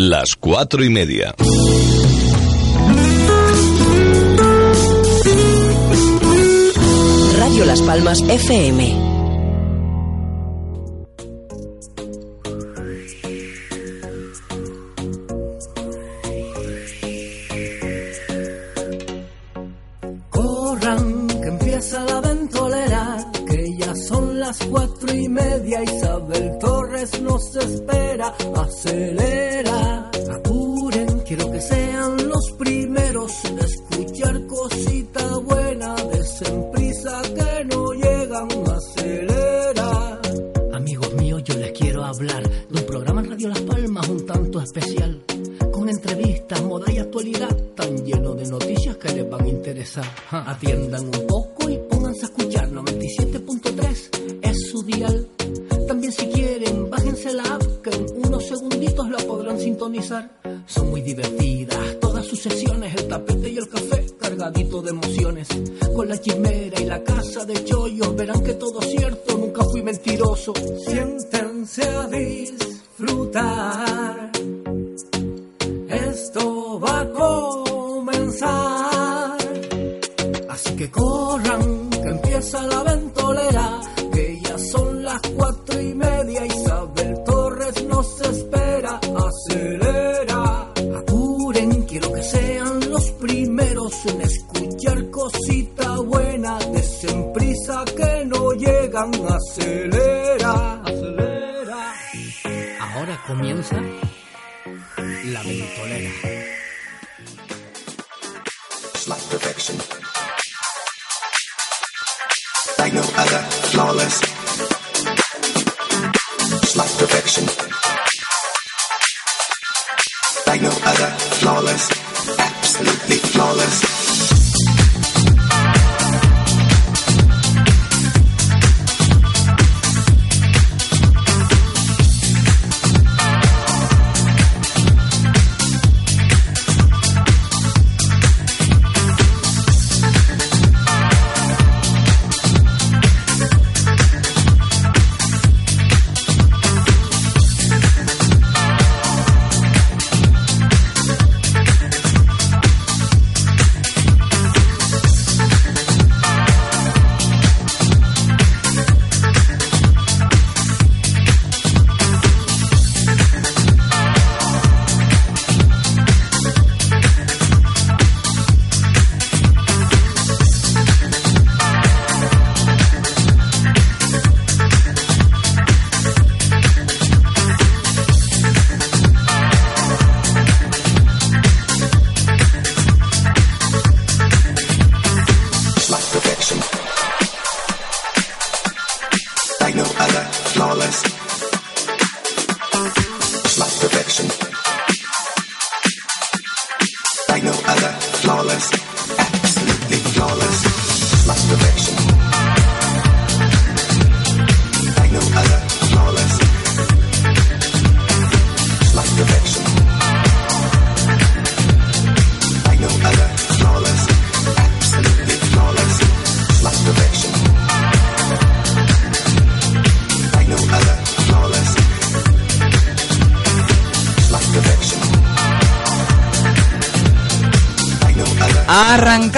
Las 0.00 0.36
cuatro 0.38 0.84
y 0.84 0.90
media. 0.90 1.34
Radio 7.36 7.64
Las 7.64 7.82
Palmas 7.82 8.22
FM. 8.22 8.96
Corran, 20.30 21.26
que 21.26 21.48
empieza 21.48 22.04
la 22.04 22.20
ventolera, 22.20 23.32
que 23.48 23.66
ya 23.80 23.96
son 23.96 24.38
las 24.38 24.58
cuatro 24.58 25.12
y 25.12 25.28
media. 25.28 25.82
Isabel 25.82 26.56
Torres 26.60 27.20
nos 27.20 27.56
espera, 27.56 28.32
acelera. 28.54 29.37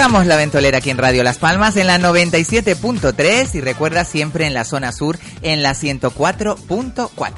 Arrancamos 0.01 0.25
la 0.25 0.35
ventolera 0.35 0.79
aquí 0.79 0.89
en 0.89 0.97
Radio 0.97 1.21
Las 1.21 1.37
Palmas 1.37 1.77
en 1.77 1.85
la 1.85 1.99
97.3 1.99 3.53
y 3.53 3.61
recuerda 3.61 4.03
siempre 4.03 4.47
en 4.47 4.55
la 4.55 4.65
zona 4.65 4.91
sur 4.91 5.19
en 5.43 5.61
la 5.61 5.73
104.4. 5.73 7.33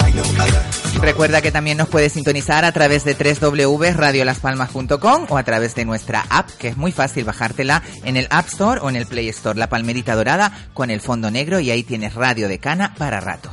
Like 0.00 0.16
no 0.16 0.22
other. 0.42 0.62
Recuerda 1.02 1.42
que 1.42 1.52
también 1.52 1.76
nos 1.76 1.88
puedes 1.88 2.14
sintonizar 2.14 2.64
a 2.64 2.72
través 2.72 3.04
de 3.04 3.12
www.radiolaspalmas.com 3.12 5.26
o 5.28 5.36
a 5.36 5.42
través 5.42 5.74
de 5.74 5.84
nuestra 5.84 6.24
app, 6.30 6.48
que 6.48 6.68
es 6.68 6.78
muy 6.78 6.92
fácil 6.92 7.24
bajártela 7.24 7.82
en 8.04 8.16
el 8.16 8.26
App 8.30 8.48
Store 8.48 8.80
o 8.80 8.88
en 8.88 8.96
el 8.96 9.04
Play 9.04 9.28
Store, 9.28 9.58
la 9.58 9.68
palmerita 9.68 10.14
dorada 10.14 10.50
con 10.72 10.90
el 10.90 11.02
fondo 11.02 11.30
negro 11.30 11.60
y 11.60 11.70
ahí 11.70 11.82
tienes 11.82 12.14
radio 12.14 12.48
de 12.48 12.58
cana 12.58 12.94
para 12.96 13.20
rato. 13.20 13.49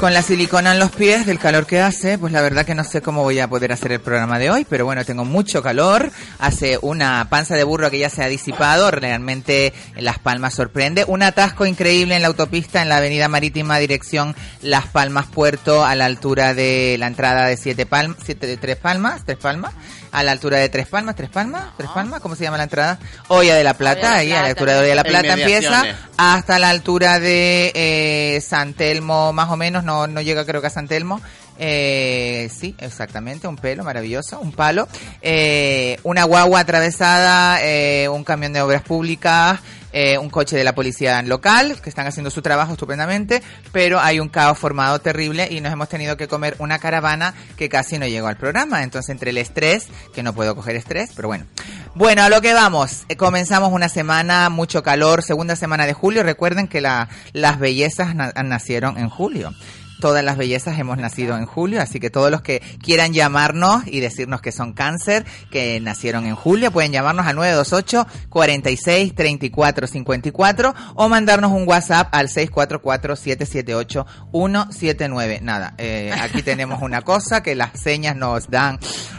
Con 0.00 0.14
la 0.14 0.22
silicona 0.22 0.72
en 0.72 0.78
los 0.78 0.92
pies, 0.92 1.26
del 1.26 1.38
calor 1.38 1.66
que 1.66 1.78
hace, 1.78 2.16
pues 2.16 2.32
la 2.32 2.40
verdad 2.40 2.64
que 2.64 2.74
no 2.74 2.84
sé 2.84 3.02
cómo 3.02 3.22
voy 3.22 3.38
a 3.38 3.48
poder 3.48 3.70
hacer 3.70 3.92
el 3.92 4.00
programa 4.00 4.38
de 4.38 4.48
hoy, 4.48 4.66
pero 4.66 4.86
bueno, 4.86 5.04
tengo 5.04 5.26
mucho 5.26 5.62
calor, 5.62 6.10
hace 6.38 6.78
una 6.80 7.26
panza 7.28 7.54
de 7.54 7.64
burro 7.64 7.90
que 7.90 7.98
ya 7.98 8.08
se 8.08 8.24
ha 8.24 8.28
disipado. 8.28 8.90
Realmente 8.90 9.74
Las 9.96 10.18
Palmas 10.18 10.54
sorprende. 10.54 11.04
Un 11.06 11.22
atasco 11.22 11.66
increíble 11.66 12.16
en 12.16 12.22
la 12.22 12.28
autopista 12.28 12.80
en 12.80 12.88
la 12.88 12.96
avenida 12.96 13.28
marítima 13.28 13.78
dirección 13.78 14.34
Las 14.62 14.86
Palmas 14.86 15.26
Puerto 15.26 15.84
a 15.84 15.94
la 15.94 16.06
altura 16.06 16.54
de 16.54 16.96
la 16.98 17.06
entrada 17.06 17.44
de 17.44 17.58
Siete 17.58 17.84
Palmas, 17.84 18.16
siete 18.24 18.46
de 18.46 18.56
Tres 18.56 18.76
Palmas, 18.76 19.26
Tres 19.26 19.36
Palmas, 19.36 19.74
a 20.12 20.22
la 20.22 20.32
altura 20.32 20.58
de 20.58 20.68
Tres 20.68 20.86
Palmas, 20.86 21.16
Tres 21.16 21.30
Palmas, 21.30 21.64
Tres 21.76 21.90
Palmas, 21.90 22.20
¿cómo 22.20 22.34
se 22.34 22.44
llama 22.44 22.56
la 22.56 22.64
entrada? 22.64 22.98
Olla 23.28 23.54
de 23.54 23.64
la 23.64 23.74
Plata, 23.74 24.00
Olla 24.00 24.08
de 24.08 24.14
la 24.14 24.18
ahí 24.18 24.32
a 24.32 24.42
la 24.42 24.48
altura 24.48 24.72
de 24.74 24.78
Olla 24.80 24.88
de 24.88 24.94
la 24.94 25.04
Plata 25.04 25.32
empieza 25.34 25.84
hasta 26.16 26.58
la 26.58 26.70
altura 26.70 27.20
de 27.20 27.72
eh, 27.74 28.40
San 28.40 28.74
Telmo, 28.74 29.32
más 29.32 29.50
o 29.50 29.56
menos, 29.56 29.84
no, 29.84 30.06
no 30.06 30.20
llega 30.20 30.44
creo 30.44 30.60
que 30.60 30.66
a 30.68 30.70
San 30.70 30.88
Telmo. 30.88 31.20
Eh, 31.62 32.48
sí, 32.50 32.74
exactamente, 32.78 33.46
un 33.46 33.56
pelo 33.56 33.84
maravilloso, 33.84 34.40
un 34.40 34.50
palo. 34.50 34.88
Eh, 35.20 35.98
una 36.04 36.24
guagua 36.24 36.60
atravesada, 36.60 37.58
eh, 37.62 38.08
un 38.08 38.24
camión 38.24 38.54
de 38.54 38.62
obras 38.62 38.82
públicas, 38.82 39.60
eh, 39.92 40.18
un 40.18 40.30
coche 40.30 40.56
de 40.56 40.64
la 40.64 40.74
policía 40.74 41.22
local, 41.22 41.80
que 41.82 41.88
están 41.90 42.06
haciendo 42.06 42.30
su 42.30 42.42
trabajo 42.42 42.72
estupendamente, 42.72 43.42
pero 43.72 44.00
hay 44.00 44.20
un 44.20 44.28
caos 44.28 44.58
formado 44.58 44.98
terrible 45.00 45.48
y 45.50 45.60
nos 45.60 45.72
hemos 45.72 45.88
tenido 45.88 46.16
que 46.16 46.28
comer 46.28 46.54
una 46.58 46.78
caravana 46.78 47.34
que 47.56 47.68
casi 47.68 47.98
no 47.98 48.06
llegó 48.06 48.26
al 48.28 48.36
programa. 48.36 48.82
Entonces, 48.82 49.10
entre 49.10 49.30
el 49.30 49.38
estrés, 49.38 49.88
que 50.14 50.22
no 50.22 50.32
puedo 50.34 50.54
coger 50.54 50.76
estrés, 50.76 51.10
pero 51.16 51.28
bueno. 51.28 51.46
Bueno, 51.94 52.22
a 52.22 52.28
lo 52.28 52.40
que 52.40 52.54
vamos. 52.54 53.04
Eh, 53.08 53.16
comenzamos 53.16 53.72
una 53.72 53.88
semana, 53.88 54.48
mucho 54.48 54.82
calor, 54.82 55.22
segunda 55.22 55.56
semana 55.56 55.86
de 55.86 55.92
julio. 55.92 56.22
Recuerden 56.22 56.68
que 56.68 56.80
la, 56.80 57.08
las 57.32 57.58
bellezas 57.58 58.14
na- 58.14 58.32
nacieron 58.44 58.96
en 58.98 59.08
julio. 59.08 59.52
Todas 60.00 60.24
las 60.24 60.36
bellezas 60.36 60.78
hemos 60.78 60.98
nacido 60.98 61.36
en 61.36 61.46
julio, 61.46 61.80
así 61.80 62.00
que 62.00 62.10
todos 62.10 62.30
los 62.30 62.42
que 62.42 62.60
quieran 62.82 63.12
llamarnos 63.12 63.86
y 63.86 64.00
decirnos 64.00 64.40
que 64.40 64.50
son 64.50 64.72
cáncer, 64.72 65.26
que 65.50 65.78
nacieron 65.80 66.26
en 66.26 66.34
julio, 66.34 66.70
pueden 66.70 66.92
llamarnos 66.92 67.26
al 67.26 67.36
928 67.36 68.06
46 68.28 69.14
34 69.14 69.86
54 69.86 70.74
o 70.94 71.08
mandarnos 71.08 71.52
un 71.52 71.68
WhatsApp 71.68 72.08
al 72.12 72.28
644 72.28 73.16
778 73.16 74.06
179. 74.32 75.40
Nada, 75.42 75.74
eh, 75.78 76.12
aquí 76.20 76.42
tenemos 76.42 76.82
una 76.82 77.02
cosa 77.02 77.42
que 77.42 77.54
las 77.54 77.78
señas 77.78 78.16
nos 78.16 78.50
dan, 78.50 78.78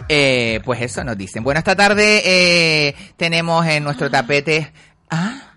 eh, 0.09 0.61
pues 0.65 0.81
eso 0.81 1.03
nos 1.03 1.17
dicen. 1.17 1.43
Bueno, 1.43 1.59
esta 1.59 1.75
tarde 1.75 2.21
eh, 2.25 2.95
tenemos 3.17 3.65
en 3.67 3.83
nuestro 3.83 4.09
tapete... 4.09 4.73
Ah, 5.13 5.50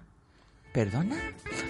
¿Perdona? 0.75 1.15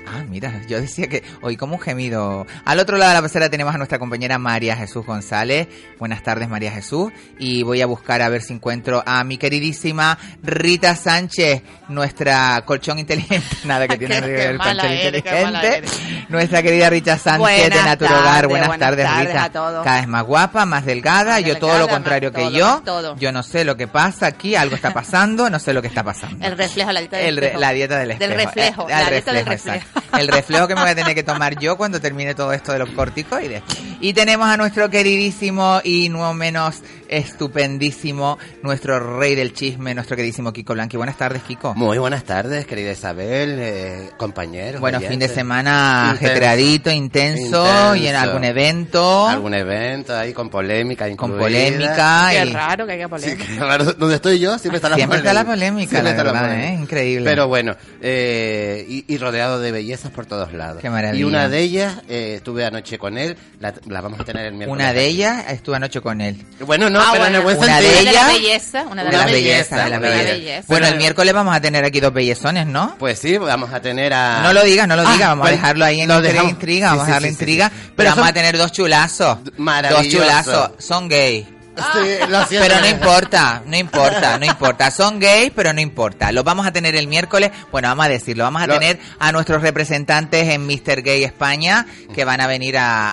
Ah, 0.06 0.22
mira, 0.26 0.62
yo 0.66 0.80
decía 0.80 1.08
que 1.08 1.22
oí 1.42 1.58
como 1.58 1.74
un 1.74 1.80
gemido. 1.80 2.46
Al 2.64 2.78
otro 2.78 2.96
lado 2.96 3.10
de 3.10 3.16
la 3.16 3.22
pecera 3.22 3.50
tenemos 3.50 3.74
a 3.74 3.76
nuestra 3.76 3.98
compañera 3.98 4.38
María 4.38 4.76
Jesús 4.76 5.04
González. 5.04 5.68
Buenas 5.98 6.22
tardes, 6.22 6.48
María 6.48 6.70
Jesús. 6.72 7.12
Y 7.38 7.64
voy 7.64 7.82
a 7.82 7.86
buscar 7.86 8.22
a 8.22 8.30
ver 8.30 8.40
si 8.40 8.54
encuentro 8.54 9.02
a 9.04 9.22
mi 9.24 9.36
queridísima 9.36 10.16
Rita 10.42 10.96
Sánchez, 10.96 11.62
nuestra 11.88 12.62
colchón 12.64 12.98
inteligente. 12.98 13.44
Nada 13.64 13.86
que 13.86 13.98
tiene 13.98 14.22
que 14.22 14.26
ver 14.26 14.56
mala 14.56 14.82
colchón 14.84 14.98
eres, 14.98 15.22
inteligente. 15.22 15.82
Nuestra 16.30 16.62
querida 16.62 16.88
Rita 16.88 17.18
Sánchez 17.18 17.74
de 17.74 17.82
Naturogar. 17.82 18.46
Buenas, 18.48 18.68
buenas 18.68 18.88
tardes, 18.88 19.04
tardes 19.04 19.26
Rita. 19.28 19.44
a 19.44 19.52
todos. 19.52 19.84
Cada 19.84 19.98
vez 19.98 20.08
más 20.08 20.24
guapa, 20.24 20.64
más 20.64 20.86
delgada. 20.86 21.32
Más 21.32 21.44
yo 21.44 21.58
todo 21.58 21.78
lo 21.78 21.88
contrario 21.88 22.32
que 22.32 22.40
todo, 22.40 22.50
yo. 22.52 22.82
todo. 22.82 23.16
Yo 23.18 23.32
no 23.32 23.42
sé 23.42 23.64
lo 23.66 23.76
que 23.76 23.86
pasa 23.86 24.28
aquí. 24.28 24.54
Algo 24.56 24.76
está 24.76 24.94
pasando. 24.94 25.50
No 25.50 25.58
sé 25.58 25.74
lo 25.74 25.82
que 25.82 25.88
está 25.88 26.02
pasando. 26.02 26.42
El 26.46 26.56
reflejo, 26.56 26.90
la 26.90 27.00
dieta 27.00 27.16
del 27.18 27.38
El 27.42 27.60
la 27.60 27.72
dieta 27.72 27.98
del 27.98 28.10
espejo. 28.12 28.30
Del 28.30 28.46
reflejo, 28.46 28.88
Eh, 28.88 28.93
la 28.98 29.04
del 29.10 29.14
reflejo, 29.24 29.50
reflejo. 29.50 29.76
exacto. 29.78 30.02
El 30.18 30.28
reflejo 30.28 30.68
que 30.68 30.74
me 30.76 30.80
voy 30.82 30.90
a 30.90 30.94
tener 30.94 31.14
que 31.14 31.22
tomar 31.24 31.58
yo 31.58 31.76
cuando 31.76 32.00
termine 32.00 32.34
todo 32.36 32.52
esto 32.52 32.72
de 32.72 32.78
los 32.78 32.88
corticoides. 32.90 33.62
Y 34.00 34.12
tenemos 34.12 34.46
a 34.48 34.56
nuestro 34.56 34.88
queridísimo 34.88 35.80
y 35.82 36.08
no 36.08 36.32
menos 36.34 36.82
estupendísimo, 37.08 38.38
nuestro 38.62 39.18
rey 39.18 39.34
del 39.34 39.52
chisme, 39.52 39.92
nuestro 39.94 40.16
queridísimo 40.16 40.52
Kiko 40.52 40.72
Blanqui. 40.74 40.96
Buenas 40.96 41.16
tardes, 41.18 41.42
Kiko. 41.42 41.74
Muy 41.74 41.98
buenas 41.98 42.24
tardes, 42.24 42.64
querida 42.66 42.92
Isabel, 42.92 43.56
eh, 43.60 44.10
compañeros. 44.16 44.80
Bueno, 44.80 45.00
fin 45.00 45.18
de 45.18 45.28
semana 45.28 46.12
ajetreadito, 46.12 46.90
intenso, 46.90 47.64
Intenso. 47.66 47.96
y 47.96 48.06
en 48.06 48.14
algún 48.16 48.44
evento, 48.44 49.28
Algún 49.28 49.54
evento 49.54 50.16
ahí 50.16 50.32
con 50.32 50.48
polémica 50.48 51.04
con 51.16 51.30
incluida. 51.30 51.38
polémica. 51.40 52.28
Qué 52.30 52.44
y- 52.46 52.52
raro 52.52 52.86
que 52.86 52.92
haya 52.92 53.04
Sí, 53.04 53.10
polémica. 53.10 53.44
qué 53.46 53.58
raro. 53.60 53.84
Donde 53.94 54.14
estoy 54.16 54.38
yo 54.38 54.58
siempre 54.58 54.76
está 54.76 54.88
la 54.88 54.96
Siempre 54.96 55.18
polémica. 55.18 55.30
está 55.30 55.42
la 55.44 55.50
polémica, 55.50 55.90
Siempre 55.90 56.02
la 56.04 56.10
está 56.10 56.22
verdad, 56.22 56.40
polémica. 56.42 56.68
¿eh? 56.68 56.74
Increíble. 56.80 57.24
Pero 57.30 57.48
bueno, 57.48 57.76
eh, 58.00 58.83
y, 58.88 59.04
y 59.06 59.18
rodeado 59.18 59.60
de 59.60 59.72
bellezas 59.72 60.10
por 60.10 60.26
todos 60.26 60.52
lados. 60.52 60.80
Qué 60.82 60.90
maravilla. 60.90 61.20
Y 61.20 61.24
una 61.24 61.48
de 61.48 61.60
ellas, 61.60 61.96
eh, 62.08 62.34
estuve 62.36 62.64
anoche 62.64 62.98
con 62.98 63.18
él, 63.18 63.36
la, 63.60 63.74
la 63.86 64.00
vamos 64.00 64.20
a 64.20 64.24
tener 64.24 64.46
el 64.46 64.54
miércoles. 64.54 64.82
Una 64.84 64.92
de 64.92 65.06
ellas 65.06 65.44
estuve 65.48 65.76
anoche 65.76 66.00
con 66.00 66.20
él. 66.20 66.44
Bueno, 66.66 66.90
no, 66.90 67.00
Ah, 67.00 67.08
pero 67.12 67.26
en 67.26 67.32
bueno. 67.32 67.38
el 67.50 67.56
buen 67.56 67.58
Una 67.70 67.80
de 67.80 67.86
sentido. 67.88 68.00
Una 68.02 68.10
de 68.10 68.14
la 68.14 68.32
ella- 68.32 68.32
belleza, 68.40 68.82
una 68.90 69.02
de 69.04 69.10
De 69.10 69.16
la 69.16 69.18
la 69.26 69.32
belleza, 69.32 69.76
de 69.84 69.90
la 69.90 69.98
una 69.98 70.08
belleza. 70.08 70.32
belleza. 70.32 70.64
Bueno, 70.68 70.86
el 70.86 70.96
miércoles 70.96 71.34
vamos 71.34 71.56
a 71.56 71.60
tener 71.60 71.84
aquí 71.84 72.00
dos 72.00 72.12
bellezones, 72.12 72.66
¿no? 72.66 72.96
Pues 72.98 73.18
sí, 73.18 73.36
vamos 73.38 73.72
a 73.72 73.80
tener 73.80 74.12
a... 74.14 74.40
No 74.42 74.52
lo 74.52 74.62
digas, 74.64 74.86
no 74.88 74.96
lo 74.96 75.02
Ah, 75.06 75.12
digas, 75.12 75.28
vamos 75.28 75.48
a 75.48 75.50
dejarlo 75.50 75.84
ahí 75.84 76.00
en 76.00 76.08
lo 76.08 76.16
intriga, 76.16 76.44
intriga, 76.44 76.88
Sí, 76.88 76.92
vamos 76.92 77.04
sí, 77.06 77.10
a 77.10 77.14
darle 77.14 77.28
sí, 77.28 77.32
intriga, 77.34 77.68
sí. 77.68 77.74
pero 77.80 77.92
Pero 77.96 78.10
vamos 78.10 78.22
son- 78.24 78.28
a 78.28 78.32
tener 78.34 78.56
dos 78.58 78.72
chulazos. 78.72 79.44
Dos 79.44 79.52
Maravilloso. 79.58 80.18
chulazos, 80.18 80.70
son 80.78 81.08
gay. 81.08 81.46
Sí, 81.76 82.08
lo 82.28 82.44
siento. 82.46 82.68
Pero 82.68 82.80
no 82.80 82.86
importa, 82.88 83.62
no 83.66 83.76
importa, 83.76 84.38
no 84.38 84.46
importa. 84.46 84.90
Son 84.90 85.18
gays, 85.18 85.52
pero 85.54 85.72
no 85.72 85.80
importa. 85.80 86.30
Los 86.32 86.44
vamos 86.44 86.66
a 86.66 86.72
tener 86.72 86.94
el 86.96 87.08
miércoles. 87.08 87.50
Bueno, 87.72 87.88
vamos 87.88 88.06
a 88.06 88.08
decirlo. 88.08 88.44
Vamos 88.44 88.62
a 88.62 88.66
Lo- 88.66 88.74
tener 88.78 88.98
a 89.18 89.32
nuestros 89.32 89.60
representantes 89.62 90.48
en 90.48 90.66
Mr. 90.66 91.02
Gay 91.02 91.24
España 91.24 91.86
que 92.14 92.24
van 92.24 92.40
a 92.40 92.46
venir 92.46 92.78
a, 92.78 93.12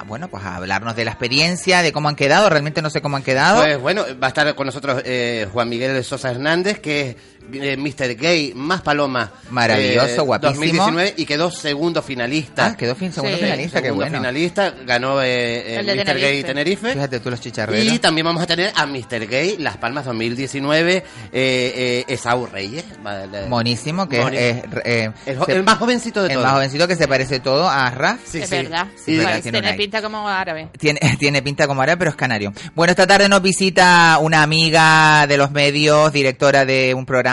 a, 0.00 0.04
bueno, 0.04 0.28
pues 0.28 0.44
a 0.44 0.56
hablarnos 0.56 0.94
de 0.96 1.04
la 1.04 1.10
experiencia, 1.12 1.82
de 1.82 1.92
cómo 1.92 2.08
han 2.08 2.16
quedado. 2.16 2.48
Realmente 2.48 2.80
no 2.82 2.90
sé 2.90 3.00
cómo 3.02 3.16
han 3.16 3.22
quedado. 3.22 3.62
Pues 3.62 3.78
bueno, 3.80 4.04
va 4.22 4.26
a 4.26 4.28
estar 4.28 4.54
con 4.54 4.66
nosotros 4.66 5.02
eh, 5.04 5.48
Juan 5.52 5.68
Miguel 5.68 5.92
de 5.94 6.02
Sosa 6.04 6.30
Hernández, 6.30 6.78
que 6.80 7.00
es 7.10 7.16
eh, 7.52 7.76
Mr. 7.76 8.14
Gay 8.16 8.52
más 8.54 8.82
paloma. 8.82 9.30
Maravilloso, 9.50 10.24
guapísimo. 10.24 10.60
2019 10.60 11.14
y 11.16 11.24
quedó 11.26 11.50
segundo 11.50 12.02
finalista. 12.02 12.66
ah, 12.66 12.76
quedó 12.76 12.94
fin 12.94 13.12
segundo 13.12 13.36
Sí. 13.36 13.44
finalista, 13.44 13.80
qué 13.80 13.86
Segundo 13.88 14.04
bueno. 14.06 14.18
finalista, 14.18 14.74
ganó 14.86 15.22
eh, 15.22 15.76
El 15.78 15.86
de 15.86 15.94
Mr. 15.96 16.04
Gay 16.04 16.42
Tenerife. 16.42 16.46
Tenerife. 16.46 16.92
Fíjate 16.92 17.20
tú 17.20 17.30
los 17.30 17.40
chicharreros. 17.40 17.84
Y 17.92 17.98
también 17.98 18.24
vamos 18.26 18.42
a 18.42 18.46
tener 18.46 18.72
a 18.76 18.86
Mr. 18.86 19.26
Gay 19.26 19.56
Las 19.58 19.76
Palmas 19.76 20.04
2019, 20.04 20.96
eh, 20.96 21.02
eh, 21.32 22.04
Esau 22.08 22.46
Reyes. 22.46 22.84
Monísimo, 23.48 24.08
que 24.08 24.20
Monísimo. 24.20 24.48
es... 24.48 24.64
eh, 24.84 25.10
El, 25.26 25.44
se- 25.44 25.52
el 25.52 25.62
más 25.62 25.78
jovencito 25.78 26.20
de 26.22 26.28
el 26.28 26.34
todos. 26.34 26.44
más 26.44 26.54
jovencito 26.54 26.88
que 26.88 26.96
se 26.96 27.08
parece 27.08 27.40
todo 27.40 27.68
a 27.68 27.90
Raf. 27.90 28.20
Sí, 28.24 28.38
es 28.42 28.48
sí. 28.48 28.56
verdad. 28.56 28.86
Sí, 29.04 29.16
verdad, 29.16 29.40
tiene 29.42 29.60
tiene 29.62 29.76
pinta 29.76 30.02
como 30.02 30.28
árabe. 30.28 30.68
Tiene, 30.78 31.00
tiene 31.18 31.42
pinta 31.42 31.66
como 31.66 31.82
árabe, 31.82 31.96
pero 31.98 32.10
es 32.10 32.16
canario. 32.16 32.52
Bueno, 32.74 32.90
esta 32.90 33.06
tarde 33.06 33.28
nos 33.28 33.42
visita 33.42 34.18
una 34.20 34.42
amiga 34.42 35.26
de 35.26 35.36
los 35.36 35.50
medios, 35.50 36.12
directora 36.12 36.64
de 36.64 36.94
un 36.94 37.06
programa 37.06 37.29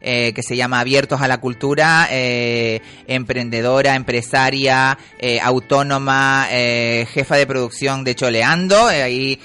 eh, 0.00 0.32
que 0.34 0.42
se 0.42 0.56
llama 0.56 0.80
Abiertos 0.80 1.20
a 1.20 1.28
la 1.28 1.38
Cultura, 1.38 2.08
eh, 2.10 2.80
emprendedora, 3.06 3.94
empresaria, 3.94 4.98
eh, 5.18 5.40
autónoma, 5.40 6.46
jefa 6.48 7.36
de 7.36 7.46
producción 7.46 8.04
de 8.04 8.14
Choleando. 8.14 8.86
ahí, 8.86 9.38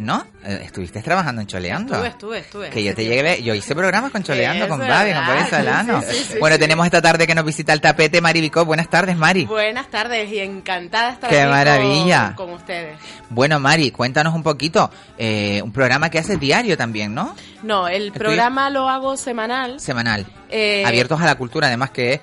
¿no? 0.00 0.26
Eh, 0.46 0.60
¿Estuviste 0.64 1.00
trabajando 1.00 1.40
en 1.40 1.46
Choleando? 1.46 1.94
Estuve, 1.94 2.08
estuve, 2.08 2.38
estuve. 2.40 2.70
Que 2.70 2.84
yo 2.84 2.94
te 2.94 3.04
llegué, 3.04 3.42
yo 3.42 3.54
hice 3.54 3.74
programas 3.74 4.10
con 4.12 4.22
Choleando, 4.22 4.68
con 4.68 4.78
Babi, 4.78 5.12
con 5.14 5.26
Babi 5.26 5.48
Solano. 5.48 6.02
sí, 6.02 6.08
sí, 6.14 6.24
sí, 6.32 6.38
bueno, 6.38 6.58
tenemos 6.58 6.84
esta 6.84 7.00
tarde 7.00 7.26
que 7.26 7.34
nos 7.34 7.44
visita 7.46 7.72
el 7.72 7.80
tapete 7.80 8.20
Mari 8.20 8.40
Vicó. 8.42 8.64
Buenas 8.66 8.88
tardes, 8.90 9.16
Mari. 9.16 9.46
Buenas 9.46 9.88
tardes 9.88 10.30
y 10.30 10.40
encantada 10.40 11.06
de 11.08 11.12
estar 11.14 11.30
Qué 11.30 11.36
aquí 11.40 11.44
con- 11.46 11.50
maravilla. 11.58 12.34
Con, 12.36 12.50
ustedes. 12.52 12.98
Bueno, 13.30 13.58
Mari, 13.58 13.90
cuéntanos 13.90 14.34
un 14.34 14.42
poquito. 14.42 14.90
eh, 15.16 15.62
un 15.62 15.72
programa 15.72 16.10
que 16.10 16.18
haces 16.18 16.38
diario 16.38 16.76
también, 16.76 17.14
¿no? 17.14 17.34
No, 17.62 17.88
el 17.88 18.08
Estoy- 18.08 18.18
programa 18.18 18.68
lo 18.68 18.88
hago 18.90 19.16
semanal. 19.16 19.80
Semanal. 19.80 20.26
Eh, 20.50 20.84
Abiertos 20.84 21.20
a 21.20 21.24
la 21.24 21.36
cultura, 21.36 21.68
además 21.68 21.90
que 21.90 22.12
es 22.14 22.20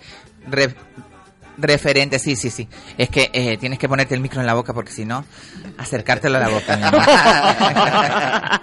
re- 0.47 0.75
referente, 1.61 2.19
sí, 2.19 2.35
sí, 2.35 2.49
sí. 2.49 2.67
Es 2.97 3.09
que 3.09 3.29
eh, 3.33 3.57
tienes 3.57 3.79
que 3.79 3.87
ponerte 3.87 4.15
el 4.15 4.21
micro 4.21 4.41
en 4.41 4.47
la 4.47 4.53
boca 4.53 4.73
porque 4.73 4.91
si 4.91 5.05
no, 5.05 5.25
acercártelo 5.77 6.37
a 6.37 6.39
la 6.41 6.49
boca. 6.49 6.77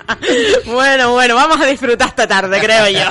bueno, 0.66 1.12
bueno, 1.12 1.34
vamos 1.34 1.60
a 1.60 1.66
disfrutar 1.66 2.08
esta 2.08 2.26
tarde, 2.26 2.60
creo 2.60 2.88
yo. 2.88 3.08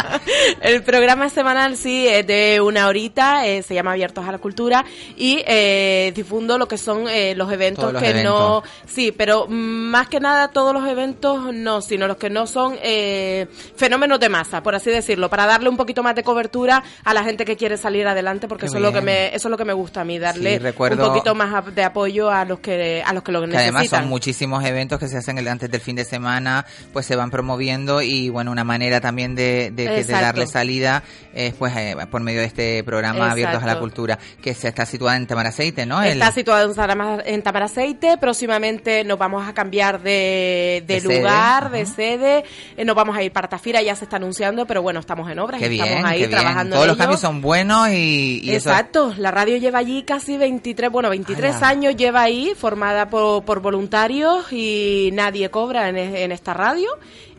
el 0.62 0.82
programa 0.82 1.28
semanal, 1.28 1.76
sí, 1.76 2.06
es 2.06 2.26
de 2.26 2.60
una 2.60 2.88
horita, 2.88 3.46
eh, 3.46 3.62
se 3.62 3.74
llama 3.74 3.92
Abiertos 3.92 4.26
a 4.26 4.32
la 4.32 4.38
Cultura 4.38 4.84
y 5.16 5.42
eh, 5.46 6.12
difundo 6.14 6.58
lo 6.58 6.68
que 6.68 6.78
son 6.78 7.08
eh, 7.08 7.34
los 7.36 7.50
eventos 7.52 7.92
los 7.92 8.02
que 8.02 8.22
no... 8.22 8.62
Sí, 8.86 9.12
pero 9.12 9.46
más 9.48 10.08
que 10.08 10.20
nada 10.20 10.48
todos 10.48 10.72
los 10.72 10.86
eventos 10.86 11.52
no, 11.52 11.80
sino 11.80 12.06
los 12.06 12.16
que 12.16 12.30
no 12.30 12.46
son 12.46 12.76
eh, 12.82 13.46
fenómenos 13.76 14.20
de 14.20 14.28
masa, 14.28 14.62
por 14.62 14.74
así 14.74 14.90
decirlo, 14.90 15.28
para 15.30 15.46
darle 15.46 15.68
un 15.68 15.76
poquito 15.76 16.02
más 16.02 16.14
de 16.14 16.22
cobertura 16.22 16.82
a 17.04 17.14
la 17.14 17.24
gente 17.24 17.44
que 17.44 17.56
quiere 17.56 17.76
salir 17.76 18.06
adelante, 18.06 18.48
porque 18.48 18.62
Qué 18.62 18.66
eso 18.66 18.76
es 18.76 18.82
lo 18.82 18.92
que 18.92 19.00
bien. 19.00 19.06
Eso 19.32 19.48
es 19.48 19.50
lo 19.50 19.56
que 19.56 19.64
me 19.64 19.72
gusta 19.72 20.00
a 20.02 20.04
mí, 20.04 20.18
darle 20.18 20.52
Sí, 20.54 20.58
recuerdo- 20.58 21.02
un 21.06 21.08
poquito 21.14 21.34
más 21.34 21.74
de 21.74 21.84
apoyo 21.84 22.30
a 22.30 22.44
los 22.44 22.58
que, 22.60 23.02
a 23.04 23.12
los 23.12 23.22
que 23.22 23.32
lo 23.32 23.40
que 23.40 23.46
necesitan. 23.48 23.74
además 23.76 23.88
son 24.00 24.08
muchísimos 24.08 24.64
eventos 24.64 24.98
que 24.98 25.08
se 25.08 25.16
hacen 25.18 25.38
el- 25.38 25.48
antes 25.48 25.70
del 25.70 25.80
fin 25.80 25.96
de 25.96 26.04
semana, 26.04 26.66
pues 26.92 27.06
se 27.06 27.16
van 27.16 27.30
promoviendo 27.30 28.02
y 28.02 28.28
bueno, 28.28 28.50
una 28.50 28.64
manera 28.64 29.00
también 29.00 29.34
de, 29.34 29.70
de, 29.74 29.84
que- 29.84 29.90
de 29.90 30.00
Exacto. 30.00 30.24
darle 30.24 30.46
salida 30.46 31.02
es 31.32 31.54
pues 31.54 31.72
eh, 31.76 31.96
por 32.10 32.20
medio 32.22 32.40
de 32.40 32.46
este 32.46 32.82
programa 32.84 33.16
Exacto. 33.16 33.32
Abiertos 33.32 33.62
a 33.62 33.66
la 33.66 33.78
Cultura, 33.78 34.18
que 34.42 34.54
se 34.54 34.68
está 34.68 34.86
situada 34.86 35.16
en 35.16 35.26
Tamaraceite, 35.26 35.86
¿no? 35.86 36.02
El- 36.02 36.12
Está 36.14 36.32
situado 36.32 36.68
en, 36.68 36.74
Sarama- 36.74 37.22
en 37.24 37.42
Tamaraceite. 37.42 38.16
Próximamente 38.18 39.04
nos 39.04 39.18
vamos 39.18 39.46
a 39.48 39.54
cambiar 39.54 40.00
de, 40.02 40.82
de 40.86 41.00
lugar, 41.00 41.70
de 41.70 41.86
sede. 41.86 42.44
Eh, 42.76 42.84
nos 42.84 42.94
vamos 42.94 43.16
a 43.16 43.22
ir 43.22 43.32
para 43.32 43.48
Tafira, 43.48 43.82
ya 43.82 43.94
se 43.96 44.04
está 44.04 44.16
anunciando, 44.16 44.66
pero 44.66 44.82
bueno, 44.82 45.00
estamos 45.00 45.30
en 45.30 45.38
obras. 45.38 45.60
Qué 45.60 45.68
bien, 45.68 45.84
estamos 45.86 46.10
ahí 46.10 46.20
qué 46.20 46.26
bien. 46.26 46.38
trabajando 46.40 46.70
Todos 46.76 46.84
en 46.84 46.88
los 46.88 46.96
ello. 46.96 47.02
cambios 47.02 47.20
son 47.20 47.40
buenos 47.40 47.88
y, 47.90 48.40
y 48.42 48.50
eso- 48.54 48.70
La 49.18 49.30
radio 49.30 49.56
lleva 49.56 49.78
allí 49.78 50.02
casi 50.02 50.36
23, 50.36 50.90
bueno, 50.90 51.10
23 51.10 51.56
Ala. 51.56 51.68
años 51.68 51.96
lleva 51.96 52.22
ahí, 52.22 52.52
formada 52.56 53.08
por, 53.10 53.44
por 53.44 53.60
voluntarios 53.60 54.52
y 54.52 55.10
nadie 55.12 55.50
cobra 55.50 55.88
en, 55.88 55.96
en 55.96 56.32
esta 56.32 56.54
radio. 56.54 56.88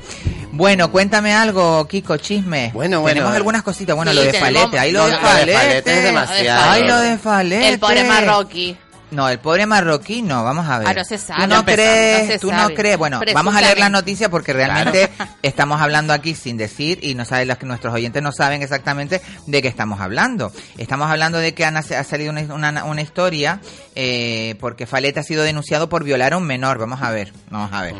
Bueno, 0.53 0.93
cuéntame 0.93 1.40
algo, 1.41 1.87
Kiko, 1.89 2.17
chisme. 2.17 2.71
Bueno, 2.75 3.01
bueno. 3.01 3.15
Tenemos 3.15 3.37
algunas 3.37 3.63
cositas. 3.63 3.97
Bueno, 3.97 4.11
Sí, 4.13 4.17
lo 4.19 4.23
de 4.25 4.33
tenemos- 4.33 4.61
Falete, 4.61 4.79
ahí 4.79 4.93
lo 4.93 4.99
Lo- 5.01 5.05
de 5.07 5.11
lo 5.13 5.17
de 5.19 5.25
Falete. 5.27 5.53
Falete 5.55 5.99
es 5.99 6.03
demasiado. 6.05 6.71
Ay, 6.71 6.85
lo 6.87 6.99
de 6.99 7.19
Falete. 7.19 7.69
El 7.69 7.79
pobre 7.79 8.05
marroquí. 8.05 8.77
No, 9.11 9.29
el 9.29 9.41
pobre 9.41 9.67
marroquí 9.67 10.23
no, 10.23 10.45
vamos 10.45 10.69
a 10.69 10.79
ver. 10.79 10.87
Ah, 10.87 10.95
no 10.95 11.03
se 11.03 11.19
sabe. 11.19 11.43
¿Tú 11.43 11.49
no 11.49 11.59
Empezamos, 11.59 11.75
crees? 11.91 12.27
no 12.27 12.33
se 12.33 12.39
¿Tú 12.39 12.53
no 12.53 12.69
crees? 12.69 12.97
Bueno, 12.97 13.21
vamos 13.35 13.57
a 13.57 13.61
leer 13.61 13.71
la 13.71 13.87
Presuntamente. 13.87 13.91
noticia 14.13 14.29
porque 14.31 14.53
realmente 14.53 15.11
estamos 15.43 15.81
hablando 15.81 16.13
aquí 16.13 16.37
sin 16.37 16.57
decir 16.57 17.01
y 17.03 17.17
no 17.17 17.25
saben 17.25 17.49
que 17.59 17.67
nuestros 17.67 17.93
oyentes 17.93 18.23
no 18.23 18.31
saben 18.31 18.63
exactamente 18.63 19.21
de 19.49 19.63
qué 19.63 19.67
estamos 19.67 20.01
hablando. 20.01 20.53
Estamos 20.79 21.11
hablando 21.11 21.39
de 21.39 21.55
que 21.55 21.65
ha, 21.65 21.73
nace- 21.73 21.97
ha 21.97 22.05
salido 22.05 22.31
una, 22.31 22.55
una- 22.55 22.85
una 22.85 23.03
historia 23.03 23.61
eh, 23.97 24.55
porque 24.61 24.87
Falete 24.87 25.19
ha 25.19 25.25
sido 25.25 25.43
denunciado 25.43 25.89
por 25.89 26.05
violar 26.05 26.35
a 26.35 26.37
un 26.37 26.45
menor. 26.45 26.79
Vamos 26.79 27.03
a 27.03 27.11
ver, 27.11 27.33
vamos 27.51 27.73
a 27.73 27.83
ver. 27.83 27.97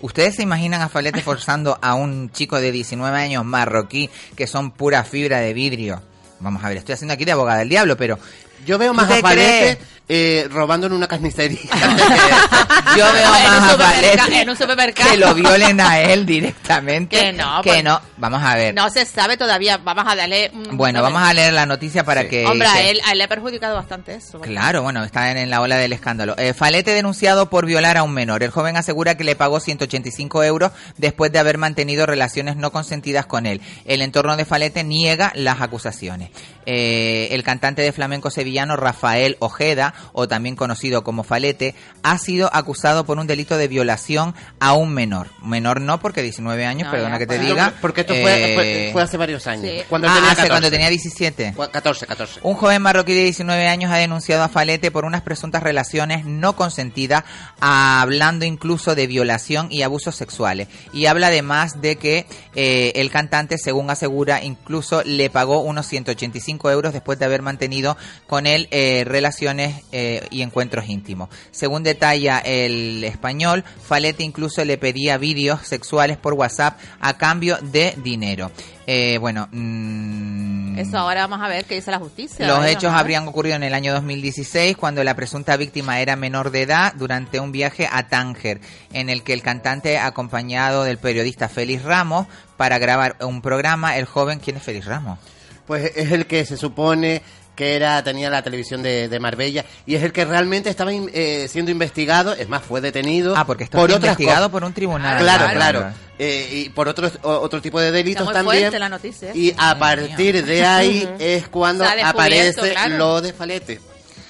¿Ustedes 0.00 0.36
se 0.36 0.42
imaginan 0.42 0.80
a 0.80 0.88
Falete 0.88 1.20
forzando 1.22 1.78
a 1.82 1.94
un 1.94 2.30
chico 2.30 2.60
de 2.60 2.72
19 2.72 3.16
años 3.18 3.44
marroquí 3.44 4.10
que 4.36 4.46
son 4.46 4.70
pura 4.70 5.04
fibra 5.04 5.40
de 5.40 5.52
vidrio? 5.52 6.02
Vamos 6.40 6.62
a 6.64 6.68
ver, 6.68 6.78
estoy 6.78 6.94
haciendo 6.94 7.14
aquí 7.14 7.24
de 7.24 7.32
abogada 7.32 7.60
del 7.60 7.68
diablo, 7.68 7.96
pero 7.96 8.18
Yo 8.66 8.78
veo 8.78 8.92
¿Tú 8.92 8.96
más 8.96 9.10
a 9.10 9.16
Falete? 9.16 9.78
Eh, 10.08 10.46
robando 10.50 10.86
en 10.86 10.92
una 10.94 11.06
carnicería. 11.06 11.58
yo 12.96 13.04
veo 13.12 13.30
más 13.30 13.80
a 13.80 14.40
en 14.40 14.48
un 14.50 14.56
supermercado. 14.56 15.10
que 15.10 15.16
lo 15.18 15.34
violen 15.34 15.80
a 15.80 16.00
él 16.00 16.24
directamente. 16.26 17.18
Que 17.18 17.32
no, 17.32 17.60
que 17.62 17.70
pues- 17.70 17.84
no. 17.84 18.00
Vamos 18.16 18.42
a 18.42 18.56
ver. 18.56 18.74
No 18.74 18.90
se 18.90 19.04
sabe 19.04 19.36
todavía. 19.36 19.78
Vamos 19.78 20.04
a 20.08 20.16
darle. 20.16 20.50
Bueno, 20.72 21.02
vamos 21.02 21.22
a 21.22 21.32
leer 21.32 21.52
la 21.52 21.66
noticia 21.66 22.04
para 22.04 22.22
Sí. 22.22 22.28
que... 22.28 22.46
Hombre, 22.46 22.66
a 22.66 22.82
él, 22.82 23.00
a 23.06 23.12
él 23.12 23.18
le 23.18 23.24
ha 23.24 23.28
perjudicado 23.28 23.76
bastante 23.76 24.14
eso. 24.14 24.38
¿verdad? 24.40 24.52
Claro, 24.52 24.82
bueno, 24.82 25.04
está 25.04 25.30
en, 25.30 25.36
en 25.38 25.50
la 25.50 25.60
ola 25.60 25.76
del 25.76 25.92
escándalo. 25.92 26.34
Eh, 26.36 26.52
Falete 26.52 26.90
denunciado 26.92 27.48
por 27.48 27.64
violar 27.66 27.96
a 27.96 28.02
un 28.02 28.12
menor. 28.12 28.42
El 28.42 28.50
joven 28.50 28.76
asegura 28.76 29.16
que 29.16 29.22
le 29.24 29.36
pagó 29.36 29.60
185 29.60 30.42
euros 30.42 30.72
después 30.96 31.30
de 31.30 31.38
haber 31.38 31.58
mantenido 31.58 32.06
relaciones 32.06 32.56
no 32.56 32.72
consentidas 32.72 33.26
con 33.26 33.46
él. 33.46 33.60
El 33.84 34.02
entorno 34.02 34.36
de 34.36 34.44
Falete 34.44 34.82
niega 34.82 35.30
las 35.36 35.60
acusaciones. 35.60 36.30
Eh, 36.66 37.28
el 37.30 37.42
cantante 37.44 37.82
de 37.82 37.92
flamenco 37.92 38.30
sevillano 38.30 38.76
Rafael 38.76 39.36
Ojeda, 39.38 39.94
o 40.12 40.28
también 40.28 40.56
conocido 40.56 41.04
como 41.04 41.22
Falete, 41.24 41.74
ha 42.02 42.18
sido 42.18 42.50
acusado 42.54 43.04
por 43.04 43.18
un 43.18 43.26
delito 43.26 43.56
de 43.56 43.68
violación 43.68 44.34
a 44.60 44.72
un 44.74 44.92
menor. 44.92 45.28
Menor 45.42 45.80
no, 45.80 46.00
porque 46.00 46.22
19 46.22 46.66
años, 46.66 46.86
No, 46.86 46.90
perdona 46.92 47.14
ya, 47.14 47.18
que 47.18 47.26
te 47.26 47.36
pues. 47.36 47.48
diga. 47.48 47.72
Porque 47.80 48.00
esto 48.02 48.14
fue, 48.14 48.52
Eh, 48.52 48.54
fue, 48.54 48.90
fue 48.92 49.02
hace 49.02 49.16
varios 49.16 49.46
años. 49.46 49.64
Sí. 49.70 49.82
Cuando 49.88 50.08
ah, 50.08 50.14
tenía 50.14 50.26
hace 50.30 50.36
14. 50.42 50.48
cuando 50.50 50.70
tenía 50.70 50.88
17. 50.90 51.52
Cu- 51.56 51.70
14, 51.70 52.06
14. 52.06 52.40
Un 52.42 52.54
joven 52.54 52.82
marroquí 52.82 53.14
de 53.14 53.24
19 53.24 53.68
años 53.68 53.90
ha 53.92 53.96
denunciado 53.96 54.42
a 54.42 54.48
Falete 54.48 54.90
por 54.90 55.04
unas 55.04 55.22
presuntas 55.22 55.62
relaciones 55.62 56.24
no 56.24 56.56
consentidas, 56.56 57.24
hablando 57.60 58.44
incluso 58.44 58.94
de 58.94 59.06
violación 59.06 59.68
y 59.70 59.82
abusos 59.82 60.16
sexuales. 60.16 60.68
Y 60.92 61.06
habla 61.06 61.28
además 61.28 61.80
de 61.80 61.96
que 61.96 62.26
eh, 62.54 62.92
el 62.96 63.10
cantante, 63.10 63.58
según 63.58 63.90
asegura, 63.90 64.42
incluso 64.42 65.02
le 65.04 65.30
pagó 65.30 65.60
unos 65.60 65.86
185 65.86 66.70
euros 66.70 66.92
después 66.92 67.18
de 67.18 67.24
haber 67.24 67.42
mantenido 67.42 67.96
con 68.26 68.46
él 68.46 68.68
eh, 68.70 69.04
relaciones 69.06 69.82
eh, 69.92 70.26
y 70.30 70.42
encuentros 70.42 70.88
íntimos. 70.88 71.28
Según 71.50 71.82
detalla 71.82 72.38
el 72.38 73.02
español, 73.04 73.64
Falete 73.82 74.22
incluso 74.22 74.64
le 74.64 74.78
pedía 74.78 75.18
vídeos 75.18 75.66
sexuales 75.66 76.16
por 76.16 76.34
WhatsApp 76.34 76.78
a 77.00 77.16
cambio 77.16 77.58
de 77.62 77.94
dinero. 78.02 78.50
Eh, 78.86 79.18
bueno, 79.18 79.48
mm, 79.52 80.78
Eso 80.78 80.96
ahora 80.96 81.26
vamos 81.26 81.44
a 81.44 81.48
ver 81.48 81.66
qué 81.66 81.74
dice 81.74 81.90
la 81.90 81.98
justicia. 81.98 82.46
los 82.46 82.58
¿verdad? 82.60 82.72
hechos 82.72 82.92
habrían 82.94 83.28
ocurrido 83.28 83.56
en 83.56 83.62
el 83.62 83.74
año 83.74 83.92
2016 83.92 84.76
cuando 84.78 85.04
la 85.04 85.14
presunta 85.14 85.56
víctima 85.58 86.00
era 86.00 86.16
menor 86.16 86.50
de 86.50 86.62
edad 86.62 86.94
durante 86.94 87.38
un 87.38 87.52
viaje 87.52 87.86
a 87.90 88.08
Tánger 88.08 88.60
en 88.92 89.10
el 89.10 89.22
que 89.22 89.34
el 89.34 89.42
cantante 89.42 89.98
acompañado 89.98 90.84
del 90.84 90.96
periodista 90.96 91.48
Félix 91.50 91.82
Ramos 91.82 92.26
para 92.56 92.78
grabar 92.78 93.16
un 93.20 93.42
programa, 93.42 93.98
el 93.98 94.06
joven, 94.06 94.38
¿quién 94.38 94.56
es 94.56 94.62
Félix 94.62 94.86
Ramos? 94.86 95.18
Pues 95.66 95.92
es 95.94 96.10
el 96.12 96.26
que 96.26 96.46
se 96.46 96.56
supone 96.56 97.20
que 97.58 97.74
era 97.74 98.00
tenía 98.04 98.30
la 98.30 98.40
televisión 98.40 98.84
de, 98.84 99.08
de 99.08 99.18
Marbella 99.18 99.64
y 99.84 99.96
es 99.96 100.02
el 100.04 100.12
que 100.12 100.24
realmente 100.24 100.70
estaba 100.70 100.92
in- 100.92 101.10
eh, 101.12 101.48
siendo 101.50 101.72
investigado, 101.72 102.32
es 102.32 102.48
más, 102.48 102.62
fue 102.62 102.80
detenido 102.80 103.36
Ah, 103.36 103.44
porque 103.44 103.64
está 103.64 103.76
por 103.78 103.90
investigado 103.90 104.48
por 104.48 104.62
un 104.62 104.72
tribunal. 104.72 105.18
Claro, 105.18 105.44
Claro, 105.46 105.56
claro. 105.58 105.78
claro. 105.80 105.94
Eh, 106.20 106.48
y 106.52 106.68
por 106.68 106.86
otros 106.88 107.18
o- 107.22 107.30
otro 107.38 107.60
tipo 107.60 107.80
de 107.80 107.90
delitos 107.90 108.24
muy 108.24 108.32
también. 108.32 108.60
fuerte 108.62 108.78
la 108.78 108.88
noticia, 108.88 109.30
¿eh? 109.30 109.32
Y 109.34 109.54
a 109.58 109.76
partir 109.76 110.44
de 110.46 110.64
ahí 110.64 111.08
es 111.18 111.48
cuando 111.48 111.84
aparece 111.84 112.70
claro. 112.70 112.96
lo 112.96 113.20
de 113.20 113.32
Falete. 113.32 113.80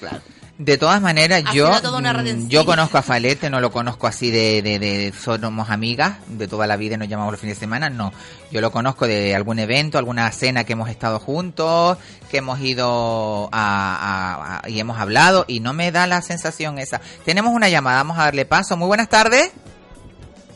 Claro. 0.00 0.20
De 0.58 0.76
todas 0.76 1.00
maneras, 1.00 1.44
Ha 1.46 1.52
yo, 1.54 1.70
mm, 1.70 2.48
yo 2.48 2.64
conozco 2.66 2.98
a 2.98 3.02
Falete, 3.02 3.48
no 3.48 3.60
lo 3.60 3.70
conozco 3.70 4.08
así 4.08 4.32
de, 4.32 4.60
de, 4.60 4.80
de 4.80 5.12
somos 5.12 5.70
amigas, 5.70 6.16
de 6.26 6.48
toda 6.48 6.66
la 6.66 6.76
vida 6.76 6.96
y 6.96 6.98
nos 6.98 7.06
llamamos 7.08 7.30
los 7.32 7.40
fines 7.40 7.56
de 7.56 7.60
semana, 7.60 7.90
no. 7.90 8.12
Yo 8.50 8.60
lo 8.60 8.72
conozco 8.72 9.06
de 9.06 9.36
algún 9.36 9.60
evento, 9.60 9.98
alguna 9.98 10.28
cena 10.32 10.64
que 10.64 10.72
hemos 10.72 10.90
estado 10.90 11.20
juntos, 11.20 11.96
que 12.28 12.38
hemos 12.38 12.58
ido 12.58 13.48
a, 13.52 13.52
a- 13.52 14.58
a- 14.64 14.68
y 14.68 14.80
hemos 14.80 14.98
hablado 14.98 15.44
y 15.46 15.60
no 15.60 15.74
me 15.74 15.92
da 15.92 16.08
la 16.08 16.22
sensación 16.22 16.78
esa. 16.80 17.00
Tenemos 17.24 17.54
una 17.54 17.68
llamada, 17.68 17.98
vamos 17.98 18.18
a 18.18 18.24
darle 18.24 18.44
paso. 18.44 18.76
Muy 18.76 18.88
buenas 18.88 19.08
tardes. 19.08 19.52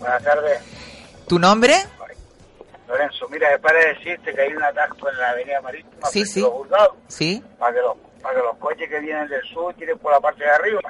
Buenas 0.00 0.22
tardes, 0.24 0.58
¿Tu 1.28 1.38
nombre? 1.38 1.76
Lorenzo. 2.88 3.28
Mira, 3.30 3.54
es 3.54 3.60
para 3.60 3.78
decirte 3.78 4.34
que 4.34 4.40
hay 4.40 4.52
un 4.52 4.62
atasco 4.64 5.08
en 5.08 5.16
la 5.18 5.30
avenida 5.30 5.60
marítima 5.62 6.08
Sí, 6.10 6.26
sí. 6.26 6.40
los 6.40 6.50
juzgados, 6.50 6.96
Sí, 7.06 7.40
para 7.58 7.72
que, 7.72 7.78
los, 7.80 7.96
para 8.22 8.36
que 8.36 8.42
los 8.42 8.56
coches 8.58 8.88
que 8.88 9.00
vienen 9.00 9.28
del 9.28 9.42
sur 9.42 9.74
tiren 9.74 9.98
por 9.98 10.12
la 10.12 10.20
parte 10.20 10.44
de 10.44 10.50
arriba. 10.50 10.80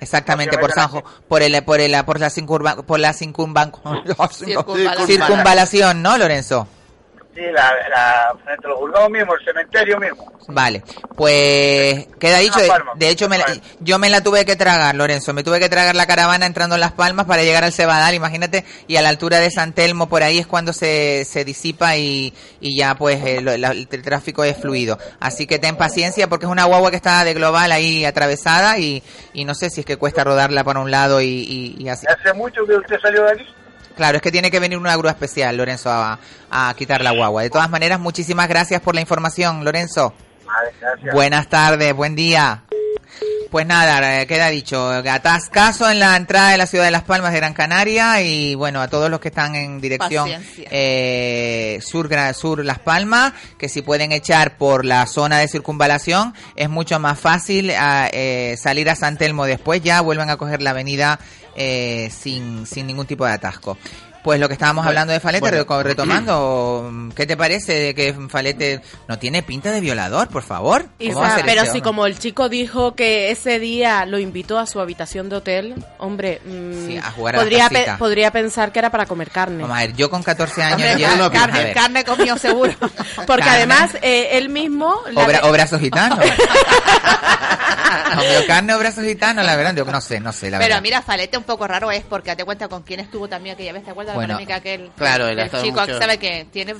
exactamente, 0.00 0.58
por 0.58 0.72
Sanjo, 0.72 1.04
por 1.28 1.42
el, 1.42 1.62
por 1.64 1.80
el, 1.80 1.94
por 2.04 2.18
la 2.18 2.30
circunva, 2.30 2.76
por 2.76 2.98
la 2.98 3.12
circunvalación, 5.06 6.02
¿no, 6.02 6.18
Lorenzo? 6.18 6.66
Sí, 7.38 7.44
la, 7.52 7.72
la, 7.88 8.36
frente 8.44 8.66
a 8.66 8.70
los 8.70 8.78
juzgados 8.78 9.10
mismos, 9.10 9.36
el 9.38 9.44
cementerio 9.44 10.00
mismo. 10.00 10.32
Vale, 10.48 10.82
pues 11.14 12.06
queda 12.18 12.38
dicho. 12.38 12.58
De, 12.96 13.10
hecho, 13.10 13.28
me 13.28 13.38
la- 13.38 13.44
yo 13.78 13.98
me 14.00 14.10
la 14.10 14.22
tuve 14.22 14.44
que 14.44 14.56
tragar, 14.56 14.94
Lorenzo. 14.96 15.32
Me 15.34 15.44
tuve 15.44 15.60
que 15.60 15.68
tragar 15.68 15.94
la 15.94 16.06
caravana 16.06 16.46
entrando 16.46 16.74
en 16.74 16.80
Las 16.80 16.92
Palmas 16.92 17.26
para 17.26 17.44
llegar 17.44 17.62
al 17.62 17.72
Cebadal, 17.72 18.14
imagínate. 18.14 18.64
Y 18.88 18.96
a 18.96 19.02
la 19.02 19.10
altura 19.10 19.38
de 19.38 19.52
San 19.52 19.72
Telmo, 19.72 20.08
por 20.08 20.24
ahí 20.24 20.38
es 20.38 20.48
cuando 20.48 20.72
se, 20.72 21.24
se 21.26 21.44
disipa 21.44 21.96
y, 21.96 22.32
y 22.60 22.76
ya 22.76 22.96
pues 22.96 23.24
eh, 23.24 23.40
la- 23.40 23.70
el, 23.70 23.86
tráfico 23.88 24.42
es 24.42 24.56
fluido. 24.56 24.98
Así 25.20 25.46
que 25.46 25.60
ten 25.60 25.76
paciencia 25.76 26.28
porque 26.28 26.46
es 26.46 26.50
una 26.52 26.64
guagua 26.64 26.90
que 26.90 26.96
está 26.96 27.22
de 27.22 27.34
global 27.34 27.70
ahí 27.70 28.04
atravesada 28.04 28.78
y, 28.78 29.02
y 29.32 29.44
no 29.44 29.54
sé 29.54 29.70
si 29.70 29.80
es 29.80 29.86
que 29.86 29.96
cuesta 29.96 30.24
rodarla 30.24 30.64
para 30.64 30.80
un 30.80 30.90
lado 30.90 31.20
y, 31.20 31.26
y- 31.26 31.76
y 31.78 31.88
así. 31.88 32.04
¿Hace 32.08 32.32
mucho 32.32 32.64
que 32.66 32.74
usted 32.74 32.96
salió 33.00 33.22
de 33.26 33.32
aquí? 33.32 33.46
Claro, 33.98 34.18
es 34.18 34.22
que 34.22 34.30
tiene 34.30 34.48
que 34.48 34.60
venir 34.60 34.78
una 34.78 34.96
grúa 34.96 35.10
especial, 35.10 35.56
Lorenzo, 35.56 35.90
a, 35.90 36.20
a 36.52 36.72
quitar 36.78 37.02
la 37.02 37.10
guagua. 37.10 37.42
De 37.42 37.50
todas 37.50 37.68
maneras, 37.68 37.98
muchísimas 37.98 38.46
gracias 38.48 38.80
por 38.80 38.94
la 38.94 39.00
información, 39.00 39.64
Lorenzo. 39.64 40.14
Vale, 40.46 40.70
gracias. 40.80 41.12
Buenas 41.12 41.48
tardes, 41.48 41.92
buen 41.94 42.14
día. 42.14 42.62
Pues 43.50 43.66
nada, 43.66 44.26
queda 44.26 44.50
dicho, 44.50 44.90
atascazo 44.90 45.90
en 45.90 46.00
la 46.00 46.16
entrada 46.16 46.50
de 46.50 46.58
la 46.58 46.66
ciudad 46.66 46.84
de 46.84 46.90
Las 46.90 47.04
Palmas 47.04 47.32
de 47.32 47.38
Gran 47.38 47.54
Canaria 47.54 48.20
y 48.20 48.54
bueno, 48.54 48.82
a 48.82 48.88
todos 48.88 49.08
los 49.08 49.20
que 49.20 49.28
están 49.28 49.54
en 49.54 49.80
dirección 49.80 50.28
eh, 50.70 51.78
sur, 51.80 52.10
sur 52.34 52.62
Las 52.62 52.78
Palmas, 52.78 53.32
que 53.56 53.70
si 53.70 53.80
pueden 53.80 54.12
echar 54.12 54.58
por 54.58 54.84
la 54.84 55.06
zona 55.06 55.38
de 55.38 55.48
circunvalación, 55.48 56.34
es 56.56 56.68
mucho 56.68 56.98
más 56.98 57.18
fácil 57.18 57.70
ah, 57.70 58.10
eh, 58.12 58.54
salir 58.58 58.90
a 58.90 58.94
San 58.94 59.16
Telmo 59.16 59.46
después, 59.46 59.80
ya 59.80 60.02
vuelven 60.02 60.28
a 60.28 60.36
coger 60.36 60.60
la 60.60 60.70
avenida 60.70 61.18
eh, 61.56 62.10
sin, 62.12 62.66
sin 62.66 62.86
ningún 62.86 63.06
tipo 63.06 63.24
de 63.24 63.32
atasco. 63.32 63.78
Pues 64.22 64.40
lo 64.40 64.48
que 64.48 64.54
estábamos 64.54 64.82
Bueno, 64.84 64.88
hablando 64.90 65.12
de 65.12 65.20
Falete, 65.20 65.62
bueno. 65.64 65.82
retomando, 65.82 66.90
¿qué 67.14 67.24
te 67.26 67.36
parece 67.36 67.72
de 67.72 67.94
que 67.94 68.12
Falete 68.28 68.80
no 69.06 69.18
tiene 69.18 69.42
pinta 69.42 69.70
de 69.70 69.80
violador, 69.80 70.28
por 70.28 70.42
favor? 70.42 70.86
Isa, 70.98 71.14
¿Cómo 71.14 71.24
va 71.24 71.32
a 71.32 71.36
ser 71.36 71.46
pero 71.46 71.64
si 71.66 71.80
como 71.80 72.04
el 72.04 72.18
chico 72.18 72.48
dijo 72.48 72.94
que 72.94 73.30
ese 73.30 73.58
día 73.58 74.04
lo 74.06 74.18
invitó 74.18 74.58
a 74.58 74.66
su 74.66 74.80
habitación 74.80 75.28
de 75.28 75.36
hotel, 75.36 75.74
hombre, 75.98 76.40
mm, 76.44 76.86
Sí, 76.88 76.98
a 76.98 77.10
jugar 77.12 77.36
a 77.36 77.38
la 77.38 77.96
podría, 77.98 78.30
pensar 78.32 78.72
que 78.72 78.80
era 78.80 78.90
para 78.90 79.06
comer 79.06 79.30
carne. 79.30 79.62
Vamos 79.62 79.76
a 79.76 79.80
ver, 79.80 79.94
yo 79.94 80.10
con 80.10 80.22
14 80.22 80.62
años 80.62 80.74
Hombre, 80.82 80.98
ya... 81.00 81.16
no, 81.16 81.30
carne, 81.30 81.72
carne 81.72 82.04
comió 82.04 82.36
seguro. 82.36 82.72
Porque 83.26 83.44
carne. 83.44 83.50
además 83.50 83.96
eh, 84.02 84.30
él 84.32 84.48
mismo... 84.48 84.94
obra- 85.14 85.40
de- 85.40 85.48
o 85.48 85.52
brazos 85.52 85.80
gitanos. 85.80 86.18
Comió 88.14 88.46
carne 88.46 88.74
o 88.74 88.78
brazos 88.78 89.04
gitanos, 89.04 89.44
la 89.44 89.54
verdad, 89.56 89.74
yo 89.74 89.84
no 89.84 90.00
sé, 90.00 90.18
no 90.20 90.32
sé, 90.32 90.50
la 90.50 90.58
Pero 90.58 90.68
verdad. 90.68 90.82
mira, 90.82 91.02
Falete 91.02 91.36
un 91.38 91.44
poco 91.44 91.66
raro 91.66 91.90
es 91.90 92.02
porque 92.04 92.34
te 92.36 92.44
cuenta 92.44 92.68
con 92.68 92.82
quién 92.82 93.00
estuvo 93.00 93.28
también 93.28 93.54
aquella 93.54 93.72
vez, 93.72 93.84
¿te 93.84 93.90
acuerdas 93.90 94.07
Bueno, 94.14 94.28
la 94.28 94.34
polémica 94.34 94.56
aquel? 94.56 94.90
claro, 94.96 95.28
el 95.28 95.38
estado 95.38 95.64
chico 95.64 95.80
mucho- 95.80 95.98
sabe 95.98 96.18
que 96.18 96.46
tiene 96.52 96.74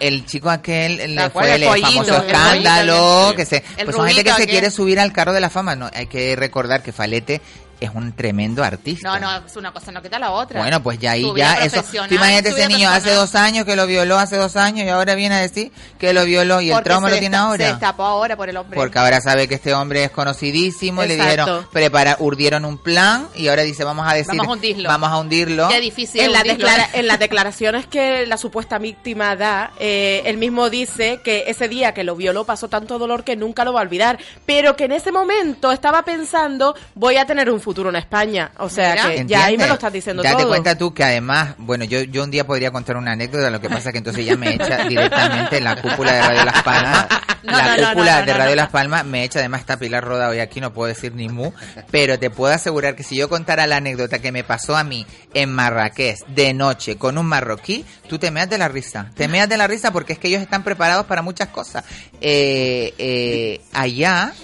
el 0.00 0.24
chico 0.26 0.48
aquel 0.50 1.14
le 1.16 1.30
fue 1.30 1.54
el, 1.54 1.62
El 1.64 1.68
pollito, 1.68 1.88
famoso 1.88 2.16
el 2.16 2.26
escándalo, 2.26 2.96
pollito, 3.24 3.36
que 3.36 3.44
se, 3.46 3.56
el 3.76 3.84
pues 3.84 3.96
son 3.96 4.06
gente 4.06 4.22
que 4.24 4.30
rubito 4.30 4.36
se 4.36 4.42
aquel. 4.42 4.50
quiere 4.50 4.70
subir 4.70 5.00
al 5.00 5.12
carro 5.12 5.32
de 5.32 5.40
la 5.40 5.50
fama, 5.50 5.74
no, 5.74 5.90
hay 5.92 6.06
que 6.06 6.36
recordar 6.36 6.82
que 6.82 6.92
Falete 6.92 7.40
es 7.80 7.90
un 7.94 8.12
tremendo 8.12 8.64
artista. 8.64 9.08
No, 9.08 9.18
no, 9.20 9.46
es 9.46 9.56
una 9.56 9.72
cosa 9.72 9.92
no 9.92 10.02
quita 10.02 10.18
la 10.18 10.30
otra. 10.32 10.60
Bueno, 10.60 10.82
pues 10.82 10.98
ya 10.98 11.12
ahí 11.12 11.24
ya 11.36 11.54
eso. 11.64 11.82
imagínate 12.10 12.48
ese 12.50 12.68
niño 12.68 12.88
hace 12.90 13.12
dos 13.12 13.34
años 13.34 13.64
que 13.64 13.76
lo 13.76 13.86
violó 13.86 14.18
hace 14.18 14.36
dos 14.36 14.56
años 14.56 14.86
y 14.86 14.88
ahora 14.88 15.14
viene 15.14 15.36
a 15.36 15.38
decir 15.38 15.72
que 15.98 16.12
lo 16.12 16.24
violó 16.24 16.60
y 16.60 16.70
el 16.70 16.82
trauma 16.82 17.08
lo 17.10 17.18
tiene 17.18 17.36
ahora. 17.36 17.64
Se 17.66 17.70
destapó 17.72 18.04
ahora 18.04 18.36
por 18.36 18.48
el 18.48 18.56
hombre. 18.56 18.76
Porque 18.76 18.98
ahora 18.98 19.20
sabe 19.20 19.46
que 19.48 19.54
este 19.54 19.72
hombre 19.74 20.04
es 20.04 20.10
conocidísimo 20.10 21.04
y 21.04 21.08
le 21.08 21.16
dijeron, 21.16 21.66
prepara, 21.72 22.16
urdieron 22.20 22.64
un 22.64 22.78
plan 22.78 23.28
y 23.34 23.48
ahora 23.48 23.62
dice, 23.62 23.84
vamos 23.84 24.06
a 24.10 24.14
decir, 24.14 24.28
Vamos 24.36 24.48
a 24.48 24.52
hundirlo. 24.52 24.88
vamos 24.88 25.10
a 25.10 25.18
hundirlo. 25.18 25.68
Qué 25.68 25.80
difícil 25.80 26.20
en, 26.20 26.32
las 26.32 26.42
hundirlo, 26.42 26.66
declara- 26.68 26.88
en 26.92 27.06
las 27.06 27.18
declaraciones 27.18 27.86
que 27.86 28.26
la 28.26 28.36
supuesta 28.36 28.78
víctima 28.78 29.36
da, 29.36 29.72
eh, 29.78 30.22
él 30.26 30.36
mismo 30.38 30.70
dice 30.70 31.20
que 31.24 31.44
ese 31.48 31.68
día 31.68 31.94
que 31.94 32.04
lo 32.04 32.16
violó 32.16 32.44
pasó 32.44 32.68
tanto 32.68 32.98
dolor 32.98 33.24
que 33.24 33.36
nunca 33.36 33.64
lo 33.64 33.72
va 33.72 33.80
a 33.80 33.82
olvidar, 33.82 34.18
pero 34.46 34.76
que 34.76 34.84
en 34.84 34.92
ese 34.92 35.12
momento 35.12 35.72
estaba 35.72 36.02
pensando, 36.02 36.74
voy 36.94 37.16
a 37.16 37.26
tener 37.26 37.50
un 37.50 37.60
futuro 37.68 37.90
en 37.90 37.96
España. 37.96 38.50
O 38.56 38.70
sea 38.70 38.92
Mira. 38.92 39.10
que 39.10 39.26
ya 39.26 39.44
ahí 39.44 39.58
me 39.58 39.66
lo 39.66 39.74
estás 39.74 39.92
diciendo 39.92 40.22
Date 40.22 40.36
todo. 40.36 40.48
cuenta 40.48 40.78
tú 40.78 40.94
que 40.94 41.04
además, 41.04 41.54
bueno, 41.58 41.84
yo, 41.84 42.00
yo 42.00 42.24
un 42.24 42.30
día 42.30 42.46
podría 42.46 42.70
contar 42.70 42.96
una 42.96 43.12
anécdota, 43.12 43.50
lo 43.50 43.60
que 43.60 43.68
pasa 43.68 43.92
que 43.92 43.98
entonces 43.98 44.24
ya 44.24 44.38
me 44.38 44.54
echa 44.54 44.84
directamente 44.88 45.58
en 45.58 45.64
la 45.64 45.76
cúpula 45.76 46.14
de 46.14 46.22
Radio 46.22 46.44
Las 46.46 46.62
Palmas. 46.62 47.06
No, 47.44 47.56
la 47.56 47.76
no, 47.76 47.88
cúpula 47.90 48.20
no, 48.20 48.26
de 48.26 48.34
Radio. 48.34 48.56
Las 48.56 48.68
Palmas 48.68 49.04
me 49.06 49.22
echa, 49.22 49.38
además 49.38 49.60
está 49.60 49.78
Pilar 49.78 50.04
Roda 50.04 50.28
hoy 50.28 50.40
aquí, 50.40 50.60
no 50.60 50.72
puedo 50.72 50.88
decir 50.88 51.14
ni 51.14 51.28
mu, 51.28 51.52
pero 51.90 52.18
te 52.18 52.30
puedo 52.30 52.52
asegurar 52.52 52.96
que 52.96 53.04
si 53.04 53.16
yo 53.16 53.28
contara 53.28 53.66
la 53.66 53.76
anécdota 53.76 54.18
que 54.18 54.32
me 54.32 54.42
pasó 54.42 54.76
a 54.76 54.82
mí 54.82 55.06
en 55.34 55.54
Marrakech 55.54 56.26
de 56.26 56.52
noche 56.52 56.96
con 56.96 57.16
un 57.16 57.26
marroquí, 57.26 57.86
tú 58.08 58.18
te 58.18 58.32
meas 58.32 58.50
de 58.50 58.58
la 58.58 58.68
risa. 58.68 59.10
Te 59.14 59.28
meas 59.28 59.48
de 59.48 59.56
la 59.56 59.68
risa 59.68 59.92
porque 59.92 60.14
es 60.14 60.18
que 60.18 60.28
ellos 60.28 60.42
están 60.42 60.64
preparados 60.64 61.06
para 61.06 61.22
muchas 61.22 61.48
cosas. 61.48 61.84
Eh, 62.20 62.92
eh, 62.98 63.60
allá... 63.72 64.34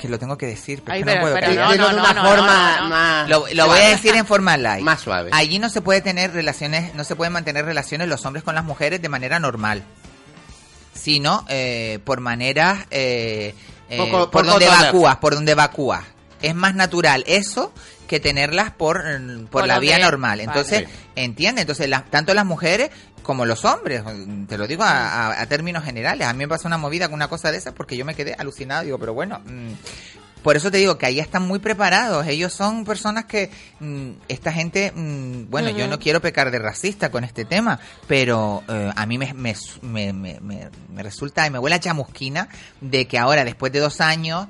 Que 0.00 0.08
lo 0.08 0.18
tengo 0.18 0.38
que 0.38 0.46
decir, 0.46 0.82
pero, 0.84 0.94
Ay, 0.94 1.04
no 1.04 1.20
puedo 1.20 1.34
pero 1.34 1.46
callar. 1.48 1.76
no, 1.76 1.76
no, 1.76 1.88
de 1.88 1.94
una 2.00 2.12
no, 2.14 2.22
no, 2.22 2.28
forma 2.30 2.76
no, 2.76 2.82
no. 2.84 2.88
más... 2.88 3.28
Lo, 3.28 3.44
lo 3.52 3.66
voy 3.66 3.78
a 3.80 3.88
decir 3.90 4.14
en 4.16 4.24
forma 4.26 4.56
light. 4.56 4.82
Más 4.84 5.00
suave. 5.00 5.30
Allí 5.32 5.58
no 5.58 5.68
se 5.68 5.80
puede 5.82 6.00
tener 6.00 6.32
relaciones, 6.32 6.94
no 6.94 7.04
se 7.04 7.16
pueden 7.16 7.32
mantener 7.34 7.64
relaciones 7.66 8.08
los 8.08 8.24
hombres 8.24 8.42
con 8.42 8.54
las 8.54 8.64
mujeres 8.64 9.02
de 9.02 9.08
manera 9.10 9.38
normal, 9.38 9.82
sino 10.94 11.44
eh, 11.48 11.98
por 12.04 12.20
maneras, 12.20 12.86
eh, 12.90 13.54
eh, 13.88 13.96
Poco- 13.98 14.30
por 14.30 14.42
poco 14.44 14.52
donde 14.52 14.66
evacúas, 14.66 15.16
por 15.16 15.34
donde 15.34 15.52
evacúas. 15.52 16.04
Es 16.42 16.54
más 16.54 16.74
natural 16.74 17.22
eso 17.26 17.72
que 18.08 18.18
tenerlas 18.20 18.70
por, 18.72 19.04
mm, 19.20 19.42
por 19.46 19.60
Por 19.62 19.66
la 19.68 19.78
vía 19.78 19.98
normal. 19.98 20.30
vale. 20.38 20.42
Entonces, 20.44 20.88
entiende, 21.14 21.60
entonces 21.62 21.88
las- 21.88 22.10
tanto 22.10 22.34
las 22.34 22.44
mujeres 22.46 22.90
como 23.22 23.44
los 23.46 23.64
hombres, 23.64 24.02
te 24.48 24.58
lo 24.58 24.66
digo 24.66 24.82
a, 24.82 25.28
a- 25.30 25.40
a 25.42 25.46
términos 25.46 25.84
generales. 25.84 26.26
A 26.26 26.32
mí 26.32 26.38
me 26.40 26.48
pasó 26.48 26.66
una 26.68 26.78
movida 26.78 27.06
con 27.08 27.14
una 27.14 27.28
cosa 27.28 27.50
de 27.52 27.58
esas 27.58 27.72
porque 27.74 27.96
yo 27.96 28.04
me 28.04 28.14
quedé 28.14 28.34
alucinado, 28.38 28.84
digo, 28.84 28.98
pero 28.98 29.14
bueno, 29.14 29.40
mm, 29.46 29.72
por 30.42 30.56
eso 30.56 30.70
te 30.70 30.78
digo 30.78 30.96
que 30.96 31.04
ahí 31.04 31.20
están 31.20 31.46
muy 31.46 31.58
preparados. 31.58 32.26
Ellos 32.26 32.52
son 32.54 32.84
personas 32.86 33.26
que 33.26 33.50
mm, 33.80 34.10
esta 34.28 34.50
gente, 34.52 34.90
mm, 34.94 35.50
bueno, 35.50 35.68
yo 35.68 35.86
no 35.86 35.98
quiero 35.98 36.20
pecar 36.22 36.50
de 36.50 36.58
racista 36.58 37.10
con 37.10 37.24
este 37.24 37.44
tema, 37.44 37.78
pero 38.06 38.62
eh, 38.68 38.90
a 38.96 39.04
mí 39.06 39.18
me, 39.18 39.34
me, 39.34 39.54
me, 39.82 40.12
me- 40.40 40.70
resulta 41.02 41.46
y 41.46 41.50
me 41.50 41.58
huele 41.58 41.76
a 41.76 41.80
chamusquina 41.80 42.48
de 42.80 43.06
que 43.06 43.18
ahora, 43.18 43.44
después 43.44 43.70
de 43.72 43.80
dos 43.80 44.00
años, 44.00 44.48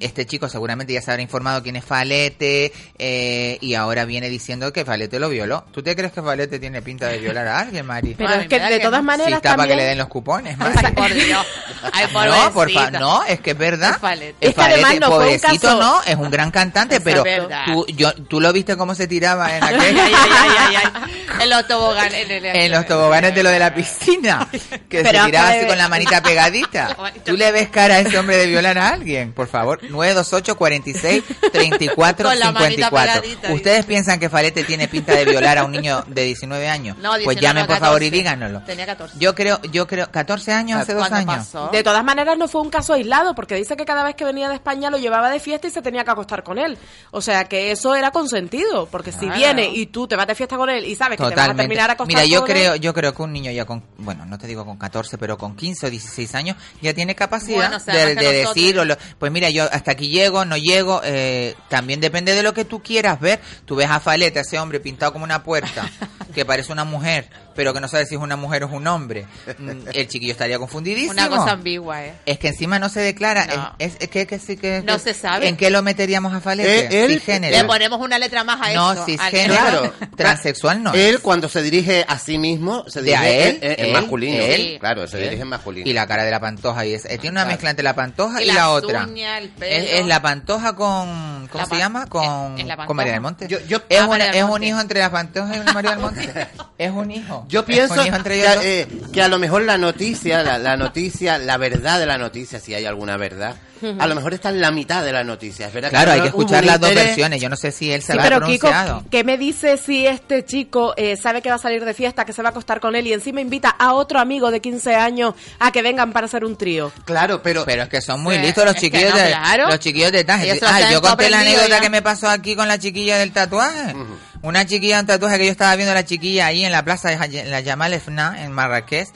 este 0.00 0.26
chico 0.26 0.48
seguramente 0.48 0.92
ya 0.92 1.02
se 1.02 1.10
habrá 1.10 1.22
informado 1.22 1.62
quién 1.62 1.76
es 1.76 1.84
Falete 1.84 2.72
eh, 2.98 3.58
y 3.60 3.74
ahora 3.74 4.04
viene 4.04 4.28
diciendo 4.28 4.72
que 4.72 4.84
Falete 4.84 5.18
lo 5.18 5.28
violó. 5.28 5.64
¿Tú 5.72 5.82
te 5.82 5.94
crees 5.96 6.12
que 6.12 6.22
Falete 6.22 6.58
tiene 6.58 6.82
pinta 6.82 7.06
de 7.08 7.18
violar 7.18 7.46
a 7.46 7.58
alguien, 7.60 7.86
Mari? 7.86 8.14
Pero 8.16 8.32
es 8.34 8.48
que 8.48 8.58
de 8.60 8.78
que 8.78 8.80
todas 8.80 9.02
maneras 9.02 9.28
si 9.28 9.34
está 9.34 9.56
para 9.56 9.68
que 9.68 9.76
le 9.76 9.84
den 9.84 9.98
los 9.98 10.08
cupones, 10.08 10.56
Mari. 10.58 10.78
Ay, 10.84 10.92
por 10.94 11.12
Dios. 11.14 11.46
Ay, 11.92 12.06
No, 12.30 12.52
por 12.52 12.70
fa- 12.70 12.90
no, 12.90 13.24
es 13.24 13.40
que 13.40 13.50
es 13.52 13.58
verdad. 13.58 13.92
Es 13.94 13.98
Falete. 13.98 14.48
Es 14.48 14.54
que 14.54 14.60
además 14.62 14.94
no 15.00 15.06
fue 15.08 15.16
un 15.16 15.22
pobrecito 15.24 15.66
caso- 15.68 15.80
no, 15.80 16.02
es 16.04 16.16
un 16.16 16.30
gran 16.30 16.50
cantante, 16.50 17.00
pero 17.00 17.24
tú, 17.66 17.86
yo, 17.94 18.12
tú 18.14 18.40
lo 18.40 18.52
viste 18.52 18.76
cómo 18.76 18.94
se 18.94 19.06
tiraba 19.06 19.56
en 19.56 19.64
aquel, 19.64 19.80
ay, 19.80 20.12
ay, 20.14 20.50
ay, 20.58 20.76
ay. 20.76 21.12
En 21.42 21.50
los 21.50 21.66
toboganes. 21.66 22.14
En, 22.24 22.30
el- 22.30 22.44
en 22.44 22.70
los 22.72 22.86
toboganes 22.86 23.34
de 23.34 23.42
lo 23.42 23.50
de 23.50 23.58
la 23.58 23.74
piscina, 23.74 24.48
que 24.88 25.02
Pero 25.02 25.20
se 25.20 25.24
tiraba 25.26 25.48
así 25.50 25.66
con 25.66 25.78
la 25.78 25.88
manita 25.88 26.22
pegadita. 26.22 26.96
¿Tú 27.24 27.36
le 27.36 27.50
ves 27.52 27.68
cara 27.68 27.96
a 27.96 28.00
ese 28.00 28.18
hombre 28.18 28.36
de 28.36 28.46
violar 28.46 28.76
a 28.78 28.88
alguien? 28.90 29.32
Por 29.32 29.46
favor, 29.50 29.78
928 29.82 30.56
46 30.56 31.24
34 31.52 32.28
Con 32.28 32.38
la 32.38 32.52
manita 32.52 32.68
54. 32.88 33.22
pegadita, 33.22 33.52
¿Ustedes 33.52 33.76
dice. 33.78 33.88
piensan 33.88 34.18
que 34.20 34.28
Falete 34.28 34.64
tiene 34.64 34.88
pinta 34.88 35.12
de 35.14 35.24
violar 35.24 35.58
a 35.58 35.64
un 35.64 35.72
niño 35.72 36.04
de 36.06 36.24
19 36.24 36.68
años? 36.68 36.96
No, 36.98 37.10
pues 37.10 37.36
19, 37.38 37.40
llamen 37.40 37.66
por 37.66 37.78
favor 37.78 38.02
y 38.02 38.06
14. 38.06 38.10
díganoslo. 38.10 38.60
Tenía 38.64 38.86
14. 38.86 39.16
Yo 39.18 39.34
creo, 39.34 39.60
yo 39.70 39.86
creo, 39.86 40.10
14 40.10 40.52
años 40.52 40.80
hace 40.80 40.94
dos 40.94 41.08
¿Cuándo 41.08 41.32
años. 41.32 41.46
pasó? 41.46 41.68
De 41.72 41.82
todas 41.82 42.04
maneras 42.04 42.38
no 42.38 42.48
fue 42.48 42.60
un 42.60 42.70
caso 42.70 42.92
aislado, 42.94 43.34
porque 43.34 43.54
dice 43.56 43.76
que 43.76 43.84
cada 43.84 44.04
vez 44.04 44.14
que 44.14 44.24
venía 44.24 44.48
de 44.48 44.54
España 44.54 44.90
lo 44.90 44.98
llevaba 44.98 45.30
de 45.30 45.40
fiesta 45.40 45.66
y 45.66 45.70
se 45.70 45.82
tenía 45.82 46.04
que 46.04 46.10
acostar 46.10 46.42
con 46.42 46.58
él. 46.58 46.78
O 47.10 47.20
sea 47.20 47.44
que 47.44 47.70
eso 47.72 47.94
era 47.94 48.10
consentido, 48.10 48.86
porque 48.86 49.12
si 49.12 49.28
viene 49.28 49.68
y 49.68 49.86
tú 49.86 50.06
te 50.06 50.16
vas 50.16 50.26
de 50.26 50.34
fiesta 50.34 50.56
con 50.56 50.70
él 50.70 50.84
y 50.84 50.94
sabes 50.96 51.16
que 51.16 51.22
te 51.22 51.22
vas 51.24 51.32
a 51.32 51.34
Totalmente. 51.34 51.62
terminar 51.62 51.90
acostando 51.90 52.20
Mira, 52.22 52.32
yo 52.32 52.40
con 52.40 52.48
creo, 52.50 52.74
él, 52.74 52.80
yo 52.80 52.94
creo 52.94 53.14
que 53.14 53.22
un 53.22 53.32
niño 53.32 53.50
ya 53.50 53.64
con, 53.64 53.82
bueno, 53.98 54.24
no 54.26 54.38
te 54.38 54.46
digo 54.46 54.64
con 54.64 54.76
14, 54.78 55.18
pero 55.18 55.36
con 55.38 55.56
15 55.56 55.86
o 55.86 55.90
16 55.90 56.34
años 56.34 56.56
ya 56.80 56.94
tiene 56.94 57.14
capacidad 57.14 57.56
Bueno, 57.56 57.76
o 57.76 57.80
sea, 57.80 57.94
de, 57.94 58.14
de 58.14 58.32
decir, 58.32 58.78
o 58.78 58.84
lo- 58.84 58.96
pues 59.18 59.30
mira, 59.32 59.39
yo 59.48 59.64
hasta 59.72 59.92
aquí 59.92 60.08
llego, 60.08 60.44
no 60.44 60.58
llego, 60.58 61.00
eh, 61.04 61.54
también 61.68 62.00
depende 62.00 62.34
de 62.34 62.42
lo 62.42 62.52
que 62.52 62.66
tú 62.66 62.82
quieras 62.82 63.18
ver. 63.20 63.40
Tú 63.64 63.76
ves 63.76 63.88
a 63.88 64.00
Faleta, 64.00 64.40
ese 64.40 64.58
hombre 64.58 64.80
pintado 64.80 65.14
como 65.14 65.24
una 65.24 65.42
puerta, 65.42 65.90
que 66.34 66.44
parece 66.44 66.72
una 66.72 66.84
mujer, 66.84 67.30
pero 67.54 67.72
que 67.74 67.80
no 67.80 67.88
sabe 67.88 68.06
si 68.06 68.14
es 68.14 68.20
una 68.20 68.36
mujer 68.36 68.64
o 68.64 68.66
es 68.68 68.72
un 68.72 68.86
hombre. 68.86 69.26
Mm, 69.58 69.70
El 69.92 70.08
chiquillo 70.08 70.32
estaría 70.32 70.58
confundidísimo. 70.58 71.12
Una 71.12 71.28
cosa 71.28 71.52
ambigua, 71.52 72.04
¿eh? 72.04 72.14
Es 72.26 72.38
que 72.38 72.48
encima 72.48 72.78
no 72.78 72.88
se 72.88 73.00
declara, 73.00 73.46
No. 73.46 73.74
es, 73.78 73.92
es- 73.94 73.96
es 74.02 74.08
que, 74.08 74.26
que 74.26 74.38
sí 74.38 74.56
que... 74.56 74.82
No 74.84 74.94
que- 74.94 74.98
se 75.00 75.14
sabe. 75.14 75.48
¿En 75.48 75.56
qué 75.56 75.70
lo 75.70 75.82
meteríamos 75.82 76.32
a 76.32 76.40
Faleta? 76.40 76.68
Eh, 76.70 77.04
él- 77.04 77.10
Cisgénero. 77.12 77.56
Le 77.56 77.64
ponemos 77.64 78.00
una 78.00 78.18
letra 78.18 78.44
más 78.44 78.60
a 78.60 78.72
No, 78.74 78.92
eso. 78.92 79.04
cisgénero, 79.04 79.54
Claro. 79.54 79.92
transexual 80.16 80.82
no. 80.82 80.92
es. 80.94 81.00
Él 81.00 81.20
cuando 81.20 81.48
se 81.48 81.62
dirige 81.62 82.04
a 82.08 82.18
sí 82.18 82.38
mismo, 82.38 82.84
se 82.88 83.02
De 83.02 83.14
a 83.16 83.22
dirige 83.22 83.48
él, 83.48 83.58
en, 83.62 83.84
él, 83.86 83.92
masculino. 83.92 84.42
él, 84.42 84.76
claro, 84.80 85.06
se 85.06 85.16
él. 85.18 85.24
dirige 85.24 85.42
en 85.42 85.48
masculino. 85.48 85.88
Y 85.88 85.92
la 85.92 86.06
cara 86.06 86.24
de 86.24 86.30
la 86.30 86.40
pantoja. 86.40 86.86
Y 86.86 86.94
es, 86.94 87.04
eh, 87.04 87.18
tiene 87.18 87.30
una 87.30 87.40
Claro. 87.42 87.48
mezcla 87.50 87.70
entre 87.70 87.82
la 87.82 87.94
pantoja 87.94 88.42
y, 88.42 88.48
Y 88.48 88.52
la 88.52 88.70
otra. 88.70 89.04
uñas, 89.06 89.40
el 89.40 89.48
pelo. 89.50 89.74
Es, 89.84 89.92
es 90.00 90.06
la 90.06 90.22
pantoja 90.22 90.74
con. 90.76 91.48
¿Cómo 91.50 91.58
La 91.62 91.64
se 91.64 91.70
pan- 91.70 91.78
llama? 91.78 92.06
Con, 92.06 92.54
es- 92.54 92.60
es 92.60 92.66
la 92.66 92.76
con. 92.86 92.96
María 92.96 93.12
del 93.12 93.20
Monte. 93.22 93.48
Yo- 93.48 93.60
yo- 93.66 93.82
es, 93.88 94.00
Ah, 94.00 94.04
un, 94.04 94.10
María 94.10 94.26
del 94.26 94.36
es 94.36 94.44
un 94.44 94.62
hijo 94.62 94.80
entre 94.80 95.00
la 95.00 95.10
pantoja 95.10 95.56
y 95.56 95.60
una 95.60 95.72
María 95.72 95.90
del 95.90 96.00
Monte. 96.00 96.46
es 96.78 96.90
un 96.90 97.10
hijo. 97.10 97.39
Yo 97.48 97.64
pienso 97.64 97.94
que, 98.02 98.42
eh, 98.62 98.88
que 99.12 99.22
a 99.22 99.28
lo 99.28 99.38
mejor 99.38 99.62
la 99.62 99.78
noticia, 99.78 100.42
la, 100.42 100.58
la 100.58 100.76
noticia, 100.76 101.38
la 101.38 101.56
verdad 101.56 101.98
de 101.98 102.06
la 102.06 102.18
noticia, 102.18 102.60
si 102.60 102.74
hay 102.74 102.84
alguna 102.86 103.16
verdad, 103.16 103.56
a 103.98 104.06
lo 104.06 104.14
mejor 104.14 104.34
está 104.34 104.50
en 104.50 104.60
la 104.60 104.70
mitad 104.70 105.02
de 105.02 105.10
la 105.12 105.24
noticia. 105.24 105.66
Es 105.68 105.72
verdad 105.72 105.88
Claro, 105.88 106.12
hay 106.12 106.20
que 106.20 106.26
escuchar 106.28 106.64
las 106.66 106.78
dos 106.78 106.94
versiones. 106.94 107.40
Yo 107.40 107.48
no 107.48 107.56
sé 107.56 107.72
si 107.72 107.90
él 107.90 108.02
se 108.02 108.12
Sí, 108.12 108.18
la 108.18 108.24
ha 108.24 108.28
pero 108.28 108.46
Kiko, 108.46 108.68
pronunciado. 108.68 109.04
¿qué 109.10 109.24
me 109.24 109.38
dice 109.38 109.78
si 109.78 110.06
este 110.06 110.44
chico 110.44 110.92
eh, 110.98 111.16
sabe 111.16 111.40
que 111.40 111.48
va 111.48 111.54
a 111.54 111.58
salir 111.58 111.82
de 111.84 111.94
fiesta, 111.94 112.26
que 112.26 112.34
se 112.34 112.42
va 112.42 112.48
a 112.48 112.50
acostar 112.50 112.78
con 112.78 112.94
él 112.94 113.06
y 113.06 113.14
encima 113.14 113.40
invita 113.40 113.70
a 113.70 113.94
otro 113.94 114.18
amigo 114.20 114.50
de 114.50 114.60
15 114.60 114.94
años 114.96 115.34
a 115.58 115.72
que 115.72 115.80
vengan 115.80 116.12
para 116.12 116.26
hacer 116.26 116.44
un 116.44 116.56
trío? 116.58 116.92
Claro, 117.06 117.40
pero, 117.42 117.64
Pero 117.64 117.84
es 117.84 117.88
que 117.88 118.02
son 118.02 118.22
muy 118.22 118.36
Sí, 118.36 118.42
listos 118.42 118.64
los 118.66 118.76
chiquillos 118.76 119.12
no, 119.12 119.16
de 119.18 119.28
claro. 119.28 119.68
los 119.68 119.78
chiquillos 119.78 120.12
de 120.12 120.24
Taje. 120.24 120.60
Ah, 120.62 120.90
yo 120.92 121.00
conté 121.00 121.30
la 121.30 121.40
anécdota 121.40 121.68
ya. 121.68 121.80
que 121.80 121.88
me 121.90 122.02
pasó 122.02 122.28
aquí 122.28 122.54
con 122.54 122.68
la 122.68 122.78
chiquilla 122.78 123.16
del 123.16 123.32
tatuaje. 123.32 123.94
Una 124.42 124.64
chiquilla, 124.64 125.00
un 125.00 125.06
tatuaje 125.06 125.36
que 125.36 125.44
yo 125.46 125.52
estaba 125.52 125.76
viendo 125.76 125.92
la 125.92 126.04
chiquilla 126.04 126.46
ahí 126.46 126.64
en 126.64 126.72
la 126.72 126.82
plaza 126.82 127.10
de 127.10 127.44
la 127.44 127.60
Yamal 127.60 127.92
Efna, 127.92 128.42
en 128.42 128.52
Marrakech. 128.52 129.08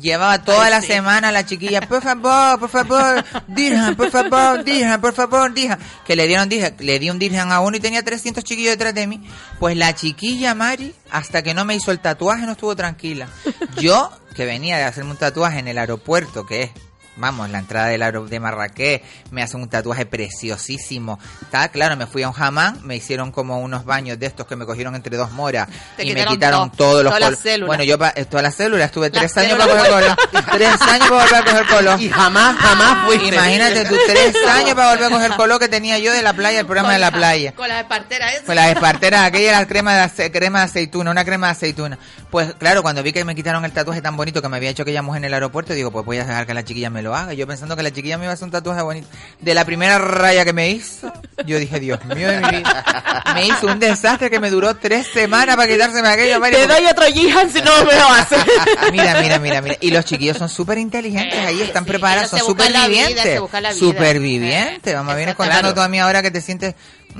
Llevaba 0.00 0.42
toda 0.42 0.64
Ay, 0.64 0.70
la 0.70 0.80
sí. 0.80 0.86
semana 0.86 1.30
la 1.32 1.44
chiquilla, 1.44 1.82
por 1.82 2.00
favor, 2.02 2.58
por 2.58 2.70
favor, 2.70 3.24
dirham, 3.48 3.94
por 3.94 4.10
favor, 4.10 4.64
dirham, 4.64 5.00
por 5.00 5.12
favor, 5.12 5.52
dirham. 5.52 5.78
Que 6.06 6.16
le 6.16 6.26
dieron 6.26 6.48
dirham, 6.48 6.72
le 6.78 6.98
di 6.98 7.10
un 7.10 7.18
dirham 7.18 7.50
a 7.52 7.60
uno 7.60 7.76
y 7.76 7.80
tenía 7.80 8.02
300 8.02 8.42
chiquillos 8.42 8.72
detrás 8.72 8.94
de 8.94 9.06
mí. 9.06 9.20
Pues 9.58 9.76
la 9.76 9.94
chiquilla 9.94 10.54
Mari, 10.54 10.94
hasta 11.10 11.42
que 11.42 11.52
no 11.52 11.64
me 11.66 11.74
hizo 11.74 11.90
el 11.90 11.98
tatuaje, 11.98 12.46
no 12.46 12.52
estuvo 12.52 12.74
tranquila. 12.74 13.28
Yo, 13.78 14.10
que 14.34 14.46
venía 14.46 14.78
de 14.78 14.84
hacerme 14.84 15.10
un 15.10 15.16
tatuaje 15.18 15.58
en 15.58 15.68
el 15.68 15.76
aeropuerto, 15.76 16.46
que 16.46 16.62
es 16.62 16.70
Vamos, 17.20 17.50
la 17.50 17.58
entrada 17.58 17.88
del 17.88 18.02
aero 18.02 18.24
de 18.26 18.40
Marrakech, 18.40 19.02
me 19.30 19.42
hacen 19.42 19.60
un 19.60 19.68
tatuaje 19.68 20.06
preciosísimo. 20.06 21.18
Está 21.42 21.68
claro, 21.68 21.96
me 21.96 22.06
fui 22.06 22.22
a 22.22 22.28
un 22.30 22.34
hamán, 22.42 22.80
me 22.82 22.96
hicieron 22.96 23.30
como 23.30 23.60
unos 23.60 23.84
baños 23.84 24.18
de 24.18 24.26
estos 24.26 24.46
que 24.46 24.56
me 24.56 24.64
cogieron 24.66 24.94
entre 24.94 25.16
dos 25.16 25.30
moras 25.32 25.68
Te 25.96 26.04
y 26.06 26.14
me 26.14 26.24
quitaron 26.24 26.70
todo, 26.70 26.90
todos 26.90 27.04
los 27.04 27.14
todas 27.18 27.44
las. 27.44 27.66
Bueno, 27.66 27.84
yo 27.84 27.98
pa- 27.98 28.12
eh, 28.16 28.24
todas 28.24 28.42
las 28.42 28.54
células, 28.54 28.86
estuve 28.86 29.10
tres 29.10 29.36
años 29.36 29.52
células 29.58 29.68
para 29.68 29.88
coger 29.88 30.16
color. 30.16 30.50
tres 30.52 30.80
años 30.82 31.08
para 31.08 31.22
volver 31.24 31.34
a 31.34 31.44
coger 31.44 31.66
color. 31.66 32.00
Y 32.00 32.08
jamás, 32.08 32.56
jamás 32.56 33.06
fuiste. 33.06 33.34
Imagínate 33.34 33.84
tú, 33.84 33.94
tres 34.06 34.34
años 34.48 34.74
para 34.74 34.90
volver 34.92 35.04
a 35.04 35.10
coger 35.10 35.30
color 35.36 35.58
que 35.60 35.68
tenía 35.68 35.98
yo 35.98 36.12
de 36.12 36.22
la 36.22 36.32
playa, 36.32 36.60
el 36.60 36.66
programa 36.66 36.92
de 36.94 36.98
la 36.98 37.10
playa. 37.10 37.52
Con 37.54 37.68
las 37.68 37.82
esparteras 37.82 38.32
esas. 38.32 38.44
Pues 38.46 38.56
la 38.56 38.70
espartera, 38.70 39.24
aquella 39.24 39.50
era 39.58 39.66
crema 39.66 39.94
de, 39.94 40.00
ace- 40.02 40.30
crema 40.32 40.60
de 40.60 40.64
aceituna, 40.64 41.10
una 41.10 41.24
crema 41.24 41.48
de 41.48 41.52
aceituna. 41.52 41.98
Pues 42.30 42.54
claro, 42.54 42.82
cuando 42.82 43.02
vi 43.02 43.12
que 43.12 43.24
me 43.24 43.34
quitaron 43.34 43.64
el 43.64 43.72
tatuaje 43.72 44.00
tan 44.00 44.16
bonito 44.16 44.40
que 44.40 44.48
me 44.48 44.56
había 44.56 44.70
hecho 44.70 44.82
aquella 44.82 45.02
mujer 45.02 45.18
en 45.18 45.24
el 45.26 45.34
aeropuerto, 45.34 45.74
digo, 45.74 45.90
pues 45.90 46.04
voy 46.06 46.18
a 46.18 46.24
dejar 46.24 46.46
que 46.46 46.54
la 46.54 46.64
chiquilla 46.64 46.88
me 46.90 47.02
lo 47.02 47.09
haga. 47.14 47.32
Yo 47.34 47.46
pensando 47.46 47.76
que 47.76 47.82
la 47.82 47.90
chiquilla 47.92 48.18
me 48.18 48.24
iba 48.24 48.30
a 48.32 48.34
hacer 48.34 48.44
un 48.46 48.50
tatuaje 48.50 48.82
bonito. 48.82 49.08
De 49.40 49.54
la 49.54 49.64
primera 49.64 49.98
raya 49.98 50.44
que 50.44 50.52
me 50.52 50.70
hizo, 50.70 51.12
yo 51.46 51.58
dije, 51.58 51.80
Dios 51.80 52.04
mío 52.06 52.28
de 52.28 52.40
mi 52.40 52.48
vida. 52.58 53.22
Me 53.34 53.46
hizo 53.46 53.66
un 53.66 53.78
desastre 53.78 54.30
que 54.30 54.40
me 54.40 54.50
duró 54.50 54.74
tres 54.76 55.06
semanas 55.12 55.56
para 55.56 55.70
quitárseme 55.70 56.08
aquello. 56.08 56.34
Te 56.34 56.38
porque- 56.40 56.66
doy 56.66 56.86
otro 56.86 57.04
Jihan 57.06 57.50
si 57.50 57.60
no 57.62 57.84
me 57.84 57.94
lo 57.94 58.08
haces. 58.08 58.38
Mira, 58.92 59.20
mira, 59.20 59.38
mira, 59.38 59.60
mira. 59.62 59.76
Y 59.80 59.90
los 59.90 60.04
chiquillos 60.04 60.36
son 60.36 60.48
súper 60.48 60.78
inteligentes 60.78 61.38
ahí, 61.38 61.60
están 61.62 61.84
preparados, 61.84 62.30
son 62.30 62.40
supervivientes. 62.40 63.40
Supervivientes. 63.78 64.94
Vamos, 64.94 65.16
vienes 65.16 65.34
contando 65.34 65.60
Claro. 65.60 65.74
tú 65.74 65.80
a 65.80 65.88
mí 65.88 65.98
ahora 65.98 66.22
que 66.22 66.30
te 66.30 66.40
sientes... 66.40 66.74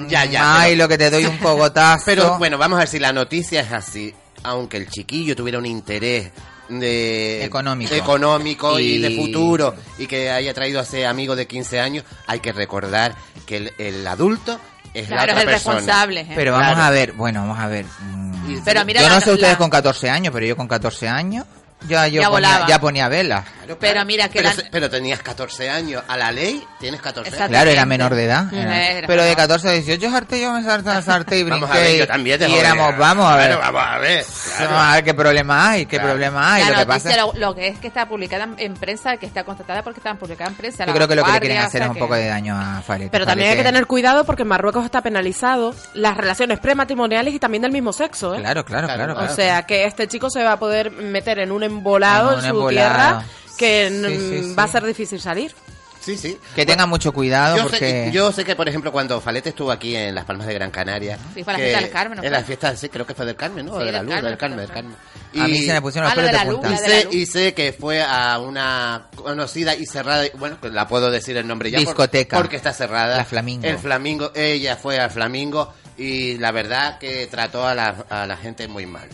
Ya, 0.08 0.24
ya, 0.24 0.60
Ay, 0.60 0.72
pero- 0.72 0.84
lo 0.84 0.88
que 0.88 0.98
te 0.98 1.10
doy 1.10 1.24
un 1.26 1.36
cogotazo. 1.38 2.04
Pero 2.06 2.38
bueno, 2.38 2.58
vamos 2.58 2.76
a 2.76 2.80
ver 2.80 2.88
si 2.88 2.98
la 3.00 3.12
noticia 3.12 3.60
es 3.62 3.72
así. 3.72 4.14
Aunque 4.44 4.76
el 4.76 4.88
chiquillo 4.88 5.34
tuviera 5.36 5.58
un 5.58 5.66
interés 5.66 6.30
de 6.70 7.44
Económico. 7.44 7.94
económico 7.94 8.78
y... 8.78 8.94
Y- 8.94 8.98
de 8.98 9.10
futuro 9.16 9.74
y 9.98 10.06
que 10.06 10.30
haya 10.30 10.54
traído 10.54 10.80
a 10.80 10.82
ese 10.84 11.06
amigo 11.06 11.34
de 11.36 11.46
15 11.46 11.80
años, 11.80 12.04
hay 12.26 12.40
que 12.40 12.52
recordar 12.52 13.14
que 13.46 13.56
el, 13.56 13.72
el 13.78 14.06
adulto 14.06 14.60
es 14.94 15.06
Claro, 15.08 15.26
la 15.26 15.32
es 15.32 15.38
otra 15.38 15.42
el 15.42 15.48
persona. 15.48 15.74
responsable. 15.76 16.20
¿eh? 16.22 16.32
Pero 16.34 16.52
vamos 16.52 16.68
Claro. 16.74 16.82
a 16.82 16.90
ver, 16.90 17.12
bueno, 17.12 17.40
vamos 17.40 17.58
a 17.58 17.66
ver. 17.68 17.84
mm, 18.00 18.50
Y- 18.52 18.60
Pero 18.64 18.84
mira 18.84 19.00
yo 19.02 19.08
la- 19.08 19.14
no 19.16 19.20
sé 19.20 19.32
ustedes 19.32 19.52
la- 19.52 19.58
con 19.58 19.70
14 19.70 20.10
años, 20.10 20.32
pero 20.32 20.46
yo 20.46 20.56
con 20.56 20.66
14 20.68 21.08
años 21.08 21.44
ya, 21.88 22.06
yo 22.08 22.22
Ya 22.22 22.28
ponía, 22.28 22.48
volaba. 22.48 22.66
ya 22.66 22.80
ponía 22.80 23.08
vela. 23.08 23.44
Claro, 23.44 23.78
Pero 23.78 23.92
claro. 23.92 24.06
mira 24.06 24.28
que 24.28 24.38
pero, 24.40 24.48
la- 24.48 24.54
se- 24.56 24.68
pero 24.70 24.90
tenías 24.90 25.20
14 25.22 25.70
años. 25.70 26.02
A 26.08 26.16
la 26.16 26.32
ley 26.32 26.62
tienes 26.80 27.00
14 27.00 27.34
años. 27.36 27.48
Claro, 27.48 27.70
era 27.70 27.86
menor 27.86 28.14
de 28.16 28.24
edad. 28.24 28.52
era. 28.52 28.88
Era 28.90 29.06
pero 29.06 29.22
de 29.22 29.28
menor. 29.30 29.36
14 29.42 29.68
a 29.68 29.72
18 29.72 30.16
harté 30.16 30.40
yo 30.40 30.52
me 30.52 30.62
salté, 30.64 31.02
salté 31.02 31.38
y 31.38 31.42
brinqué. 31.44 31.60
Vamos 31.60 31.76
a 31.76 31.80
ver, 31.80 31.94
y- 31.94 31.98
yo 31.98 32.06
también 32.08 32.38
te 32.38 32.48
y 32.48 32.54
éramos, 32.54 32.96
vamos 32.98 33.26
a 33.32 33.36
ver. 33.36 33.46
Claro, 33.56 33.72
vamos 33.72 33.82
a 33.94 33.98
ver. 33.98 34.24
claro. 34.24 34.70
Vamos 34.72 34.86
a 34.88 34.94
ver 34.94 35.04
qué 35.04 35.14
problema 35.14 35.70
hay, 35.70 35.86
qué 35.86 35.96
Claro. 35.98 36.08
problema 36.10 36.54
hay. 36.54 36.64
lo 36.64 36.74
que 36.78 36.86
pasa 36.86 37.16
lo, 37.16 37.32
lo 37.34 37.54
que 37.54 37.68
es 37.68 37.78
que 37.78 37.86
está 37.86 38.06
publicada 38.08 38.44
en- 38.44 38.54
en 38.58 38.74
prensa, 38.74 39.16
que 39.16 39.26
está 39.26 39.44
constatada 39.44 39.82
porque 39.82 40.00
está 40.00 40.14
publicada 40.14 40.50
en 40.50 40.56
prensa. 40.56 40.84
yo 40.86 40.92
creo 40.92 41.06
que 41.06 41.14
lo 41.14 41.24
que 41.24 41.32
le 41.32 41.40
quieren 41.40 41.58
o 41.58 41.60
hacer 41.60 41.70
sea 41.78 41.82
es 41.84 41.88
un 41.88 41.94
que- 41.94 42.00
poco 42.00 42.14
de 42.14 42.26
daño 42.26 42.56
a 42.58 42.82
Faret. 42.82 43.10
Pero 43.12 43.24
también 43.26 43.50
hay 43.50 43.56
que 43.56 43.62
tener 43.64 43.86
cuidado 43.86 44.24
porque 44.24 44.42
en 44.42 44.48
Marruecos 44.48 44.84
está 44.84 45.00
penalizado 45.02 45.74
las 45.94 46.16
relaciones 46.16 46.58
prematrimoniales 46.58 47.34
y 47.34 47.38
también 47.38 47.62
del 47.62 47.72
mismo 47.72 47.92
sexo, 47.92 48.34
¿eh? 48.34 48.38
Claro, 48.40 48.64
claro, 48.64 48.88
claro. 48.88 49.14
Claro, 49.14 49.30
O 49.32 49.34
sea 49.34 49.62
que 49.64 49.84
este 49.84 50.08
chico 50.08 50.28
se 50.30 50.42
va 50.42 50.52
a 50.52 50.58
poder 50.58 50.90
meter 50.90 51.38
en 51.38 51.52
un 51.52 51.69
embolado 51.78 52.34
En 52.36 52.40
su 52.42 52.46
embolado. 52.48 52.70
tierra 52.70 53.24
que 53.58 53.88
Sí, 53.90 54.18
sí, 54.18 54.42
sí. 54.48 54.54
va 54.54 54.62
a 54.64 54.68
ser 54.68 54.84
difícil 54.84 55.20
salir. 55.20 55.54
Sí, 56.00 56.16
sí. 56.16 56.38
Que 56.56 56.64
tengan 56.64 56.88
mucho 56.88 57.12
cuidado 57.12 57.58
Yo, 57.58 57.62
porque... 57.64 57.78
sé, 57.78 58.10
yo 58.10 58.32
sé 58.32 58.42
que, 58.42 58.56
por 58.56 58.66
ejemplo, 58.66 58.90
cuando 58.90 59.20
Falete 59.20 59.50
estuvo 59.50 59.70
aquí 59.70 59.94
en 59.94 60.14
Las 60.14 60.24
Palmas 60.24 60.46
de 60.46 60.54
Gran 60.54 60.70
Canaria... 60.70 61.18
Sí, 61.34 61.44
fue 61.44 61.52
la 61.52 61.58
fiesta 61.58 61.80
del 61.82 61.90
Carmen, 61.90 62.16
¿no 62.18 62.24
En 62.24 62.32
la 62.32 62.42
fiesta, 62.42 62.74
sí, 62.74 62.88
creo 62.88 63.06
que 63.06 63.14
fue 63.14 63.26
del 63.26 63.36
Carmen, 63.36 63.66
¿no? 63.66 63.78
Sí, 63.78 63.84
de 63.84 63.92
la 63.92 63.98
del 63.98 64.06
luz, 64.06 64.14
Carmen, 64.14 64.30
del 64.30 64.38
Carmen, 64.38 64.58
del 64.60 64.68
Carmen. 64.70 64.96
A 65.38 65.46
mí 65.46 65.62
se 65.62 65.72
me 65.74 65.82
pusieron 65.82 66.08
los 66.08 66.12
Ah, 66.12 66.16
lo 66.22 66.22
pelos 66.26 66.32
de 66.32 66.38
de 66.38 66.44
la 66.44 66.50
luz, 66.50 66.60
punta. 66.60 66.68
Y 66.68 66.72
la 66.72 66.80
de 66.80 66.88
la 66.88 66.94
sé, 67.00 67.04
luz. 67.04 67.14
y 67.14 67.26
sé 67.26 67.52
que 67.52 67.72
fue 67.78 68.02
a 68.02 68.38
una 68.38 69.08
conocida 69.14 69.74
y 69.76 69.84
cerrada, 69.84 70.24
bueno, 70.38 70.58
que 70.58 70.70
la 70.70 70.88
puedo 70.88 71.10
decir 71.10 71.36
el 71.36 71.46
nombre 71.46 71.70
ya. 71.70 71.76
por- 71.80 71.86
Discoteca. 71.88 72.38
porque 72.38 72.56
está 72.56 72.72
cerrada. 72.72 73.18
La 73.18 73.24
Flamingo. 73.26 73.66
El 73.66 73.76
Flamingo, 73.76 74.32
ella 74.34 74.76
fue 74.76 74.98
al 74.98 75.10
Flamingo 75.10 75.74
y 75.98 76.38
la 76.38 76.50
verdad 76.50 76.98
que 76.98 77.26
trató 77.26 77.66
a 77.66 77.74
la, 77.74 78.06
a 78.08 78.24
la 78.26 78.38
gente 78.38 78.66
muy 78.68 78.86
mal. 78.86 79.06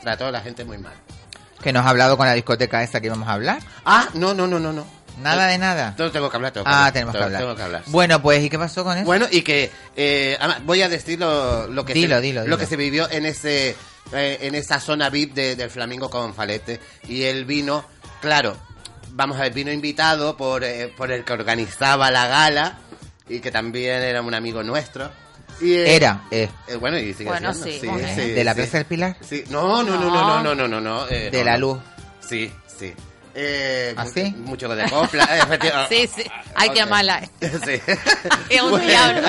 Trató 0.00 0.28
a 0.28 0.30
la 0.30 0.40
gente 0.40 0.64
muy 0.64 0.78
mal. 0.78 0.94
Que 1.62 1.72
nos 1.72 1.84
ha 1.84 1.90
hablado 1.90 2.16
con 2.16 2.26
la 2.26 2.34
discoteca 2.34 2.82
esta 2.82 3.00
que 3.00 3.06
íbamos 3.06 3.28
a 3.28 3.32
hablar. 3.32 3.58
Ah, 3.84 4.08
no, 4.14 4.32
no, 4.34 4.46
no, 4.46 4.58
no, 4.58 4.72
no. 4.72 4.86
Nada 5.20 5.46
de 5.48 5.58
nada. 5.58 5.88
Entonces 5.88 6.12
tengo 6.14 6.30
que 6.30 6.36
hablar, 6.36 6.52
tengo 6.52 6.64
que 6.64 6.70
Ah, 6.74 6.90
tenemos 6.92 7.14
que 7.14 7.22
hablar. 7.22 7.40
Tengo 7.42 7.54
que 7.56 7.62
hablar. 7.62 7.82
Bueno, 7.86 8.22
pues, 8.22 8.42
¿y 8.42 8.48
qué 8.48 8.58
pasó 8.58 8.84
con 8.84 8.96
eso? 8.96 9.04
Bueno, 9.04 9.26
y 9.30 9.42
que 9.42 9.70
eh, 9.96 10.38
voy 10.64 10.80
a 10.80 10.88
decir 10.88 11.18
lo, 11.18 11.66
lo 11.68 11.84
que 11.84 11.92
Dilo, 11.92 12.16
se, 12.16 12.22
dilo, 12.22 12.46
lo 12.46 12.56
que 12.56 12.64
se 12.66 12.76
vivió 12.76 13.10
en 13.10 13.26
ese 13.26 13.76
eh, 14.12 14.38
en 14.40 14.54
esa 14.54 14.80
zona 14.80 15.10
VIP 15.10 15.34
de- 15.34 15.56
del 15.56 15.68
Flamingo 15.70 16.08
con 16.08 16.32
Falete 16.34 16.80
y 17.06 17.24
él 17.24 17.44
vino, 17.44 17.84
claro, 18.22 18.56
vamos 19.10 19.36
a 19.38 19.42
ver, 19.42 19.52
vino 19.52 19.70
invitado 19.70 20.36
por 20.38 20.64
eh, 20.64 20.90
por 20.96 21.12
el 21.12 21.22
que 21.24 21.34
organizaba 21.34 22.10
la 22.10 22.26
gala 22.26 22.78
y 23.28 23.40
que 23.40 23.50
también 23.50 24.02
era 24.02 24.22
un 24.22 24.32
amigo 24.32 24.62
nuestro. 24.62 25.10
Y, 25.60 25.74
eh, 25.74 25.96
Era, 25.96 26.22
eh, 26.30 26.48
eh, 26.68 26.76
bueno, 26.76 26.98
y 26.98 27.12
sigue 27.12 27.28
Bueno, 27.30 27.52
siendo, 27.52 27.80
sí, 27.80 27.86
bueno. 27.86 28.08
¿De 28.16 28.44
la 28.44 28.54
Plaza 28.54 28.78
del 28.78 28.86
Pilar? 28.86 29.16
Sí. 29.20 29.44
No, 29.50 29.82
no, 29.82 29.96
no, 29.98 30.10
no, 30.10 30.42
no, 30.42 30.54
no, 30.54 30.68
no, 30.68 30.80
no, 30.80 31.08
eh, 31.08 31.30
de 31.30 31.38
no, 31.38 31.44
la 31.44 31.52
no. 31.52 31.58
luz. 31.58 31.78
Sí, 32.26 32.50
sí. 32.78 32.94
Eh, 33.34 33.94
¿Ah, 33.96 34.04
mu- 34.04 34.10
sí? 34.10 34.34
Mucho 34.38 34.68
de 34.68 34.88
copla, 34.90 35.24
efectivamente. 35.38 36.08
Sí, 36.08 36.22
sí. 36.22 36.30
Ay, 36.56 36.70
qué 36.70 36.82
Ok. 36.82 36.88
mala. 36.90 37.20
Sí. 37.40 37.80
Es 38.48 38.62
un 38.62 38.70
Bueno. 38.70 38.86
diablo. 38.86 39.28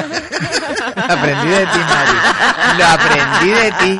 aprendí 0.95 1.49
de 1.49 1.65
ti, 1.65 1.79
Mari. 1.79 2.77
Lo 2.77 2.85
aprendí 2.85 3.49
de 3.51 3.71
ti. 3.79 3.99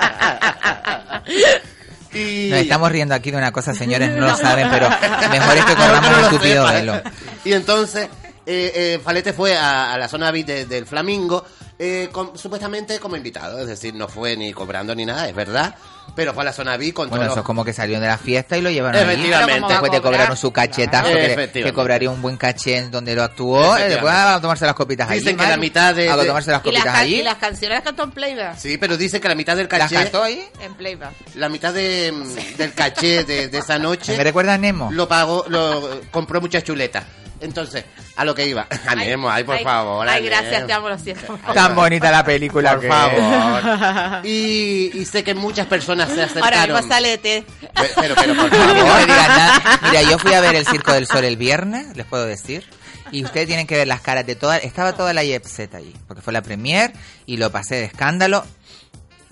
Y... 2.13 2.50
Nos 2.50 2.60
estamos 2.60 2.91
riendo 2.91 3.15
aquí 3.15 3.32
de 3.32 3.38
una 3.38 3.52
cosa, 3.52 3.74
señores, 3.74 4.10
no 4.12 4.26
lo 4.28 4.36
saben, 4.36 4.70
pero 4.70 4.89
mejor 5.30 5.58
es 5.58 5.65
que 5.65 5.76
corramos 5.76 6.12
No 6.12 6.17
un 6.38 6.41
sepa. 6.41 6.72
velo. 6.72 7.02
Y 7.46 7.54
entonces, 7.54 8.10
eh, 8.46 8.72
eh, 8.76 9.00
Falete 9.04 9.32
fue 9.34 9.56
a, 9.58 9.94
a 9.94 9.98
la 9.98 10.08
zona 10.10 10.30
VIP 10.32 10.48
de- 10.48 10.65
del 10.65 10.86
Flamingo, 10.86 11.46
eh, 11.84 12.10
con- 12.12 12.38
supuestamente 12.38 13.00
como 13.00 13.15
invitado, 13.15 13.60
es 13.60 13.65
decir, 13.67 13.96
no 13.96 14.08
fue 14.08 14.38
ni 14.38 14.54
cobrando 14.54 14.94
ni 14.94 15.04
nada, 15.04 15.28
es 15.28 15.34
verdad, 15.34 15.74
pero 16.15 16.32
fue 16.32 16.44
a 16.44 16.46
la 16.46 16.54
zona 16.54 16.78
VIP 16.78 16.94
con 16.94 17.10
Bueno, 17.10 17.24
todos 17.24 17.32
eso 17.32 17.36
los- 17.38 17.44
es 17.44 17.48
como 17.48 17.65
que 17.65 17.74
salieron 17.74 18.04
de 18.04 18.08
la 18.08 18.20
fiesta 18.20 18.56
y 18.56 18.62
lo 18.62 18.70
llevaron. 18.70 19.02
Efectivamente. 19.02 19.67
Después 19.67 19.91
te 19.91 20.00
cobraron 20.02 20.26
cobrar. 20.28 20.38
su 20.38 20.52
cachetazo, 20.52 21.04
Claro. 21.06 21.17
que, 21.20 21.26
Efectivamente. 21.26 21.63
que 21.63 21.74
cobraría 21.74 22.10
un 22.12 22.22
buen 22.22 22.38
caché 22.38 22.78
en 22.78 22.91
donde 22.91 23.15
lo 23.15 23.24
actuó. 23.24 23.56
eh, 23.58 23.62
Efectivamente. 23.62 23.94
después 23.96 24.13
a 24.13 24.41
tomarse 24.41 24.65
las 24.67 24.76
copitas 24.76 25.10
allí. 25.10 25.20
Dicen 25.22 25.38
que 25.38 25.48
la 25.48 25.58
mitad 25.58 25.96
de- 25.96 26.10
A 26.10 26.17
de- 26.17 26.26
tomarse 26.28 26.52
las 26.52 26.62
Y 26.63 26.72
las, 26.72 26.76
copitas 26.84 26.96
allí. 27.00 27.15
y 27.15 27.24
las 27.24 27.36
canciones 27.38 27.76
las 27.78 27.84
cantó 27.84 28.04
en 28.04 28.12
playback. 28.12 28.58
Sí, 28.60 28.78
pero 28.78 28.96
dice 28.96 29.20
que 29.20 29.28
la 29.28 29.36
mitad 29.36 29.56
del 29.58 29.67
¿Las 29.72 29.80
caché, 29.80 29.96
cantó 29.96 30.22
allí? 30.22 30.44
En 30.62 30.76
playback. 30.76 31.13
la 31.34 31.50
mitad 31.50 31.74
de, 31.74 32.12
mm, 32.13 32.58
del 32.58 32.74
caché 32.74 33.24
de, 33.24 33.48
de 33.48 33.58
esa 33.58 33.80
noche 33.80 34.15
¿Me 34.17 34.24
recuerda 34.24 34.54
a 34.54 34.58
Nemo? 34.60 34.89
lo 34.91 35.08
pagó, 35.08 35.46
lo 35.48 36.02
compró 36.12 36.39
muchas 36.41 36.63
chuletas. 36.63 37.06
Entonces, 37.42 37.84
a 38.16 38.24
lo 38.26 38.34
que 38.36 38.46
iba. 38.48 38.68
A 38.88 38.96
Nemo, 38.96 39.30
ay, 39.30 39.44
por 39.44 39.56
ay, 39.56 39.64
favor. 39.64 40.08
Ay, 40.08 40.24
gracias, 40.26 40.66
te 40.68 40.74
amo, 40.74 40.90
lo 40.90 40.98
siento. 41.00 41.38
Tan 41.54 41.76
bonita 41.76 42.12
la 42.12 42.24
película 42.24 42.72
Por 42.74 42.82
que- 42.82 42.88
favor. 42.88 44.26
Y, 44.26 44.92
y 44.94 45.06
sé 45.06 45.24
que 45.24 45.34
muchas 45.34 45.68
personas 45.68 46.10
se 46.10 46.22
Ahora 46.22 46.62
acercaron. 46.64 46.90
T. 46.90 47.44
Pe- 47.62 47.92
Pero, 47.96 48.16
pero, 48.16 48.36
por 48.36 48.52
No 48.58 48.74
me 48.74 48.82
favor. 48.82 49.00
digan 49.02 49.28
nada. 49.28 49.80
Mira, 49.90 50.02
yo 50.04 50.20
fui 50.20 50.34
a 50.34 50.42
ver 50.42 50.56
el 50.56 50.66
Circo 50.68 50.94
del 50.94 51.08
Sol 51.08 51.24
el 51.24 51.38
viernes, 51.38 51.96
les 51.96 52.06
puedo 52.06 52.26
decir. 52.26 52.64
Y 53.12 53.26
ustedes 53.26 53.48
tienen 53.48 53.68
que 53.68 53.76
ver 53.76 53.88
las 53.88 54.00
caras 54.02 54.26
de 54.26 54.36
todas. 54.36 54.64
Estaba 54.64 54.94
toda 54.94 55.14
la 55.14 55.22
Set 55.44 55.76
allí, 55.76 55.94
porque 56.08 56.22
fue 56.22 56.32
la 56.32 56.42
premier 56.42 56.94
y 57.26 57.38
lo 57.38 57.52
pasé 57.52 57.76
de 57.76 57.86
escándalo, 57.86 58.46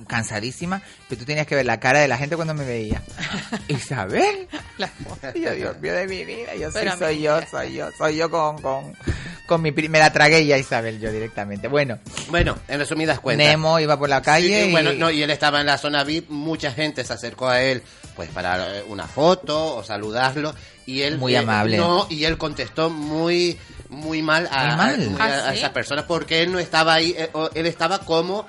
cansadísima. 0.08 0.82
Pero 1.08 1.20
tú 1.20 1.26
tenías 1.26 1.46
que 1.48 1.56
ver 1.56 1.66
la 1.66 1.80
cara 1.80 2.00
de 2.00 2.08
la 2.08 2.18
gente 2.18 2.36
cuando 2.36 2.54
me 2.54 2.66
veía. 2.66 3.02
Isabel. 3.68 4.48
Y 5.36 5.42
yo, 5.42 5.52
Dios 5.54 5.80
mío 5.82 5.94
de 5.94 6.08
mi 6.08 6.24
vida, 6.24 6.56
yo 6.56 6.72
mí- 6.72 6.74
soy 6.98 7.22
yo, 7.22 7.40
soy 7.52 7.74
yo, 7.74 7.90
soy 7.98 8.16
yo 8.16 8.30
con, 8.32 8.62
con, 8.62 8.96
con 9.46 9.62
mi 9.62 9.72
pri- 9.72 9.90
me 9.90 10.00
la 10.00 10.12
tragué 10.14 10.46
ya 10.46 10.58
Isabel 10.58 11.00
yo 11.02 11.12
directamente. 11.12 11.68
Bueno, 11.68 12.00
Bueno, 12.30 12.58
en 12.70 12.80
resumidas 12.80 13.20
cuentas. 13.20 13.46
Nemo 13.48 13.78
iba 13.80 13.98
por 14.00 14.08
la 14.08 14.22
calle 14.22 14.64
Sí, 14.64 14.70
y 14.70 14.72
bueno, 14.72 14.94
no, 14.94 15.12
y 15.12 15.22
él 15.22 15.30
estaba 15.32 15.60
en 15.60 15.66
la 15.68 15.78
zona 15.78 16.04
VIP, 16.06 16.30
mucha 16.30 16.72
gente 16.72 17.04
se 17.04 17.12
acercó 17.14 17.50
a 17.50 17.62
él 17.62 17.84
pues 18.16 18.30
para 18.30 18.78
eh, 18.80 18.84
una 18.88 19.06
foto 19.08 19.76
o 19.76 19.84
saludarlo 19.84 20.56
y 20.86 21.02
él 21.02 21.18
Muy 21.18 21.36
amable. 21.36 21.76
No, 21.78 22.08
y 22.10 22.24
él 22.24 22.38
contestó 22.38 22.90
muy 22.90 23.58
muy 23.90 24.22
mal 24.22 24.48
a, 24.52 24.76
mal. 24.78 25.16
a- 25.20 25.26
¿Ah, 25.26 25.50
a 25.50 25.56
sí? 25.56 25.62
porque 26.08 26.42
él 26.44 26.52
no 26.54 26.60
estaba 26.60 26.94
ahí, 26.94 27.14
eh, 27.18 27.30
él 27.54 27.66
estaba 27.66 28.00
como 28.00 28.48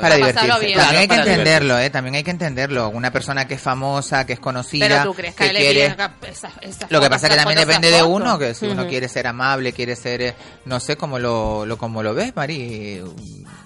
para 0.00 0.18
pasarlo 0.18 0.58
divertirse. 0.60 0.66
bien. 0.66 0.78
También 0.78 1.00
hay 1.00 1.08
que 1.08 1.16
Para 1.16 1.30
entenderlo, 1.30 1.78
¿eh? 1.78 1.90
También 1.90 2.14
hay 2.16 2.24
que 2.24 2.30
entenderlo. 2.30 2.88
Una 2.90 3.10
persona 3.10 3.46
que 3.46 3.54
es 3.54 3.60
famosa, 3.60 4.26
que 4.26 4.32
es 4.34 4.40
conocida, 4.40 4.88
Pero 4.88 5.02
tú 5.04 5.14
crees 5.14 5.34
que, 5.34 5.50
quiere... 5.50 5.96
esa- 6.28 6.50
Lo 6.88 7.00
que 7.00 7.08
pasa 7.08 7.26
es 7.26 7.32
que 7.32 7.38
también 7.38 7.58
depende 7.60 7.90
de 7.90 8.02
uno, 8.02 8.38
que 8.38 8.54
si 8.54 8.66
uno 8.66 8.86
quiere 8.86 9.08
ser 9.08 9.26
amable, 9.26 9.72
quiere 9.72 9.96
ser, 9.96 10.22
eh, 10.22 10.34
no 10.64 10.80
sé 10.80 10.96
cómo 10.96 11.18
lo, 11.18 11.64
lo 11.66 11.78
como 11.78 12.02
lo 12.02 12.14
ves, 12.14 12.34
Mari. 12.36 13.02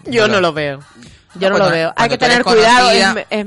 Yo 0.04 0.28
no 0.28 0.40
lo 0.40 0.52
veo. 0.52 0.80
Yo 1.34 1.50
no, 1.50 1.56
cuando- 1.56 1.66
lo 1.70 1.70
veo. 1.76 1.92
Hay 1.96 2.08
que 2.08 2.18
tener 2.18 2.42
cuidado. 2.42 2.88
conocida- 2.88 3.26
es- 3.30 3.46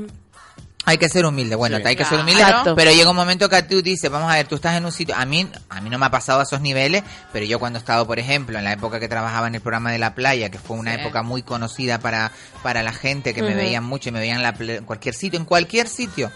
Hay 0.84 0.98
que 0.98 1.08
ser 1.08 1.24
humilde, 1.24 1.54
bueno, 1.54 1.76
Sí. 1.76 1.82
hay 1.86 1.94
que 1.94 2.04
ser 2.04 2.18
humilde, 2.18 2.42
Exacto. 2.42 2.74
pero 2.74 2.90
llega 2.90 3.08
un 3.08 3.14
momento 3.16 3.48
que 3.48 3.62
tú 3.62 3.82
dices, 3.82 4.10
vamos 4.10 4.30
a 4.32 4.34
ver, 4.34 4.48
tú 4.48 4.56
estás 4.56 4.76
en 4.76 4.84
un 4.84 4.90
sitio, 4.90 5.14
a 5.16 5.24
mí, 5.24 5.48
a 5.68 5.80
mí 5.80 5.88
no 5.90 5.96
me 5.98 6.06
ha 6.06 6.10
pasado 6.10 6.40
a 6.40 6.42
esos 6.42 6.60
niveles, 6.60 7.04
pero 7.32 7.44
yo 7.46 7.60
cuando 7.60 7.78
he 7.78 7.80
estado, 7.80 8.04
por 8.06 8.18
ejemplo, 8.18 8.58
en 8.58 8.64
la 8.64 8.72
época 8.72 8.98
que 8.98 9.08
trabajaba 9.08 9.46
en 9.46 9.54
el 9.54 9.60
programa 9.60 9.92
de 9.92 9.98
la 10.00 10.14
playa, 10.16 10.50
que 10.50 10.58
fue 10.58 10.76
una 10.76 10.94
Sí. 10.94 11.00
época 11.00 11.22
muy 11.22 11.42
conocida 11.44 11.98
para, 12.00 12.32
para 12.64 12.82
la 12.82 12.92
gente, 12.92 13.32
que 13.32 13.42
me 13.42 13.54
veían 13.54 13.84
mucho 13.84 14.08
y 14.08 14.12
me 14.12 14.18
veían 14.18 14.38
en, 14.38 14.42
la 14.42 14.54
en 14.58 14.84
cualquier 14.84 15.14
sitio, 15.14 15.38
en 15.38 15.44
cualquier 15.44 15.88
sitio. 15.88 16.32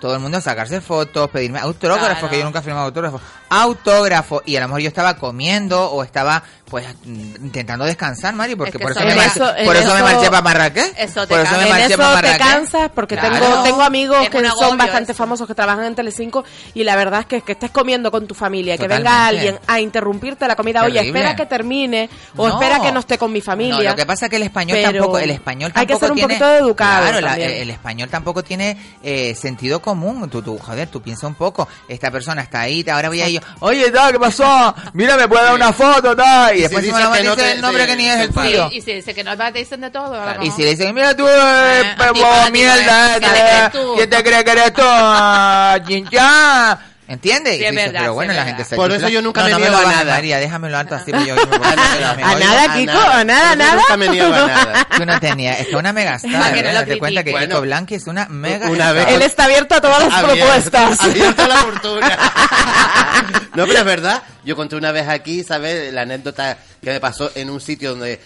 Todo 0.00 0.14
el 0.14 0.20
mundo 0.20 0.38
a 0.38 0.40
sacarse 0.40 0.80
fotos, 0.80 1.28
pedirme 1.30 1.58
autógrafos, 1.58 2.06
Claro. 2.18 2.30
que 2.30 2.38
yo 2.38 2.44
nunca 2.44 2.60
he 2.60 2.62
firmado 2.62 2.86
autógrafos, 2.86 3.20
autógrafos, 3.50 4.42
y 4.46 4.56
a 4.56 4.60
lo 4.60 4.68
mejor 4.68 4.80
yo 4.82 4.88
estaba 4.88 5.16
comiendo 5.16 5.90
o 5.90 6.02
estaba, 6.02 6.42
pues, 6.70 6.86
intentando 7.04 7.84
descansar, 7.84 8.34
Mari, 8.34 8.54
porque 8.56 8.72
que 8.72 8.78
por 8.78 8.92
eso, 8.92 9.00
eso 9.00 9.08
me, 9.08 9.16
marché- 9.16 9.64
por 9.64 9.76
eso 9.76 9.94
me 9.94 10.02
marché 10.02 10.26
para 10.30 10.42
Marrakech. 10.42 10.94
Eso 10.98 11.26
te 11.26 11.34
por 11.34 11.40
eso 11.40 11.56
me 11.56 11.62
en 11.64 11.68
marché 11.70 11.86
eso 11.86 11.96
para 11.96 12.20
te 12.20 12.26
Marrakech. 12.28 12.38
cansas 12.46 12.90
porque 12.94 13.16
Claro. 13.16 13.38
tengo 13.46 13.62
tengo 13.62 13.82
amigos 13.82 14.18
Es 14.22 14.30
que 14.30 14.48
son 14.50 14.76
bastante 14.76 15.12
eso. 15.12 15.18
famosos 15.18 15.46
que 15.46 15.54
trabajan 15.54 15.84
en 15.84 15.94
Telecinco 15.94 16.44
y 16.74 16.84
la 16.84 16.96
verdad 16.96 17.20
es 17.20 17.26
que, 17.26 17.40
que 17.42 17.52
estés 17.52 17.70
comiendo 17.70 18.10
con 18.10 18.26
tu 18.26 18.34
familia 18.34 18.76
que 18.76 18.86
venga 18.88 19.26
alguien 19.26 19.58
a 19.66 19.80
interrumpirte 19.80 20.46
la 20.46 20.56
comida 20.56 20.82
oye 20.84 20.94
Terrible. 21.00 21.18
espera 21.20 21.36
que 21.36 21.46
termine 21.46 22.10
o 22.36 22.48
No. 22.48 22.54
espera 22.60 22.80
que 22.80 22.92
no 22.92 23.00
esté 23.00 23.16
con 23.18 23.32
mi 23.32 23.40
familia 23.40 23.76
No, 23.76 23.82
lo 23.82 23.96
que 23.96 24.06
pasa 24.06 24.26
es 24.26 24.30
que 24.30 24.36
el 24.36 24.42
español 24.42 24.78
Pero 24.80 24.92
tampoco, 24.98 25.18
el 25.18 25.30
español 25.30 25.72
hay 25.74 25.86
que 25.86 25.92
tampoco 25.94 26.00
ser 26.00 26.10
un 26.12 26.16
tiene, 26.16 26.34
poquito 26.34 26.50
educado 26.66 27.02
Claro, 27.02 27.20
la- 27.20 27.36
el 27.36 27.70
español 27.70 28.08
tampoco 28.08 28.42
tiene 28.44 28.76
eh, 29.02 29.34
sentido 29.34 29.80
común. 29.80 30.28
Tú, 30.30 30.42
tú, 30.42 30.58
joder, 30.58 30.88
tú 30.88 31.00
piensa 31.00 31.26
un 31.26 31.34
poco. 31.34 31.66
Esta 31.88 32.10
persona 32.10 32.42
está 32.42 32.60
ahí, 32.60 32.82
te- 32.84 32.90
ahora 32.90 33.08
voy 33.08 33.22
a 33.22 33.28
ir 33.28 33.37
oye, 33.60 33.90
tal, 33.90 34.12
¿qué 34.12 34.18
pasó? 34.18 34.74
Mira, 34.92 35.16
me 35.16 35.28
puede 35.28 35.44
dar 35.44 35.54
una 35.54 35.72
foto, 35.72 36.14
tal. 36.16 36.54
Y, 36.54 36.56
si 36.56 36.62
después 36.62 36.84
se 36.84 36.92
me 36.92 36.98
dices 36.98 37.04
lo 37.08 37.12
que 37.16 37.22
no 37.24 37.30
dice 37.36 37.46
te- 37.46 37.52
el 37.52 37.60
nombre 37.60 37.86
que 37.86 37.96
ni 37.96 38.06
es 38.08 38.14
se 38.16 38.22
el 38.24 38.32
tuyo. 38.32 38.68
Y, 38.72 38.80
si 38.80 38.92
dice 38.92 39.14
que 39.14 39.24
no 39.24 39.36
te 39.36 39.52
dicen 39.52 39.80
de 39.80 39.90
todo. 39.90 40.18
Y 40.42 40.50
si 40.50 40.62
le 40.62 40.70
dicen, 40.70 40.94
mira 40.94 41.16
tú, 41.16 41.24
mierda. 42.52 43.18
¿quién 43.96 44.10
te 44.10 44.22
cree 44.22 44.44
que 44.44 44.50
eres 44.50 44.72
tú? 44.72 44.82
Ah, 44.84 45.78
Chinchá. 45.86 46.78
¿Entiendes? 47.08 47.54
Sí, 47.56 47.62
Y 47.62 47.64
es 47.64 47.70
dices, 47.70 47.86
verdad, 47.86 48.00
pero 48.02 48.14
bueno, 48.14 48.32
la 48.34 48.38
verdad. 48.40 48.56
gente 48.58 48.68
se 48.68 48.76
Por 48.76 48.90
chifla. 48.90 49.06
eso 49.06 49.08
yo 49.14 49.22
nunca 49.22 49.40
no, 49.40 49.46
me 49.46 49.52
no 49.52 49.58
niego 49.60 49.76
a 49.78 49.82
nada. 49.90 50.12
María, 50.14 50.38
déjamelo 50.38 50.76
alto 50.76 50.94
así. 50.94 51.10
yo- 51.10 51.18
yo 51.20 51.34
me 51.36 51.56
voy 51.58 51.66
a- 51.66 52.10
¿A 52.10 52.34
nada, 52.38 52.74
Kiko? 52.76 52.92
¿A 52.98 53.24
nada, 53.24 53.48
eso 53.48 53.56
nada? 53.56 53.74
Nunca 53.76 53.96
me 53.96 54.08
niego 54.10 54.34
a 54.34 54.46
nada. 54.46 54.86
Tú 54.96 55.06
no 55.06 55.18
tenías, 55.18 55.58
es 55.60 55.66
que 55.68 55.76
una 55.76 55.92
mega 55.94 56.16
star, 56.16 56.32
Para 56.32 56.52
que 56.52 56.62
no 56.62 56.68
lo 56.68 56.74
Date 56.74 56.98
cuenta 56.98 57.24
que 57.24 57.30
critiques. 57.32 57.48
Kiko 57.48 57.48
Bueno, 57.48 57.60
Blanqui 57.62 57.94
es 57.94 58.06
una 58.06 58.26
mega 58.28 58.68
una 58.68 58.92
vez- 58.92 59.08
él 59.08 59.22
está 59.22 59.44
abierto 59.44 59.74
a 59.76 59.80
todas 59.80 60.04
las 60.04 60.12
Abierto- 60.12 60.36
propuestas 60.46 61.00
abierto 61.04 61.42
a 61.42 61.48
la 61.48 61.56
fortuna. 61.56 62.18
No, 63.54 63.66
pero 63.66 63.78
es 63.78 63.84
verdad. 63.84 64.22
Yo 64.44 64.54
conté 64.56 64.76
una 64.76 64.92
vez 64.92 65.08
aquí, 65.08 65.42
¿sabes? 65.44 65.92
La 65.92 66.02
anécdota 66.02 66.56
que 66.82 66.90
me 66.90 67.00
pasó 67.00 67.30
en 67.34 67.50
un 67.50 67.60
sitio 67.60 67.90
donde 67.90 68.20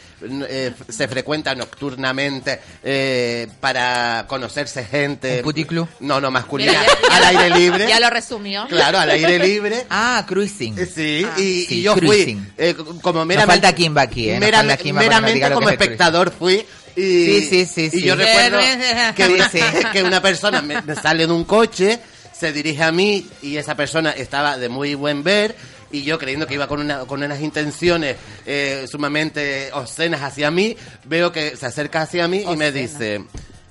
eh, 0.49 0.73
se 0.89 1.09
frecuenta 1.09 1.55
nocturnamente 1.55 2.61
eh, 2.83 3.49
para 3.61 4.25
conocerse 4.29 4.85
gente. 4.85 5.39
¿Un 5.39 5.43
puticlub? 5.43 5.89
No, 6.01 6.21
no, 6.21 6.31
masculina. 6.31 6.73
Mira, 6.73 6.85
ya- 6.87 7.09
ya 7.09 7.17
al 7.17 7.37
aire 7.37 7.59
libre. 7.59 7.89
Ya 7.89 8.01
lo 8.01 8.11
resumió. 8.11 8.67
Claro, 8.69 8.99
al 8.99 9.11
aire 9.11 9.39
libre. 9.39 9.87
Ah, 9.91 10.25
cruising. 10.27 10.79
Eh, 10.79 10.87
Sí, 10.87 11.25
Ah. 11.27 11.35
y, 11.39 11.65
Sí, 11.67 11.79
y 11.79 11.83
yo 11.83 11.95
cruising. 11.95 12.39
fui 12.45 12.53
eh, 12.59 12.75
como 13.03 13.21
Nos 13.21 13.27
meramente, 13.27 13.53
falta 13.63 13.75
Kimba 13.75 14.03
aquí, 14.03 14.31
¿eh? 14.31 14.39
Falta 14.41 14.77
Kimba 14.77 15.01
meramente 15.03 15.51
como 15.51 15.69
es 15.69 15.73
espectador 15.73 16.31
fui 16.33 16.65
y, 16.97 17.01
Sí, 17.03 17.67
sí, 17.67 17.67
sí, 17.91 17.99
y 17.99 18.03
yo 18.03 18.15
recuerdo 18.17 18.59
una, 18.59 19.93
que 19.93 20.03
una 20.03 20.21
persona 20.23 20.61
me, 20.63 20.83
me 20.83 20.95
sale 20.95 21.27
de 21.27 21.33
un 21.33 21.45
coche, 21.45 21.99
se 22.39 22.53
dirige 22.53 22.83
a 22.83 22.93
mí 22.93 23.27
y 23.41 23.57
esa 23.57 23.75
persona 23.77 24.11
estaba 24.11 24.59
de 24.59 24.69
muy 24.69 24.95
buen 24.95 25.23
ver 25.23 25.57
y 25.93 26.03
yo 26.03 26.19
creyendo 26.19 26.47
que 26.47 26.55
iba 26.55 26.67
con, 26.67 26.81
una, 26.81 27.01
con 27.01 27.23
unas 27.23 27.41
intenciones 27.41 28.17
eh, 28.47 28.87
sumamente 28.91 29.71
obscenas 29.73 30.23
hacia 30.23 30.51
mí, 30.51 30.77
veo 31.05 31.31
que 31.31 31.57
se 31.57 31.67
acerca 31.67 32.03
hacia 32.03 32.27
mí 32.27 32.45
y 32.51 32.57
me 32.57 32.73
dice... 32.73 33.25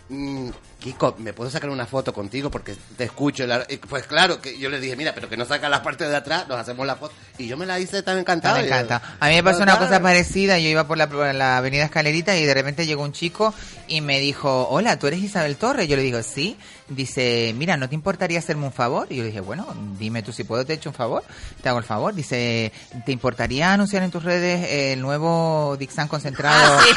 "Mm, 0.10 0.50
Kiko, 0.82 1.16
¿me 1.20 1.32
puedo 1.32 1.48
sacar 1.52 1.70
una 1.70 1.86
foto 1.86 2.12
contigo? 2.12 2.50
Porque 2.50 2.76
te 2.98 3.04
escucho. 3.04 3.46
Pues 3.88 4.08
claro, 4.08 4.42
que 4.42 4.58
yo 4.58 4.68
le 4.68 4.80
dije, 4.80 4.96
mira, 4.96 5.14
pero 5.14 5.30
que 5.30 5.38
no 5.38 5.46
saca 5.46 5.70
la 5.70 5.84
parte 5.84 6.10
de 6.10 6.16
atrás, 6.16 6.48
nos 6.48 6.58
hacemos 6.58 6.88
la 6.88 6.96
foto. 6.96 7.14
Y 7.38 7.46
yo 7.46 7.56
me 7.56 7.68
la 7.68 7.80
hice 7.80 8.02
tan 8.02 8.18
encantada. 8.18 8.58
Me 8.58 8.66
encanta. 8.66 9.00
A 9.20 9.30
mí 9.30 9.36
me 9.36 9.44
pasó 9.44 9.62
una 9.62 9.78
cosa 9.78 10.02
parecida. 10.02 10.58
Yo 10.58 10.70
iba 10.70 10.88
por 10.88 10.98
la, 10.98 11.08
por 11.08 11.36
la 11.36 11.58
avenida 11.58 11.86
Escalerita 11.86 12.36
y 12.36 12.46
de 12.46 12.54
repente 12.56 12.88
llegó 12.88 13.04
un 13.04 13.12
chico 13.14 13.54
y 13.88 14.02
me 14.02 14.20
dijo, 14.20 14.70
hola, 14.70 14.98
¿tú 14.98 15.06
eres 15.06 15.20
Isabel 15.20 15.56
Torres? 15.56 15.88
Yo 15.88 15.96
le 15.98 16.02
digo, 16.02 16.24
sí. 16.24 16.58
Dice, 16.88 17.54
mira, 17.58 17.78
¿no 17.78 17.88
te 17.88 17.96
importaría 17.96 18.40
hacerme 18.40 18.66
un 18.66 18.74
favor? 18.74 19.08
Y 19.10 19.16
yo 19.16 19.22
le 19.24 19.28
dije, 19.28 19.40
bueno, 19.40 19.66
dime 19.98 20.24
tú 20.24 20.34
si 20.34 20.44
puedo, 20.44 20.66
te 20.66 20.74
echo 20.74 20.90
un 20.90 20.96
favor. 20.96 21.24
Te 21.64 21.70
hago 21.70 21.78
el 21.80 21.86
favor. 21.86 22.14
Dice, 22.14 22.72
¿te 23.06 23.12
importaría 23.14 23.72
anunciar 23.74 24.04
en 24.04 24.12
tus 24.12 24.24
redes 24.24 24.68
el 24.94 25.02
nuevo 25.02 25.78
Dixan 25.80 26.08
concentrado 26.10 26.80
Ah, 26.80 26.84
sí. 26.86 26.94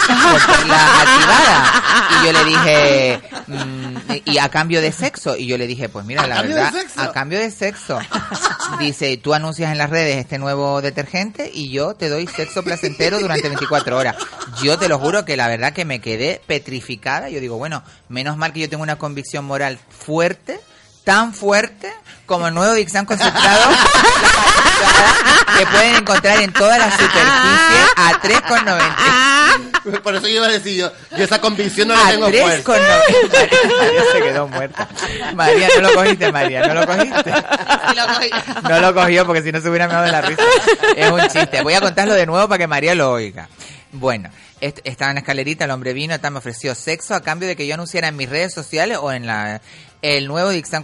por 0.48 0.66
la 0.66 1.00
activada? 1.02 1.82
Y 2.22 2.26
yo 2.26 2.32
le 2.32 2.44
dije, 2.44 3.20
mm, 3.46 3.96
y 4.24 4.38
a 4.38 4.48
cambio 4.48 4.80
de 4.80 4.90
sexo. 4.90 5.36
Y 5.36 5.46
yo 5.46 5.56
le 5.58 5.66
dije, 5.66 5.88
pues 5.88 6.04
mira, 6.04 6.22
¿A 6.22 6.26
la 6.26 6.42
verdad, 6.42 6.74
a 6.96 7.12
cambio 7.12 7.38
de 7.38 7.50
sexo. 7.50 7.98
Dice, 8.78 9.16
tú 9.18 9.34
anuncias 9.34 9.70
en 9.70 9.78
las 9.78 9.90
redes 9.90 10.16
este 10.16 10.38
nuevo 10.38 10.82
detergente 10.82 11.50
y 11.52 11.70
yo 11.70 11.94
te 11.94 12.08
doy 12.08 12.26
sexo 12.26 12.62
placentero 12.64 13.20
durante 13.20 13.48
24 13.48 13.96
horas. 13.96 14.16
Yo 14.62 14.78
te 14.78 14.88
lo 14.88 14.98
juro 14.98 15.24
que 15.24 15.36
la 15.36 15.46
verdad 15.48 15.72
que 15.72 15.84
me 15.84 16.00
quedé 16.00 16.40
petrificada. 16.46 17.28
Yo 17.28 17.40
digo, 17.40 17.56
bueno, 17.58 17.82
menos 18.08 18.36
mal 18.36 18.52
que 18.52 18.60
yo 18.60 18.68
tengo 18.68 18.82
una 18.82 18.96
convicción 18.96 19.44
moral 19.44 19.78
fuerte, 19.90 20.60
tan 21.04 21.34
fuerte 21.34 21.92
como 22.26 22.48
el 22.48 22.54
nuevo 22.54 22.72
Dixan 22.74 23.04
concentrado 23.04 23.70
que 25.58 25.66
pueden 25.66 25.96
encontrar 25.96 26.40
en 26.40 26.52
toda 26.52 26.78
la 26.78 26.90
superficie 26.90 27.80
a 27.96 28.12
3,90. 28.22 30.02
Por 30.02 30.14
eso 30.14 30.26
yo 30.26 30.36
iba 30.36 30.46
a 30.46 30.50
decir 30.50 30.76
yo, 30.76 30.90
yo 31.16 31.24
esa 31.24 31.40
convicción 31.40 31.88
no 31.88 31.94
la 31.94 32.06
A 32.06 32.10
tengo 32.10 32.28
3,90. 32.28 32.62
fuerte. 32.62 33.50
María 33.78 34.02
se 34.12 34.22
quedó 34.22 34.48
muerta. 34.48 34.88
María, 35.34 35.68
no 35.76 35.82
lo 35.88 35.94
cogiste, 35.94 36.32
María, 36.32 36.66
no 36.66 36.74
lo 36.74 36.86
cogiste. 36.86 37.30
Y 37.92 37.94
lo 37.96 38.06
cogí. 38.06 38.30
No 38.68 38.80
lo 38.80 38.94
cogió 38.94 39.26
porque 39.26 39.42
si 39.42 39.52
no 39.52 39.60
se 39.60 39.68
hubiera 39.68 39.86
meado 39.86 40.04
de 40.04 40.12
la 40.12 40.22
risa. 40.22 40.42
Es 40.96 41.10
un 41.10 41.20
chiste. 41.28 41.62
Voy 41.62 41.74
a 41.74 41.80
contarlo 41.80 42.14
de 42.14 42.24
nuevo 42.26 42.48
para 42.48 42.58
que 42.58 42.66
María 42.66 42.94
lo 42.94 43.12
oiga. 43.12 43.48
Bueno, 43.92 44.30
est- 44.66 44.80
estaba 44.84 45.10
en 45.10 45.16
la 45.16 45.20
escalerita, 45.20 45.64
el 45.64 45.70
hombre 45.70 45.92
vino, 45.92 46.18
tal, 46.20 46.32
me 46.32 46.38
ofreció 46.38 46.74
sexo 46.74 47.14
a 47.14 47.22
cambio 47.22 47.48
de 47.48 47.56
que 47.56 47.66
yo 47.66 47.74
anunciara 47.74 48.08
en 48.08 48.16
mis 48.16 48.28
redes 48.28 48.52
sociales 48.54 48.98
o 49.00 49.12
en 49.12 49.26
la 49.26 49.60
el 50.02 50.26
nuevo 50.26 50.50
Dixan. 50.50 50.82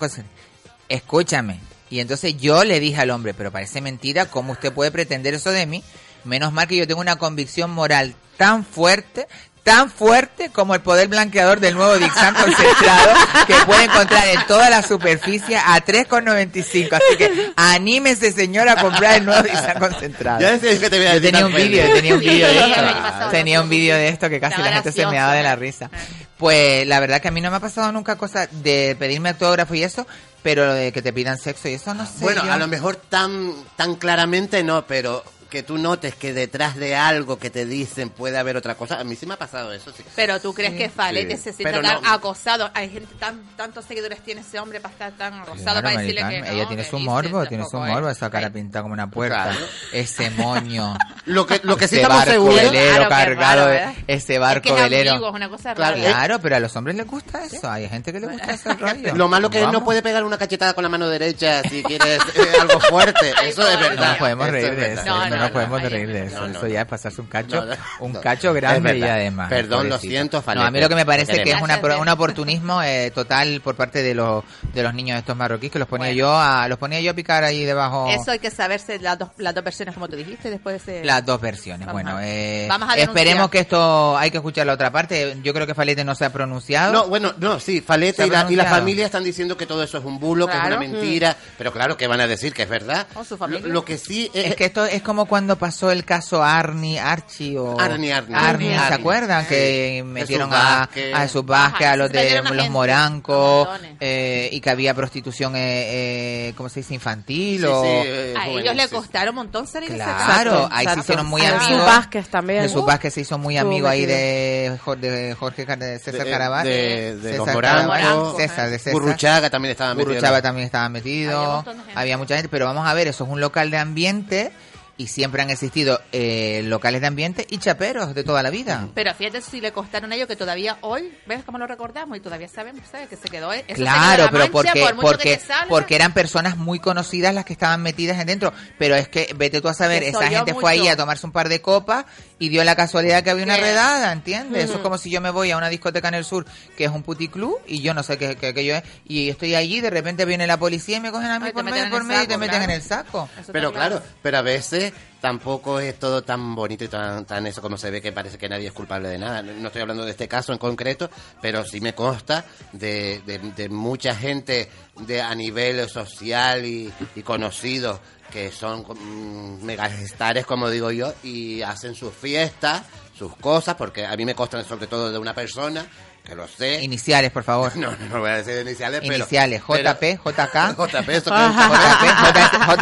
Escúchame. 0.88 1.60
Y 1.90 2.00
entonces 2.00 2.36
yo 2.36 2.64
le 2.64 2.78
dije 2.80 3.00
al 3.00 3.10
hombre, 3.10 3.34
pero 3.34 3.50
parece 3.50 3.80
mentira, 3.80 4.26
¿cómo 4.26 4.52
usted 4.52 4.72
puede 4.72 4.90
pretender 4.90 5.34
eso 5.34 5.50
de 5.50 5.66
mí? 5.66 5.82
Menos 6.24 6.52
mal 6.52 6.68
que 6.68 6.76
yo 6.76 6.86
tengo 6.86 7.00
una 7.00 7.16
convicción 7.16 7.70
moral 7.70 8.14
tan 8.36 8.64
fuerte, 8.64 9.26
tan 9.62 9.90
fuerte 9.90 10.50
como 10.50 10.74
el 10.74 10.80
poder 10.80 11.08
blanqueador 11.08 11.60
del 11.60 11.74
nuevo 11.74 11.96
Dixan 11.98 12.34
concentrado 12.34 13.12
que 13.46 13.54
puede 13.66 13.84
encontrar 13.84 14.26
en 14.28 14.46
toda 14.46 14.70
la 14.70 14.82
superficie 14.82 15.56
a 15.56 15.84
3,95. 15.84 16.92
Así 16.94 17.16
que 17.18 17.52
anímese, 17.56 18.32
señor, 18.32 18.68
a 18.68 18.76
comprar 18.80 19.16
el 19.18 19.24
nuevo 19.26 19.42
Dixan 19.42 19.78
concentrado. 19.78 20.40
Ya 20.40 20.52
decía 20.52 20.78
que 20.80 20.90
te 20.90 20.96
voy 20.98 21.06
a 21.06 21.14
Yo 21.14 21.20
decir 21.20 21.30
tenía 21.32 21.46
un 21.46 21.54
vídeo, 21.54 21.92
tenía 21.94 22.14
un 22.14 22.20
vídeo 22.20 22.46
de 22.48 22.58
esto. 22.60 23.28
Tenía 23.30 23.60
un 23.60 23.68
vídeo 23.68 23.96
de 23.96 24.08
esto 24.08 24.28
que 24.30 24.40
casi 24.40 24.52
Estaba 24.54 24.68
la 24.70 24.74
gente 24.76 24.92
se 24.92 25.06
me 25.06 25.16
daba 25.16 25.34
de 25.34 25.42
la 25.42 25.56
risa. 25.56 25.90
Pues 26.36 26.86
la 26.86 27.00
verdad 27.00 27.20
que 27.20 27.28
a 27.28 27.30
mí 27.30 27.40
no 27.42 27.50
me 27.50 27.58
ha 27.58 27.60
pasado 27.60 27.92
nunca 27.92 28.16
cosa 28.16 28.46
de 28.50 28.96
pedirme 28.98 29.28
autógrafo 29.28 29.74
y 29.74 29.82
eso, 29.82 30.06
pero 30.42 30.64
lo 30.66 30.72
de 30.72 30.90
que 30.90 31.02
te 31.02 31.12
pidan 31.12 31.36
sexo 31.36 31.68
y 31.68 31.74
eso 31.74 31.92
no 31.92 32.06
sé. 32.06 32.12
Bueno, 32.20 32.44
yo- 32.46 32.52
a 32.52 32.56
lo 32.56 32.66
mejor 32.66 32.96
tan, 32.96 33.52
tan 33.76 33.96
claramente 33.96 34.62
no, 34.62 34.86
pero 34.86 35.22
que 35.50 35.62
tú 35.62 35.76
notes 35.78 36.14
que 36.14 36.32
detrás 36.32 36.76
de 36.76 36.94
algo 36.96 37.38
que 37.38 37.50
te 37.50 37.66
dicen 37.66 38.08
puede 38.10 38.38
haber 38.38 38.56
otra 38.56 38.76
cosa. 38.76 39.00
A 39.00 39.04
mí 39.04 39.16
sí 39.16 39.26
me 39.26 39.34
ha 39.34 39.38
pasado 39.38 39.72
eso, 39.72 39.92
sí. 39.92 40.02
Pero 40.16 40.40
tú 40.40 40.54
crees 40.54 40.74
que 40.74 40.88
Falete 40.88 41.36
Sí. 41.36 41.42
se 41.42 41.52
siente 41.52 41.64
Pero 41.64 41.82
tan 41.82 42.02
no. 42.02 42.10
acosado. 42.12 42.70
Hay 42.74 42.88
gente, 42.90 43.12
tan, 43.18 43.40
tantos 43.56 43.84
seguidores 43.84 44.20
tiene 44.20 44.40
ese 44.40 44.58
hombre 44.58 44.80
para 44.80 44.92
estar 44.92 45.12
tan 45.12 45.34
acosado 45.34 45.62
Claro, 45.64 45.82
para 45.82 45.98
decirle 46.00 46.20
que 46.28 46.40
no, 46.40 46.46
ella 46.46 46.66
tiene 46.68 46.84
su 46.84 46.96
dice, 46.96 47.08
morbo, 47.10 47.46
tiene 47.46 47.64
su 47.70 47.76
morbo, 47.76 48.08
es. 48.08 48.16
esa 48.16 48.30
cara 48.30 48.50
pintada 48.50 48.82
como 48.82 48.94
una 48.94 49.10
puerta, 49.10 49.50
Claro. 49.50 49.66
ese 49.92 50.30
moño, 50.30 50.96
Lo 51.26 51.46
que, 51.46 51.60
lo 51.64 51.76
que 51.76 51.86
sí 51.88 51.96
ese 51.96 52.02
estamos 52.02 52.18
barco 52.18 52.32
seguros... 52.32 52.56
velero 52.56 52.94
Claro, 52.96 53.08
cargado, 53.08 53.40
raro, 53.40 53.66
de- 53.66 53.76
¿verdad? 53.76 53.94
ese 54.06 54.34
Es 54.34 54.40
barco 54.40 54.62
que 54.62 54.68
es 54.70 54.80
velero. 54.90 55.10
ambiguo, 55.10 55.28
es 55.30 55.34
una 55.34 55.48
cosa 55.48 55.74
Claro, 55.74 55.96
rara. 55.96 56.08
Claro, 56.10 56.38
pero 56.40 56.56
a 56.56 56.60
los 56.60 56.76
hombres 56.76 56.96
les 56.96 57.06
gusta 57.06 57.44
eso, 57.44 57.70
hay 57.70 57.88
gente 57.88 58.12
que 58.12 58.20
le 58.20 58.26
gusta 58.28 58.50
ese 58.52 58.72
rollo. 58.74 59.14
Lo 59.14 59.28
malo 59.28 59.50
que 59.50 59.62
él 59.62 59.70
no 59.72 59.84
puede 59.84 60.02
pegar 60.02 60.24
una 60.24 60.38
cachetada 60.38 60.72
con 60.74 60.82
la 60.84 60.88
mano 60.88 61.08
derecha 61.08 61.62
si 61.68 61.82
quieres 61.84 62.20
eh, 62.34 62.52
algo 62.60 62.80
fuerte. 62.80 63.30
Eso 63.44 63.66
es 63.68 63.74
No 63.80 63.88
verdad. 63.88 64.08
nos 64.08 64.16
podemos 64.18 64.48
reír 64.50 64.76
de 64.76 64.92
eso, 64.94 65.02
No, 65.40 65.52
podemos 65.52 65.82
no, 65.82 65.88
reír 65.88 66.08
de 66.08 66.26
eso. 66.26 66.40
no, 66.40 66.48
no. 66.48 66.58
Eso 66.58 66.66
ya 66.66 66.82
es 66.82 66.86
pasarse 66.86 67.20
un 67.20 67.26
cacho, 67.26 67.64
un 68.00 68.12
cacho 68.14 68.52
grande 68.52 68.98
y 68.98 69.02
además. 69.02 69.48
Perdón, 69.48 69.88
lo 69.88 69.98
siento, 69.98 70.38
No, 70.38 70.42
Falete, 70.42 70.66
a 70.66 70.70
mí 70.70 70.80
lo 70.80 70.88
que 70.88 70.94
me 70.94 71.06
parece 71.06 71.42
que 71.42 71.50
es 71.52 71.60
una, 71.60 71.78
un 71.98 72.08
oportunismo 72.08 72.82
eh, 72.82 73.10
total 73.14 73.60
por 73.62 73.74
parte 73.74 74.02
de 74.02 74.14
los 74.14 74.44
de 74.72 74.82
los 74.82 74.94
niños 74.94 75.18
estos 75.18 75.36
marroquíes 75.36 75.72
que 75.72 75.78
los 75.78 75.88
ponía 75.88 76.08
Bueno. 76.08 76.18
yo 76.18 76.38
a 76.38 76.68
los 76.68 76.78
ponía 76.78 77.00
yo 77.00 77.10
a 77.10 77.14
picar 77.14 77.44
ahí 77.44 77.64
debajo. 77.64 78.08
Eso 78.10 78.30
hay 78.30 78.38
que 78.38 78.50
saberse 78.50 78.98
las 78.98 79.18
dos, 79.18 79.30
las 79.38 79.54
dos 79.54 79.64
versiones, 79.64 79.94
como 79.94 80.08
tú 80.08 80.16
dijiste, 80.16 80.50
después 80.50 80.84
de... 80.86 81.04
Las 81.04 81.24
dos 81.24 81.40
versiones. 81.40 81.86
Vamos 81.86 82.02
bueno, 82.02 82.18
eh, 82.22 82.66
vamos 82.68 82.88
a 82.88 82.94
esperemos 82.94 83.50
que 83.50 83.60
esto 83.60 84.16
hay 84.16 84.30
que 84.30 84.38
escuchar 84.38 84.66
la 84.66 84.74
otra 84.74 84.90
parte. 84.90 85.36
Yo 85.42 85.52
creo 85.52 85.66
que 85.66 85.74
Falete 85.74 86.04
no 86.04 86.14
se 86.14 86.24
ha 86.24 86.32
pronunciado. 86.32 86.92
No, 86.92 87.08
bueno, 87.08 87.34
no, 87.38 87.60
sí, 87.60 87.80
Falete 87.80 88.26
y 88.26 88.30
la, 88.30 88.46
y 88.50 88.56
la 88.56 88.66
familia 88.66 89.06
están 89.06 89.24
diciendo 89.24 89.56
que 89.56 89.66
todo 89.66 89.82
eso 89.82 89.98
es 89.98 90.04
un 90.04 90.18
bulo, 90.18 90.46
que 90.46 90.56
es 90.56 90.64
una 90.64 90.78
mentira, 90.78 91.36
pero 91.58 91.72
claro 91.72 91.96
que 91.96 92.06
van 92.06 92.20
a 92.20 92.26
decir 92.26 92.52
que 92.52 92.62
es 92.62 92.68
verdad. 92.68 93.06
Su 93.26 93.36
familia. 93.36 93.66
Lo, 93.66 93.74
lo 93.74 93.84
que 93.84 93.96
sí 93.98 94.30
es, 94.34 94.46
Es 94.46 94.56
que 94.56 94.64
esto 94.64 94.84
es 94.84 95.02
como 95.02 95.26
cuando 95.30 95.56
pasó 95.56 95.90
el 95.90 96.04
caso 96.04 96.44
Arnie, 96.44 97.00
Archie 97.00 97.56
o 97.58 97.80
Arnie, 97.80 98.12
Arnie. 98.12 98.36
Arnie, 98.36 98.70
¿se 98.72 98.76
Arnie. 98.76 98.94
acuerdan? 98.98 99.42
Sí. 99.44 99.48
Que 99.48 100.02
metieron 100.04 100.50
Jesús 100.50 100.62
a, 100.62 100.82
a 100.82 101.20
Jesús 101.22 101.46
Vázquez, 101.46 101.86
a 101.86 101.96
los 101.96 102.10
se 102.10 102.18
de 102.18 102.38
a 102.38 102.42
los 102.42 102.68
morancos, 102.68 103.68
eh, 104.00 104.50
y 104.52 104.60
que 104.60 104.68
había 104.70 104.92
prostitución, 104.92 105.56
eh, 105.56 106.48
eh, 106.48 106.54
¿cómo 106.56 106.68
se 106.68 106.80
dice? 106.80 106.92
Infantil 106.94 107.60
Sí, 107.60 107.66
o... 107.66 107.82
sí, 107.82 107.88
eh, 107.88 108.34
A 108.36 108.40
juvenil, 108.44 108.60
ellos 108.66 108.76
le 108.76 108.88
costaron 108.88 109.30
un 109.30 109.34
montón 109.36 109.66
salir 109.66 109.88
de. 109.90 109.96
Claro, 109.96 110.10
Exacto, 110.20 110.68
ahí 110.72 110.76
se 110.78 110.82
exacto. 110.82 111.00
hicieron 111.00 111.26
muy 111.26 111.40
Jesús 111.40 111.62
amigos. 111.66 111.86
Vázquez 111.86 112.28
también. 112.28 112.62
Jesús 112.62 112.84
Vázquez 112.84 113.14
se 113.14 113.20
hizo 113.22 113.38
muy 113.38 113.56
amigo 113.56 113.88
ahí 113.88 114.04
de, 114.04 114.78
de 114.98 115.36
Jorge 115.38 115.64
de 115.64 115.98
César 115.98 116.24
De- 116.24 116.30
Caraballo. 116.30 116.68
de- 116.68 117.16
de 117.16 117.36
los 117.36 117.46
César 117.46 117.54
Morancos. 117.54 117.94
Caraballo, 117.96 118.36
César, 118.36 118.70
de 118.70 118.78
César. 118.78 118.92
Burruchaga 118.92 119.48
también 119.50 119.72
estaba 119.72 119.94
metido. 119.94 120.08
Burruchaga 120.10 120.42
también 120.42 120.66
estaba 120.66 120.84
Había 120.86 120.88
un 120.88 120.92
metido, 121.04 121.62
de 121.62 121.70
gente. 121.74 121.92
había 121.94 122.18
mucha 122.18 122.34
gente, 122.34 122.48
pero 122.48 122.64
vamos 122.66 122.86
a 122.88 122.94
ver, 122.94 123.06
eso 123.08 123.24
es 123.24 123.30
un 123.30 123.40
local 123.40 123.70
de 123.70 123.78
ambiente 123.78 124.52
y 125.00 125.06
siempre 125.06 125.40
han 125.40 125.48
existido 125.48 125.98
eh, 126.12 126.60
locales 126.64 127.00
de 127.00 127.06
ambiente 127.06 127.46
y 127.48 127.56
chaperos 127.56 128.14
de 128.14 128.22
toda 128.22 128.42
la 128.42 128.50
vida. 128.50 128.86
Pero 128.94 129.14
fíjate 129.14 129.40
si 129.40 129.62
le 129.62 129.72
costaron 129.72 130.12
a 130.12 130.14
ellos 130.14 130.28
que 130.28 130.36
todavía 130.36 130.76
hoy, 130.82 131.10
¿ves 131.26 131.42
cómo 131.42 131.56
lo 131.56 131.66
recordamos? 131.66 132.18
Y 132.18 132.20
todavía 132.20 132.48
sabemos, 132.48 132.82
¿sabes? 132.92 133.08
Que 133.08 133.16
se 133.16 133.30
quedó. 133.30 133.50
eso 133.50 133.62
se 133.66 133.74
quedó 133.76 133.84
Claro, 133.84 134.24
pero 134.30 134.38
mancha, 134.40 134.52
porque 134.52 134.80
por 134.80 134.96
porque 135.00 135.36
te 135.38 135.46
salga. 135.46 135.68
porque 135.70 135.94
eran 135.94 136.12
personas 136.12 136.58
muy 136.58 136.80
conocidas 136.80 137.34
las 137.34 137.46
que 137.46 137.54
estaban 137.54 137.80
metidas 137.82 138.20
en 138.20 138.26
dentro, 138.26 138.52
pero 138.78 138.94
es 138.94 139.08
que 139.08 139.32
vete 139.34 139.62
tú 139.62 139.68
a 139.68 139.74
saber, 139.74 140.02
esa 140.02 140.28
yo 140.28 140.36
gente 140.36 140.52
fue 140.52 140.70
ahí 140.70 140.86
a 140.86 140.96
tomarse 140.96 141.24
un 141.24 141.32
par 141.32 141.48
de 141.48 141.62
copas 141.62 142.04
y 142.38 142.50
dio 142.50 142.62
la 142.62 142.76
casualidad 142.76 143.22
que 143.24 143.30
había 143.30 143.44
una 143.44 143.56
redada, 143.56 144.12
¿entiendes? 144.12 144.64
Eso 144.64 144.72
es 144.72 144.74
Ujú. 144.80 144.82
como 144.82 144.98
si 144.98 145.10
yo 145.10 145.22
me 145.22 145.30
voy 145.30 145.50
a 145.50 145.56
una 145.56 145.70
discoteca 145.70 146.08
en 146.08 146.14
el 146.14 146.26
sur 146.26 146.44
que 146.76 146.84
es 146.84 146.90
un 146.90 147.02
puticlub 147.02 147.56
y 147.66 147.80
yo 147.80 147.94
no 147.94 148.02
sé 148.02 148.18
qué, 148.18 148.36
qué 148.36 148.48
aquello 148.48 148.74
es 148.76 148.82
y 149.06 149.30
estoy 149.30 149.54
allí, 149.54 149.80
de 149.80 149.88
repente 149.88 150.26
viene 150.26 150.46
la 150.46 150.58
policía 150.58 150.98
y 150.98 151.00
me 151.00 151.10
cogen 151.10 151.30
a 151.30 151.38
mí 151.40 151.46
Ay, 151.46 151.52
por 151.52 151.64
meten 151.64 151.84
medio, 151.84 151.94
por 151.94 152.04
medio 152.04 152.22
y 152.24 152.26
te 152.26 152.36
meten 152.36 152.62
en 152.64 152.70
el 152.70 152.82
saco. 152.82 153.30
Eso 153.40 153.50
Pero 153.50 153.72
claro, 153.72 154.02
pero 154.20 154.36
a 154.36 154.42
veces 154.42 154.89
tampoco 155.20 155.80
es 155.80 155.98
todo 155.98 156.22
tan 156.22 156.54
bonito 156.54 156.84
y 156.84 156.88
tan, 156.88 157.24
tan 157.26 157.46
eso 157.46 157.60
como 157.60 157.76
se 157.76 157.90
ve 157.90 158.00
que 158.00 158.12
parece 158.12 158.38
que 158.38 158.48
nadie 158.48 158.68
es 158.68 158.72
culpable 158.72 159.08
de 159.08 159.18
nada. 159.18 159.42
No 159.42 159.66
estoy 159.68 159.82
hablando 159.82 160.04
de 160.04 160.10
este 160.12 160.28
caso 160.28 160.52
en 160.52 160.58
concreto, 160.58 161.10
pero 161.40 161.64
sí 161.64 161.80
me 161.80 161.94
consta 161.94 162.44
de, 162.72 163.20
de, 163.26 163.38
de 163.38 163.68
mucha 163.68 164.14
gente 164.14 164.70
de 165.00 165.20
a 165.20 165.34
nivel 165.34 165.88
social 165.88 166.64
y, 166.64 166.92
y 167.14 167.22
conocidos 167.22 168.00
que 168.30 168.50
son 168.52 168.82
mm, 168.88 169.64
megastars, 169.64 170.46
como 170.46 170.70
digo 170.70 170.90
yo, 170.90 171.12
y 171.22 171.62
hacen 171.62 171.94
sus 171.94 172.14
fiestas, 172.14 172.82
sus 173.18 173.36
cosas, 173.36 173.74
porque 173.74 174.06
a 174.06 174.16
mí 174.16 174.24
me 174.24 174.34
constan 174.34 174.64
sobre 174.64 174.86
todo 174.86 175.10
de 175.10 175.18
una 175.18 175.34
persona, 175.34 175.84
que 176.24 176.34
lo 176.34 176.46
sé. 176.46 176.82
Iniciales, 176.82 177.32
por 177.32 177.42
favor. 177.42 177.72
No, 177.76 177.90
no, 177.90 178.06
no 178.08 178.20
voy 178.20 178.30
a 178.30 178.36
decir 178.42 178.60
iniciales, 178.64 179.00
pero... 179.00 179.16
Iniciales, 179.16 179.62
pero- 179.66 179.90
JP, 179.94 180.20
JK. 180.24 180.76
JP, 180.76 181.08
eso 181.08 181.30
que 181.30 182.06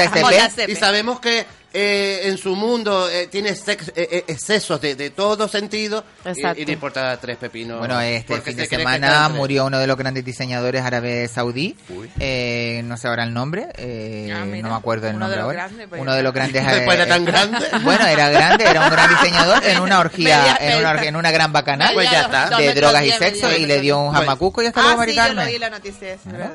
JP, 0.05 0.25
JSP. 0.29 0.68
y 0.68 0.75
sabemos 0.77 1.18
que 1.21 1.47
eh, 1.81 2.29
en 2.29 2.38
su 2.38 2.57
mundo 2.57 3.09
eh, 3.09 3.29
tiene 3.31 3.55
sex- 3.55 3.93
eh, 3.95 4.09
eh, 4.11 4.25
excesos 4.27 4.81
de, 4.81 4.95
de 4.97 5.11
todo 5.11 5.47
sentido 5.49 6.05
y- 6.25 6.29
Exacto. 6.31 6.61
y, 6.61 6.64
le 6.67 6.73
importa 6.73 7.17
tres 7.21 7.37
pepinos. 7.37 7.79
Bueno, 7.79 8.01
este 8.01 8.41
fin 8.41 8.57
de 8.57 8.67
se 8.67 8.77
semana 8.77 9.29
murió 9.29 9.67
uno 9.67 9.79
de 9.79 9.87
los 9.87 9.97
grandes 9.97 10.25
diseñadores 10.25 10.83
árabes 10.83 11.31
saudí. 11.31 11.77
Eh, 12.19 12.83
no 12.85 12.97
sé 12.97 13.07
ahora 13.09 13.23
el 13.25 13.33
nombre. 13.33 13.69
eh, 13.77 14.33
Ah, 14.35 14.45
mira, 14.45 14.62
no 14.69 14.75
me 14.75 14.79
acuerdo 14.79 15.09
el 15.09 15.14
uno 15.17 15.29
de 15.29 15.37
nombre 15.37 15.37
los 15.37 15.45
ahora. 15.45 15.69
grandes, 15.69 15.88
pues 15.88 16.01
uno 16.03 16.14
de 16.14 16.23
los 16.23 16.33
grandes. 16.35 16.67
Después 16.71 16.97
era 16.99 17.07
tan 17.07 17.25
grande. 17.25 17.59
Bueno, 17.85 18.07
era 18.07 18.29
grande, 18.29 18.64
era 18.64 18.81
un 18.85 18.91
gran 18.91 19.09
diseñador 19.09 19.64
en 19.64 19.81
una 19.81 20.01
orgía, 20.01 20.57
en 20.61 20.79
una, 20.81 20.91
orgía- 20.91 21.09
en 21.09 21.17
una 21.17 21.31
gran 21.31 21.53
bacanal 21.53 21.95
Pues 21.95 22.11
ya 22.11 22.23
está. 22.23 22.57
De 22.59 22.75
drogas 22.75 23.05
y 23.05 23.12
sexo 23.12 23.51
y 23.57 23.67
le 23.67 23.81
dio 23.81 23.99
un 23.99 24.09
Pues- 24.11 24.21
jamacuco 24.21 24.62
y 24.62 24.67
hasta 24.67 24.81
Ah, 24.81 24.95
luego. 24.97 25.03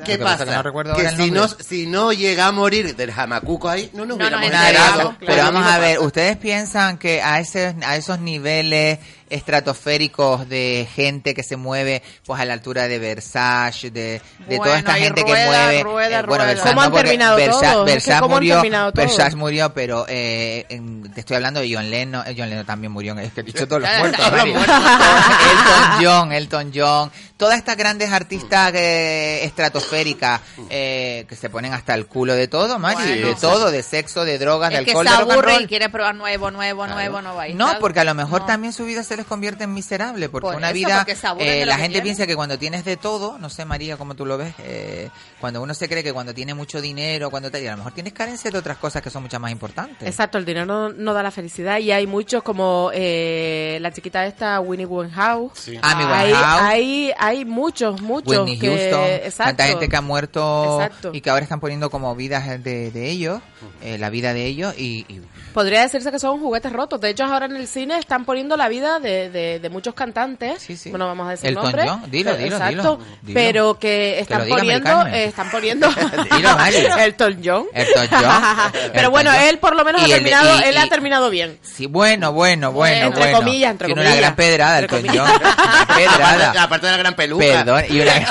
¿Qué 0.04 0.18
pasa 0.18 0.44
que 0.44 1.08
si 1.10 1.30
no, 1.30 1.46
nombre. 1.46 1.64
si 1.64 1.86
no 1.86 2.12
llega 2.12 2.46
a 2.46 2.52
morir 2.52 2.94
del 2.94 3.12
jamacuco 3.12 3.68
ahí, 3.68 3.90
no 3.94 4.04
nos 4.04 4.16
No 4.18 4.24
hubiéramos 4.26 5.13
pero 5.20 5.36
vamos 5.36 5.66
a 5.66 5.78
ver, 5.78 5.98
¿ustedes 5.98 6.36
piensan 6.36 6.98
que 6.98 7.22
a 7.22 7.40
ese, 7.40 7.74
a 7.82 7.96
esos 7.96 8.20
niveles 8.20 8.98
estratosféricos 9.34 10.48
de 10.48 10.88
gente 10.94 11.34
que 11.34 11.42
se 11.42 11.56
mueve 11.56 12.02
pues 12.26 12.40
a 12.40 12.44
la 12.44 12.52
altura 12.54 12.88
de 12.88 12.98
Versace, 12.98 13.90
de, 13.90 14.20
de 14.46 14.56
toda 14.56 14.58
Bueno, 14.58 14.74
esta 14.74 14.98
y 14.98 15.02
gente 15.02 15.22
rueda, 15.22 15.36
que 15.36 15.46
mueve 15.46 15.82
rueda, 15.82 16.22
bueno, 16.22 16.26
rueda. 16.26 16.44
Versace 16.46 16.68
¿Cómo 16.70 16.80
han 16.82 16.90
porque 16.90 17.04
terminado 17.04 17.36
Versa- 17.36 17.72
todos? 17.72 17.86
Es 17.88 17.92
que 17.92 17.92
Versace 17.94 18.20
¿cómo 18.20 18.34
han 18.36 18.40
murió, 18.40 18.54
terminado 18.56 18.92
todos? 18.92 19.06
Versace 19.08 19.36
murió, 19.36 19.74
pero 19.74 20.06
eh, 20.08 20.66
en- 20.68 21.12
te 21.12 21.20
estoy 21.20 21.36
hablando 21.36 21.60
de 21.60 21.74
John 21.74 21.90
Lennon, 21.90 22.26
eh, 22.26 22.34
John 22.36 22.48
Lennon 22.50 22.66
también 22.66 22.92
murió, 22.92 23.18
es 23.18 23.32
que 23.32 23.40
he 23.40 23.44
dicho 23.44 23.66
todos 23.68 23.82
los 23.82 23.90
muertos, 23.98 24.30
todos 24.30 24.48
los. 24.48 24.56
Elton 24.64 26.04
John, 26.04 26.32
Elton 26.32 26.72
John, 26.74 27.12
todas 27.36 27.58
estas 27.58 27.76
grandes 27.76 28.12
artistas 28.12 28.72
eh, 28.74 29.44
estratosféricas 29.44 30.40
eh, 30.70 31.26
que 31.28 31.36
se 31.36 31.50
ponen 31.50 31.72
hasta 31.72 31.94
el 31.94 32.06
culo 32.06 32.34
de 32.34 32.48
todo, 32.48 32.78
Mari, 32.78 32.96
Bueno. 32.96 33.28
de 33.28 33.34
todo, 33.34 33.70
de 33.70 33.82
sexo, 33.82 34.24
de 34.24 34.38
drogas, 34.38 34.70
de 34.70 34.78
Es 34.78 34.84
que 34.84 34.90
alcohol, 34.92 35.06
se 35.08 35.12
de 35.14 35.20
rock 35.20 35.30
and 35.32 35.42
roll. 35.42 35.62
y 35.62 35.66
quiere 35.66 35.88
probar 35.88 36.14
nuevo, 36.14 36.50
nuevo, 36.50 36.86
nuevo, 36.86 37.22
no 37.22 37.34
va 37.34 37.42
a 37.44 37.48
ir, 37.48 37.56
No, 37.56 37.78
porque 37.80 38.00
a 38.00 38.04
lo 38.04 38.14
mejor 38.14 38.42
No. 38.42 38.46
también 38.46 38.72
su 38.72 38.84
vida 38.84 39.02
se 39.02 39.16
les 39.24 39.28
convierte 39.28 39.64
en 39.64 39.72
miserable, 39.72 40.28
porque 40.28 40.46
Por 40.48 40.56
una 40.56 40.68
eso, 40.68 40.74
vida, 40.74 41.06
porque 41.06 41.62
eh, 41.62 41.66
la 41.66 41.74
gente 41.76 41.88
tienen. 41.94 42.02
piensa 42.04 42.26
que 42.26 42.36
cuando 42.36 42.58
tienes 42.58 42.84
de 42.84 42.96
todo, 42.96 43.38
no 43.38 43.48
sé 43.48 43.64
María, 43.64 43.96
cómo 43.96 44.14
tú 44.14 44.26
lo 44.26 44.36
ves, 44.36 44.54
eh, 44.58 45.08
cuando 45.40 45.62
uno 45.62 45.72
se 45.74 45.88
cree 45.88 46.02
que 46.04 46.12
cuando 46.12 46.34
tiene 46.34 46.52
mucho 46.54 46.80
dinero, 46.80 47.30
cuando 47.30 47.50
te, 47.50 47.62
y 47.62 47.66
a 47.66 47.72
lo 47.72 47.78
mejor 47.78 47.92
tienes 47.92 48.12
carencia 48.12 48.50
de 48.50 48.58
otras 48.58 48.76
cosas 48.78 49.02
que 49.02 49.10
son 49.10 49.22
muchas 49.22 49.40
más 49.40 49.50
importantes. 49.50 50.06
Exacto, 50.06 50.38
el 50.38 50.44
dinero 50.44 50.66
no, 50.66 50.90
no 50.90 51.14
da 51.14 51.22
la 51.22 51.30
felicidad 51.30 51.78
y 51.78 51.90
hay 51.90 52.06
muchos 52.06 52.42
como 52.42 52.90
eh, 52.92 53.78
la 53.80 53.92
chiquita 53.92 54.26
esta 54.26 54.60
Winnie 54.60 54.86
Winehouse. 54.86 55.52
Sí. 55.58 55.78
Amy 55.80 56.04
Hay, 56.06 56.32
Winehouse. 56.32 56.60
hay, 56.62 57.12
hay 57.18 57.44
muchos, 57.44 58.00
muchos. 58.02 58.38
Whitney 58.38 58.58
que, 58.58 58.68
Houston, 58.68 59.04
exacto. 59.26 59.44
tanta 59.56 59.64
gente 59.66 59.88
que 59.88 59.96
ha 59.96 60.00
muerto 60.02 60.82
Exacto. 60.82 61.10
y 61.14 61.20
que 61.20 61.30
ahora 61.30 61.42
están 61.42 61.60
poniendo 61.60 61.90
como 61.90 62.14
vidas 62.14 62.62
de, 62.62 62.90
de 62.90 63.10
ellos, 63.10 63.40
eh, 63.82 63.98
la 63.98 64.10
vida 64.10 64.34
de 64.34 64.44
ellos 64.44 64.74
y, 64.76 65.06
y 65.08 65.20
Podría 65.54 65.82
decirse 65.82 66.10
que 66.10 66.18
son 66.18 66.40
juguetes 66.40 66.72
rotos. 66.72 67.00
De 67.00 67.10
hecho, 67.10 67.24
ahora 67.24 67.46
en 67.46 67.54
el 67.54 67.68
cine 67.68 67.96
están 67.98 68.24
poniendo 68.24 68.56
la 68.56 68.68
vida 68.68 68.98
de, 68.98 69.13
de, 69.30 69.58
de 69.60 69.68
muchos 69.70 69.94
cantantes. 69.94 70.60
Sí, 70.62 70.76
sí. 70.76 70.90
Bueno, 70.90 71.06
vamos 71.06 71.26
a 71.26 71.30
decir 71.30 71.48
Elton 71.50 71.64
nombres. 71.64 71.86
John, 71.90 72.10
dilo, 72.10 72.30
Pero- 72.32 72.42
dilo, 72.44 72.56
Exacto. 72.56 72.70
dilo, 72.96 72.98
dilo. 73.22 73.34
Pero 73.34 73.78
que 73.78 74.18
están 74.20 74.48
poniendo, 74.48 75.06
eh, 75.06 75.24
están 75.24 75.50
poniendo. 75.50 75.88
Elton 75.88 77.40
John. 77.44 77.66
Elton 77.74 78.08
John. 78.10 78.42
Pero 78.72 78.88
Elton 78.94 79.10
bueno, 79.10 79.30
John. 79.32 79.42
él 79.44 79.58
por 79.58 79.76
lo 79.76 79.84
menos 79.84 80.02
Y 80.02 80.12
ha 80.12 80.14
terminado, 80.16 80.60
y- 80.60 80.62
él 80.64 80.76
ha 80.78 80.86
y- 80.86 80.88
terminado 80.88 81.30
bien. 81.30 81.58
Sí, 81.62 81.86
bueno, 81.86 82.32
bueno, 82.32 82.72
bueno, 82.72 83.06
Entre 83.06 83.20
bueno. 83.22 83.38
comillas, 83.38 83.70
entre 83.70 83.86
Tiene 83.86 84.00
comillas. 84.02 84.18
una 84.18 84.20
gran 84.26 84.36
pedrada 84.36 84.78
el 84.78 84.84
Entre 84.84 85.00
coñón. 85.00 85.26
comillas. 85.26 85.54
Una 85.56 85.86
pedrada. 85.96 86.62
Aparte, 86.62 86.86
de 86.86 86.92
la 86.92 86.98
gran 86.98 87.14
peluca. 87.14 87.44
Perdón, 87.44 87.84
y 87.88 88.00
una... 88.00 88.12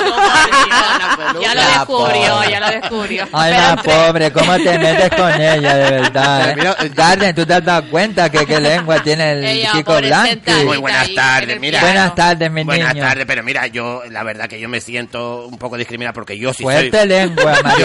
Ya 1.41 1.53
lo 1.55 1.61
La 1.61 1.67
descubrió, 1.69 2.43
ya 2.49 2.59
lo 2.59 2.67
descubrió. 2.67 3.27
Ay, 3.31 3.51
la 3.51 3.69
entre- 3.71 3.93
pobre, 3.93 4.31
¿cómo 4.31 4.55
te 4.57 4.79
metes 4.79 5.09
con 5.11 5.41
ella, 5.41 5.75
de 5.75 5.91
verdad? 5.91 6.49
eh? 6.49 6.91
Garden, 6.93 7.35
¿tú 7.35 7.45
te 7.45 7.53
has 7.53 7.63
dado 7.65 7.89
cuenta 7.89 8.29
que 8.29 8.45
qué 8.45 8.59
lengua 8.59 8.99
tiene 9.01 9.31
el 9.33 9.43
Ella, 9.43 9.71
chico 9.73 9.97
blanco? 9.97 10.41
Muy 10.65 10.77
buenas 10.77 11.13
tardes, 11.13 11.59
mira. 11.59 11.79
Buenas 11.81 12.15
tardes, 12.15 12.51
mi 12.51 12.63
Buenas 12.63 12.93
niño. 12.93 13.05
tardes, 13.05 13.25
pero 13.25 13.43
mira, 13.43 13.67
yo, 13.67 14.03
la 14.09 14.23
verdad 14.23 14.47
que 14.47 14.59
yo 14.59 14.69
me 14.69 14.81
siento 14.81 15.45
un 15.47 15.57
poco 15.57 15.77
discriminado 15.77 16.13
porque 16.13 16.37
yo 16.37 16.53
sí 16.53 16.63
Fuerte 16.63 16.99
soy... 16.99 17.07
lengua, 17.07 17.59
Mari 17.63 17.83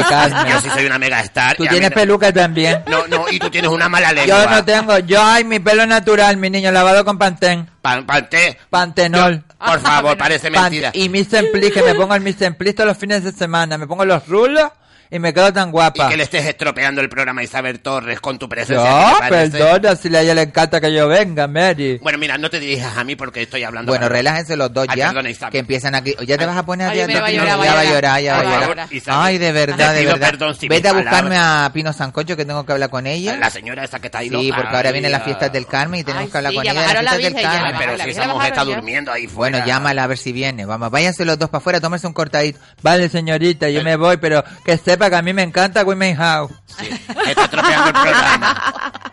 Yo 0.51 0.61
sí 0.61 0.71
soy 0.71 0.87
una 0.87 0.99
mega 0.99 1.21
star. 1.21 1.57
Tú 1.57 1.65
y 1.65 1.67
a 1.67 1.71
mí 1.71 1.75
tienes 1.77 1.91
no- 1.91 1.95
peluca 1.97 2.33
también. 2.33 2.83
No, 2.87 3.07
no, 3.07 3.27
y 3.31 3.39
tú 3.39 3.51
tienes 3.51 3.71
una 3.71 3.89
mala 3.89 4.13
lengua. 4.13 4.45
Yo 4.45 4.51
no 4.51 4.65
tengo, 4.65 4.99
yo 5.01 5.23
ay, 5.23 5.45
mi 5.45 5.59
pelo 5.59 5.87
natural, 5.87 6.37
mi 6.37 6.51
niño, 6.51 6.71
lavado 6.73 7.05
con 7.05 7.19
Pantén. 7.19 7.69
Pan- 7.83 8.05
Pante, 8.07 8.59
Pantenol. 8.71 9.45
por 9.59 9.81
favor, 9.81 10.17
parece 10.19 10.51
Pan- 10.51 10.65
mentira. 10.65 10.91
y 10.95 11.09
mi 11.09 11.25
Sempli, 11.25 11.71
que 11.71 11.83
me 11.83 11.95
pongo 11.97 12.15
el 12.15 12.21
mi 12.21 12.33
Sempli 12.33 12.73
todos 12.73 12.89
los 12.89 12.99
fines 12.99 13.25
de 13.25 13.33
semana. 13.33 13.79
Me 13.79 13.87
pongo 13.87 14.05
los 14.05 14.27
rulos 14.29 14.71
y 15.11 15.19
me 15.19 15.33
quedo 15.33 15.53
tan 15.53 15.69
Y 15.69 15.73
guapa. 15.73 16.09
que 16.09 16.17
le 16.17 16.23
estés 16.25 16.45
estropeando 16.47 17.01
el 17.01 17.09
programa 17.09 17.41
a 17.41 17.45
Isabel 17.45 17.81
Torres 17.81 18.21
con 18.21 18.39
tu 18.39 18.49
presencia. 18.49 18.77
Yo, 18.77 19.17
¿qué 19.19 19.23
te 19.25 19.29
parece? 19.31 19.59
perdona, 19.59 19.97
si 19.97 20.15
a 20.17 20.21
ella 20.23 20.35
le 20.35 20.43
encanta 20.43 20.81
que 20.81 20.93
yo 20.93 21.09
venga, 21.09 21.47
Mary. 21.49 21.99
Bueno, 22.03 22.19
mira, 22.19 22.37
no 22.39 22.51
te 22.51 22.61
dirijas 22.61 22.97
a 22.97 23.05
mí 23.05 23.17
porque 23.17 23.43
estoy 23.43 23.63
hablando. 23.65 23.91
Bueno, 23.93 24.09
relájense 24.09 24.57
los 24.57 24.73
dos 24.73 24.87
Ay, 24.89 24.99
ya, 24.99 25.07
perdona, 25.09 25.31
Isabel. 25.31 25.53
que 25.53 25.59
empiezan 25.59 25.95
aquí. 25.95 26.15
Ya 26.27 26.37
te 26.37 26.47
vas 26.47 26.57
a 26.57 26.65
poner 26.67 26.91
Ay, 26.91 26.99
ya, 26.99 27.05
a 27.05 27.07
ya 27.09 27.13
llorar, 27.31 27.59
va 27.61 27.65
va 27.75 27.81
a 27.81 27.85
llorar, 27.85 28.21
ya 28.23 28.33
va 28.35 28.41
a 28.41 28.43
llorar. 28.45 28.89
favor. 28.89 29.03
Ay, 29.07 29.39
de 29.39 29.53
verdad, 29.53 29.95
de 29.95 30.07
verdad. 30.07 30.31
perdón 30.31 30.55
si 30.55 30.69
Vete 30.69 30.89
a 30.89 30.93
buscarme 30.93 31.31
palabras- 31.37 31.67
a 31.69 31.73
Pino 31.73 31.93
Sancocho 31.93 32.37
que 32.37 32.45
tengo 32.45 32.65
que 32.67 32.73
hablar 32.73 32.91
con 32.91 33.07
ella. 33.07 33.37
La 33.37 33.51
señora 33.51 33.85
esa 33.85 33.99
que 34.01 34.07
está 34.09 34.19
ahí. 34.19 34.29
Sí, 34.29 34.51
porque 34.55 34.77
ahora 34.77 34.93
vienen 34.93 35.13
las 35.13 35.21
Ay, 35.23 35.25
fiestas 35.27 35.53
del 35.53 35.67
Carmen 35.67 36.01
y 36.01 36.05
tenemos 36.05 36.25
Ay, 36.27 36.31
que 36.31 36.37
hablar 36.39 36.55
con 36.55 36.65
ya 36.65 36.71
ella. 36.73 36.81
de 36.81 36.87
bajaron 36.87 37.05
la 37.05 37.11
las 37.13 37.23
del 37.23 37.33
ya 37.33 37.39
Ay, 37.39 37.45
Carmen. 37.45 37.75
pero 37.79 38.05
si 38.05 38.11
esa 38.11 38.29
mujer 38.29 38.49
está 38.53 38.65
ya. 38.65 38.75
durmiendo 38.75 39.13
ahí 39.13 39.27
fuera. 39.27 39.53
Bueno, 39.59 39.67
llámala 39.67 40.05
a 40.05 40.07
ver 40.07 40.19
si 40.19 40.33
viene. 40.33 40.65
Vamos, 40.67 40.91
váyanse 40.91 41.25
los 41.25 41.39
dos 41.39 41.49
para 41.49 41.59
afuera, 41.59 41.81
tómense 41.81 42.07
un 42.07 42.13
cortadito. 42.13 42.59
Vale, 42.83 43.09
señorita, 43.09 43.69
yo 43.71 43.83
me 43.83 43.97
voy, 43.97 44.17
pero 44.19 44.45
que 44.65 44.73
sepa 44.99 45.11
que 45.11 45.17
a 45.17 45.23
mí 45.23 45.33
me 45.33 45.45
encanta 45.45 45.85
Women 45.85 46.17
House. 46.17 46.53
Sí, 46.67 46.89
está 47.27 47.45
estropeando 47.45 47.87
el 47.87 47.93
programa. 47.93 48.93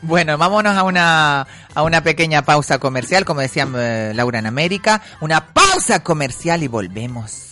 Bueno, 0.00 0.38
vámonos 0.38 0.76
a 0.76 0.84
una, 0.84 1.46
a 1.74 1.82
una 1.82 2.02
pequeña 2.02 2.42
pausa 2.42 2.78
comercial, 2.78 3.24
como 3.24 3.40
decía 3.40 3.68
eh, 3.76 4.12
Laura 4.14 4.38
en 4.38 4.46
América. 4.46 5.02
Una 5.20 5.52
pausa 5.52 6.02
comercial 6.02 6.62
y 6.62 6.68
volvemos. 6.68 7.47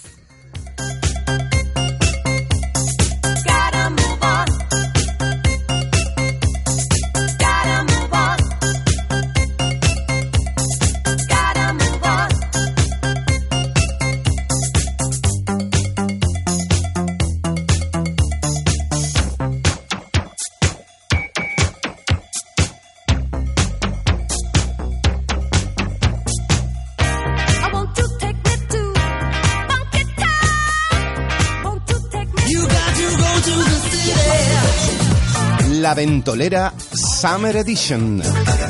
La 35.87 35.95
Ventolera 35.95 36.75
Summer 36.77 37.59
Edition 37.59 38.21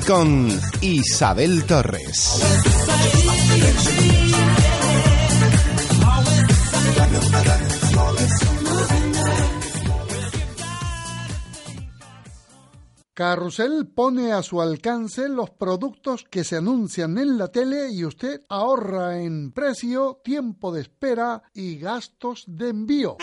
con 0.07 0.51
Isabel 0.83 1.65
Torres. 1.65 2.43
Carrusel 13.15 13.87
pone 13.95 14.33
a 14.33 14.43
su 14.43 14.61
alcance 14.61 15.31
los 15.31 15.49
productos 15.49 16.23
que 16.31 16.45
se 16.45 16.57
anuncian 16.57 17.17
en 17.17 17.39
la 17.39 17.49
tele 17.49 17.91
y 17.93 18.05
usted 18.05 18.43
ahorra 18.51 19.23
en 19.23 19.53
precio, 19.53 20.21
tiempo 20.23 20.71
de 20.71 20.83
espera 20.83 21.43
y 21.55 21.79
gastos 21.79 22.45
de 22.47 22.69
envío. 22.69 23.17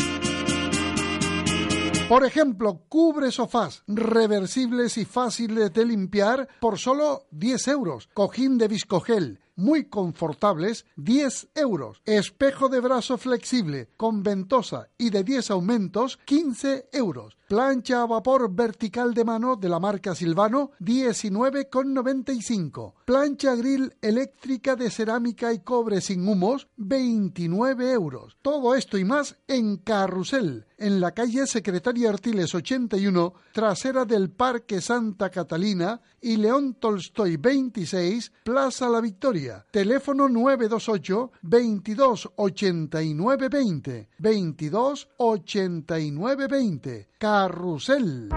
Por 2.09 2.25
ejemplo, 2.25 2.81
cubre 2.89 3.31
sofás 3.31 3.81
reversibles 3.87 4.97
y 4.97 5.05
fáciles 5.05 5.73
de 5.73 5.85
limpiar 5.85 6.49
por 6.59 6.77
solo 6.77 7.27
10 7.31 7.67
euros. 7.69 8.09
Cojín 8.13 8.57
de 8.57 8.67
viscogel 8.67 9.39
muy 9.55 9.85
confortables, 9.85 10.85
10 10.97 11.49
euros. 11.55 12.01
Espejo 12.05 12.69
de 12.69 12.81
brazo 12.81 13.17
flexible 13.17 13.89
con 13.97 14.21
ventosa 14.21 14.89
y 14.97 15.09
de 15.11 15.23
10 15.23 15.51
aumentos, 15.51 16.19
15 16.25 16.89
euros. 16.91 17.37
Plancha 17.53 18.01
a 18.01 18.07
vapor 18.07 18.51
vertical 18.51 19.13
de 19.13 19.23
mano 19.23 19.55
de 19.55 19.69
la 19.69 19.79
marca 19.79 20.15
Silvano, 20.15 20.71
19,95. 20.79 22.95
Plancha 23.05 23.53
grill 23.53 23.93
eléctrica 24.01 24.75
de 24.75 24.89
cerámica 24.89 25.53
y 25.53 25.59
cobre 25.59 26.01
sin 26.01 26.27
humos, 26.27 26.67
29 26.77 27.91
euros. 27.91 28.37
Todo 28.41 28.73
esto 28.73 28.97
y 28.97 29.05
más 29.05 29.35
en 29.47 29.77
Carrusel, 29.77 30.65
en 30.79 30.99
la 30.99 31.11
calle 31.11 31.45
Secretaria 31.45 32.09
Artiles 32.09 32.55
81, 32.55 33.35
trasera 33.53 34.05
del 34.05 34.31
Parque 34.31 34.81
Santa 34.81 35.29
Catalina 35.29 36.01
y 36.21 36.37
León 36.37 36.77
Tolstoy 36.79 37.37
26, 37.37 38.31
Plaza 38.43 38.89
La 38.89 38.99
Victoria. 38.99 39.63
Teléfono 39.69 40.27
928 40.27 41.31
22 41.43 42.31
89 42.35 43.49
20. 43.49 44.09
22 44.17 45.09
89 45.17 46.47
20. 46.47 47.12
Carrusel. 47.23 48.27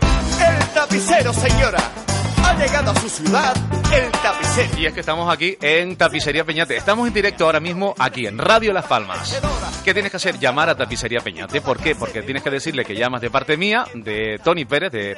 El 0.00 0.68
tapicero, 0.72 1.30
señora. 1.34 1.78
Ha 2.44 2.54
llegado 2.58 2.90
a 2.90 3.00
su 3.00 3.08
ciudad 3.08 3.56
el 3.92 4.10
tapicero. 4.10 4.78
Y 4.78 4.86
es 4.86 4.92
que 4.92 5.00
estamos 5.00 5.32
aquí 5.32 5.56
en 5.60 5.96
Tapicería 5.96 6.44
Peñate. 6.44 6.76
Estamos 6.76 7.08
en 7.08 7.14
directo 7.14 7.46
ahora 7.46 7.60
mismo 7.60 7.94
aquí 7.98 8.26
en 8.26 8.36
Radio 8.38 8.72
Las 8.72 8.86
Palmas. 8.86 9.40
¿Qué 9.84 9.92
tienes 9.94 10.10
que 10.10 10.16
hacer? 10.18 10.38
Llamar 10.38 10.68
a 10.68 10.76
Tapicería 10.76 11.20
Peñate. 11.20 11.62
¿Por 11.62 11.78
qué? 11.78 11.94
Porque 11.94 12.20
tienes 12.22 12.42
que 12.42 12.50
decirle 12.50 12.84
que 12.84 12.94
llamas 12.94 13.22
de 13.22 13.30
parte 13.30 13.56
mía, 13.56 13.86
de 13.94 14.38
Tony 14.44 14.66
Pérez, 14.66 14.92
de 14.92 15.16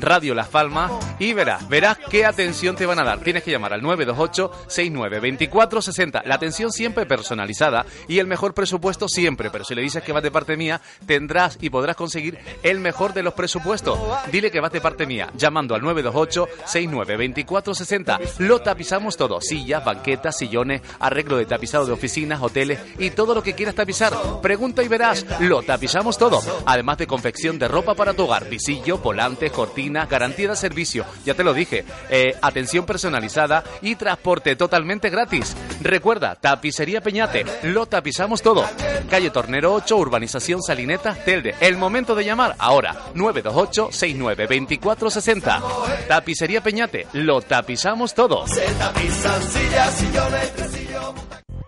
Radio 0.00 0.34
Las 0.34 0.48
Palmas, 0.48 0.90
y 1.18 1.32
verás, 1.32 1.66
verás 1.68 1.96
qué 2.10 2.26
atención 2.26 2.74
te 2.74 2.86
van 2.86 2.98
a 2.98 3.04
dar. 3.04 3.20
Tienes 3.20 3.44
que 3.44 3.52
llamar 3.52 3.72
al 3.72 3.82
928-69-2460. 3.82 6.24
La 6.24 6.34
atención 6.34 6.72
siempre 6.72 7.06
personalizada 7.06 7.86
y 8.08 8.18
el 8.18 8.26
mejor 8.26 8.52
presupuesto 8.54 9.06
siempre. 9.08 9.50
Pero 9.50 9.64
si 9.64 9.76
le 9.76 9.82
dices 9.82 10.02
que 10.02 10.12
vas 10.12 10.22
de 10.22 10.30
parte 10.30 10.56
mía, 10.56 10.80
tendrás 11.06 11.58
y 11.60 11.68
podrás 11.70 11.96
conseguir 11.96 12.38
el 12.62 12.80
mejor 12.80 13.14
de 13.14 13.22
los 13.22 13.34
presupuestos. 13.34 13.98
Dile 14.32 14.50
que 14.50 14.60
vas 14.60 14.72
de 14.72 14.80
parte 14.80 15.06
mía, 15.06 15.30
llamando 15.36 15.76
al 15.76 15.82
928-69-2460. 16.66 18.38
Lo 18.38 18.60
tapizamos 18.60 19.16
todo. 19.16 19.40
Sillas, 19.40 19.84
banquetas, 19.84 20.36
sillones, 20.36 20.82
arreglo 20.98 21.36
de 21.36 21.46
tapizado 21.46 21.86
de 21.86 21.92
oficinas, 21.92 22.42
hoteles 22.42 22.78
y 22.98 23.10
todo 23.10 23.34
lo 23.34 23.42
que 23.42 23.54
quieras 23.54 23.74
tapizar. 23.74 24.12
Pregunta 24.42 24.82
y 24.82 24.88
verás. 24.88 25.26
Lo 25.40 25.62
tapizamos 25.62 26.18
todo. 26.18 26.40
Además 26.66 26.98
de 26.98 27.06
confección 27.06 27.58
de 27.58 27.68
ropa 27.68 27.94
para 27.94 28.14
tu 28.14 28.24
hogar. 28.24 28.48
Visillo, 28.48 28.98
volantes, 28.98 29.52
cortinas, 29.52 30.08
garantía 30.08 30.48
de 30.50 30.56
servicio. 30.56 31.04
Ya 31.24 31.34
te 31.34 31.44
lo 31.44 31.54
dije. 31.54 31.84
Eh, 32.08 32.36
atención 32.40 32.86
personalizada 32.86 33.64
y 33.82 33.96
transporte 33.96 34.56
totalmente 34.56 35.10
gratis. 35.10 35.56
Recuerda, 35.80 36.34
Tapicería 36.34 37.00
Peñate. 37.00 37.44
Lo 37.62 37.86
tapizamos 37.86 38.42
todo. 38.42 38.64
Calle 39.08 39.30
Tornero 39.30 39.72
8, 39.74 39.96
Urbanización 39.96 40.62
Salineta, 40.62 41.14
Telde. 41.14 41.54
El 41.60 41.76
momento 41.76 42.14
de 42.14 42.24
llamar 42.24 42.54
ahora. 42.58 42.96
928-69-2460. 43.14 45.60
Tapicería 46.08 46.62
Peñate. 46.62 47.06
Lo 47.14 47.40
tapizamos 47.40 48.12
todo. 48.14 48.46
Se 48.46 48.66
tapizan 48.74 49.42
sillas, 49.42 49.94
sillones. 49.94 50.79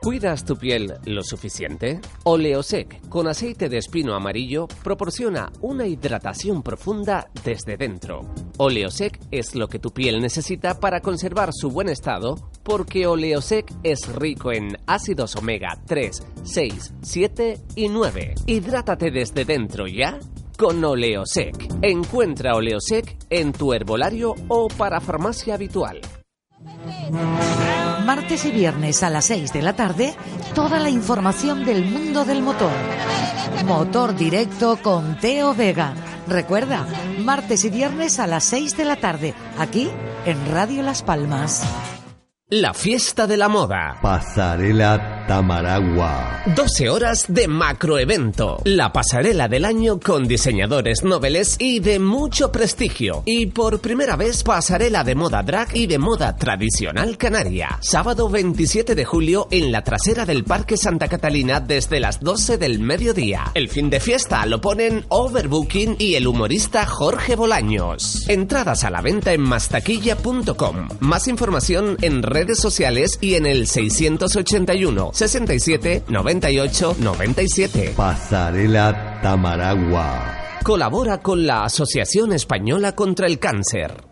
¿Cuidas 0.03 0.45
tu 0.45 0.57
piel 0.57 0.95
lo 1.05 1.23
suficiente? 1.23 2.01
Oleosec 2.25 3.09
con 3.09 3.29
aceite 3.29 3.69
de 3.69 3.79
espino 3.79 4.17
amarillo 4.17 4.67
proporciona 4.83 5.53
una 5.61 5.87
hidratación 5.87 6.65
profunda 6.65 7.29
desde 7.45 7.77
dentro. 7.77 8.23
Oleosec 8.59 9.21
es 9.31 9.55
lo 9.55 9.69
que 9.69 9.79
tu 9.79 9.93
piel 9.93 10.21
necesita 10.21 10.81
para 10.81 11.01
conservar 11.01 11.51
su 11.53 11.71
buen 11.71 11.89
estado 11.89 12.35
porque 12.65 13.07
Oleosec 13.07 13.73
es 13.85 14.13
rico 14.13 14.51
en 14.51 14.77
ácidos 14.89 15.37
omega 15.37 15.81
3, 15.87 16.21
6, 16.43 16.95
7 17.01 17.61
y 17.77 17.89
9. 17.89 18.35
Hidrátate 18.47 19.13
desde 19.13 19.45
dentro 19.45 19.87
ya 19.87 20.19
con 20.59 20.85
Oleosec. 20.85 21.55
Encuentra 21.81 22.57
Oleosec 22.57 23.19
en 23.31 23.53
tu 23.53 23.73
herbolario 23.73 24.35
o 24.49 24.67
para 24.67 25.01
farmacia 25.01 25.55
habitual. 25.55 26.01
Martes 28.05 28.45
y 28.45 28.51
viernes 28.51 29.03
a 29.03 29.11
las 29.11 29.27
6 29.27 29.53
de 29.53 29.63
la 29.63 29.75
tarde, 29.75 30.15
toda 30.55 30.81
la 30.81 30.91
información 30.91 31.65
del 31.65 31.85
mundo 31.85 32.25
del 32.25 32.43
motor. 32.43 32.73
Motor 33.67 34.17
directo 34.17 34.79
con 34.83 35.19
Teo 35.19 35.55
Vega. 35.55 35.95
Recuerda, 36.27 36.87
martes 37.19 37.65
y 37.65 37.71
viernes 37.71 38.19
a 38.19 38.27
las 38.27 38.45
6 38.45 38.77
de 38.77 38.85
la 38.85 38.97
tarde, 38.97 39.35
aquí 39.59 39.91
en 40.25 40.51
Radio 40.51 40.83
Las 40.83 41.03
Palmas. 41.03 41.63
La 42.55 42.75
fiesta 42.75 43.27
de 43.27 43.39
la 43.39 43.49
moda. 43.49 43.99
Pasarela 44.03 45.25
Tamaragua. 45.27 46.43
12 46.55 46.91
horas 46.91 47.25
de 47.27 47.49
macroevento. 47.49 48.61
La 48.65 48.93
pasarela 48.93 49.49
del 49.49 49.65
año 49.65 49.99
con 49.99 50.29
diseñadores 50.29 51.03
noveles 51.03 51.57
y 51.59 51.81
de 51.81 51.99
mucho 51.99 52.53
prestigio. 52.53 53.23
Y 53.25 53.47
por 53.47 53.81
primera 53.81 54.17
vez 54.17 54.43
pasarela 54.43 55.03
de 55.03 55.15
moda 55.15 55.43
drag 55.43 55.75
y 55.75 55.87
de 55.87 55.99
moda 55.99 56.37
tradicional 56.37 57.17
canaria. 57.17 57.79
Sábado 57.81 58.29
27 58.29 58.95
de 58.95 59.05
julio 59.07 59.49
en 59.51 59.73
la 59.73 59.83
trasera 59.83 60.27
del 60.27 60.45
Parque 60.45 60.77
Santa 60.77 61.09
Catalina 61.09 61.59
desde 61.59 62.01
las 62.01 62.21
12 62.21 62.59
del 62.59 62.81
mediodía. 62.81 63.51
El 63.55 63.71
fin 63.71 63.89
de 63.89 63.99
fiesta 63.99 64.45
lo 64.45 64.61
ponen 64.61 65.07
Overbooking 65.09 65.97
y 65.99 66.17
el 66.17 66.27
humorista 66.27 66.85
Jorge 66.85 67.35
Bolaños. 67.35 68.29
Entradas 68.29 68.85
a 68.85 68.91
la 68.91 69.01
venta 69.01 69.33
en 69.33 69.41
mastaquilla.com. 69.41 70.89
Más 71.01 71.29
información 71.29 71.97
en 72.03 72.23
redes 72.23 72.42
sociales 72.59 73.19
y 73.21 73.35
en 73.35 73.47
el 73.47 73.67
681 73.67 75.11
67 75.13 76.05
98 76.09 76.97
97. 76.99 77.95
Pasarela 77.97 79.21
Tamaragua. 79.23 80.39
Colabora 80.63 81.19
con 81.19 81.47
la 81.47 81.65
Asociación 81.65 82.33
Española 82.33 82.95
contra 82.95 83.27
el 83.27 83.39
Cáncer. 83.39 84.12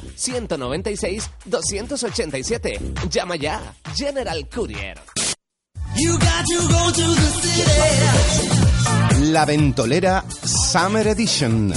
902-196-287. 0.17 3.09
Llama 3.09 3.35
ya. 3.35 3.61
General 3.95 4.47
Courier. 4.47 4.99
La 9.31 9.45
Ventolera 9.45 10.23
Summer 10.71 11.07
Edition 11.07 11.73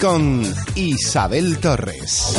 con 0.00 0.42
Isabel 0.74 1.58
Torres. 1.58 2.34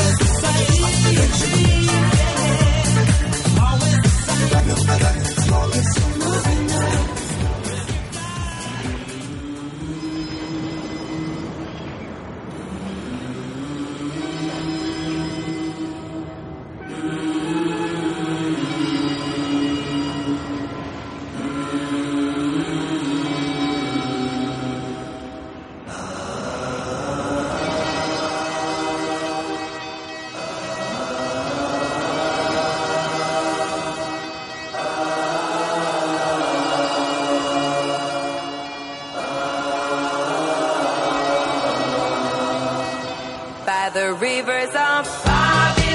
The 43.96 44.14
rivers 44.16 44.76
of 44.76 45.24
Babylon. 45.24 45.86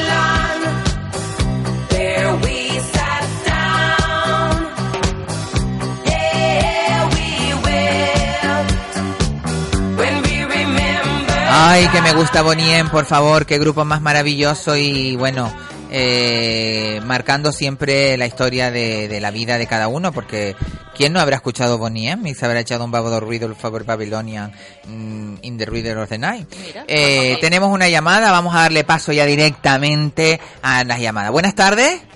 Ay, 11.52 11.88
que 11.88 12.00
me 12.00 12.14
gusta 12.14 12.42
Boniem, 12.42 12.88
por 12.88 13.04
favor, 13.04 13.44
qué 13.44 13.58
grupo 13.58 13.84
más 13.84 14.00
maravilloso 14.00 14.76
y 14.76 15.16
bueno, 15.16 15.52
eh, 15.90 17.00
marcando 17.04 17.52
siempre 17.52 18.16
la 18.16 18.26
historia 18.26 18.70
de, 18.70 19.08
de 19.08 19.20
la 19.20 19.30
vida 19.30 19.58
de 19.58 19.66
cada 19.66 19.88
uno, 19.88 20.12
porque 20.12 20.56
¿quién 20.96 21.12
no 21.12 21.20
habrá 21.20 21.36
escuchado 21.36 21.78
Boniem 21.78 22.26
y 22.26 22.34
se 22.34 22.44
habrá 22.44 22.60
echado 22.60 22.84
un 22.84 22.90
babo 22.90 23.10
de 23.10 23.20
ruido 23.20 23.46
el 23.46 23.56
favor 23.56 23.84
Babylonian 23.84 24.52
mm, 24.86 25.34
in 25.42 25.58
the 25.58 25.66
Reader 25.66 25.98
of 25.98 26.08
the 26.08 26.18
Night? 26.18 26.52
Eh, 26.86 27.38
tenemos 27.40 27.72
una 27.72 27.88
llamada, 27.88 28.30
vamos 28.30 28.54
a 28.54 28.60
darle 28.60 28.84
paso 28.84 29.12
ya 29.12 29.26
directamente 29.26 30.40
a 30.62 30.84
las 30.84 31.00
llamadas. 31.00 31.32
Buenas 31.32 31.54
tardes. 31.54 32.09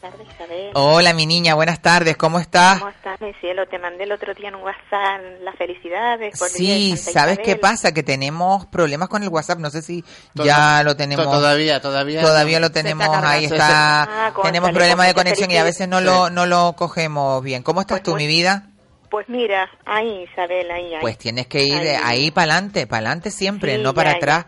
Tardes, 0.00 0.26
Isabel. 0.34 0.70
Hola, 0.74 1.12
mi 1.12 1.26
niña, 1.26 1.54
buenas 1.54 1.82
tardes, 1.82 2.16
¿cómo 2.16 2.38
estás? 2.40 2.78
¿Cómo 2.78 2.90
estás, 2.90 3.20
mi 3.20 3.34
cielo? 3.34 3.66
Te 3.68 3.78
mandé 3.78 4.04
el 4.04 4.12
otro 4.12 4.32
día 4.32 4.48
en 4.48 4.54
un 4.54 4.62
WhatsApp 4.62 5.20
las 5.42 5.54
felicidades. 5.56 6.38
por 6.38 6.48
Sí, 6.48 6.96
¿sabes 6.96 7.38
qué 7.38 7.56
pasa? 7.56 7.92
Que 7.92 8.02
tenemos 8.02 8.64
problemas 8.66 9.10
con 9.10 9.22
el 9.22 9.28
WhatsApp. 9.28 9.58
No 9.58 9.68
sé 9.68 9.82
si 9.82 10.02
ya 10.34 10.82
lo 10.84 10.96
tenemos. 10.96 11.26
to- 11.26 11.30
todavía, 11.32 11.82
todavía 11.82 12.22
Todavía 12.22 12.60
no. 12.60 12.68
lo 12.68 12.72
tenemos 12.72 13.04
está 13.06 13.30
ahí. 13.30 13.44
Está. 13.44 14.02
Ah, 14.28 14.32
tenemos 14.42 14.70
pues 14.70 14.78
problemas 14.78 15.06
de 15.06 15.14
conexión 15.14 15.50
y 15.50 15.56
a 15.58 15.64
veces 15.64 15.86
no 15.86 16.00
lo, 16.00 16.30
no 16.30 16.46
lo 16.46 16.72
cogemos 16.76 17.42
bien. 17.42 17.62
¿Cómo 17.62 17.82
estás 17.82 18.02
tú, 18.02 18.14
mi 18.16 18.26
vida? 18.26 18.68
Pues 19.10 19.28
mira, 19.28 19.68
ahí, 19.84 20.26
Isabel, 20.32 20.70
ahí, 20.70 20.94
ahí. 20.94 21.00
Pues 21.02 21.18
tienes 21.18 21.46
que 21.48 21.62
ir 21.64 21.74
Ahí. 21.74 21.88
ahí 22.04 22.30
para 22.30 22.52
adelante, 22.54 22.86
para 22.86 22.98
adelante 23.00 23.30
siempre, 23.32 23.76
Sí, 23.76 23.82
no 23.82 23.92
para 23.92 24.12
atrás. 24.12 24.46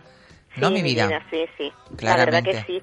¿No, 0.56 0.70
mi 0.70 0.80
vida? 0.82 1.20
Sí, 1.30 1.44
sí. 1.58 1.70
Claramente. 1.96 2.52
La 2.52 2.56
verdad 2.56 2.66
que 2.66 2.72
sí. 2.72 2.82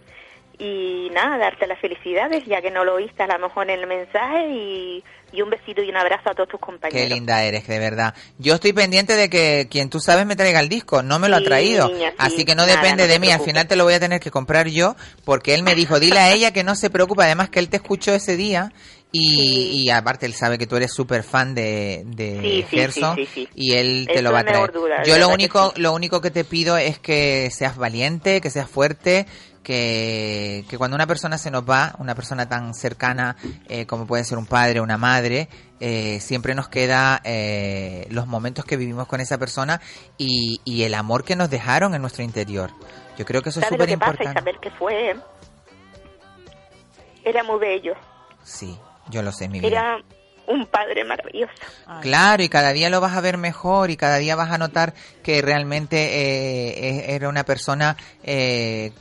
Y 0.61 1.09
nada, 1.13 1.37
darte 1.37 1.65
las 1.67 1.79
felicidades, 1.79 2.43
ya 2.45 2.61
que 2.61 2.69
no 2.69 2.83
lo 2.83 2.95
oíste 2.95 3.23
a 3.23 3.27
lo 3.27 3.39
mejor 3.39 3.69
en 3.69 3.79
el 3.79 3.87
mensaje, 3.87 4.49
y, 4.49 5.03
y 5.31 5.41
un 5.41 5.49
besito 5.49 5.81
y 5.81 5.89
un 5.89 5.95
abrazo 5.95 6.29
a 6.29 6.33
todos 6.33 6.49
tus 6.49 6.59
compañeros. 6.59 7.07
Qué 7.07 7.13
linda 7.13 7.41
eres, 7.45 7.65
de 7.65 7.79
verdad. 7.79 8.13
Yo 8.39 8.55
estoy 8.55 8.73
pendiente 8.73 9.15
de 9.15 9.29
que 9.29 9.67
quien 9.71 9.89
tú 9.89 10.01
sabes 10.01 10.25
me 10.25 10.35
traiga 10.35 10.59
el 10.59 10.67
disco. 10.67 11.01
No 11.01 11.17
me 11.17 11.29
lo 11.29 11.37
ha 11.37 11.41
traído. 11.41 11.87
niña, 11.87 12.09
sí. 12.09 12.15
Así 12.17 12.45
que 12.45 12.55
no 12.55 12.65
Nada, 12.65 12.75
depende 12.81 13.03
no 13.07 13.13
de 13.13 13.19
mí. 13.19 13.31
Al 13.31 13.39
final 13.39 13.67
te 13.67 13.77
lo 13.77 13.85
voy 13.85 13.93
a 13.93 14.01
tener 14.01 14.19
que 14.19 14.31
comprar 14.31 14.67
yo. 14.67 14.97
Porque 15.23 15.53
él 15.53 15.63
me 15.63 15.75
dijo, 15.75 15.97
dile 15.97 16.19
a 16.19 16.31
ella 16.33 16.51
que 16.51 16.65
no 16.65 16.75
se 16.75 16.89
preocupe. 16.89 17.23
Además 17.23 17.49
que 17.49 17.59
él 17.59 17.69
te 17.69 17.77
escuchó 17.77 18.13
ese 18.13 18.35
día. 18.35 18.73
Y, 19.11 19.71
y 19.85 19.89
aparte 19.89 20.27
él 20.27 20.33
sabe 20.35 20.59
que 20.59 20.67
tú 20.67 20.75
eres 20.75 20.93
súper 20.93 21.23
fan 21.23 21.55
de, 21.55 22.03
de 22.05 22.39
Sí, 22.41 22.65
sí, 22.69 22.77
Gerson. 22.77 23.15
sí, 23.15 23.25
sí, 23.25 23.31
sí. 23.45 23.49
Y 23.55 23.73
él 23.73 24.07
te 24.13 24.21
lo 24.21 24.31
va 24.31 24.41
a 24.41 24.43
traer. 24.43 24.71
duda, 24.71 25.01
yo 25.03 25.17
lo 25.17 25.29
único, 25.29 25.73
lo 25.77 25.93
único 25.93 26.21
que 26.21 26.29
te 26.29 26.43
pido 26.43 26.77
es 26.77 26.99
que 26.99 27.49
seas 27.49 27.75
valiente, 27.75 28.39
que 28.39 28.51
seas 28.51 28.69
fuerte. 28.69 29.25
Que, 29.63 30.65
que 30.69 30.77
cuando 30.77 30.95
una 30.95 31.05
persona 31.05 31.37
se 31.37 31.51
nos 31.51 31.63
va, 31.63 31.93
una 31.99 32.15
persona 32.15 32.47
tan 32.49 32.73
cercana 32.73 33.35
eh, 33.67 33.85
como 33.85 34.07
puede 34.07 34.23
ser 34.23 34.37
un 34.37 34.45
padre 34.45 34.79
o 34.79 34.83
una 34.83 34.97
madre, 34.97 35.47
eh, 35.79 36.19
siempre 36.21 36.55
nos 36.55 36.69
queda 36.69 37.21
eh, 37.23 38.07
los 38.09 38.25
momentos 38.25 38.65
que 38.65 38.77
vivimos 38.77 39.07
con 39.07 39.21
esa 39.21 39.37
persona 39.37 39.79
y, 40.17 40.61
y 40.63 40.83
el 40.83 40.93
amor 40.93 41.23
que 41.23 41.35
nos 41.35 41.49
dejaron 41.49 41.93
en 41.93 42.01
nuestro 42.01 42.23
interior. 42.23 42.71
Yo 43.17 43.25
creo 43.25 43.41
que 43.41 43.49
eso 43.49 43.59
es 43.59 43.65
¿Sabes 43.65 43.77
lo 43.77 43.83
súper 43.83 43.93
importante. 43.93 44.31
Isabel? 44.31 44.59
Que 44.59 44.71
fue... 44.71 45.15
Era 47.25 47.43
muy 47.43 47.59
bello. 47.59 47.93
Sí, 48.43 48.77
yo 49.09 49.21
lo 49.21 49.31
sé, 49.31 49.49
mi 49.49 49.59
vida. 49.59 49.67
Era 49.67 49.97
un 50.47 50.65
padre 50.65 51.03
maravilloso. 51.03 51.53
Claro, 52.01 52.41
y 52.41 52.49
cada 52.49 52.71
día 52.73 52.89
lo 52.89 53.01
vas 53.01 53.15
a 53.15 53.21
ver 53.21 53.37
mejor 53.37 53.91
y 53.91 53.97
cada 53.97 54.17
día 54.17 54.35
vas 54.35 54.51
a 54.51 54.57
notar 54.57 54.93
que 55.21 55.41
realmente 55.41 55.97
eh, 55.97 56.89
eh, 56.89 57.15
era 57.15 57.29
una 57.29 57.43
persona 57.43 57.95
eh, 58.23 58.91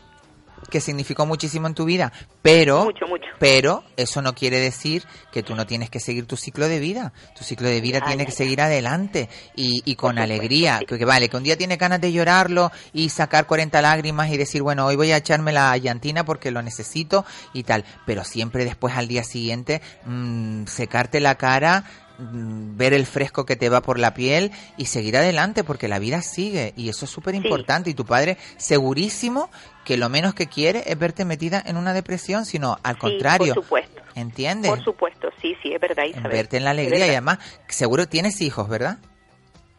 que 0.70 0.80
significó 0.80 1.26
muchísimo 1.26 1.66
en 1.66 1.74
tu 1.74 1.84
vida, 1.84 2.12
pero 2.42 2.84
Mucho, 2.84 3.06
mucho. 3.06 3.26
pero 3.38 3.84
eso 3.96 4.22
no 4.22 4.34
quiere 4.34 4.60
decir 4.60 5.04
que 5.32 5.42
tú 5.42 5.54
no 5.54 5.66
tienes 5.66 5.90
que 5.90 6.00
seguir 6.00 6.26
tu 6.26 6.36
ciclo 6.36 6.68
de 6.68 6.78
vida. 6.78 7.12
Tu 7.36 7.44
ciclo 7.44 7.68
de 7.68 7.80
vida 7.80 7.98
Ay, 8.02 8.08
tiene 8.08 8.22
ay, 8.22 8.26
que 8.26 8.32
seguir 8.32 8.60
adelante 8.60 9.28
y, 9.56 9.82
y 9.84 9.94
con 9.96 10.18
alegría. 10.18 10.80
Que, 10.86 10.98
que 10.98 11.04
vale, 11.04 11.28
que 11.28 11.36
un 11.36 11.42
día 11.42 11.56
tiene 11.56 11.76
ganas 11.76 12.00
de 12.00 12.12
llorarlo 12.12 12.70
y 12.92 13.08
sacar 13.08 13.46
40 13.46 13.80
lágrimas 13.82 14.30
y 14.30 14.36
decir, 14.36 14.62
bueno, 14.62 14.86
hoy 14.86 14.96
voy 14.96 15.12
a 15.12 15.16
echarme 15.16 15.52
la 15.52 15.76
llantina 15.76 16.24
porque 16.24 16.50
lo 16.50 16.62
necesito 16.62 17.24
y 17.52 17.62
tal. 17.62 17.84
Pero 18.06 18.24
siempre 18.24 18.64
después 18.64 18.94
al 18.96 19.08
día 19.08 19.24
siguiente 19.24 19.80
mm, 20.04 20.66
secarte 20.66 21.20
la 21.20 21.36
cara 21.36 21.84
ver 22.18 22.92
el 22.94 23.06
fresco 23.06 23.46
que 23.46 23.54
te 23.56 23.68
va 23.68 23.80
por 23.80 23.98
la 23.98 24.12
piel 24.12 24.50
y 24.76 24.86
seguir 24.86 25.16
adelante 25.16 25.62
porque 25.62 25.86
la 25.88 25.98
vida 26.00 26.20
sigue 26.20 26.72
y 26.76 26.88
eso 26.88 27.04
es 27.04 27.10
súper 27.10 27.34
importante 27.36 27.90
y 27.90 27.94
tu 27.94 28.04
padre 28.04 28.36
segurísimo 28.56 29.50
que 29.84 29.96
lo 29.96 30.08
menos 30.08 30.34
que 30.34 30.46
quiere 30.48 30.82
es 30.86 30.98
verte 30.98 31.24
metida 31.24 31.62
en 31.64 31.76
una 31.76 31.92
depresión 31.94 32.44
sino 32.44 32.76
al 32.82 32.94
Sí, 32.96 33.00
contrario 33.00 33.54
por 33.54 33.62
supuesto. 33.64 34.02
¿entiendes? 34.16 34.70
Por 34.70 34.82
supuesto, 34.82 35.28
sí, 35.40 35.56
sí, 35.62 35.72
es 35.72 35.80
verdad, 35.80 36.04
Isabel. 36.04 36.32
verte 36.32 36.56
en 36.56 36.64
la 36.64 36.70
alegría 36.70 37.06
y 37.06 37.10
además 37.10 37.38
seguro 37.68 38.08
tienes 38.08 38.40
hijos 38.40 38.68
¿verdad? 38.68 38.98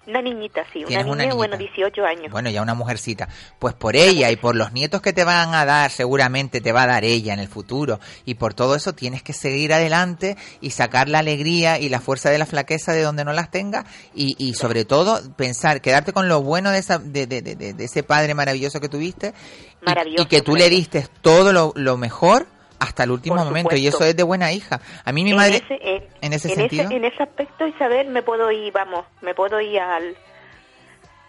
Una 0.09 0.21
niñita, 0.21 0.63
sí, 0.73 0.79
una 0.83 1.03
niña, 1.03 1.25
una 1.25 1.35
bueno, 1.35 1.55
niñita. 1.57 1.73
18 1.75 2.03
años. 2.05 2.31
Bueno, 2.31 2.49
ya 2.49 2.61
una 2.61 2.73
mujercita. 2.73 3.29
Pues 3.59 3.75
por 3.75 3.95
ella 3.95 4.31
y 4.31 4.35
por 4.37 4.55
los 4.55 4.71
nietos 4.73 5.01
que 5.01 5.13
te 5.13 5.23
van 5.23 5.53
a 5.53 5.65
dar, 5.65 5.91
seguramente 5.91 6.61
te 6.61 6.71
va 6.71 6.83
a 6.83 6.87
dar 6.87 7.03
ella 7.03 7.33
en 7.33 7.39
el 7.39 7.47
futuro. 7.47 7.99
Y 8.25 8.33
por 8.35 8.53
todo 8.53 8.75
eso 8.75 8.93
tienes 8.93 9.21
que 9.23 9.33
seguir 9.33 9.71
adelante 9.73 10.35
y 10.61 10.71
sacar 10.71 11.09
la 11.09 11.19
alegría 11.19 11.77
y 11.79 11.89
la 11.89 11.99
fuerza 12.01 12.29
de 12.29 12.37
la 12.39 12.45
flaqueza 12.45 12.91
de 12.93 13.03
donde 13.03 13.23
no 13.23 13.33
las 13.33 13.51
tengas. 13.51 13.85
Y, 14.15 14.35
y 14.37 14.55
sobre 14.55 14.83
todo 14.85 15.21
pensar, 15.35 15.81
quedarte 15.81 16.11
con 16.13 16.27
lo 16.27 16.41
bueno 16.41 16.71
de, 16.71 16.79
esa, 16.79 16.97
de, 16.99 17.27
de- 17.27 17.41
de- 17.41 17.55
de- 17.73 17.83
ese 17.85 18.03
padre 18.03 18.33
maravilloso 18.33 18.79
que 18.79 18.89
tuviste. 18.89 19.33
y- 19.81 19.85
Maravilloso, 19.85 20.23
Y, 20.23 20.25
que 20.27 20.41
tú 20.41 20.55
le 20.55 20.69
diste 20.69 21.07
todo 21.21 21.53
lo, 21.53 21.71
lo 21.75 21.97
mejor 21.97 22.47
hasta 22.79 23.03
el 23.03 23.11
último 23.11 23.43
momento. 23.43 23.75
Y 23.75 23.87
eso 23.87 24.03
es 24.03 24.15
de 24.15 24.23
buena 24.23 24.51
hija. 24.51 24.79
A 25.03 25.11
mí 25.11 25.23
mi 25.23 25.31
en 25.31 25.35
madre... 25.35 25.57
ese, 25.57 25.79
en, 25.81 26.03
en 26.21 26.33
ese 26.33 26.49
en 26.49 26.55
sentido. 26.55 26.91
en 26.91 27.05
ese 27.05 27.23
aspecto, 27.23 27.67
Isabel, 27.67 28.07
me 28.09 28.23
puedo 28.23 28.51
ir, 28.51 28.71
vamos, 28.73 29.05
me 29.21 29.33
puedo 29.35 29.59
ir 29.61 29.79
al... 29.79 30.15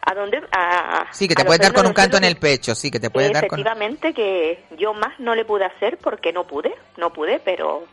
¿A 0.02 0.14
dónde? 0.14 0.42
A, 0.50 1.06
Sí, 1.12 1.28
que 1.28 1.34
te 1.34 1.44
puedes 1.44 1.60
dar 1.60 1.74
con 1.74 1.86
un 1.86 1.92
canto 1.92 2.16
en 2.16 2.24
el 2.24 2.36
pecho, 2.36 2.74
sí, 2.74 2.90
que 2.90 2.98
te 2.98 3.10
puedes 3.10 3.32
dar 3.32 3.46
con... 3.46 3.60
Efectivamente 3.60 4.14
que 4.14 4.64
yo 4.78 4.94
más 4.94 5.18
no 5.20 5.34
le 5.34 5.44
pude 5.44 5.66
hacer 5.66 5.98
porque 5.98 6.32
no 6.32 6.46
pude, 6.46 6.74
no 6.96 7.12
pude, 7.12 7.38
pero 7.44 7.84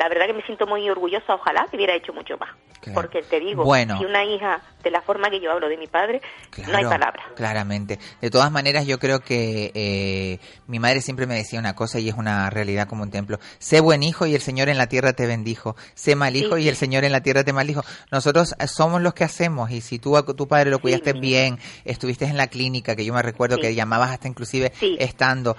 la 0.00 0.08
verdad 0.08 0.26
que 0.26 0.32
me 0.32 0.42
siento 0.42 0.66
muy 0.66 0.88
orgullosa, 0.88 1.34
ojalá 1.34 1.66
que 1.70 1.76
hubiera 1.76 1.94
hecho 1.94 2.14
mucho 2.14 2.38
más. 2.38 2.48
Porque 2.94 3.20
te 3.22 3.38
digo, 3.38 3.62
Bueno. 3.62 3.98
si 3.98 4.06
una 4.06 4.24
hija, 4.24 4.62
de 4.82 4.90
la 4.90 5.02
forma 5.02 5.28
que 5.28 5.38
yo 5.38 5.52
hablo 5.52 5.68
de 5.68 5.76
mi 5.76 5.86
padre, 5.86 6.22
no 6.56 6.64
hay 6.64 6.84
Claro, 6.84 6.88
palabra. 6.88 7.22
Claramente. 7.36 7.98
De 8.22 8.30
todas 8.30 8.50
maneras, 8.50 8.86
yo 8.86 8.98
creo 8.98 9.20
que 9.20 9.70
eh, 9.74 10.38
mi 10.66 10.78
madre 10.78 11.02
siempre 11.02 11.26
me 11.26 11.34
decía 11.34 11.58
una 11.58 11.74
cosa 11.74 11.98
y 12.00 12.08
es 12.08 12.14
una 12.14 12.48
realidad 12.48 12.88
como 12.88 13.02
un 13.02 13.10
templo. 13.10 13.38
Sé 13.58 13.80
buen 13.80 14.02
hijo 14.02 14.24
y 14.24 14.34
el 14.34 14.40
Señor 14.40 14.70
en 14.70 14.78
la 14.78 14.86
tierra 14.86 15.12
te 15.12 15.26
bendijo. 15.26 15.76
Sé 15.94 16.16
mal 16.16 16.34
hijo 16.36 16.56
Sí. 16.56 16.62
y 16.62 16.68
el 16.68 16.76
Señor 16.76 17.04
en 17.04 17.12
la 17.12 17.20
tierra 17.20 17.44
te 17.44 17.52
maldijo. 17.52 17.82
Nosotros 18.10 18.54
eh, 18.58 18.66
somos 18.66 19.02
los 19.02 19.12
que 19.12 19.24
hacemos 19.24 19.70
y 19.70 19.82
si 19.82 19.98
tú 19.98 20.16
a 20.16 20.24
tu 20.24 20.48
padre 20.48 20.70
lo 20.70 20.78
cuidaste 20.78 21.12
bien, 21.12 21.58
estuviste 21.84 22.24
en 22.24 22.38
la 22.38 22.46
clínica, 22.46 22.96
que 22.96 23.04
yo 23.04 23.12
me 23.12 23.20
recuerdo 23.22 23.56
Sí. 23.56 23.60
que 23.60 23.74
llamabas 23.74 24.10
hasta 24.10 24.26
inclusive 24.26 24.72
Sí. 24.80 24.96
estando. 24.98 25.54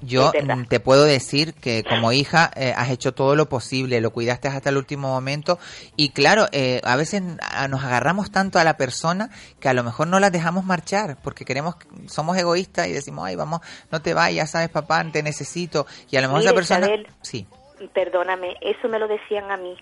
Yo 0.00 0.32
mm, 0.42 0.64
te 0.64 0.80
puedo 0.80 1.04
decir 1.04 1.54
que 1.54 1.84
como 1.84 2.12
hija 2.12 2.50
eh, 2.56 2.72
has 2.76 2.90
hecho 2.90 3.12
todo 3.12 3.36
lo 3.36 3.48
posible, 3.48 4.00
lo 4.00 4.10
cuidaste 4.10 4.48
hasta 4.48 4.70
el 4.70 4.76
último 4.76 5.08
momento. 5.08 5.58
Y 5.96 6.10
claro, 6.10 6.46
eh, 6.52 6.80
a 6.84 6.96
veces 6.96 7.22
a- 7.40 7.68
nos 7.68 7.84
agarramos 7.84 8.32
tanto 8.32 8.58
a 8.58 8.64
la 8.64 8.76
persona 8.76 9.30
que 9.60 9.68
a 9.68 9.74
lo 9.74 9.84
mejor 9.84 10.08
no 10.08 10.18
la 10.18 10.30
dejamos 10.30 10.64
marchar 10.64 11.18
porque 11.22 11.44
queremos, 11.44 11.76
somos 12.06 12.36
egoístas 12.36 12.88
y 12.88 12.92
decimos, 12.92 13.26
ay, 13.26 13.36
vamos, 13.36 13.60
no 13.90 14.00
te 14.02 14.14
vayas, 14.14 14.50
sabes, 14.50 14.70
papá, 14.70 15.04
te 15.12 15.22
necesito 15.22 15.86
y 16.10 16.16
a 16.16 16.20
lo 16.22 16.28
mejor 16.28 16.40
esa 16.42 16.50
Mire, 16.50 16.56
persona... 16.56 16.86
Isabel, 16.86 17.06
Sí, 17.20 17.46
Perdóname, 17.94 18.54
eso 18.60 18.88
me 18.88 18.98
lo 19.00 19.08
decían 19.08 19.50
a 19.50 19.56
mí. 19.56 19.76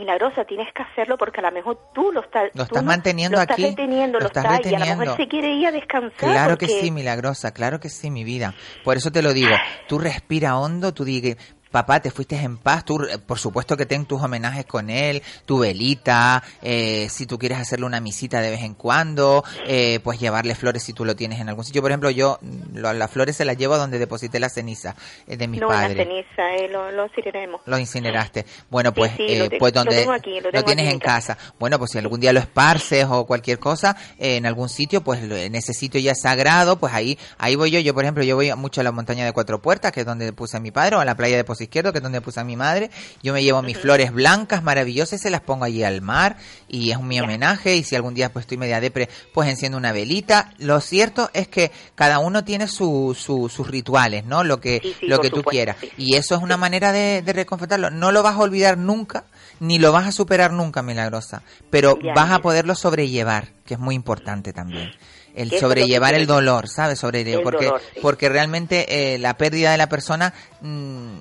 Milagrosa, 0.00 0.44
tienes 0.44 0.72
que 0.74 0.82
hacerlo 0.82 1.16
porque 1.18 1.40
a 1.40 1.42
lo 1.44 1.52
mejor 1.52 1.78
tú 1.94 2.10
lo, 2.10 2.20
estás 2.22 2.44
Lo 2.54 2.62
tú 2.62 2.62
estás 2.62 2.82
no- 2.82 2.88
manteniendo 2.88 3.36
lo 3.36 3.42
estás 3.42 3.54
aquí, 3.54 3.66
reteniendo, 3.66 4.18
lo 4.18 4.22
lo, 4.24 4.26
estás 4.28 4.44
estás, 4.44 4.60
y 4.64 4.68
a 4.74 4.78
lo 4.78 4.78
reteniendo. 4.78 5.04
mejor 5.04 5.16
se 5.18 5.28
quiere 5.28 5.52
ir 5.52 5.66
a 5.66 5.72
descansar. 5.72 6.12
Claro 6.16 6.56
que 6.58 6.66
sí, 6.68 6.90
milagrosa, 6.90 7.52
claro 7.52 7.78
que 7.80 7.88
sí, 7.90 8.10
mi 8.10 8.24
vida. 8.24 8.54
Por 8.82 8.96
eso 8.96 9.12
te 9.12 9.20
lo 9.22 9.32
digo, 9.34 9.54
tú 9.86 9.98
respira 9.98 10.58
hondo, 10.58 10.92
tú 10.94 11.04
digas, 11.04 11.36
papá, 11.70 12.00
te 12.00 12.10
fuiste 12.10 12.36
en 12.36 12.56
paz, 12.56 12.84
tú, 12.84 13.00
eh, 13.02 13.18
por 13.18 13.38
supuesto 13.38 13.76
que 13.76 13.86
ten 13.86 14.04
tus 14.06 14.20
homenajes 14.22 14.66
con 14.66 14.90
él, 14.90 15.22
tu 15.46 15.58
velita, 15.60 16.42
eh, 16.62 17.08
si 17.10 17.26
tú 17.26 17.38
quieres 17.38 17.58
hacerle 17.58 17.86
una 17.86 18.00
misita 18.00 18.40
de 18.40 18.50
vez 18.50 18.62
en 18.62 18.74
cuando, 18.74 19.44
eh, 19.66 20.00
pues 20.02 20.18
llevarle 20.18 20.54
flores 20.54 20.82
si 20.82 20.92
tú 20.92 21.04
lo 21.04 21.14
tienes 21.16 21.40
en 21.40 21.48
algún 21.48 21.64
sitio. 21.64 21.82
Por 21.82 21.90
ejemplo, 21.90 22.10
yo 22.10 22.38
lo- 22.74 22.92
las 22.92 23.10
flores 23.10 23.36
se 23.36 23.44
las 23.44 23.56
llevo 23.56 23.76
donde 23.76 23.98
deposité 23.98 24.40
la 24.40 24.48
ceniza 24.48 24.94
eh, 25.26 25.36
de 25.36 25.46
mis 25.48 25.60
no, 25.60 25.68
padres. 25.68 25.92
en 25.92 25.98
la 25.98 26.04
ceniza, 26.04 26.54
eh, 26.56 26.68
lo, 26.68 26.90
lo 26.90 27.04
incineremos. 27.06 27.60
Lo 27.66 27.78
incineraste. 27.78 28.46
Bueno, 28.70 28.92
pues, 28.92 29.12
sí, 29.16 29.26
pues 29.58 29.72
lo 29.74 29.80
donde 29.84 29.96
tengo 30.00 30.12
aquí, 30.12 30.40
lo 30.40 30.50
tengo 30.50 30.64
tienes 30.64 30.86
aquí 30.86 30.94
en 30.94 31.00
casa. 31.00 31.38
Bueno, 31.58 31.78
pues 31.78 31.92
si 31.92 31.98
algún 31.98 32.20
día 32.20 32.32
lo 32.32 32.40
esparces 32.40 33.06
o 33.08 33.26
cualquier 33.26 33.58
cosa 33.58 33.96
eh, 34.18 34.36
en 34.36 34.46
algún 34.46 34.68
sitio, 34.68 35.02
pues 35.02 35.22
en 35.22 35.54
ese 35.54 35.72
sitio 35.72 36.00
ya 36.00 36.14
sagrado, 36.14 36.78
pues 36.78 36.92
ahí 36.92 37.18
ahí 37.38 37.54
voy 37.56 37.70
yo. 37.70 37.80
Yo, 37.80 37.94
por 37.94 38.04
ejemplo, 38.04 38.24
yo 38.24 38.36
voy 38.36 38.52
mucho 38.54 38.80
a 38.80 38.84
la 38.84 38.92
montaña 38.92 39.24
de 39.24 39.32
Cuatro 39.32 39.60
Puertas, 39.62 39.92
que 39.92 40.00
es 40.00 40.06
donde 40.06 40.32
puse 40.32 40.56
a 40.56 40.60
mi 40.60 40.70
padre, 40.70 40.96
o 40.96 41.00
a 41.00 41.04
la 41.04 41.14
playa 41.16 41.36
de 41.36 41.44
izquierdo, 41.64 41.92
que 41.92 41.98
es 41.98 42.02
donde 42.02 42.20
puse 42.20 42.40
a 42.40 42.44
mi 42.44 42.56
madre. 42.56 42.90
Yo 43.22 43.32
me 43.32 43.42
llevo 43.42 43.62
mis 43.62 43.78
flores 43.78 44.12
blancas, 44.12 44.62
maravillosas, 44.62 45.20
y 45.20 45.22
se 45.22 45.30
las 45.30 45.40
pongo 45.40 45.64
allí 45.64 45.82
al 45.84 46.00
mar, 46.02 46.36
y 46.68 46.90
es 46.90 46.96
un 46.96 47.08
mi 47.08 47.20
homenaje, 47.20 47.74
y 47.76 47.82
si 47.84 47.96
algún 47.96 48.14
día 48.14 48.32
pues 48.32 48.44
estoy 48.44 48.56
media 48.58 48.80
depre, 48.80 49.08
pues 49.34 49.48
enciendo 49.48 49.76
una 49.78 49.92
velita. 49.92 50.52
Lo 50.58 50.80
cierto 50.80 51.30
es 51.34 51.48
que 51.48 51.70
cada 51.94 52.18
uno 52.20 52.44
tiene 52.44 52.68
su, 52.68 53.16
su- 53.18 53.48
sus 53.48 53.66
rituales, 53.68 54.24
¿no? 54.24 54.44
Lo 54.44 54.60
que, 54.60 54.80
Sí, 54.82 54.94
sí, 55.00 55.06
lo 55.06 55.18
que 55.20 55.30
tú 55.30 55.36
supuesto, 55.36 55.50
quieras. 55.50 55.76
sí. 55.80 55.90
Y 55.96 56.16
eso 56.16 56.34
es 56.36 56.42
una 56.42 56.56
manera 56.56 56.92
de, 56.92 57.22
de 57.22 57.32
reconfortarlo. 57.32 57.90
No 57.90 58.12
lo 58.12 58.22
vas 58.22 58.36
a 58.36 58.40
olvidar 58.40 58.78
nunca, 58.78 59.24
ni 59.58 59.78
lo 59.78 59.92
vas 59.92 60.06
a 60.06 60.12
superar 60.12 60.52
nunca, 60.52 60.82
milagrosa, 60.82 61.42
pero 61.70 61.98
vas 62.14 62.30
a 62.30 62.38
poderlo 62.38 62.74
sobrellevar, 62.74 63.48
que 63.66 63.74
es 63.74 63.80
muy 63.80 63.94
importante 63.94 64.52
también. 64.52 64.90
El 65.34 65.50
sobrellevar 65.58 66.14
el 66.14 66.26
dolor, 66.26 66.68
¿sabes? 66.68 67.02
El 67.04 67.40
porque, 67.42 67.66
dolor, 67.66 67.80
sí. 67.94 68.00
porque 68.02 68.28
realmente 68.28 69.14
eh, 69.14 69.18
la 69.18 69.36
pérdida 69.36 69.70
de 69.70 69.78
la 69.78 69.88
persona 69.88 70.34
mm, 70.60 71.14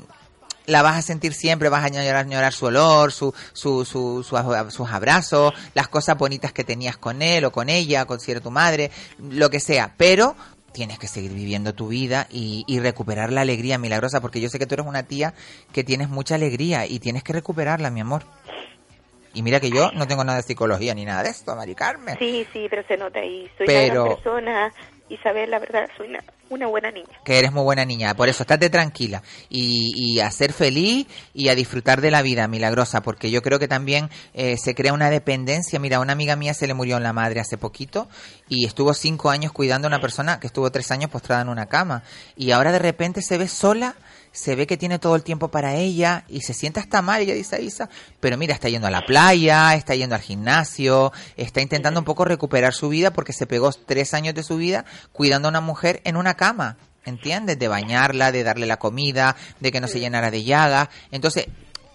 la 0.70 0.82
vas 0.82 0.97
a 0.97 1.01
sentir 1.01 1.34
siempre, 1.34 1.70
vas 1.70 1.84
a 1.84 1.88
añorar, 1.88 2.15
añorar 2.17 2.53
su 2.53 2.65
olor, 2.67 3.11
su, 3.11 3.34
su, 3.53 3.84
su, 3.86 4.24
sus 4.24 4.89
abrazos, 4.91 5.53
las 5.74 5.88
cosas 5.88 6.17
bonitas 6.17 6.53
que 6.53 6.63
tenías 6.63 6.97
con 6.97 7.22
él 7.22 7.45
o 7.45 7.51
con 7.51 7.70
ella, 7.70 8.05
con 8.05 8.20
si 8.20 8.32
era 8.32 8.39
tu 8.39 8.51
madre, 8.51 8.91
lo 9.17 9.49
que 9.49 9.59
sea, 9.59 9.93
pero 9.97 10.36
tienes 10.72 10.99
que 10.99 11.07
seguir 11.07 11.34
viviendo 11.34 11.74
tu 11.74 11.88
vida 11.88 12.28
y, 12.30 12.63
y 12.67 12.80
recuperar 12.80 13.32
la 13.32 13.41
alegría 13.41 13.78
milagrosa, 13.78 14.22
porque 14.22 14.39
yo 14.39 14.49
sé 14.49 14.59
que 14.59 14.67
tú 14.67 14.76
eres 14.76 14.86
una 14.86 15.03
tía 15.03 15.34
que 15.74 15.84
tienes 15.84 16.09
mucha 16.09 16.36
alegría 16.36 16.86
y 16.86 16.99
tienes 16.99 17.24
que 17.24 17.34
recuperarla, 17.34 17.89
mi 17.89 18.01
amor. 18.01 18.24
Y 19.34 19.41
mira 19.43 19.59
que 19.59 19.70
yo 19.70 19.91
no 19.91 20.07
tengo 20.07 20.24
nada 20.24 20.38
de 20.38 20.43
psicología 20.43 20.93
ni 20.95 21.05
nada 21.05 21.24
de 21.24 21.30
esto, 21.30 21.55
Mari 21.55 21.76
Carmen. 21.76 22.15
Sí, 22.17 22.47
sí, 22.51 22.67
pero 22.70 22.84
se 22.88 22.97
nota 22.97 23.20
ahí. 23.20 23.49
Soy 23.57 23.67
Pero- 23.67 24.05
una 24.05 24.15
persona. 24.15 24.74
Isabel, 25.09 25.49
la 25.49 25.57
verdad, 25.59 25.88
soy 25.97 26.07
una, 26.09 26.24
una 26.50 26.68
buena 26.68 26.91
niña. 26.91 27.20
que 27.24 27.39
eres 27.39 27.52
muy 27.52 27.64
buena 27.64 27.86
niña. 27.86 28.14
Por 28.16 28.30
eso, 28.30 28.43
estate 28.43 28.70
tranquila 28.70 29.22
y, 29.50 29.91
y 29.95 30.20
a 30.20 30.30
ser 30.32 30.54
feliz 30.54 31.08
y 31.34 31.50
a 31.50 31.56
disfrutar 31.56 32.02
de 32.02 32.12
la 32.12 32.22
vida 32.22 32.47
milagrosa, 32.47 33.02
porque 33.02 33.32
yo 33.32 33.41
creo 33.41 33.60
que 33.60 33.68
también 33.68 34.10
eh, 34.34 34.58
se 34.58 34.76
crea 34.76 34.93
una 34.93 35.10
dependencia. 35.10 35.80
Mira, 35.80 36.00
una 36.00 36.14
amiga 36.14 36.36
mía 36.36 36.54
se 36.54 36.68
le 36.68 36.74
murió 36.74 37.00
la 37.00 37.14
madre 37.14 37.39
hace 37.39 37.58
poquito 37.58 38.08
y 38.47 38.66
estuvo 38.66 38.93
cinco 38.93 39.30
años 39.30 39.52
cuidando 39.52 39.88
a 39.88 39.89
una 39.89 40.02
persona 40.02 40.39
que 40.39 40.47
estuvo 40.47 40.72
tres 40.72 40.91
años 40.91 41.10
postrada 41.10 41.41
en 41.41 41.50
una 41.50 41.68
cama 41.68 42.04
y 42.36 42.52
ahora 42.52 42.72
de 42.72 42.80
repente 42.80 43.22
se 43.22 43.38
ve 43.38 43.47
sola. 43.47 43.95
Se 44.39 44.55
ve 44.55 44.65
que 44.65 44.77
tiene 44.77 44.99
todo 44.99 45.17
el 45.17 45.23
tiempo 45.23 45.49
para 45.49 45.75
ella 45.75 46.23
y 46.29 46.43
se 46.43 46.53
siente 46.53 46.79
hasta 46.79 47.01
mal, 47.01 47.21
ella 47.21 47.33
dice 47.33 47.61
Isa, 47.61 47.89
pero 48.21 48.37
mira, 48.37 48.53
está 48.53 48.69
yendo 48.69 48.87
a 48.87 48.89
la 48.89 49.05
playa, 49.05 49.75
está 49.75 49.95
yendo 49.95 50.15
al 50.15 50.21
gimnasio, 50.21 51.11
está 51.35 51.59
intentando 51.59 51.99
un 51.99 52.05
poco 52.05 52.23
recuperar 52.23 52.73
su 52.73 52.87
vida 52.87 53.11
porque 53.11 53.33
se 53.33 53.47
pegó 53.47 53.69
tres 53.73 54.13
años 54.13 54.33
de 54.33 54.43
su 54.43 54.55
vida 54.55 54.85
cuidando 55.11 55.49
a 55.49 55.51
una 55.51 55.59
mujer 55.59 55.99
en 56.05 56.15
una 56.15 56.35
cama. 56.35 56.77
¿entiendes? 57.03 57.59
De 57.59 57.67
bañarla, 57.67 58.31
de 58.31 58.43
darle 58.43 58.65
la 58.65 58.79
comida, 58.79 59.35
de 59.59 59.73
que 59.73 59.81
no 59.81 59.89
se 59.89 59.99
llenara 59.99 60.31
de 60.31 60.45
llagas. 60.45 60.87
Entonces, 61.11 61.47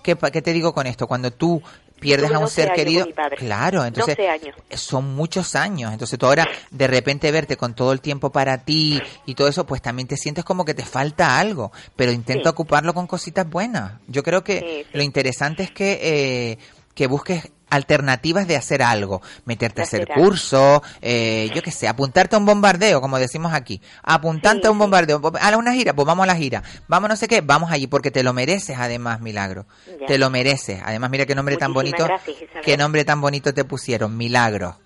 ¿qué, 0.03 0.15
qué 0.15 0.43
te 0.43 0.53
digo 0.53 0.75
con 0.75 0.87
esto? 0.87 1.07
Cuando 1.07 1.31
tú 1.31 1.63
pierdes 2.01 2.31
a 2.33 2.39
un 2.39 2.45
12 2.45 2.55
ser 2.55 2.65
años 2.65 2.77
con 2.77 2.85
querido, 2.85 3.07
mi 3.07 3.13
padre. 3.13 3.37
claro, 3.37 3.85
entonces 3.85 4.17
12 4.17 4.29
años. 4.29 4.57
son 4.75 5.15
muchos 5.15 5.55
años. 5.55 5.93
Entonces 5.93 6.19
tú 6.19 6.27
ahora 6.27 6.47
de 6.71 6.87
repente 6.87 7.31
verte 7.31 7.57
con 7.57 7.75
todo 7.75 7.93
el 7.93 8.01
tiempo 8.01 8.31
para 8.31 8.59
ti 8.65 9.01
y 9.27 9.35
todo 9.35 9.49
eso, 9.49 9.65
pues 9.65 9.81
también 9.81 10.07
te 10.09 10.17
sientes 10.17 10.45
como 10.45 10.65
que 10.65 10.75
te 10.75 10.85
falta 10.85 11.39
algo, 11.39 11.73
pero 11.97 12.13
intenta 12.13 12.45
Sí. 12.45 12.49
ocuparlo 12.51 12.93
con 12.95 13.07
cositas 13.07 13.49
buenas. 13.49 13.93
Yo 14.07 14.23
creo 14.23 14.45
que 14.45 14.87
lo 14.93 15.03
interesante 15.03 15.63
es 15.63 15.71
que 15.71 15.99
eh, 16.03 16.59
que 16.95 17.07
busques 17.09 17.51
alternativas 17.71 18.47
de 18.47 18.57
hacer 18.57 18.83
algo, 18.83 19.23
meterte 19.45 19.81
a 19.81 19.85
hacer 19.85 20.07
cursos, 20.09 20.81
eh, 21.03 21.51
yo 21.55 21.63
qué 21.63 21.71
sé, 21.71 21.89
apuntarte 21.89 22.37
a 22.37 22.39
un 22.39 22.47
bombardeo, 22.47 23.01
como 23.01 23.19
decimos 23.19 23.53
aquí, 23.53 23.81
apuntarte 24.03 24.69
a 24.69 24.71
un 24.71 24.79
bombardeo, 24.79 25.21
a 25.41 25.57
una 25.57 25.73
gira, 25.73 25.93
pues 25.95 26.07
vamos 26.07 26.25
a 26.25 26.27
la 26.27 26.37
gira, 26.37 26.63
vamos 26.89 27.09
no 27.09 27.17
sé 27.17 27.29
qué, 27.29 27.41
vamos 27.41 27.71
allí, 27.73 27.87
porque 27.87 28.11
te 28.11 28.23
lo 28.23 28.33
mereces 28.33 28.77
además, 28.79 29.21
Milagro, 29.21 29.67
Ya. 30.01 30.07
te 30.07 30.19
lo 30.19 30.31
mereces, 30.31 30.81
además 30.85 31.11
mira 31.11 31.27
qué 31.27 31.35
nombre 31.35 31.57
tan 31.57 31.73
bonito, 31.73 32.05
gracias, 32.05 32.37
qué 32.63 32.77
nombre 32.77 33.05
tan 33.05 33.21
bonito 33.21 33.53
te 33.55 33.65
pusieron, 33.65 34.17
Milagro. 34.17 34.79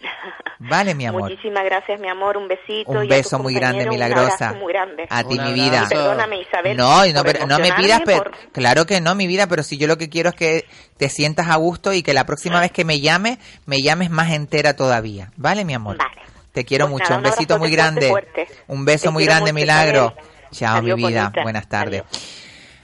Vale, 0.68 0.94
mi 0.94 1.06
amor. 1.06 1.22
Muchísimas 1.30 1.64
gracias, 1.64 2.00
mi 2.00 2.08
amor. 2.08 2.36
Un 2.36 2.48
besito. 2.48 2.90
Un 2.90 2.96
y 2.96 2.98
a 2.98 3.00
tus 3.02 3.08
beso 3.08 3.38
muy 3.38 3.54
grande, 3.54 3.86
milagrosa. 3.88 4.52
Un 4.52 4.60
muy 4.60 4.72
grande. 4.72 5.06
A 5.10 5.22
ti, 5.24 5.38
mi 5.38 5.52
vida. 5.52 5.86
Perdóname, 5.88 6.40
Isabel. 6.40 6.76
No, 6.76 7.04
y 7.06 7.12
no, 7.12 7.22
por 7.22 7.32
pero 7.32 7.46
no 7.46 7.58
me 7.58 7.72
pidas, 7.72 8.00
pero, 8.04 8.24
por- 8.24 8.32
claro 8.52 8.86
que 8.86 9.00
no, 9.00 9.14
mi 9.14 9.26
vida, 9.26 9.46
pero 9.46 9.62
si 9.62 9.76
yo 9.78 9.86
lo 9.86 9.98
que 9.98 10.08
quiero 10.08 10.30
es 10.30 10.34
que 10.36 10.64
te 10.96 11.08
sientas 11.08 11.48
a 11.48 11.56
gusto 11.56 11.92
y 11.92 12.02
que 12.02 12.14
la 12.14 12.24
próxima 12.26 12.60
vez 12.60 12.72
que 12.72 12.84
me 12.84 13.00
llames, 13.00 13.38
me 13.66 13.82
llames 13.82 14.10
más 14.10 14.32
entera 14.32 14.74
todavía. 14.76 15.30
¿Vale, 15.36 15.64
mi 15.64 15.74
amor? 15.74 15.96
Vale. 15.98 16.22
Te 16.52 16.64
quiero 16.64 16.84
Pues 16.86 16.92
mucho, 16.92 17.04
nada, 17.10 17.16
un 17.16 17.22
besito 17.24 17.58
muy 17.58 17.70
grande. 17.70 18.08
fuerte. 18.10 18.46
Un 18.68 18.84
beso 18.84 19.04
Te 19.04 19.10
muy 19.10 19.24
grande, 19.24 19.52
mucho, 19.52 19.62
Milagro. 19.62 20.14
Isabel. 20.16 20.30
Chao, 20.52 20.76
Adiós, 20.78 20.96
mi 20.96 21.06
vida. 21.08 21.22
bonita. 21.24 21.42
Buenas 21.42 21.68
tardes. 21.68 22.02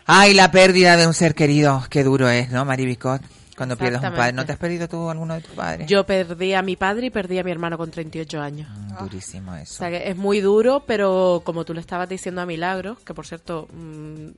Ay, 0.07 0.35
la 0.35 0.51
pérdida 0.51 0.97
de 0.97 1.07
un 1.07 1.15
ser 1.15 1.35
querido. 1.37 1.85
Qué 1.89 2.03
duro 2.03 2.29
es, 2.29 2.51
¿no, 2.51 2.65
Mari 2.65 2.85
Bicot? 2.85 3.23
Cuando 3.61 3.77
pierdes 3.77 4.01
un 4.03 4.15
padre. 4.15 4.33
¿No 4.33 4.47
te 4.47 4.53
has 4.53 4.59
perdido 4.59 4.89
tú 4.89 5.11
alguno 5.11 5.35
de 5.35 5.43
tus 5.43 5.55
padres? 5.55 5.87
Yo 5.87 6.07
perdí 6.07 6.55
a 6.55 6.63
mi 6.63 6.77
padre 6.77 7.09
y 7.09 7.11
perdí 7.11 7.39
a 7.39 7.45
mi 7.45 7.51
hermano 7.51 7.77
con 7.77 7.91
38 7.91 8.41
años. 8.41 8.71
Mm, 8.75 9.05
Durísimo 9.05 9.53
O 9.53 9.57
eso. 9.57 9.75
sea 9.75 9.91
que 9.91 10.09
es 10.09 10.17
muy 10.17 10.41
duro, 10.41 10.85
pero 10.87 11.43
como 11.45 11.67
tú 11.67 11.75
le 11.75 11.81
estabas 11.83 12.09
diciendo 12.09 12.41
a 12.41 12.47
Milagro, 12.47 12.97
que 13.05 13.13
por 13.13 13.27
cierto, 13.27 13.69
mm, 13.71 14.29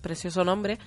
precioso 0.00 0.42
nombre, 0.42 0.80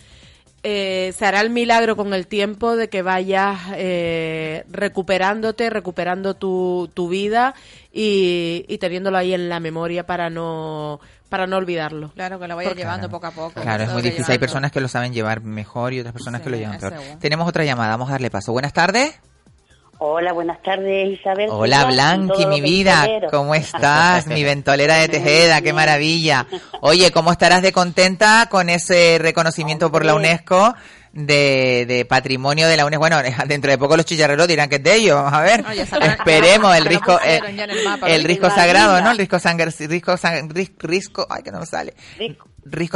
eh, 0.61 1.13
se 1.17 1.25
hará 1.25 1.39
el 1.39 1.51
milagro 1.51 1.95
con 1.95 2.13
el 2.13 2.27
tiempo 2.27 2.75
de 2.75 2.89
que 2.89 3.01
vayas 3.01 3.57
eh, 3.75 4.65
recuperándote, 4.69 5.69
recuperando 5.69 6.33
tu, 6.33 6.89
tu 6.93 7.07
vida 7.07 7.55
y, 7.93 8.65
y 8.67 8.77
teniéndolo 8.77 9.17
ahí 9.17 9.33
en 9.33 9.47
la 9.47 9.61
memoria 9.61 10.05
para 10.05 10.29
no 10.29 10.99
para 11.29 11.47
no 11.47 11.57
olvidarlo. 11.57 12.11
Claro, 12.15 12.39
que 12.39 12.47
lo 12.47 12.55
vaya 12.55 12.69
Porque- 12.69 12.81
llevando 12.83 13.09
poco 13.09 13.27
a 13.27 13.31
poco. 13.31 13.61
Claro, 13.61 13.83
es 13.83 13.89
muy 13.91 14.01
difícil. 14.01 14.25
Hay 14.31 14.39
personas 14.39 14.71
que 14.71 14.81
lo 14.81 14.87
saben 14.87 15.13
llevar 15.13 15.41
mejor 15.41 15.93
y 15.93 15.99
otras 15.99 16.13
personas 16.13 16.41
que 16.41 16.49
lo 16.49 16.57
llevan 16.57 16.79
peor. 16.79 16.95
bueno. 16.95 17.17
Tenemos 17.19 17.47
otra 17.47 17.63
llamada, 17.63 17.91
vamos 17.91 18.09
a 18.09 18.13
darle 18.13 18.29
paso. 18.31 18.51
Buenas 18.51 18.73
tardes. 18.73 19.19
Hola, 20.01 20.31
buenas 20.31 20.61
tardes, 20.63 21.19
Isabel. 21.19 21.49
Hola 21.51 21.83
Blanqui, 21.83 22.45
mi 22.45 22.61
vida, 22.61 23.01
ventolero. 23.01 23.29
¿cómo 23.31 23.53
estás? 23.53 24.27
Mi 24.27 24.45
ventolera 24.45 24.95
de 24.95 25.09
Tejeda, 25.09 25.61
qué 25.61 25.73
maravilla. 25.73 26.47
Oye, 26.79 27.11
¿cómo 27.11 27.33
estarás 27.33 27.61
de 27.61 27.73
contenta 27.73 28.47
con 28.49 28.69
ese 28.69 29.17
reconocimiento 29.19 29.91
por 29.91 30.05
la 30.05 30.15
UNESCO 30.15 30.73
de, 31.13 31.85
de 31.87 32.05
patrimonio 32.05 32.67
de 32.67 32.77
la 32.77 32.85
UNESCO? 32.85 32.99
Bueno, 32.99 33.21
dentro 33.47 33.71
de 33.71 33.77
poco 33.77 33.97
los 33.97 34.05
chillarreros 34.05 34.47
dirán 34.47 34.69
que 34.69 34.75
es 34.75 34.83
de 34.83 34.95
ellos, 34.95 35.15
vamos 35.15 35.33
a 35.33 35.41
ver. 35.41 35.65
Oye, 35.69 35.81
Esperemos 35.81 36.75
el 36.75 36.85
risco, 36.85 37.19
eh, 37.23 37.39
el 37.45 37.83
mapa, 37.83 38.09
el 38.09 38.21
¿no? 38.21 38.27
risco 38.27 38.49
sagrado, 38.49 39.01
¿no? 39.01 39.11
El 39.11 39.17
risco 39.17 39.39
sangre, 39.39 39.71
risco, 39.71 40.17
risco, 40.79 41.27
ay 41.29 41.43
que 41.43 41.51
no 41.51 41.59
me 41.59 41.65
sale. 41.65 41.93
Risco 42.17 42.48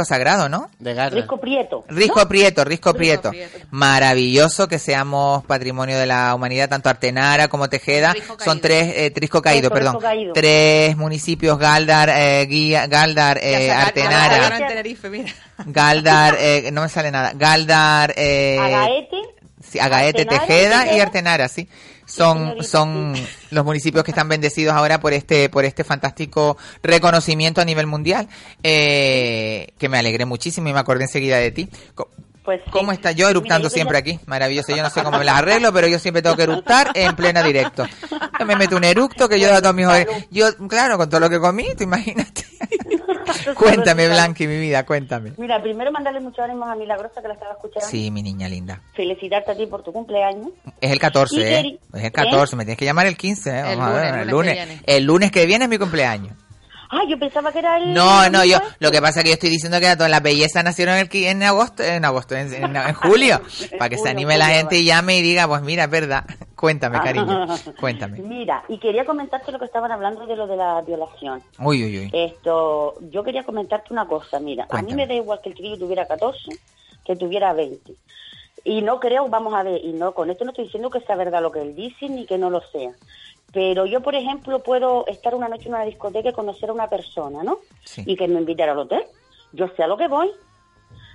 sagrado, 0.04 0.48
¿no? 0.48 0.70
De 0.78 0.94
garra. 0.94 1.16
Risco 1.16 1.38
Prieto. 1.40 1.84
Risco 1.88 2.26
Prieto, 2.28 2.64
Risco 2.64 2.94
Prieto. 2.94 3.30
Maravilloso 3.70 4.68
que 4.68 4.78
seamos 4.78 5.44
patrimonio 5.44 5.98
de 5.98 6.06
la 6.06 6.34
humanidad, 6.34 6.68
tanto 6.68 6.88
Artenara 6.88 7.48
como 7.48 7.68
Tejeda. 7.68 8.14
Son 8.44 8.60
tres, 8.60 8.92
eh, 8.96 9.10
Trisco 9.10 9.42
Caído, 9.42 9.70
perdón. 9.70 9.94
Risco 9.94 10.00
Caído. 10.08 10.32
Tres 10.32 10.96
municipios, 10.96 11.58
Galdar, 11.58 12.08
eh, 12.10 12.46
Guía- 12.46 12.86
Galdar, 12.86 13.38
eh, 13.42 13.70
Artenara, 13.70 14.34
sacaron 14.36 14.62
en 14.62 14.68
Tenerife, 14.68 15.10
mira. 15.10 15.32
Galdar, 15.66 16.36
eh, 16.38 16.70
no 16.72 16.82
me 16.82 16.88
sale 16.88 17.10
nada, 17.10 17.32
Galdar, 17.34 18.14
eh, 18.16 18.58
Agaete. 18.60 19.16
sí, 19.62 19.78
Agaete, 19.78 20.22
Artenara, 20.22 20.46
Tejeda 20.46 20.96
y. 20.96 21.00
Artenara, 21.00 21.48
sí. 21.48 21.68
Son, 22.06 22.62
son 22.62 23.14
los 23.50 23.64
municipios 23.64 24.04
que 24.04 24.10
están 24.10 24.28
bendecidos 24.28 24.74
ahora 24.74 25.00
por 25.00 25.12
este, 25.12 25.48
por 25.48 25.64
este 25.64 25.84
fantástico 25.84 26.56
reconocimiento 26.82 27.60
a 27.60 27.64
nivel 27.64 27.86
mundial, 27.86 28.28
eh, 28.62 29.68
que 29.78 29.88
me 29.88 29.98
alegré 29.98 30.24
muchísimo 30.24 30.68
y 30.68 30.72
me 30.72 30.80
acordé 30.80 31.04
enseguida 31.04 31.38
de 31.38 31.50
ti. 31.50 31.68
Pues 32.44 32.60
sí. 32.64 32.70
¿Cómo 32.70 32.92
está 32.92 33.12
yo 33.12 33.28
eructando 33.28 33.60
Mira, 33.68 33.70
yo 33.70 33.74
siempre 33.74 33.94
ya- 33.96 34.00
aquí? 34.00 34.20
Maravilloso. 34.26 34.76
Yo 34.76 34.82
no 34.82 34.90
sé 34.90 35.02
cómo 35.02 35.18
me 35.18 35.24
las 35.24 35.36
arreglo, 35.38 35.72
pero 35.72 35.86
yo 35.88 35.98
siempre 35.98 36.20
tengo 36.22 36.36
que 36.36 36.42
eructar 36.42 36.90
en 36.94 37.16
plena 37.16 37.42
directo. 37.42 37.86
Yo 38.38 38.44
me 38.46 38.54
meto 38.56 38.76
un 38.76 38.84
eructo 38.84 39.28
que 39.28 39.40
yo 39.40 39.52
a 39.54 39.62
todos 39.62 39.74
mis 39.74 39.86
Yo, 40.30 40.54
claro, 40.68 40.98
con 40.98 41.08
todo 41.08 41.20
lo 41.20 41.30
que 41.30 41.40
comí, 41.40 41.66
tú 41.76 41.84
imagínate. 41.84 42.44
cuéntame, 43.56 44.08
Blanqui, 44.08 44.46
mi 44.46 44.58
vida, 44.58 44.84
cuéntame. 44.84 45.32
Mira, 45.38 45.60
primero 45.62 45.90
mandarle 45.92 46.20
muchos 46.20 46.40
ánimos 46.40 46.68
a 46.68 46.74
Milagrosa 46.74 47.20
que 47.22 47.28
la 47.28 47.34
estaba 47.34 47.52
escuchando. 47.52 47.88
Sí, 47.88 48.10
mi 48.10 48.22
niña 48.22 48.48
linda. 48.48 48.80
Felicitarte 48.94 49.52
a 49.52 49.56
ti 49.56 49.66
por 49.66 49.82
tu 49.82 49.92
cumpleaños. 49.92 50.48
Es 50.80 50.90
el 50.92 50.98
14, 50.98 51.36
Y 51.36 51.42
¿eh? 51.42 51.78
Es 51.94 52.04
el 52.04 52.12
14, 52.12 52.56
me 52.56 52.64
tienes 52.64 52.78
que 52.78 52.84
llamar 52.84 53.06
el 53.06 53.16
15, 53.16 53.50
¿eh? 53.50 53.60
El 53.72 53.78
Vamos 53.78 53.98
a 53.98 54.00
ver, 54.00 54.10
lunes, 54.10 54.22
el 54.22 54.28
lunes. 54.28 54.30
lunes 54.30 54.56
que 54.56 54.64
viene. 54.66 54.82
El 54.86 55.04
lunes 55.04 55.30
que 55.32 55.46
viene 55.46 55.64
es 55.64 55.68
mi 55.70 55.78
cumpleaños. 55.78 56.36
Ah, 56.90 57.00
yo 57.08 57.18
pensaba 57.18 57.52
que 57.52 57.58
era 57.60 57.76
el... 57.78 57.92
No, 57.94 58.28
no, 58.30 58.44
yo, 58.44 58.58
lo 58.78 58.90
que 58.90 59.00
pasa 59.00 59.20
es 59.20 59.24
que 59.24 59.30
yo 59.30 59.34
estoy 59.34 59.50
diciendo 59.50 59.80
que 59.80 59.94
todas 59.96 60.10
las 60.10 60.22
bellezas 60.22 60.62
nacieron 60.64 60.94
en, 60.96 61.42
agosto, 61.42 61.82
en 61.82 62.04
agosto, 62.04 62.34
en, 62.34 62.52
en- 62.52 62.76
en 62.76 62.94
julio, 62.94 63.40
para 63.78 63.88
que 63.88 63.98
se 63.98 64.08
anime 64.10 64.36
la 64.38 64.46
gente 64.46 64.78
y 64.78 64.84
llame 64.84 65.18
y 65.18 65.22
diga, 65.22 65.46
pues 65.48 65.62
mira, 65.62 65.84
es 65.84 65.90
verdad. 65.90 66.24
Cuéntame, 66.54 66.98
cariño, 67.00 67.46
cuéntame. 67.80 68.18
Mira, 68.22 68.64
y 68.68 68.78
quería 68.78 69.04
comentarte 69.04 69.52
lo 69.52 69.58
que 69.58 69.66
estaban 69.66 69.92
hablando 69.92 70.26
de 70.26 70.34
lo 70.36 70.46
de 70.46 70.56
la 70.56 70.80
violación. 70.82 71.42
Uy, 71.58 71.84
uy, 71.84 71.98
uy. 71.98 72.10
Esto, 72.12 72.94
yo 73.10 73.22
quería 73.22 73.42
comentarte 73.44 73.92
una 73.92 74.06
cosa, 74.06 74.38
mira, 74.40 74.66
a 74.70 74.80
mí 74.82 74.94
me 74.94 75.06
da 75.06 75.14
igual 75.14 75.40
que 75.42 75.50
el 75.50 75.54
chiquillo 75.56 75.78
tuviera 75.78 76.06
14 76.06 76.38
que 77.04 77.16
tuviera 77.16 77.52
20. 77.52 77.92
Y 78.66 78.80
no 78.80 78.98
creo, 78.98 79.28
vamos 79.28 79.52
a 79.52 79.62
ver, 79.62 79.78
y 79.84 79.92
no 79.92 80.12
con 80.14 80.30
esto 80.30 80.44
no 80.44 80.52
estoy 80.52 80.64
diciendo 80.64 80.88
que 80.88 81.00
sea 81.00 81.16
verdad 81.16 81.42
lo 81.42 81.52
que 81.52 81.60
él 81.60 81.74
dice 81.74 82.08
ni 82.08 82.24
que 82.24 82.38
no 82.38 82.48
lo 82.48 82.62
sea. 82.72 82.92
Pero 83.54 83.86
yo, 83.86 84.00
por 84.00 84.16
ejemplo, 84.16 84.58
puedo 84.58 85.06
estar 85.06 85.34
una 85.34 85.48
noche 85.48 85.68
en 85.68 85.74
una 85.74 85.84
discoteca 85.84 86.28
y 86.28 86.32
conocer 86.32 86.70
a 86.70 86.72
una 86.72 86.90
persona, 86.90 87.44
¿no? 87.44 87.58
Sí. 87.84 88.02
Y 88.04 88.16
que 88.16 88.26
me 88.26 88.40
invitara 88.40 88.72
al 88.72 88.80
hotel. 88.80 89.04
Yo 89.52 89.68
sé 89.76 89.84
a 89.84 89.86
lo 89.86 89.96
que 89.96 90.08
voy. 90.08 90.30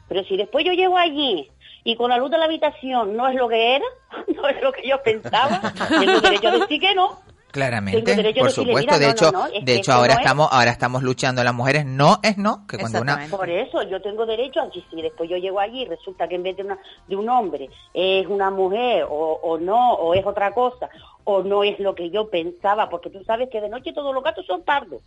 Pero 0.08 0.24
si 0.24 0.38
después 0.38 0.66
yo 0.66 0.72
llego 0.72 0.98
allí 0.98 1.52
y 1.84 1.96
con 1.96 2.10
la 2.10 2.18
luz 2.18 2.32
de 2.32 2.38
la 2.38 2.46
habitación 2.46 3.16
no 3.16 3.28
es 3.28 3.36
lo 3.36 3.50
que 3.50 3.76
era, 3.76 3.86
no 4.36 4.48
es 4.48 4.62
lo 4.62 4.72
que 4.72 4.88
yo 4.88 5.04
pensaba, 5.04 5.74
tengo 5.90 6.22
derecho 6.22 6.48
a 6.48 6.60
decir 6.60 6.80
que 6.80 6.96
no. 6.96 7.20
Claramente, 7.52 8.34
por 8.40 8.52
supuesto. 8.52 8.80
mira, 8.80 9.00
de 9.00 9.06
no, 9.08 9.12
hecho, 9.12 9.32
no, 9.32 9.48
no, 9.48 9.54
es 9.54 9.66
de 9.66 9.76
hecho 9.76 9.92
ahora 9.92 10.14
no 10.14 10.20
es. 10.20 10.26
estamos, 10.26 10.50
ahora 10.52 10.72
estamos 10.72 11.04
luchando 11.04 11.44
las 11.44 11.54
mujeres. 11.54 11.86
No 11.86 12.20
es 12.22 12.38
no, 12.38 12.66
que 12.68 12.78
cuando 12.78 13.02
una 13.02 13.28
Por 13.30 13.50
eso 13.50 13.82
yo 13.84 14.02
tengo 14.02 14.26
derecho 14.26 14.62
a 14.62 14.70
que 14.70 14.84
si 14.90 15.02
después 15.02 15.30
yo 15.30 15.38
llego 15.38 15.60
allí 15.60 15.82
y 15.82 15.86
resulta 15.86 16.28
que 16.28 16.36
en 16.36 16.44
vez 16.44 16.58
de, 16.58 16.64
una, 16.64 16.78
de 17.08 17.16
un 17.16 17.28
hombre 17.30 17.70
es 17.94 18.28
una 18.28 18.52
mujer 18.52 19.06
o, 19.10 19.40
o 19.42 19.58
no, 19.58 19.94
o 19.94 20.14
es 20.14 20.26
otra 20.26 20.52
cosa, 20.54 20.90
o 21.24 21.42
no 21.42 21.64
es 21.64 21.80
lo 21.80 21.96
que 21.96 22.10
yo 22.12 22.30
pensaba, 22.30 22.90
porque 22.90 23.10
tú 23.10 23.24
sabes 23.24 23.50
que 23.52 23.62
de 23.62 23.70
noche 23.70 23.94
todos 23.94 24.14
los 24.14 24.24
gatos 24.24 24.46
son 24.46 24.62
pardos. 24.64 25.02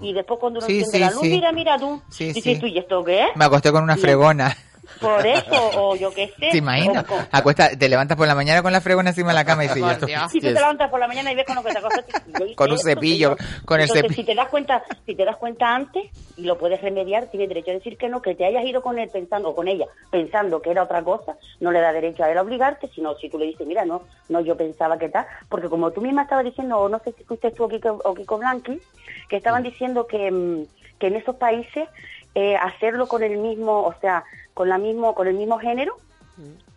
Y 0.00 0.14
después 0.14 0.40
cuando 0.40 0.60
uno 0.60 0.66
Sí, 0.66 0.78
enciende 0.80 0.96
sí, 0.98 1.04
la 1.04 1.10
luz, 1.10 1.20
sí. 1.22 1.28
mira, 1.30 1.52
mira 1.52 1.78
tú, 1.78 2.00
Sí, 2.08 2.26
dices 2.28 2.42
sí. 2.42 2.58
tú, 2.58 2.66
¿y 2.66 2.78
esto 2.78 3.04
qué 3.04 3.24
es? 3.24 3.28
me 3.36 3.44
acosté 3.44 3.70
con 3.70 3.82
una 3.82 3.96
Y- 3.96 4.00
fregona. 4.00 4.56
Por 5.00 5.24
eso, 5.26 5.70
o 5.76 5.96
yo 5.96 6.12
qué 6.12 6.28
sé. 6.38 6.50
¿Te 6.50 6.56
imaginas? 6.58 7.04
o 7.08 7.14
Acuesta, 7.30 7.70
te 7.76 7.88
levantas 7.88 8.16
por 8.16 8.26
la 8.26 8.34
mañana 8.34 8.62
con 8.62 8.72
la 8.72 8.80
fregona 8.80 9.10
encima 9.10 9.28
de 9.28 9.34
la 9.34 9.44
cama 9.44 9.64
y 9.64 9.68
dices, 9.68 9.82
Por 9.82 9.92
"Esto- 9.92 10.06
Dios. 10.06 10.32
Si 10.32 10.40
tú 10.40 10.46
te 10.48 10.52
levantas 10.54 10.90
por 10.90 10.98
la 11.00 11.06
mañana 11.08 11.30
y 11.32 11.34
ves 11.36 11.46
con 11.46 11.54
lo 11.56 11.62
que 11.62 11.72
te 11.72 11.78
acostas, 11.78 12.04
yo 12.38 12.44
hice 12.46 12.54
Con 12.56 12.70
un 12.70 12.76
esto, 12.76 12.88
cepillo, 12.88 13.36
señor. 13.36 13.64
con 13.64 13.76
el 13.80 13.82
Entonces, 13.84 14.02
cepillo. 14.02 14.16
Si 14.16 14.24
te 14.24 14.34
das 14.34 14.48
cuenta, 14.48 14.82
si 15.06 15.14
te 15.14 15.24
das 15.24 15.36
cuenta 15.36 15.74
antes 15.74 16.04
y 16.36 16.42
lo 16.42 16.58
puedes 16.58 16.80
remediar, 16.80 17.26
tienes 17.26 17.48
derecho 17.48 17.70
a 17.70 17.74
decir 17.74 17.96
que 17.96 18.08
no, 18.08 18.20
que 18.22 18.34
te 18.34 18.44
hayas 18.44 18.64
ido 18.64 18.82
con 18.82 18.98
él 18.98 19.08
pensando 19.08 19.50
o 19.50 19.54
con 19.54 19.68
ella 19.68 19.86
pensando 20.10 20.60
que 20.60 20.70
era 20.70 20.82
otra 20.82 21.02
cosa, 21.02 21.36
no 21.60 21.70
le 21.70 21.80
da 21.80 21.92
derecho 21.92 22.24
a 22.24 22.30
él 22.30 22.38
a 22.38 22.42
obligarte, 22.42 22.90
sino 22.94 23.14
si 23.16 23.28
tú 23.30 23.38
le 23.38 23.46
dices, 23.46 23.66
mira, 23.66 23.84
no, 23.84 24.02
no, 24.28 24.40
yo 24.40 24.56
pensaba 24.56 24.98
que 24.98 25.08
tal, 25.08 25.26
porque 25.48 25.68
como 25.68 25.90
tú 25.92 26.00
misma 26.00 26.22
estabas 26.22 26.44
diciendo, 26.44 26.78
o 26.78 26.88
no 26.88 26.98
sé 27.04 27.12
si 27.12 27.24
fuiste 27.24 27.50
tú 27.52 27.64
o 27.64 27.68
Kiko, 27.68 28.00
o 28.04 28.14
Kiko 28.14 28.38
Blanqui, 28.38 28.80
que 29.28 29.36
estaban 29.36 29.62
diciendo 29.62 30.06
que, 30.06 30.30
mm, 30.30 30.64
que 30.98 31.06
en 31.08 31.16
esos 31.16 31.36
países 31.36 31.88
eh, 32.34 32.56
hacerlo 32.56 33.06
con 33.06 33.22
el 33.22 33.38
mismo, 33.38 33.82
o 33.82 33.94
sea, 34.00 34.24
con 34.54 34.68
la 34.68 34.78
mismo, 34.78 35.14
con 35.14 35.26
el 35.28 35.34
mismo 35.34 35.58
género 35.58 35.96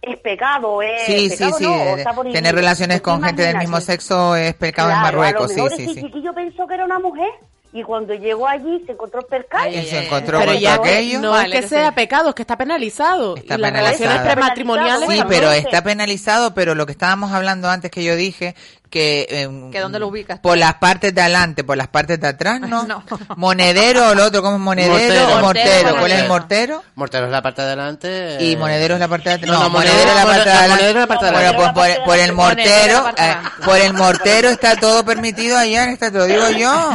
es 0.02 0.18
pecado, 0.20 0.82
es 0.84 1.02
Sí, 1.06 1.30
sí, 1.30 1.38
pecado, 1.38 1.58
sí. 1.58 1.64
no, 1.64 1.74
o 1.74 1.98
está 1.98 2.14
por 2.14 2.32
tener 2.32 2.54
relaciones 2.54 3.02
con 3.02 3.24
gente 3.24 3.42
del 3.42 3.58
mismo 3.58 3.82
sexo 3.82 4.36
es 4.36 4.54
pecado 4.54 4.90
en 4.92 5.00
Claro, 5.00 5.18
Marruecos, 5.18 5.46
a 5.46 5.48
lo 5.48 5.50
sí, 5.50 5.56
mejor 5.56 5.78
sí, 5.78 5.94
sí. 5.96 6.02
chiquillo 6.04 6.34
pensó 6.34 6.68
que 6.68 6.76
era 6.76 6.86
una 6.86 7.00
mujer 7.00 7.30
y 7.74 7.82
cuando 7.84 8.14
llegó 8.14 8.48
allí 8.48 8.84
se 8.86 8.94
encontró 8.94 9.20
el 9.22 9.26
percal. 9.26 9.74
Y 9.74 9.84
se 9.86 10.06
encontró 10.06 10.40
Pero 10.40 10.54
con 10.54 10.68
aquello. 10.86 11.20
no 11.22 11.38
es 11.40 11.52
que 11.52 11.68
sea 11.68 11.94
pecado, 11.94 12.30
es 12.30 12.36
que 12.36 12.44
está 12.44 12.56
penalizado. 12.58 13.36
Está 13.36 13.56
y 13.56 13.58
las 13.58 13.72
penalizado. 13.72 14.06
relaciones 14.12 14.34
prematrimoniales. 14.34 15.10
Sí, 15.10 15.22
pero 15.28 15.52
está 15.52 15.84
penalizado, 15.84 16.54
pero 16.54 16.74
lo 16.76 16.86
que 16.86 16.94
estábamos 16.94 17.34
hablando 17.34 17.68
antes 17.70 17.92
que 17.92 18.04
yo 18.04 18.16
dije, 18.16 18.56
que... 19.00 19.50
¿Que 19.74 19.80
dónde 19.82 20.00
lo 20.00 20.08
ubicas? 20.08 20.40
Por 20.40 20.58
las 20.58 20.76
partes 20.76 21.14
de 21.14 21.20
adelante, 21.20 21.66
por 21.66 21.76
las 21.76 21.90
partes 21.90 22.18
de 22.20 22.28
atrás, 22.28 22.62
¿no? 22.62 22.84
No. 22.88 23.04
Monedero 23.36 24.10
o 24.10 24.16
lo 24.16 24.26
otro, 24.26 24.42
¿cómo 24.42 24.56
es 24.56 24.62
monedero 24.62 24.94
Mortero. 24.94 25.38
o 25.38 25.42
mortero? 25.42 25.96
¿Cuál 26.00 26.12
es 26.12 26.20
el 26.22 26.28
mortero? 26.30 26.84
Mortero 26.96 27.26
es 27.26 27.32
la 27.32 27.42
parte 27.42 27.62
de 27.62 27.68
adelante. 27.68 28.38
Y 28.40 28.56
monedero 28.56 28.94
es 28.94 29.00
la 29.02 29.08
parte 29.10 29.30
de 29.30 29.36
atrás. 29.36 29.52
No, 29.52 29.58
No, 29.58 29.64
no, 29.66 29.70
monedero 29.72 29.98
monedero- 29.98 30.10
es 30.10 30.16
la 30.16 30.26
parte 30.26 30.50
de 30.50 30.56
adelante. 30.56 30.70
monedero 30.76 31.00
es 31.00 31.04
la 31.04 31.08
parte 31.08 31.26
de 31.26 31.32
Bueno, 31.32 31.48
adelante. 31.50 31.72
pues 31.76 31.98
por, 31.98 32.06
por 32.06 32.18
el 32.20 32.34
mortero, 32.34 33.10
eh, 33.18 33.36
por 33.66 33.78
el 33.78 33.94
mortero 33.94 34.50
está 34.50 34.76
todo 34.78 35.04
permitido 35.04 35.58
allá, 35.58 35.92
esta 35.92 36.10
te 36.12 36.18
lo 36.18 36.26
digo 36.26 36.50
yo. 36.52 36.92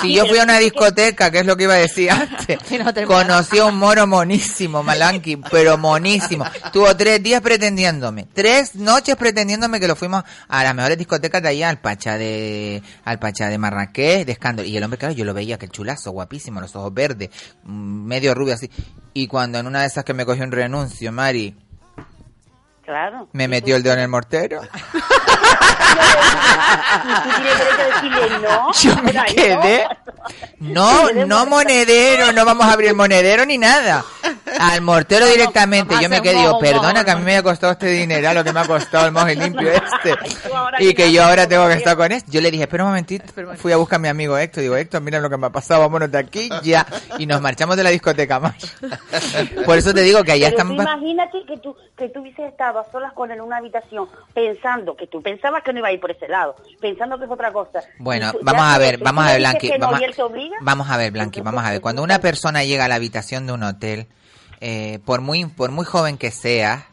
Si 0.00 0.12
yo 0.12 0.26
fui 0.26 0.38
a 0.38 0.42
una 0.42 0.58
discoteca, 0.58 1.30
que 1.30 1.38
es 1.40 1.46
lo 1.46 1.56
que 1.56 1.64
iba 1.64 1.74
a 1.74 1.78
decir 1.78 2.10
antes, 2.10 2.58
conocí 3.06 3.58
a 3.60 3.66
un 3.66 3.78
moro 3.78 4.06
monísimo, 4.08 4.82
Malanqui, 4.82 5.36
pero 5.50 5.78
monísimo. 5.78 6.44
Tuvo 6.72 6.96
tres 6.96 7.22
días 7.22 7.40
pretendiéndome, 7.42 8.26
tres 8.34 8.74
noches 8.74 9.14
pretendiéndome 9.16 9.78
que 9.78 9.86
lo 9.86 9.94
fuimos 9.94 10.24
a 10.48 10.64
las 10.64 10.74
mejores 10.74 10.98
discotecas 10.98 11.42
de 11.50 11.64
al 11.64 11.80
Pacha 11.80 12.18
de, 12.18 12.82
al 13.04 13.18
Pacha 13.18 13.48
de 13.48 13.58
Marrakech, 13.58 14.26
de 14.26 14.32
escándalo. 14.32 14.68
Y 14.68 14.76
el 14.76 14.82
hombre, 14.82 14.98
claro, 14.98 15.14
yo 15.14 15.24
lo 15.24 15.34
veía, 15.34 15.58
que 15.58 15.68
chulazo, 15.68 16.10
guapísimo, 16.10 16.60
los 16.60 16.74
ojos 16.76 16.92
verdes, 16.92 17.30
mm, 17.64 18.04
medio 18.04 18.34
rubio 18.34 18.54
así. 18.54 18.70
Y 19.12 19.26
cuando 19.26 19.58
en 19.58 19.66
una 19.66 19.82
de 19.82 19.86
esas 19.86 20.04
que 20.04 20.14
me 20.14 20.24
cogió 20.24 20.44
un 20.44 20.52
renuncio, 20.52 21.12
Mari, 21.12 21.54
Claro. 22.84 23.28
me 23.32 23.48
metió 23.48 23.76
el 23.76 23.82
dedo 23.82 23.94
en 23.94 24.00
el 24.00 24.08
mortero. 24.08 24.60
Tú 27.02 27.08
tienes 27.36 27.58
derecho 27.58 27.80
a 27.80 27.84
decirle 27.94 28.38
no. 28.38 28.72
Yo 28.82 29.02
me 29.02 29.12
quedé. 29.34 29.86
No, 30.60 31.10
no 31.26 31.46
monedero, 31.46 32.32
no 32.32 32.44
vamos 32.44 32.66
a 32.66 32.72
abrir 32.72 32.94
monedero 32.94 33.44
ni 33.44 33.58
nada. 33.58 34.04
Al 34.58 34.80
mortero 34.80 35.26
directamente. 35.26 35.94
Yo 36.00 36.08
me 36.08 36.22
quedé, 36.22 36.38
digo, 36.38 36.58
perdona 36.58 37.04
que 37.04 37.10
a 37.10 37.16
mí 37.16 37.22
me 37.22 37.32
haya 37.32 37.42
costado 37.42 37.72
este 37.72 37.86
dinero, 37.86 38.32
lo 38.32 38.44
que 38.44 38.52
me 38.52 38.60
ha 38.60 38.66
costado 38.66 39.06
el 39.06 39.12
monje 39.12 39.34
limpio 39.34 39.70
este. 39.70 40.14
Y 40.78 40.94
que 40.94 41.12
yo 41.12 41.24
ahora 41.24 41.46
tengo 41.46 41.66
que 41.68 41.74
estar 41.74 41.96
con 41.96 42.10
esto. 42.12 42.30
Yo 42.30 42.40
le 42.40 42.50
dije, 42.50 42.64
espera 42.64 42.84
un 42.84 42.90
momentito. 42.90 43.24
Fui 43.56 43.72
a 43.72 43.76
buscar 43.76 43.96
a 43.96 44.00
mi 44.00 44.08
amigo 44.08 44.38
Héctor. 44.38 44.62
Digo, 44.62 44.76
Héctor, 44.76 45.02
mira 45.02 45.20
lo 45.20 45.28
que 45.28 45.36
me 45.36 45.46
ha 45.46 45.50
pasado, 45.50 45.80
vámonos 45.80 46.10
de 46.10 46.18
aquí 46.18 46.48
ya. 46.62 46.86
Y 47.18 47.26
nos 47.26 47.40
marchamos 47.40 47.76
de 47.76 47.82
la 47.82 47.90
discoteca 47.90 48.40
más. 48.40 48.54
Por 49.66 49.76
eso 49.76 49.92
te 49.92 50.02
digo 50.02 50.22
que 50.22 50.32
allá 50.32 50.48
estamos. 50.48 50.74
imagínate 50.74 51.44
que 51.46 51.58
tú, 51.58 51.76
que 51.96 52.08
tú 52.08 52.20
hubieses 52.20 52.46
estado 52.46 52.73
a 52.80 52.90
solas 52.92 53.12
con 53.12 53.30
él 53.30 53.38
en 53.38 53.44
una 53.44 53.56
habitación 53.58 54.08
pensando 54.32 54.96
que 54.96 55.06
tú 55.06 55.22
pensabas 55.22 55.62
que 55.62 55.72
no 55.72 55.78
iba 55.80 55.88
a 55.88 55.92
ir 55.92 56.00
por 56.00 56.10
ese 56.10 56.28
lado, 56.28 56.56
pensando 56.80 57.18
que 57.18 57.24
es 57.24 57.30
otra 57.30 57.52
cosa. 57.52 57.80
Bueno, 57.98 58.32
tú- 58.32 58.38
vamos 58.42 58.64
a 58.64 58.78
ver, 58.78 58.98
vamos 58.98 59.24
a 59.24 59.28
ver, 59.28 59.38
Blanqui. 59.40 59.68
no, 59.78 59.90
Vamos, 59.90 60.00
vamos 60.60 60.90
a 60.90 60.96
ver, 60.96 61.10
Blanqui, 61.12 61.40
vamos 61.40 61.64
a 61.64 61.70
ver. 61.70 61.80
Cuando 61.80 62.02
una 62.02 62.18
persona 62.20 62.64
llega 62.64 62.84
a 62.84 62.88
la 62.88 62.94
habitación 62.96 63.46
de 63.46 63.52
un 63.52 63.62
hotel, 63.62 64.06
eh, 64.60 64.98
por 65.04 65.20
muy 65.20 65.44
por 65.46 65.70
muy 65.70 65.84
joven 65.84 66.16
que 66.18 66.30
sea, 66.30 66.86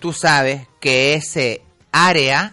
tú 0.00 0.12
sabes 0.12 0.66
que 0.80 1.14
ese 1.14 1.62
área 1.92 2.52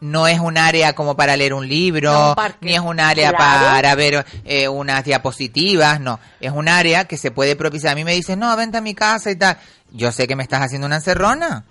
no 0.00 0.28
es 0.28 0.38
un 0.38 0.58
área 0.58 0.92
como 0.94 1.16
para 1.16 1.36
leer 1.36 1.54
un 1.54 1.66
libro, 1.66 2.12
No, 2.12 2.28
un 2.30 2.34
parque. 2.34 2.58
ni 2.60 2.74
es 2.74 2.80
un 2.80 3.00
área 3.00 3.30
Claro. 3.30 3.64
para 3.66 3.94
ver 3.94 4.26
eh, 4.44 4.68
unas 4.68 5.02
diapositivas, 5.04 6.00
no. 6.00 6.20
Es 6.40 6.52
un 6.52 6.68
área 6.68 7.06
que 7.06 7.16
se 7.16 7.30
puede 7.30 7.56
propiciar. 7.56 7.92
A 7.92 7.94
mí 7.96 8.04
me 8.04 8.12
dicen, 8.14 8.38
no, 8.38 8.54
vente 8.56 8.76
a 8.76 8.82
mi 8.82 8.94
casa 8.94 9.30
y 9.30 9.36
tal. 9.36 9.56
Yo 9.92 10.12
sé 10.12 10.26
que 10.26 10.36
me 10.36 10.42
estás 10.42 10.60
haciendo 10.60 10.86
una 10.86 10.96
encerrona. 10.96 11.64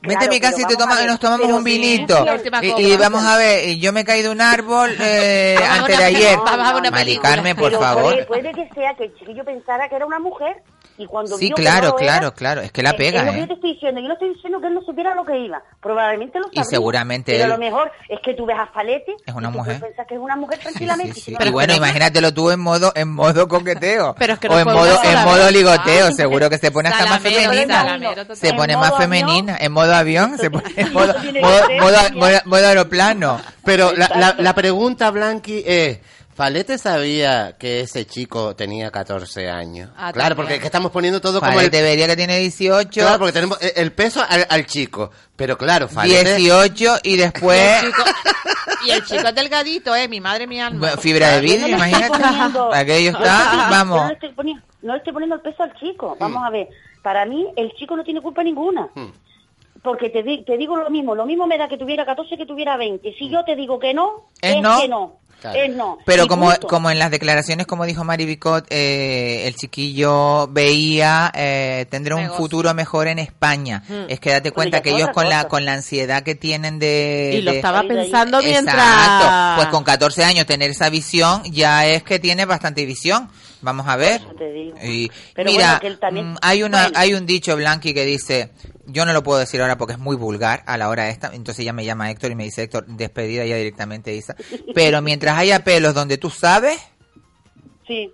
Vente 0.00 0.14
a 0.14 0.18
Claro, 0.18 0.32
mi 0.32 0.40
casa 0.40 0.60
y 0.60 0.64
te 0.64 0.74
a 0.74 0.76
toma- 0.76 1.04
nos 1.06 1.18
tomamos 1.18 1.48
un 1.48 1.64
sí, 1.64 1.70
vinito. 1.72 2.24
última 2.34 2.64
Y, 2.64 2.68
y 2.92 2.96
vamos 2.96 3.24
a 3.24 3.36
ver, 3.36 3.68
y 3.68 3.80
yo 3.80 3.92
me 3.92 4.04
caí 4.04 4.22
de 4.22 4.28
un 4.28 4.40
árbol 4.40 4.96
eh, 5.00 5.56
a 5.60 5.74
antes 5.74 5.98
de 5.98 6.04
ayer. 6.04 6.38
a 6.46 6.76
una 6.76 6.90
Mari. 6.90 7.18
Carmen, 7.18 7.56
por 7.56 7.70
Pero 7.70 7.80
favor. 7.80 8.12
Puede, 8.26 8.26
puede 8.26 8.52
que 8.52 8.68
sea 8.74 8.94
que 8.94 9.04
el 9.06 9.14
chiquillo 9.18 9.44
pensara 9.44 9.88
que 9.88 9.96
era 9.96 10.06
una 10.06 10.20
mujer 10.20 10.62
y 10.98 11.06
cuando 11.06 11.36
Sí, 11.38 11.46
vio 11.46 11.56
que 11.56 11.62
claro, 11.62 11.88
no 11.88 11.92
lo 11.94 11.98
era, 12.00 12.12
claro, 12.18 12.34
claro. 12.34 12.60
Es 12.60 12.72
que 12.72 12.82
la 12.82 12.90
es- 12.90 12.96
pega, 12.96 13.20
es 13.20 13.26
lo 13.26 13.32
que 13.32 13.38
¿eh? 13.38 13.40
yo 13.42 13.46
te 13.48 13.54
estoy 13.54 13.72
diciendo. 13.74 14.00
Yo 14.00 14.08
no 14.08 14.14
estoy 14.14 14.34
diciendo 14.34 14.60
que 14.60 14.66
él 14.66 14.74
no 14.74 14.82
supiera 14.82 15.14
lo 15.14 15.24
que 15.24 15.38
iba. 15.38 15.62
Probablemente 15.80 16.38
lo 16.38 16.46
Y 16.50 16.56
sabría. 16.56 16.64
seguramente 16.70 17.32
Pero 17.32 17.44
él- 17.44 17.50
a 17.52 17.54
lo 17.54 17.58
mejor 17.60 17.90
es 18.08 18.18
que 18.22 18.34
tú 18.34 18.44
ves 18.46 18.56
a 18.58 18.66
Falete 18.66 19.14
Es 19.24 19.34
una 19.34 19.48
y 19.48 19.52
tú 19.52 19.58
mujer. 19.58 19.80
pensar 19.80 20.06
que 20.06 20.14
es 20.14 20.20
una 20.20 20.36
mujer 20.36 20.58
tranquilamente. 20.58 21.14
Sí, 21.14 21.20
sí. 21.20 21.36
y 21.38 21.46
y 21.46 21.50
bueno, 21.50 21.74
imagínatelo 21.74 22.34
tú 22.34 22.50
en 22.50 22.60
modo 22.60 22.92
en 22.94 23.08
modo 23.12 23.48
coqueteo. 23.48 24.14
Pero 24.18 24.32
es 24.34 24.38
que 24.40 24.48
o 24.48 24.50
no 24.50 24.58
en 24.58 24.64
modo 24.66 25.02
en 25.04 25.24
modo 25.24 25.50
ligoteo, 25.50 26.06
Ah. 26.08 26.12
seguro 26.12 26.50
que 26.50 26.58
se 26.58 26.70
pone 26.70 26.88
hasta 26.88 27.06
más 27.06 27.20
femenina. 27.20 27.98
Se 28.34 28.52
pone 28.54 28.76
más 28.76 28.96
femenina, 28.96 29.56
en 29.60 29.72
modo 29.72 29.94
avión, 29.94 30.36
se 30.38 30.50
pone 30.50 30.64
en 30.76 30.92
modo, 30.92 31.14
que 31.14 32.66
aeroplano. 32.66 33.40
Pero 33.64 33.92
la, 33.92 34.08
la, 34.16 34.34
la 34.38 34.54
pregunta, 34.54 35.10
Blanqui, 35.10 35.62
es... 35.66 35.98
¿Falete 36.38 36.78
sabía 36.78 37.56
que 37.58 37.80
ese 37.80 38.06
chico 38.06 38.54
tenía 38.54 38.92
14 38.92 39.50
años? 39.50 39.90
Ah, 39.96 40.12
claro, 40.12 40.28
también. 40.30 40.36
porque 40.36 40.54
es 40.54 40.60
que 40.60 40.66
estamos 40.66 40.92
poniendo 40.92 41.20
todo 41.20 41.40
como 41.40 41.50
Vale, 41.50 41.64
el... 41.64 41.70
te 41.72 41.82
vería 41.82 42.06
que 42.06 42.14
tiene 42.14 42.38
18, 42.38 42.88
Claro, 42.92 43.18
porque 43.18 43.32
tenemos 43.32 43.60
el- 43.60 43.72
el 43.74 43.90
peso 43.92 44.22
al, 44.26 44.46
al 44.48 44.64
chico. 44.66 45.10
Pero 45.34 45.58
claro, 45.58 45.88
Falete... 45.88 46.36
18 46.36 46.98
y 47.02 47.14
Y 47.14 47.16
después 47.16 47.60
el 47.82 47.90
chico- 47.90 48.04
Y 48.86 48.90
el 48.92 49.04
chico 49.04 49.26
es 49.26 49.34
delgadito, 49.34 49.96
eh, 49.96 50.06
mi 50.06 50.20
madre, 50.20 50.46
mi 50.46 50.60
alma. 50.60 50.78
bueno, 50.78 50.96
fibra 50.98 51.30
de 51.32 51.40
vidrio, 51.40 51.62
no 51.68 51.76
imagínate. 51.76 52.08
poniendo- 52.20 52.72
Aquello 52.72 53.10
yo 53.10 53.18
está, 53.18 53.52
no 53.56 53.62
le 53.64 53.70
vamos. 53.70 54.10
estoy 54.12 54.32
poniendo, 54.32 54.62
no 54.82 54.92
le 54.92 54.98
estoy 54.98 55.12
poniendo 55.12 55.34
el 55.34 55.42
peso 55.42 55.62
al 55.64 55.74
chico. 55.74 56.16
Vamos 56.20 56.44
a 56.46 56.50
ver. 56.50 56.68
Para 57.02 57.26
mí, 57.26 57.48
el 57.56 57.72
chico 57.72 57.96
no 57.96 58.04
tiene 58.04 58.20
culpa 58.22 58.44
ninguna. 58.44 58.88
Hmm. 58.94 59.08
Porque 59.82 60.10
te, 60.10 60.22
di- 60.22 60.44
te 60.44 60.56
digo 60.56 60.76
lo 60.76 60.88
mismo. 60.90 61.14
Lo 61.16 61.26
mismo 61.26 61.48
me 61.48 61.58
da 61.58 61.68
que 61.68 61.78
tuviera 61.78 62.04
14 62.06 62.36
que 62.36 62.46
tuviera 62.46 62.76
20. 62.76 63.12
Si 63.18 63.28
yo 63.28 63.44
te 63.44 63.56
digo 63.56 63.78
que 63.80 63.92
no, 63.94 64.28
Es 64.40 64.56
es, 64.56 64.62
no. 64.62 64.80
que 64.80 64.88
no. 64.88 65.16
Claro. 65.40 65.58
Es 65.62 65.74
no. 65.76 65.98
Pero 66.04 66.26
como, 66.26 66.50
punto. 66.50 66.66
como 66.66 66.90
en 66.90 66.98
las 66.98 67.10
declaraciones, 67.12 67.66
como 67.66 67.86
dijo 67.86 68.02
Mari 68.02 68.24
Bicot, 68.24 68.66
eh, 68.70 69.44
el 69.46 69.54
chiquillo 69.54 70.48
veía 70.48 71.30
eh, 71.34 71.86
tendrá 71.90 72.16
un 72.16 72.22
Negocio. 72.22 72.42
futuro 72.42 72.74
mejor 72.74 73.06
en 73.08 73.18
España. 73.20 73.82
Hmm. 73.88 74.06
Es 74.08 74.18
que 74.20 74.30
date 74.30 74.50
cuenta 74.50 74.82
que 74.82 74.90
ellos 74.90 75.10
con 75.14 75.28
la 75.28 75.44
con 75.46 75.64
la 75.64 75.74
ansiedad 75.74 76.22
que 76.22 76.34
tienen 76.34 76.78
de... 76.78 77.36
Y 77.38 77.42
lo 77.42 77.52
de- 77.52 77.56
estaba 77.58 77.82
pensando 77.82 78.42
mientras... 78.42 78.74
Exacto. 78.76 79.56
Pues 79.56 79.68
con 79.68 79.84
14 79.84 80.24
años 80.24 80.46
tener 80.46 80.70
esa 80.70 80.90
visión 80.90 81.42
ya 81.44 81.86
es 81.86 82.02
que 82.02 82.18
tiene 82.18 82.44
bastante 82.44 82.84
visión. 82.84 83.28
Vamos 83.60 83.88
a 83.88 83.96
ver. 83.96 84.20
Eso 84.20 84.34
te 84.38 84.52
digo. 84.52 84.76
Y 84.84 85.10
Pero 85.34 85.50
mira, 85.50 85.64
bueno, 85.66 85.80
que 85.80 85.86
él 85.88 85.98
también- 85.98 86.32
mm, 86.32 86.36
hay 86.42 86.62
una 86.62 86.82
bueno. 86.84 86.98
hay 86.98 87.14
un 87.14 87.26
dicho 87.26 87.56
Blanqui 87.56 87.92
que 87.92 88.04
dice, 88.04 88.52
yo 88.86 89.04
no 89.04 89.12
lo 89.12 89.22
puedo 89.22 89.38
decir 89.40 89.60
ahora 89.60 89.76
porque 89.76 89.94
es 89.94 89.98
muy 89.98 90.14
vulgar 90.16 90.62
a 90.66 90.76
la 90.76 90.88
hora 90.88 91.08
esta, 91.08 91.28
entonces 91.34 91.60
ella 91.62 91.72
me 91.72 91.84
llama 91.84 92.10
Héctor 92.10 92.30
y 92.30 92.34
me 92.36 92.44
dice, 92.44 92.62
Héctor, 92.62 92.86
despedida 92.86 93.44
ya 93.44 93.56
directamente 93.56 94.14
Isa. 94.14 94.36
Pero 94.74 95.02
mientras 95.02 95.36
haya 95.36 95.64
pelos 95.64 95.94
donde 95.94 96.18
tú 96.18 96.30
sabes, 96.30 96.78
Sí. 97.86 98.12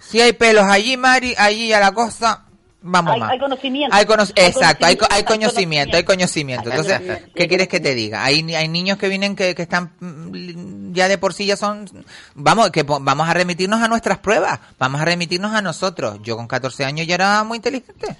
si 0.00 0.20
hay 0.20 0.32
pelos 0.34 0.64
allí, 0.64 0.96
Mari, 0.96 1.34
allí 1.36 1.72
a 1.72 1.80
la 1.80 1.92
cosa, 1.92 2.46
vamos 2.82 3.14
Hay, 3.14 3.20
más. 3.20 3.30
hay 3.32 3.38
conocimiento. 3.38 3.96
Hay 3.96 4.04
cono- 4.06 4.22
Hay 4.22 4.44
Exacto, 4.46 4.86
hay, 4.86 4.96
co- 4.96 5.06
hay 5.10 5.24
conocimiento, 5.24 5.96
hay 5.96 6.04
conocimiento. 6.04 6.70
Hay 6.70 6.76
Entonces, 6.76 6.98
conocimiento. 7.00 7.32
¿qué 7.34 7.48
quieres 7.48 7.68
que 7.68 7.80
te 7.80 7.94
diga? 7.94 8.24
Hay, 8.24 8.42
ni- 8.42 8.54
hay 8.54 8.68
niños 8.68 8.98
que 8.98 9.08
vienen 9.08 9.34
que, 9.36 9.54
que 9.54 9.62
están 9.62 9.92
mm, 10.00 10.92
ya 10.92 11.08
de 11.08 11.18
por 11.18 11.34
sí 11.34 11.46
ya 11.46 11.56
son, 11.56 11.88
vamos, 12.34 12.70
que 12.70 12.82
vamos 12.84 13.28
a 13.28 13.34
remitirnos 13.34 13.82
a 13.82 13.88
nuestras 13.88 14.18
pruebas, 14.18 14.58
vamos 14.78 15.00
a 15.00 15.04
remitirnos 15.04 15.54
a 15.54 15.62
nosotros. 15.62 16.18
Yo 16.22 16.36
con 16.36 16.46
14 16.48 16.84
años 16.84 17.06
ya 17.06 17.14
era 17.16 17.44
muy 17.44 17.56
inteligente. 17.56 18.16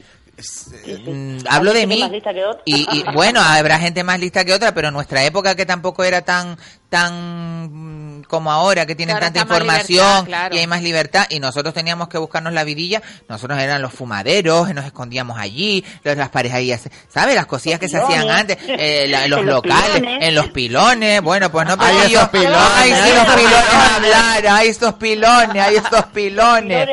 Mm, 1.06 1.38
hablo 1.50 1.72
de 1.72 1.84
mí 1.88 1.98
más 1.98 2.12
lista 2.12 2.32
que 2.32 2.44
otra. 2.44 2.62
y, 2.64 2.86
y, 2.96 3.04
bueno 3.12 3.40
habrá 3.40 3.80
gente 3.80 4.04
más 4.04 4.20
lista 4.20 4.44
que 4.44 4.52
otra 4.54 4.72
pero 4.72 4.86
en 4.86 4.94
nuestra 4.94 5.24
época 5.24 5.56
que 5.56 5.66
tampoco 5.66 6.04
era 6.04 6.22
tan 6.22 6.56
tan 6.88 8.18
mm, 8.18 8.22
como 8.28 8.50
ahora 8.50 8.84
que 8.86 8.94
tienen 8.94 9.16
Que 9.16 9.22
tanta 9.22 9.40
información 9.40 10.04
libertad, 10.06 10.24
claro. 10.26 10.54
y 10.54 10.58
hay 10.58 10.66
más 10.66 10.82
libertad 10.82 11.26
y 11.30 11.38
nosotros 11.40 11.74
teníamos 11.74 12.08
que 12.08 12.18
buscarnos 12.18 12.52
la 12.52 12.64
vidilla 12.64 13.02
nosotros 13.28 13.58
eran 13.58 13.80
los 13.82 13.92
fumaderos 13.92 14.72
nos 14.74 14.84
escondíamos 14.84 15.38
allí 15.38 15.84
los- 16.02 16.16
las 16.16 16.28
parejas 16.30 16.88
sabes 17.08 17.34
las 17.34 17.46
cosillas 17.46 17.78
que 17.78 17.88
se 17.88 17.98
hacían 17.98 18.28
antes 18.30 18.58
eh, 18.66 19.06
la- 19.08 19.24
en 19.24 19.30
los 19.30 19.40
En 19.40 19.46
los 19.46 19.54
locales 19.56 20.00
pilones. 20.00 20.28
en 20.28 20.34
los 20.34 20.48
pilones 20.48 21.22
bueno 21.22 21.50
pues 21.52 21.66
no 21.66 21.76
Ay, 21.78 21.94
pero 21.96 22.08
yo 22.08 22.18
esos 22.18 22.28
pilones, 22.30 22.58
ay 22.76 22.92
ay, 22.92 23.12
los 23.14 23.34
pilones 23.34 23.74
hablaran 23.94 24.56
ay 24.56 24.68
estos 24.68 24.94
pilones 24.94 25.62
ay 25.62 25.76
estos 25.76 26.04
pilones 26.06 26.88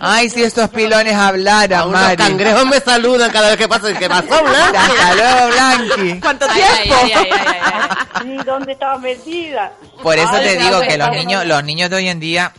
ay 0.00 0.30
si 0.30 0.42
estos 0.42 0.68
pilones 0.70 1.14
hablaran 1.14 1.90
Mari. 1.90 2.16
cangrejos 2.16 2.66
me 2.66 2.80
saludan 2.80 3.30
cada 3.30 3.48
vez 3.48 3.56
que 3.58 3.68
pasa. 3.68 3.92
¿Qué 3.98 4.08
pasó, 4.08 4.28
Blanca? 4.44 4.84
Hasta 4.86 5.14
luego, 5.14 5.46
Blanqui. 5.54 6.20
¿Cuánto 6.20 6.46
tiempo? 6.48 6.70
ay, 6.72 6.90
ay, 6.92 7.12
ay, 7.14 7.30
ay, 7.32 7.60
ay. 7.72 8.22
Sí, 8.22 8.36
¿dónde 8.46 8.72
estaba 8.72 8.96
Por 10.02 10.16
eso 10.18 10.30
Ay, 10.32 10.44
te 10.44 10.56
digo 10.58 10.80
que 10.80 10.98
los 10.98 11.10
niños, 11.10 11.46
los 11.46 11.64
niños 11.64 11.90
de 11.90 11.96
hoy 11.96 12.08
en 12.08 12.20
día 12.20 12.52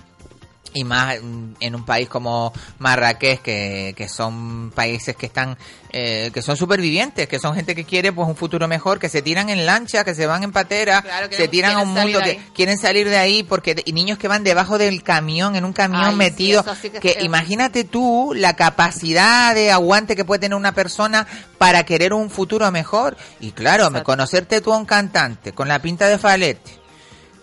y 0.73 0.83
más 0.83 1.15
en 1.15 1.75
un 1.75 1.85
país 1.85 2.09
como 2.09 2.53
Marrakech 2.79 3.41
que, 3.41 3.93
que 3.95 4.07
son 4.07 4.71
países 4.71 5.15
que 5.15 5.25
están 5.25 5.57
eh, 5.91 6.31
que 6.33 6.41
son 6.41 6.57
supervivientes 6.57 7.27
que 7.27 7.39
son 7.39 7.55
gente 7.55 7.75
que 7.75 7.85
quiere 7.85 8.11
pues 8.11 8.27
un 8.27 8.35
futuro 8.35 8.67
mejor 8.67 8.99
que 8.99 9.09
se 9.09 9.21
tiran 9.21 9.49
en 9.49 9.65
lancha 9.65 10.03
que 10.03 10.15
se 10.15 10.25
van 10.25 10.43
en 10.43 10.51
patera 10.51 11.01
Claro, 11.01 11.27
se 11.31 11.47
tiran 11.47 11.75
a 11.77 11.81
un 11.81 11.93
mundo 11.93 12.19
que 12.19 12.39
quieren 12.53 12.77
salir 12.77 13.09
de 13.09 13.17
ahí 13.17 13.43
porque 13.43 13.81
y 13.85 13.93
niños 13.93 14.17
que 14.17 14.27
van 14.27 14.43
debajo 14.43 14.77
del 14.77 15.03
camión 15.03 15.55
en 15.55 15.65
un 15.65 15.73
camión 15.73 16.03
Ay, 16.03 16.15
metido 16.15 16.63
sí 16.81 16.89
que 16.89 17.17
imagínate 17.21 17.83
tú 17.83 18.33
la 18.35 18.55
capacidad 18.55 19.53
de 19.53 19.71
aguante 19.71 20.15
que 20.15 20.25
puede 20.25 20.39
tener 20.39 20.57
una 20.57 20.73
persona 20.73 21.27
para 21.57 21.83
querer 21.85 22.13
un 22.13 22.29
futuro 22.29 22.69
mejor. 22.71 23.17
Y 23.39 23.51
claro 23.51 23.89
me 23.89 24.03
conocerte 24.03 24.61
tú 24.61 24.73
a 24.73 24.77
un 24.77 24.85
cantante 24.85 25.53
con 25.53 25.67
la 25.67 25.79
pinta 25.79 26.07
de 26.07 26.17
falete 26.17 26.83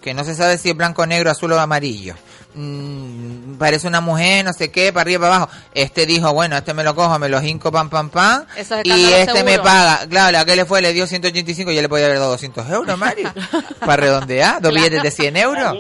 que 0.00 0.14
no 0.14 0.24
se 0.24 0.34
sabe 0.34 0.56
si 0.56 0.70
es 0.70 0.76
blanco, 0.76 1.06
negro, 1.06 1.30
azul 1.30 1.52
o 1.52 1.60
amarillo. 1.60 2.14
Mm, 2.54 3.54
parece 3.58 3.86
una 3.86 4.00
mujer, 4.00 4.44
no 4.44 4.52
sé 4.52 4.70
qué, 4.70 4.92
para 4.92 5.02
arriba, 5.02 5.20
para 5.20 5.36
abajo. 5.36 5.52
Este 5.74 6.06
dijo, 6.06 6.32
bueno, 6.32 6.56
este 6.56 6.74
me 6.74 6.82
lo 6.84 6.94
cojo, 6.94 7.18
me 7.18 7.28
lo 7.28 7.40
hinco, 7.42 7.70
pam, 7.70 7.88
pam, 7.90 8.10
pam. 8.10 8.44
Eso 8.56 8.76
es 8.76 8.84
Y 8.86 9.12
este 9.12 9.44
me 9.44 9.58
paga. 9.58 10.00
Claro, 10.08 10.32
la 10.32 10.44
que 10.44 10.56
le 10.56 10.64
fue, 10.64 10.82
le 10.82 10.92
dio 10.92 11.06
185, 11.06 11.70
yo 11.70 11.82
le 11.82 11.88
podía 11.88 12.06
haber 12.06 12.18
dado 12.18 12.30
200 12.32 12.68
euros, 12.70 12.98
Mari. 12.98 13.22
para 13.80 13.96
redondear, 13.96 14.60
dos 14.60 14.72
billetes 14.74 15.02
de 15.02 15.10
100 15.10 15.36
euros. 15.36 15.76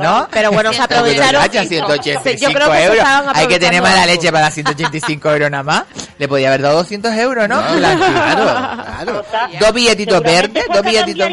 ¿No? 0.00 0.28
Pero 0.30 0.52
bueno, 0.52 0.72
se 0.72 0.82
aprovecharon. 0.82 1.40
vaya, 1.40 1.64
185 1.64 2.38
Yo 2.38 2.52
creo 2.52 2.70
que 2.70 2.76
se 2.78 2.84
euros. 2.84 3.08
Hay 3.34 3.46
que 3.46 3.58
tener 3.58 3.82
mala 3.82 4.06
leche 4.06 4.30
para 4.30 4.42
dar 4.44 4.52
185 4.52 5.30
euros 5.30 5.50
nada 5.50 5.62
más. 5.62 5.84
Le 6.18 6.28
podía 6.28 6.48
haber 6.48 6.62
dado 6.62 6.76
200 6.78 7.14
euros, 7.14 7.48
¿no? 7.48 7.60
Claro, 7.76 7.98
claro. 8.98 9.24
Dos 9.58 9.72
billetitos 9.72 10.22
verdes, 10.22 10.64
dos 10.68 10.78
a 10.78 10.82
billetitos. 10.82 11.28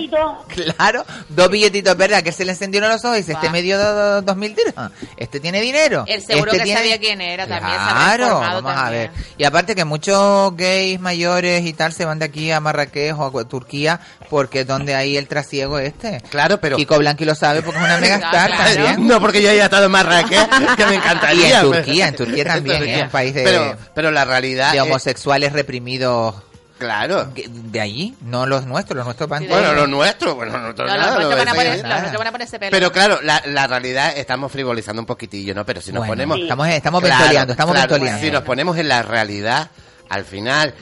Claro, 0.48 1.06
dos 1.30 1.50
billetitos 1.50 1.96
verdes, 1.98 2.18
a 2.18 2.22
que 2.22 2.32
se 2.32 2.46
le 2.46 2.52
encendieron 2.54 2.90
los 2.90 3.04
ojos 3.04 3.18
y 3.18 3.20
dice, 3.20 3.34
este 3.34 3.50
me 3.50 3.62
dio 3.62 3.78
do- 3.78 3.94
do- 3.94 4.22
dos 4.22 4.36
mil 4.38 4.56
dirhams. 4.78 4.94
Este 5.18 5.40
tiene 5.40 5.62
dinero. 5.62 6.06
El 6.08 6.22
seguro 6.22 6.52
este 6.52 6.58
que 6.60 6.64
tiene- 6.66 6.80
sabía 6.80 7.00
quién 7.00 7.22
era 7.22 7.48
también. 7.48 7.76
Claro, 7.78 8.40
vamos 8.40 8.72
a 8.72 8.76
también. 8.76 9.12
ver. 9.14 9.24
Y 9.38 9.44
aparte 9.44 9.76
que 9.76 9.86
muchos 9.86 10.56
gays 10.56 11.00
mayores 11.00 11.66
y 11.66 11.74
tal 11.74 11.94
se 11.94 12.06
van 12.06 12.20
de 12.20 12.26
aquí 12.26 12.52
a 12.52 12.60
Marrakech 12.60 13.14
o 13.18 13.40
a 13.40 13.44
Turquía 13.48 14.00
porque 14.30 14.62
es 14.62 14.68
donde 14.68 14.96
hay 14.96 15.18
el 15.18 15.28
trasiego 15.28 15.80
este. 15.80 16.22
Claro, 16.30 16.60
pero... 16.60 16.78
Kiko 16.78 16.98
Blanqui 16.98 17.26
lo 17.26 17.36
sabe 17.36 17.62
porque 17.62 17.80
es 17.80 17.86
una 17.86 17.98
megastar 18.00 18.50
Claro. 18.52 18.74
también. 18.76 19.08
No, 19.08 19.20
porque 19.20 19.42
yo 19.42 19.50
haya 19.50 19.66
estado 19.66 19.86
en 19.86 19.92
Marrakech, 19.92 20.76
que 20.76 20.86
me 20.86 20.94
Y 20.94 20.98
encantaría. 20.98 21.46
en 21.46 21.52
pero- 21.70 21.72
Turquía, 21.72 22.08
en 22.08 22.16
Turquía 22.16 22.44
también, 22.54 22.78
Turquía. 22.78 22.98
es 22.98 23.04
un 23.04 23.10
país 23.10 23.34
de, 23.34 23.44
Pero, 23.44 23.78
pero 23.96 24.12
la 24.12 24.26
realidad 24.26 24.72
de 24.72 24.78
es- 24.78 24.84
homosexuales 24.84 25.54
reprimidos 25.54 26.36
Claro. 26.78 27.34
que- 27.34 27.48
de 27.50 27.82
allí, 27.82 28.16
no 28.22 28.46
los 28.46 28.66
nuestros, 28.66 28.96
los 28.98 29.06
nuestros 29.06 29.28
van 29.30 29.48
Bueno, 29.48 29.74
lo 29.74 29.88
nuestro, 29.88 30.36
bueno, 30.36 30.58
nosotros 30.60 30.90
No, 30.90 30.96
nada, 30.98 31.06
los 31.06 31.16
nuestros 31.16 31.30
lo 31.32 31.38
van 31.38 31.48
a 31.48 31.52
de- 31.52 31.58
poner- 31.58 31.72
sí, 31.72 31.78
los 31.78 31.84
nada. 31.90 32.00
nuestros 32.02 32.20
van 32.20 32.28
a 32.28 32.32
poner 32.32 32.48
ese 32.48 32.60
pelo. 32.60 32.72
Pero 32.72 32.92
claro, 32.92 33.20
la, 33.24 33.42
la 33.48 33.68
realidad 33.68 34.14
estamos 34.18 34.52
frivolizando 34.52 35.02
un 35.02 35.06
poquitillo, 35.06 35.56
¿no? 35.56 35.66
Pero 35.66 35.82
si 35.82 35.92
nos 35.92 36.02
Bueno, 36.02 36.12
ponemos... 36.12 36.40
estamos, 36.40 36.68
estamos 36.70 37.02
Claro, 37.02 37.18
ventoleando, 37.20 37.54
estamos 37.54 37.74
claro, 37.76 37.90
ventoleando. 37.92 38.26
Si 38.26 38.32
nos 38.32 38.44
ponemos 38.44 38.78
en 38.78 38.88
la 38.88 39.02
realidad, 39.02 39.72
al 40.10 40.24
final, 40.26 40.74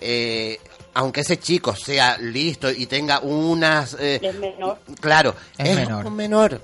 eh, 0.00 0.58
aunque 0.94 1.20
ese 1.22 1.38
chico 1.38 1.74
sea 1.76 2.18
listo 2.18 2.70
y 2.70 2.86
tenga 2.86 3.20
unas... 3.20 3.96
eh, 3.98 4.20
Es 4.22 4.34
menor. 4.38 4.78
claro, 5.00 5.34
Es 5.58 5.68
es, 5.70 5.76
menor. 5.76 6.06
un 6.06 6.16
menor. 6.16 6.60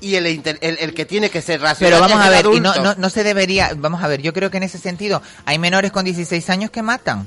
Y 0.00 0.14
el, 0.16 0.26
inter- 0.26 0.58
el, 0.60 0.76
el 0.78 0.92
que 0.92 1.06
tiene 1.06 1.30
que 1.30 1.40
ser 1.40 1.60
racional 1.62 1.98
Pero 1.98 2.00
vamos 2.06 2.24
a 2.24 2.28
ver, 2.28 2.44
y 2.54 2.60
no, 2.60 2.74
no, 2.76 2.94
no 2.96 3.08
se 3.10 3.24
debería, 3.24 3.70
vamos 3.76 4.02
a 4.04 4.08
ver, 4.08 4.20
yo 4.20 4.34
creo 4.34 4.50
que 4.50 4.58
en 4.58 4.62
ese 4.64 4.76
sentido 4.76 5.22
hay 5.46 5.58
menores 5.58 5.90
con 5.90 6.04
16 6.04 6.50
años 6.50 6.70
que 6.70 6.82
matan. 6.82 7.26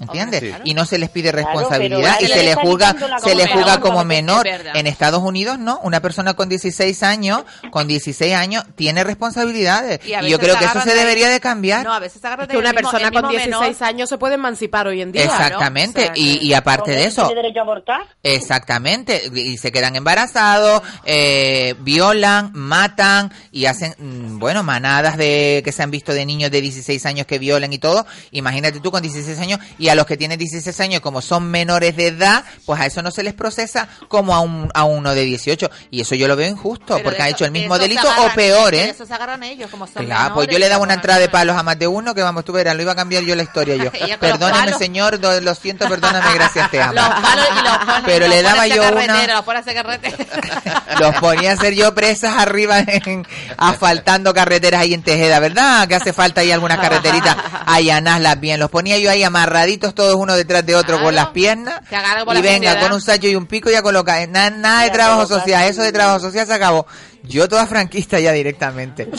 ¿Entiendes? 0.00 0.56
Y 0.64 0.74
no 0.74 0.84
se 0.84 0.98
les 0.98 1.10
pide 1.10 1.32
responsabilidad 1.32 2.16
y 2.20 2.26
se 2.26 2.32
se 2.32 2.36
le 2.38 2.44
les 2.44 2.56
juzga, 2.56 2.94
se 3.22 3.34
les 3.34 3.46
como 3.48 3.60
juzga 3.60 3.76
menor, 3.76 3.80
como 3.80 4.04
menor. 4.04 4.46
En 4.46 4.86
Estados 4.86 5.22
Unidos 5.22 5.58
no, 5.58 5.78
una 5.82 6.00
persona 6.00 6.34
con 6.34 6.48
16 6.48 7.02
años, 7.02 7.44
con 7.70 7.86
16 7.86 8.34
años 8.34 8.64
tiene 8.74 9.04
responsabilidades 9.04 10.00
Y 10.04 10.28
yo 10.28 10.38
creo 10.38 10.56
que 10.58 10.64
eso 10.64 10.80
se 10.80 10.94
debería 10.94 11.28
de 11.28 11.40
cambiar. 11.40 11.84
No, 11.84 11.92
a 11.92 11.98
veces 12.00 12.24
agarran 12.24 12.46
Es 12.46 12.50
que 12.52 12.58
una 12.58 12.72
mismo- 12.72 12.90
persona 12.90 13.10
con 13.10 13.22
mismo 13.22 13.30
16 13.30 13.60
menor. 13.80 13.84
años 13.88 14.08
se 14.08 14.18
puede 14.18 14.34
emancipar 14.34 14.86
hoy 14.86 15.02
en 15.02 15.12
día. 15.12 15.24
Exactamente, 15.24 16.06
¿no? 16.06 16.12
O 16.12 16.14
sea, 16.14 16.22
y, 16.24 16.38
que- 16.38 16.44
y 16.44 16.54
aparte 16.54 16.90
de 16.92 17.04
eso, 17.04 17.26
¿Tiene 17.26 17.42
derecho 17.42 17.60
a 17.60 17.62
abortar? 17.62 18.00
Exactamente, 18.22 19.30
y 19.34 19.56
se 19.58 19.70
quedan 19.72 19.96
embarazados, 19.96 20.82
eh, 21.04 21.74
violan, 21.80 22.50
matan 22.54 23.32
y 23.50 23.66
hacen, 23.66 23.94
mm, 23.98 24.38
bueno, 24.38 24.62
manadas 24.62 25.16
de 25.16 25.62
que 25.64 25.72
se 25.72 25.82
han 25.82 25.90
visto 25.90 26.12
de 26.12 26.26
niños 26.26 26.50
de 26.50 26.60
16 26.60 27.04
años 27.06 27.26
que 27.26 27.38
violan 27.38 27.72
y 27.72 27.78
todo. 27.78 28.06
Imagínate 28.32 28.80
tú 28.80 28.90
con 28.90 29.02
16 29.02 29.11
años 29.38 29.60
y 29.78 29.88
a 29.88 29.94
los 29.94 30.06
que 30.06 30.16
tienen 30.16 30.38
16 30.38 30.78
años 30.80 31.00
como 31.00 31.20
son 31.22 31.44
menores 31.50 31.96
de 31.96 32.08
edad, 32.08 32.44
pues 32.66 32.80
a 32.80 32.86
eso 32.86 33.02
no 33.02 33.10
se 33.10 33.22
les 33.22 33.34
procesa 33.34 33.88
como 34.08 34.34
a 34.34 34.40
un 34.40 34.70
a 34.74 34.84
uno 34.84 35.14
de 35.14 35.22
18 35.24 35.70
y 35.90 36.00
eso 36.00 36.14
yo 36.14 36.28
lo 36.28 36.36
veo 36.36 36.48
injusto 36.48 36.94
Pero 36.94 37.04
porque 37.04 37.16
de 37.18 37.22
han 37.22 37.28
eso- 37.28 37.36
hecho 37.36 37.44
el 37.46 37.50
mismo 37.52 37.74
eso 37.76 37.82
delito 37.82 38.08
o 38.18 38.34
peor, 38.34 38.74
¿eh? 38.74 38.88
Eso 38.90 39.06
se 39.06 39.14
agarran 39.14 39.42
ellos, 39.42 39.70
como 39.70 39.86
son 39.86 40.04
Claro, 40.04 40.34
pues 40.34 40.48
yo 40.48 40.58
le 40.58 40.68
daba 40.68 40.82
una 40.82 40.94
entrada 40.94 41.18
de 41.20 41.28
palos 41.28 41.56
a 41.56 41.62
más 41.62 41.78
de 41.78 41.86
uno 41.86 42.14
que 42.14 42.22
vamos, 42.22 42.44
tú 42.44 42.52
verás, 42.52 42.74
lo 42.76 42.82
iba 42.82 42.92
a 42.92 42.96
cambiar 42.96 43.22
yo 43.22 43.34
la 43.36 43.42
historia 43.42 43.76
yo. 43.76 43.90
Palos. 44.62 44.78
señor, 44.78 45.18
do- 45.20 45.40
lo 45.40 45.54
siento, 45.54 45.88
perdóname, 45.88 46.34
gracias, 46.34 46.70
te 46.70 46.80
amo. 46.82 46.92
Los 46.94 47.08
palos 47.08 47.46
y 47.50 47.62
los 47.64 48.00
Pero 48.04 48.26
los 48.26 48.34
le 48.36 48.42
daba 48.42 48.66
yo 48.66 48.82
una-. 48.82 49.42
Los 50.98 51.14
ponía 51.16 51.50
a 51.50 51.54
hacer 51.54 51.74
yo 51.74 51.94
presas 51.94 52.36
arriba 52.36 52.80
en, 52.80 53.26
asfaltando 53.56 54.34
carreteras 54.34 54.82
ahí 54.82 54.94
en 54.94 55.02
Tejeda, 55.02 55.38
¿verdad? 55.40 55.88
Que 55.88 55.94
hace 55.94 56.12
falta 56.12 56.42
ahí 56.42 56.52
algunas 56.52 56.78
carreteritas, 56.78 57.36
allanarlas 57.66 58.38
bien. 58.40 58.60
Los 58.60 58.70
ponía 58.70 58.98
yo 59.02 59.10
ahí 59.10 59.22
amarraditos 59.22 59.94
todos 59.94 60.14
uno 60.14 60.34
detrás 60.36 60.64
de 60.64 60.74
otro 60.76 61.02
con 61.02 61.14
las 61.14 61.28
piernas. 61.28 61.80
Y 61.90 61.94
la 62.34 62.40
venga, 62.40 62.80
con 62.80 62.92
un 62.92 63.00
sacho 63.00 63.26
y 63.28 63.34
un 63.36 63.46
pico 63.46 63.70
ya 63.70 63.82
coloca. 63.82 64.26
Nada, 64.26 64.50
nada 64.50 64.84
de 64.84 64.90
trabajo 64.90 65.26
social, 65.26 65.64
eso 65.68 65.82
de 65.82 65.92
trabajo 65.92 66.20
social 66.20 66.46
se 66.46 66.54
acabó. 66.54 66.86
Yo 67.24 67.48
toda 67.48 67.66
franquista 67.66 68.18
ya 68.20 68.32
directamente. 68.32 69.08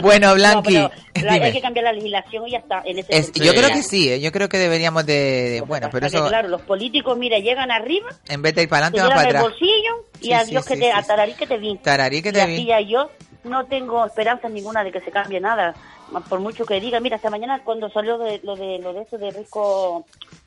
Bueno, 0.00 0.32
Blanqui, 0.34 0.76
No, 0.76 0.90
pero 1.12 1.26
la- 1.26 1.32
hay 1.46 1.52
que 1.52 1.60
cambiar 1.60 1.86
la 1.86 1.92
legislación 1.92 2.46
y 2.46 2.52
ya 2.52 2.58
está. 2.58 2.82
En 2.84 3.00
ese 3.00 3.16
Es- 3.18 3.32
yo 3.32 3.52
creo 3.52 3.68
que 3.70 3.82
sí, 3.82 4.08
¿eh? 4.12 4.20
yo 4.20 4.30
creo 4.30 4.48
que 4.48 4.56
deberíamos 4.58 5.04
de... 5.04 5.12
de- 5.50 5.60
bueno, 5.62 5.88
pero 5.90 6.06
eso 6.06 6.28
claro, 6.28 6.46
los 6.46 6.62
políticos, 6.62 7.18
mira, 7.18 7.38
llegan 7.40 7.72
arriba, 7.72 8.08
en 8.28 8.40
vez 8.40 8.54
de 8.54 8.62
ir 8.62 8.68
para 8.68 8.92
te 8.92 9.00
adelante, 9.00 9.00
va 9.00 9.08
llenan 9.08 9.18
para 9.18 9.28
atrás. 9.28 9.42
bolsillo 9.42 10.06
y 10.20 10.26
Sí, 10.26 10.32
adiós 10.34 10.64
sí, 10.64 10.68
que 10.68 10.74
sí, 10.76 10.80
te, 10.82 10.92
a 10.92 11.02
tararí 11.02 11.32
que 11.34 11.46
te 11.48 11.56
vi. 11.58 11.76
Tararí 11.78 12.22
que 12.22 12.28
Y 12.28 12.32
te 12.32 12.42
así 12.42 12.56
vi. 12.58 12.66
ya 12.66 12.80
yo 12.80 13.10
no 13.42 13.66
tengo 13.66 14.06
esperanza 14.06 14.48
ninguna 14.48 14.84
de 14.84 14.92
que 14.92 15.00
se 15.00 15.10
cambie 15.10 15.40
nada. 15.40 15.74
Por 16.28 16.40
mucho 16.40 16.64
que 16.64 16.80
diga, 16.80 17.00
mira, 17.00 17.16
hasta 17.16 17.30
mañana 17.30 17.62
cuando 17.64 17.90
salió 17.90 18.18
de, 18.18 18.40
lo 18.42 18.56
de 18.56 18.78
lo 18.78 18.92
de 18.92 19.02
eso 19.02 19.18
de 19.18 19.30
Risco, 19.30 20.06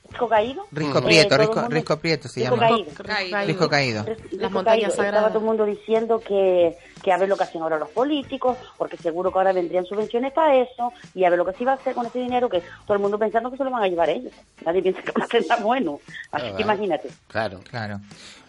Risco 0.10 0.28
Caído. 0.28 0.66
Risco 0.72 1.00
eh, 1.00 1.02
Prieto, 1.04 1.36
el 1.36 1.40
Risco, 1.42 1.56
mundo- 1.56 1.70
Risco 1.76 1.98
Prieto 2.00 2.28
se 2.28 2.40
Risco 2.42 2.56
llama. 2.56 2.68
Caído. 2.70 2.92
Caído. 3.04 3.48
Risco 3.48 3.70
Caído. 3.70 4.04
Risco 4.04 4.24
Las 4.32 4.52
montañas 4.52 4.82
Caído. 4.82 4.96
sagradas. 4.96 5.18
Estaba 5.20 5.30
todo 5.30 5.40
el 5.40 5.46
mundo 5.46 5.66
diciendo 5.66 6.20
que, 6.20 6.78
que 7.02 7.12
a 7.12 7.18
ver 7.18 7.30
lo 7.30 7.38
que 7.38 7.44
hacen 7.44 7.62
ahora 7.62 7.78
los 7.80 7.90
políticos, 7.90 8.58
porque 8.78 8.98
seguro 8.98 9.32
que 9.32 9.40
ahora 9.40 9.54
vendrían 9.54 9.86
subvenciones 9.86 10.32
para 10.34 10.56
eso, 10.56 10.92
y 11.16 11.24
a 11.26 11.30
ver 11.30 11.38
lo 11.40 11.46
que 11.46 11.54
se 11.54 11.64
iba 11.64 11.72
a 11.74 11.76
hacer 11.76 11.94
con 11.94 12.06
ese 12.06 12.20
dinero, 12.20 12.50
que 12.50 12.62
todo 12.86 12.94
el 12.96 13.00
mundo 13.02 13.18
pensando 13.20 13.50
que 13.52 13.58
se 13.58 13.64
lo 13.64 13.72
van 13.72 13.84
a 13.84 13.88
llevar 13.88 14.10
ellos. 14.10 14.34
Nadie 14.66 14.82
piensa 14.82 15.02
que 15.02 15.12
va 15.12 15.26
a 15.26 15.28
ser 15.28 15.46
tan 15.46 15.64
bueno. 15.64 16.00
Así 16.32 16.48
Ah, 16.52 16.56
que 16.56 16.62
imagínate. 16.64 17.10
Claro. 17.28 17.60
Claro. 17.70 18.00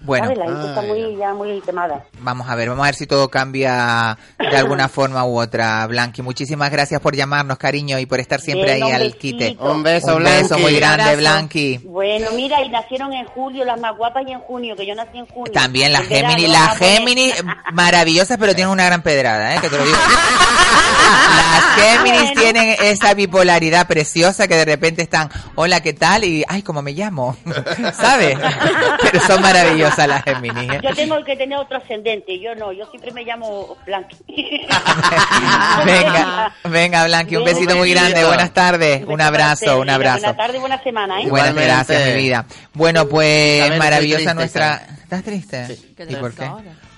Bueno. 0.00 0.34
La 0.34 0.46
gente 0.46 0.66
está 0.68 0.80
Ay, 0.80 0.88
muy, 0.88 1.16
ya 1.16 1.32
muy 1.32 1.60
quemada. 1.60 2.04
vamos 2.18 2.48
a 2.50 2.56
ver, 2.56 2.68
vamos 2.70 2.82
a 2.82 2.88
ver 2.88 2.94
si 2.96 3.06
todo 3.06 3.28
cambia 3.28 4.18
de 4.38 4.56
alguna 4.56 4.88
forma 4.88 5.24
u 5.24 5.38
otra, 5.40 5.86
Blanqui. 5.86 6.22
Muchísimas 6.22 6.70
gracias 6.72 7.00
por 7.00 7.14
llamarnos, 7.14 7.56
cariño, 7.56 7.98
y 8.00 8.06
por 8.06 8.18
estar 8.18 8.40
siempre 8.40 8.74
Bien, 8.74 8.82
ahí 8.84 8.90
al 8.92 9.02
besito. 9.12 9.20
quite. 9.20 9.56
Un 9.60 9.82
beso, 9.84 10.16
Un 10.16 10.24
beso 10.24 10.48
Blanqui. 10.56 10.62
muy 10.62 10.74
grande. 10.76 11.16
Blanqui. 11.16 11.78
Bueno, 11.84 12.30
mira, 12.34 12.60
y 12.62 12.68
nacieron 12.68 13.12
en 13.12 13.26
julio 13.26 13.64
las 13.64 13.78
más 13.80 13.96
guapas 13.96 14.24
y 14.26 14.32
en 14.32 14.40
junio, 14.40 14.74
que 14.74 14.84
yo 14.86 14.94
nací 14.96 15.18
en 15.18 15.26
junio. 15.26 15.52
También 15.52 15.92
verano, 15.92 16.08
Géminis, 16.08 16.48
vamos 16.48 16.50
las 16.50 16.68
a 16.68 16.78
poner- 16.78 16.96
Géminis 16.98 17.44
maravillosas, 17.72 18.38
pero 18.42 18.56
tienen 18.56 18.72
una 18.72 18.84
gran 18.84 19.02
pedrada, 19.02 19.54
¿eh? 19.54 19.58
Que 19.60 19.70
te 19.70 19.78
lo 19.78 19.84
digo. 19.84 19.96
Las 21.52 21.74
Géminis 21.76 22.20
Bueno, 22.20 22.40
tienen 22.40 22.76
esa 22.82 23.14
bipolaridad 23.14 23.86
preciosa 23.86 24.48
que 24.48 24.56
de 24.56 24.64
repente 24.64 25.00
están, 25.00 25.30
hola, 25.54 25.80
¿qué 25.80 25.92
tal? 25.92 26.24
Y, 26.24 26.44
ay, 26.48 26.62
¿cómo 26.62 26.82
me 26.82 26.92
llamo? 26.92 27.36
¿Sabes? 27.94 28.36
Pero 29.00 29.20
son 29.20 29.40
maravillosas 29.42 30.08
las 30.08 30.24
Géminis. 30.24 30.72
¿eh? 30.72 30.80
Yo 30.82 30.92
tengo 30.92 31.22
que 31.24 31.36
tener 31.36 31.56
otro 31.56 31.78
ascendente, 31.78 32.40
yo 32.40 32.54
no, 32.56 32.72
yo 32.72 32.84
siempre 32.86 33.12
me 33.12 33.22
llamo 33.22 33.76
Blanqui. 33.86 34.16
Venga, 35.86 36.54
venga, 36.64 37.04
Blanqui, 37.04 37.36
un 37.36 37.44
besito 37.44 37.76
muy 37.76 37.92
grande. 37.92 38.24
Buenas 38.24 38.52
tardes. 38.52 39.04
Un 39.06 39.20
abrazo, 39.20 39.78
un 39.78 39.88
abrazo. 39.88 40.18
Buenas 40.18 40.36
tardes 40.36 40.56
y 40.56 40.60
buena 40.60 40.82
semana, 40.82 41.22
¿eh? 41.22 41.28
Buenas 41.28 41.54
gracias, 41.54 42.06
mi 42.08 42.14
vida. 42.14 42.44
Bueno, 42.74 43.08
pues 43.08 43.78
maravillosa 43.78 44.34
nuestra... 44.34 44.82
¿Estás 45.02 45.22
triste? 45.22 45.78
¿Y 46.08 46.16
por 46.16 46.34
qué? 46.34 46.50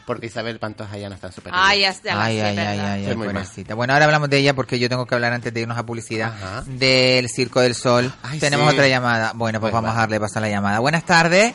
Porque 0.06 0.26
Isabel 0.26 0.58
Pantoja 0.58 0.98
ya 0.98 1.08
no 1.08 1.14
está 1.14 1.32
súper 1.32 1.52
Ay, 1.54 1.80
ya 1.80 1.88
está. 1.90 2.22
Ay, 2.22 2.36
sí, 2.36 2.40
ay, 2.42 2.58
ay, 2.58 3.06
ay, 3.06 3.14
pobrecita. 3.14 3.74
Bueno, 3.74 3.94
ahora 3.94 4.04
hablamos 4.04 4.28
de 4.28 4.38
ella 4.38 4.54
porque 4.54 4.78
yo 4.78 4.88
tengo 4.88 5.06
que 5.06 5.14
hablar 5.14 5.32
antes 5.32 5.52
de 5.54 5.60
irnos 5.60 5.78
a 5.78 5.86
publicidad 5.86 6.62
del 6.66 7.28
Circo 7.30 7.60
del 7.60 7.74
Sol. 7.74 8.12
Ay, 8.22 8.38
Tenemos 8.38 8.68
sí. 8.68 8.74
otra 8.74 8.86
llamada. 8.88 9.32
Bueno, 9.34 9.60
pues 9.60 9.70
Pues 9.70 9.82
vamos 9.82 9.90
va. 9.96 9.98
a 9.98 10.00
darle 10.02 10.20
paso 10.20 10.38
a 10.38 10.42
la 10.42 10.48
llamada. 10.50 10.78
Buenas 10.80 11.04
tardes. 11.04 11.54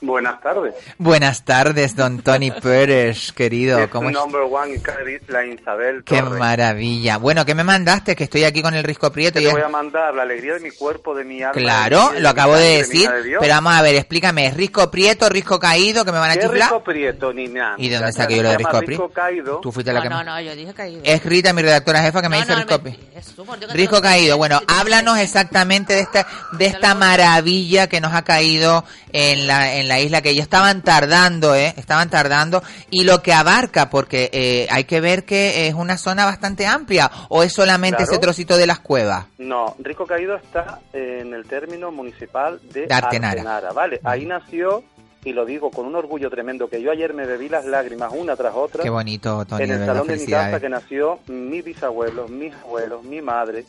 Buenas 0.00 0.40
tardes. 0.40 0.74
Buenas 0.98 1.44
tardes, 1.44 1.96
don 1.96 2.22
Tony 2.22 2.50
Pérez, 2.62 3.32
querido. 3.32 3.80
Es 3.80 3.88
¿Cómo 3.88 4.10
tu 4.10 4.16
es? 4.16 4.22
number 4.24 4.42
one 4.42 4.74
isla, 4.76 5.44
Isabel 5.44 6.04
Qué 6.04 6.18
Torres. 6.20 6.38
maravilla. 6.38 7.16
Bueno, 7.16 7.44
¿qué 7.44 7.54
me 7.56 7.64
mandaste? 7.64 8.14
Que 8.14 8.24
estoy 8.24 8.44
aquí 8.44 8.62
con 8.62 8.74
el 8.74 8.84
Risco 8.84 9.10
Prieto. 9.10 9.38
Te 9.40 9.42
y 9.44 9.46
es- 9.48 9.52
voy 9.52 9.62
a 9.62 9.68
mandar 9.68 10.14
la 10.14 10.22
alegría 10.22 10.54
de 10.54 10.60
mi 10.60 10.70
cuerpo, 10.70 11.16
de 11.16 11.24
mi 11.24 11.42
alma. 11.42 11.52
Claro, 11.52 12.10
de 12.10 12.14
mi- 12.16 12.20
lo 12.20 12.28
acabo 12.28 12.54
de 12.54 12.76
decir. 12.78 13.10
de. 13.10 13.36
Pero 13.40 13.54
vamos 13.54 13.74
a 13.74 13.82
ver, 13.82 13.96
explícame. 13.96 14.46
¿Es 14.46 14.54
Risco 14.56 14.88
Prieto, 14.88 15.28
Risco 15.28 15.58
Caído, 15.58 16.04
que 16.04 16.12
me 16.12 16.18
van 16.18 16.30
a 16.30 16.34
¿Qué 16.34 16.42
chiflar? 16.42 16.68
rico 16.70 16.84
prieto, 16.84 17.32
ni 17.32 17.48
nada. 17.48 17.74
¿Y 17.78 17.88
de 17.88 17.96
dónde 17.96 18.12
saqué 18.12 18.36
yo 18.36 18.42
lo 18.44 18.50
de 18.50 18.56
Risco 18.58 18.78
Prieto? 18.80 19.08
Caído. 19.08 19.58
Tú 19.60 19.72
fuiste 19.72 19.92
la 19.92 19.98
No, 19.98 20.02
que 20.04 20.08
no, 20.10 20.18
me- 20.18 20.24
no, 20.26 20.40
yo 20.40 20.54
dije 20.54 20.74
caído. 20.74 21.00
Es 21.02 21.24
Rita, 21.24 21.52
mi 21.52 21.62
redactora 21.62 22.02
jefa, 22.02 22.22
que 22.22 22.28
me 22.28 22.36
No, 22.36 22.42
dice 22.42 22.52
no, 22.54 22.58
Risco 22.62 22.78
Prieto. 22.80 23.00
es 23.16 23.72
Risco 23.72 24.00
caído. 24.00 24.36
Bueno, 24.36 24.60
háblanos 24.68 25.18
exactamente 25.18 25.94
de 25.94 26.00
esta 26.02 26.24
de 26.52 26.66
esta 26.66 26.94
maravilla 26.94 27.88
que 27.88 28.00
nos 28.00 28.14
ha 28.14 28.22
caído 28.22 28.84
en 29.12 29.46
la 29.48 29.74
en 29.74 29.87
la 29.88 30.00
isla 30.00 30.22
que 30.22 30.30
ellos 30.30 30.42
estaban 30.44 30.82
tardando, 30.82 31.54
eh, 31.54 31.74
estaban 31.76 32.10
tardando 32.10 32.62
y 32.90 33.04
lo 33.04 33.22
que 33.22 33.32
abarca 33.32 33.90
porque 33.90 34.30
eh, 34.32 34.66
hay 34.70 34.84
que 34.84 35.00
ver 35.00 35.24
que 35.24 35.66
es 35.68 35.74
una 35.74 35.96
zona 35.96 36.24
bastante 36.24 36.66
amplia 36.66 37.10
o 37.28 37.42
es 37.42 37.52
solamente 37.52 37.96
Claro. 37.98 38.12
ese 38.12 38.20
trocito 38.20 38.56
de 38.56 38.66
las 38.66 38.78
cuevas. 38.80 39.26
No, 39.38 39.74
Rico 39.78 40.06
Caído 40.06 40.36
está 40.36 40.80
en 40.92 41.32
el 41.34 41.46
término 41.46 41.90
municipal 41.90 42.60
de, 42.72 42.86
De 42.86 42.94
Artenara. 42.94 43.72
¿vale? 43.72 44.00
Ahí 44.04 44.26
nació, 44.26 44.84
y 45.24 45.32
lo 45.32 45.44
digo 45.44 45.70
con 45.70 45.86
un 45.86 45.96
orgullo 45.96 46.30
tremendo, 46.30 46.68
que 46.68 46.80
yo 46.82 46.90
ayer 46.90 47.12
me 47.14 47.26
bebí 47.26 47.48
las 47.48 47.64
lágrimas 47.64 48.12
una 48.14 48.36
tras 48.36 48.54
otra. 48.54 48.82
Qué 48.82 48.90
bonito, 48.90 49.44
Tony, 49.46 49.64
en 49.64 49.70
el 49.72 49.86
salón 49.86 50.06
de 50.06 50.16
mi 50.16 50.26
casa 50.26 50.60
que 50.60 50.68
nació 50.68 51.18
mi 51.26 51.62
bisabuelo, 51.62 52.28
mis 52.28 52.54
abuelos, 52.54 53.02
mi 53.04 53.20
madre, 53.20 53.64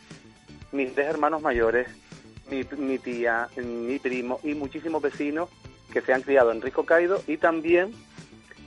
mis 0.71 0.93
tres 0.93 1.07
hermanos 1.07 1.41
mayores, 1.41 1.87
mi, 2.51 2.65
mi 2.77 2.99
tía, 2.99 3.47
mi 3.57 3.99
primo 3.99 4.39
y 4.43 4.53
muchísimos 4.55 5.01
vecinos 5.01 5.49
que 5.91 6.01
se 6.01 6.13
han 6.13 6.21
criado 6.21 6.51
en 6.51 6.61
Rico 6.61 6.85
Caído 6.85 7.21
y 7.27 7.37
también 7.37 7.93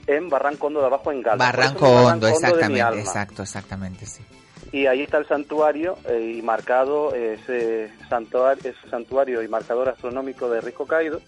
en 0.07 0.29
Barranco 0.29 0.67
Hondo 0.67 0.81
de 0.81 0.87
abajo 0.87 1.11
en 1.11 1.19
eso 1.19 1.37
Barranco 1.37 1.87
Hondo, 1.87 2.27
exactamente, 2.27 2.99
exacto, 2.99 3.43
exactamente, 3.43 4.05
sí. 4.05 4.23
Y 4.71 4.87
ahí 4.87 5.03
está 5.03 5.17
el 5.19 5.27
santuario 5.27 5.97
eh, 6.09 6.37
y 6.37 6.41
marcado 6.41 7.13
ese 7.13 7.91
santuario, 8.09 8.71
ese 8.71 8.89
santuario 8.89 9.43
y 9.43 9.47
marcador 9.47 9.89
astronómico 9.89 10.49
de 10.49 10.61
Risco 10.61 10.87
Caído, 10.87 11.21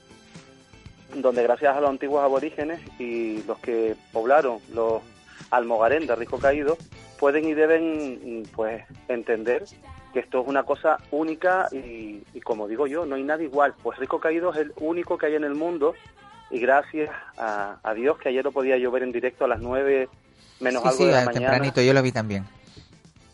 donde 1.13 1.43
gracias 1.43 1.77
a 1.77 1.79
los 1.79 1.89
antiguos 1.89 2.23
aborígenes 2.23 2.81
y 2.99 3.43
los 3.43 3.59
que 3.59 3.95
poblaron 4.11 4.59
los 4.73 5.03
almogarén 5.51 6.07
de 6.07 6.15
Risco 6.15 6.39
Caído, 6.39 6.77
pueden 7.19 7.47
y 7.47 7.53
deben 7.53 8.41
mm, 8.41 8.43
pues 8.55 8.83
entender 9.07 9.63
que 10.15 10.21
esto 10.21 10.41
es 10.41 10.47
una 10.47 10.63
cosa 10.63 10.97
única 11.11 11.67
y, 11.71 12.23
y 12.33 12.41
como 12.41 12.67
digo 12.67 12.87
yo, 12.87 13.05
no 13.05 13.15
hay 13.15 13.23
nada 13.23 13.43
igual. 13.43 13.73
Pues 13.83 13.99
Risco 13.99 14.19
Caído 14.19 14.51
es 14.51 14.57
el 14.59 14.73
único 14.77 15.17
que 15.17 15.27
hay 15.27 15.35
en 15.35 15.43
el 15.43 15.53
mundo 15.55 15.93
y 16.49 16.59
gracias 16.59 17.09
a, 17.37 17.77
a 17.83 17.93
Dios 17.93 18.17
que 18.17 18.29
ayer 18.29 18.43
lo 18.43 18.51
podía 18.51 18.77
llover 18.77 19.03
en 19.03 19.11
directo 19.11 19.45
a 19.45 19.47
las 19.47 19.59
9 19.59 20.07
menos 20.61 20.81
Sí, 20.83 20.87
algo 20.87 20.97
sí, 20.99 21.05
de 21.05 21.11
la 21.11 21.21
a- 21.21 21.25
mañana 21.25 21.47
tempranito, 21.51 21.81
yo 21.81 21.93
lo 21.93 22.01
vi 22.01 22.11
también. 22.11 22.45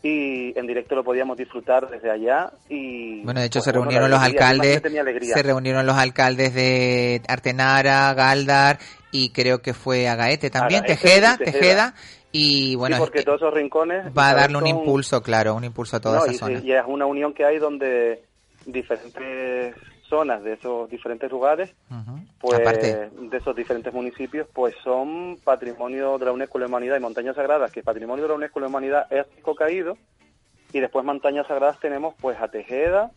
y 0.02 0.58
en 0.58 0.66
directo 0.66 0.96
lo 0.96 1.04
podíamos 1.04 1.36
disfrutar 1.36 1.88
desde 1.88 2.10
allá 2.10 2.50
y 2.68 3.22
Bueno, 3.22 3.38
de 3.40 3.46
hecho 3.46 3.60
pues, 3.60 3.64
se 3.66 3.70
bueno, 3.70 3.84
reunieron 3.84 4.10
la 4.10 4.16
los 4.16 4.24
alegría, 4.24 4.48
alcaldes, 4.48 5.32
se 5.32 5.42
reunieron 5.44 5.86
los 5.86 5.96
alcaldes 5.96 6.52
de 6.54 7.22
Artenara, 7.28 8.12
Galdar 8.14 8.78
y 9.12 9.30
creo 9.30 9.62
que 9.62 9.72
fue 9.74 10.08
Agaete 10.08 10.50
también, 10.50 10.82
Agaete 10.82 11.00
Tejeda, 11.00 11.36
Tejeda. 11.36 11.52
Tejeda 11.60 11.94
y 12.32 12.74
bueno, 12.76 12.96
sí, 12.96 13.00
porque 13.00 13.20
eh, 13.20 13.24
todos 13.24 13.40
esos 13.42 13.54
rincones 13.54 14.06
va 14.16 14.30
a 14.30 14.34
darle 14.34 14.56
un 14.56 14.66
son- 14.66 14.78
impulso, 14.78 15.22
claro, 15.22 15.54
un 15.54 15.64
impulso 15.64 15.96
a 15.96 16.00
toda 16.00 16.18
no, 16.18 16.24
esa 16.24 16.32
y, 16.32 16.36
zona. 16.38 16.60
y 16.64 16.72
es 16.72 16.82
una 16.86 17.06
unión 17.06 17.32
que 17.34 17.44
hay 17.44 17.58
donde 17.58 18.24
diferentes 18.66 19.74
zonas 20.08 20.42
de 20.42 20.52
esos 20.54 20.90
diferentes 20.90 21.30
lugares 21.30 21.74
pues 22.38 22.60
Aparte- 22.60 23.10
de 23.10 23.36
esos 23.36 23.56
diferentes 23.56 23.92
municipios 23.94 24.46
pues 24.52 24.74
son 24.84 25.38
patrimonio 25.42 26.18
de 26.18 26.26
la 26.26 26.32
UNESCO 26.32 26.58
de 26.58 26.64
la 26.64 26.68
Humanidad 26.68 26.96
y 26.96 27.00
montañas 27.00 27.34
sagradas 27.36 27.72
que 27.72 27.82
patrimonio 27.82 28.24
de 28.24 28.28
la 28.28 28.34
UNESCO 28.34 28.60
de 28.60 28.64
la 28.64 28.68
Humanidad 28.68 29.06
es 29.10 29.26
Risco 29.34 29.54
Caído 29.54 29.96
y 30.72 30.80
después 30.80 31.04
montañas 31.04 31.46
sagradas 31.46 31.80
tenemos 31.80 32.14
pues 32.20 32.38
a 32.40 32.48
Tejeda 32.48 33.10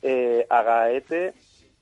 eh, 0.00 0.46
a 0.48 0.62
Gaete 0.62 1.34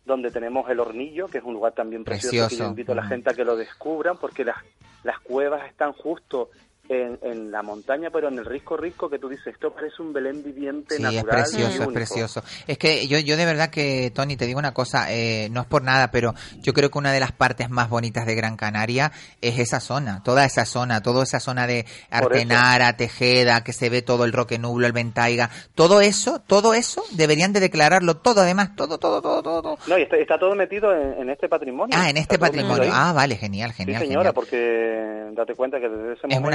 donde 0.05 0.31
tenemos 0.33 0.69
el 0.69 0.81
hornillo 0.81 1.29
que 1.29 1.39
es 1.39 1.45
un 1.45 1.55
lugar 1.55 1.73
también 1.73 2.03
precioso, 2.03 2.31
que 2.33 2.39
Precioso. 2.41 2.65
yo 2.65 2.69
invito 2.71 2.93
a 2.93 2.97
la 2.97 3.07
gente 3.07 3.31
a 3.31 3.35
que 3.35 3.45
lo 3.45 3.57
descubran 3.57 4.17
porque 4.19 4.45
las 4.45 4.57
las 5.05 5.21
cuevas 5.21 5.65
están 5.69 5.93
justo 5.93 6.51
en, 6.89 7.19
en 7.23 7.51
la 7.51 7.63
montaña, 7.63 8.11
pero 8.13 8.29
en 8.29 8.39
el 8.39 8.45
risco 8.45 8.77
risco 8.77 9.09
que 9.11 9.19
tú 9.19 9.29
dices, 9.29 9.49
esto 9.49 9.73
parece 9.73 10.01
un 10.03 10.13
Belén 10.13 10.43
viviente 10.43 10.97
Sí, 10.97 11.03
natural. 11.03 11.41
es 11.45 11.53
y 11.53 11.57
precioso, 11.57 11.83
es 11.83 11.89
precioso. 11.89 12.43
Es 12.67 12.79
que 12.79 13.07
yo, 13.09 13.19
yo 13.19 13.37
de 13.37 13.45
verdad 13.45 13.71
que, 13.71 14.11
Tony, 14.15 14.37
te 14.37 14.47
digo 14.47 14.59
una 14.59 14.73
cosa, 14.75 15.13
eh, 15.13 15.49
no 15.51 15.63
es 15.63 15.67
por 15.67 15.83
nada, 15.83 16.11
pero 16.11 16.35
yo 16.63 16.73
creo 16.73 16.91
que 16.91 16.99
una 16.99 17.13
de 17.13 17.21
las 17.21 17.33
partes 17.33 17.71
más 17.71 17.89
bonitas 17.89 18.27
de 18.27 18.35
Gran 18.35 18.57
Canaria 18.57 19.13
es 19.41 19.59
esa 19.59 19.81
zona, 19.81 20.23
toda 20.25 20.45
esa 20.45 20.65
zona, 20.65 21.03
toda 21.03 21.23
esa 21.25 21.41
zona 21.41 21.67
de 21.67 21.87
Artenara, 22.11 22.97
Tejeda, 22.97 23.63
que 23.65 23.73
se 23.73 23.89
ve 23.91 24.03
todo 24.03 24.25
el 24.25 24.33
Roque 24.33 24.59
Nublo, 24.59 24.87
el 24.87 24.93
Ventaiga, 24.93 25.51
todo 25.75 26.01
eso, 26.01 26.41
todo 26.47 26.75
eso 26.75 27.03
deberían 27.13 27.53
de 27.53 27.61
declararlo 27.61 28.17
todo, 28.19 28.41
además, 28.43 28.75
todo, 28.77 28.99
todo, 28.99 29.21
todo, 29.23 29.43
todo. 29.43 29.63
todo. 29.63 29.79
No, 29.87 29.99
y 29.99 30.03
está, 30.03 30.17
está 30.17 30.39
todo 30.39 30.55
metido 30.55 30.95
en, 30.95 31.21
en 31.23 31.31
este 31.31 31.49
patrimonio. 31.49 31.97
Ah, 31.99 32.11
en 32.11 32.17
este 32.17 32.39
patrimonio. 32.39 32.91
Ah, 32.93 33.13
vale, 33.13 33.37
genial, 33.37 33.71
Sí, 33.73 33.79
genial, 33.79 34.03
señora, 34.03 34.19
genial. 34.31 34.35
porque 34.35 35.25
date 35.35 35.55
cuenta 35.55 35.79
que 35.81 35.89
desde 35.89 36.13
ese 36.15 36.27
Es 36.29 36.39
una- 36.39 36.47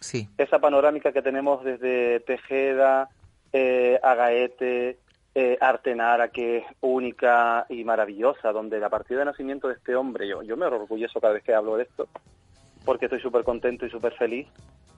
Sí. 0.00 0.28
esa 0.36 0.58
panorámica 0.58 1.12
que 1.12 1.22
tenemos 1.22 1.64
desde 1.64 2.20
Tejeda, 2.20 3.08
eh, 3.52 3.98
Agaete, 4.02 4.98
eh, 5.34 5.58
Artenara, 5.60 6.28
que 6.28 6.58
es 6.58 6.64
única 6.80 7.66
y 7.68 7.84
maravillosa, 7.84 8.52
donde 8.52 8.78
la 8.78 8.88
partida 8.88 9.20
de 9.20 9.24
nacimiento 9.24 9.68
de 9.68 9.74
este 9.74 9.96
hombre, 9.96 10.28
yo, 10.28 10.42
yo 10.42 10.56
me 10.56 10.66
orgulloso 10.66 11.20
cada 11.20 11.34
vez 11.34 11.42
que 11.42 11.54
hablo 11.54 11.76
de 11.76 11.84
esto, 11.84 12.08
porque 12.84 13.06
estoy 13.06 13.20
súper 13.20 13.42
contento 13.44 13.86
y 13.86 13.90
súper 13.90 14.12
feliz, 14.12 14.46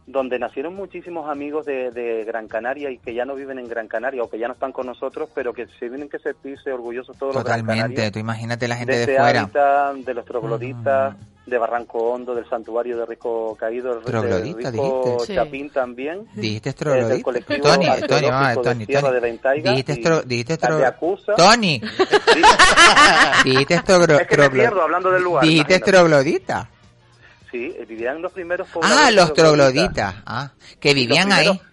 donde 0.06 0.38
nacieron 0.38 0.74
muchísimos 0.74 1.28
amigos 1.28 1.66
de, 1.66 1.90
de 1.90 2.24
Gran 2.24 2.48
Canaria 2.48 2.90
y 2.90 2.98
que 2.98 3.14
ya 3.14 3.24
no 3.24 3.34
viven 3.34 3.58
en 3.58 3.68
Gran 3.68 3.88
Canaria 3.88 4.22
o 4.22 4.30
que 4.30 4.38
ya 4.38 4.46
no 4.46 4.54
están 4.54 4.72
con 4.72 4.86
nosotros, 4.86 5.30
pero 5.34 5.52
que 5.52 5.66
se 5.66 5.88
tienen 5.88 6.08
que 6.08 6.18
sentirse 6.18 6.72
orgullosos 6.72 7.16
todos 7.18 7.34
los 7.34 7.42
gran 7.44 7.60
Totalmente, 7.60 8.10
tú 8.10 8.18
imagínate 8.18 8.68
la 8.68 8.76
gente 8.76 8.92
de 8.92 8.98
de, 8.98 9.04
este 9.04 9.16
fuera. 9.16 9.40
hábitat, 9.40 9.94
de 9.96 10.14
los 10.14 10.24
trogloditas, 10.24 11.16
de 11.46 11.58
Barranco 11.58 11.98
Hondo, 11.98 12.34
del 12.34 12.48
santuario 12.50 12.96
de 12.98 13.06
Rico 13.06 13.56
Caído, 13.58 13.94
de 13.94 14.00
Troglodita, 14.04 14.70
Rico 14.72 15.02
dijiste. 15.06 15.26
Sí. 15.26 15.34
Chapín 15.36 15.70
también. 15.70 16.26
Dijiste 16.34 16.70
eh, 16.70 16.72
del 16.72 16.74
troglodita. 16.74 17.22
colectivo 17.22 17.62
Tony, 17.62 17.74
Tony, 17.86 17.86
arqueológico 17.86 18.30
vamos 18.32 18.34
a 18.34 18.48
ver, 18.48 18.56
de 18.56 18.62
Tony, 18.62 18.86
Tony. 19.00 19.14
de 19.14 19.20
Ventaiga 19.20 19.70
Dijiste 19.70 19.94
tro- 20.02 20.22
dijiste 20.24 20.58
la 20.60 20.68
tro- 20.68 20.76
de 20.78 20.86
Acusa. 20.86 21.34
Tony. 21.36 21.80
Dijiste 23.44 23.80
troglo- 23.82 24.20
Es 24.20 24.26
que 24.26 24.36
me 24.36 24.44
troglo- 24.44 24.50
pierdo 24.52 24.82
hablando 24.82 25.10
del 25.10 25.22
lugar. 25.22 25.44
Dijiste 25.44 25.80
troglodita. 25.80 26.68
Sí, 27.50 27.72
eh, 27.78 27.84
vivían 27.88 28.20
los 28.20 28.32
primeros 28.32 28.68
Ah, 28.82 29.10
los 29.12 29.32
trogloditas. 29.32 30.14
Ah, 30.26 30.50
que 30.80 30.94
vivían 30.94 31.28
Los 31.28 31.38
ahí. 31.38 31.44
primeros- 31.48 31.66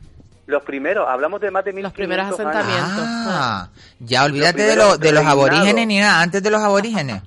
Los 0.46 0.64
primeros, 0.64 1.08
hablamos 1.10 1.40
de 1.42 1.50
más 1.52 1.64
de 1.66 1.72
1500 1.74 1.94
primeros 1.98 2.26
años. 2.26 2.40
asentamientos. 2.40 3.06
Ah, 3.08 3.70
ya 4.00 4.24
olvídate 4.26 4.62
de, 4.62 4.68
primeros 4.74 4.92
lo- 4.92 4.98
de 4.98 5.12
los 5.14 5.26
aborígenes 5.26 5.88
ni 5.88 6.00
nada, 6.00 6.22
antes 6.22 6.44
de 6.44 6.50
los 6.52 6.62
aborígenes. 6.62 7.22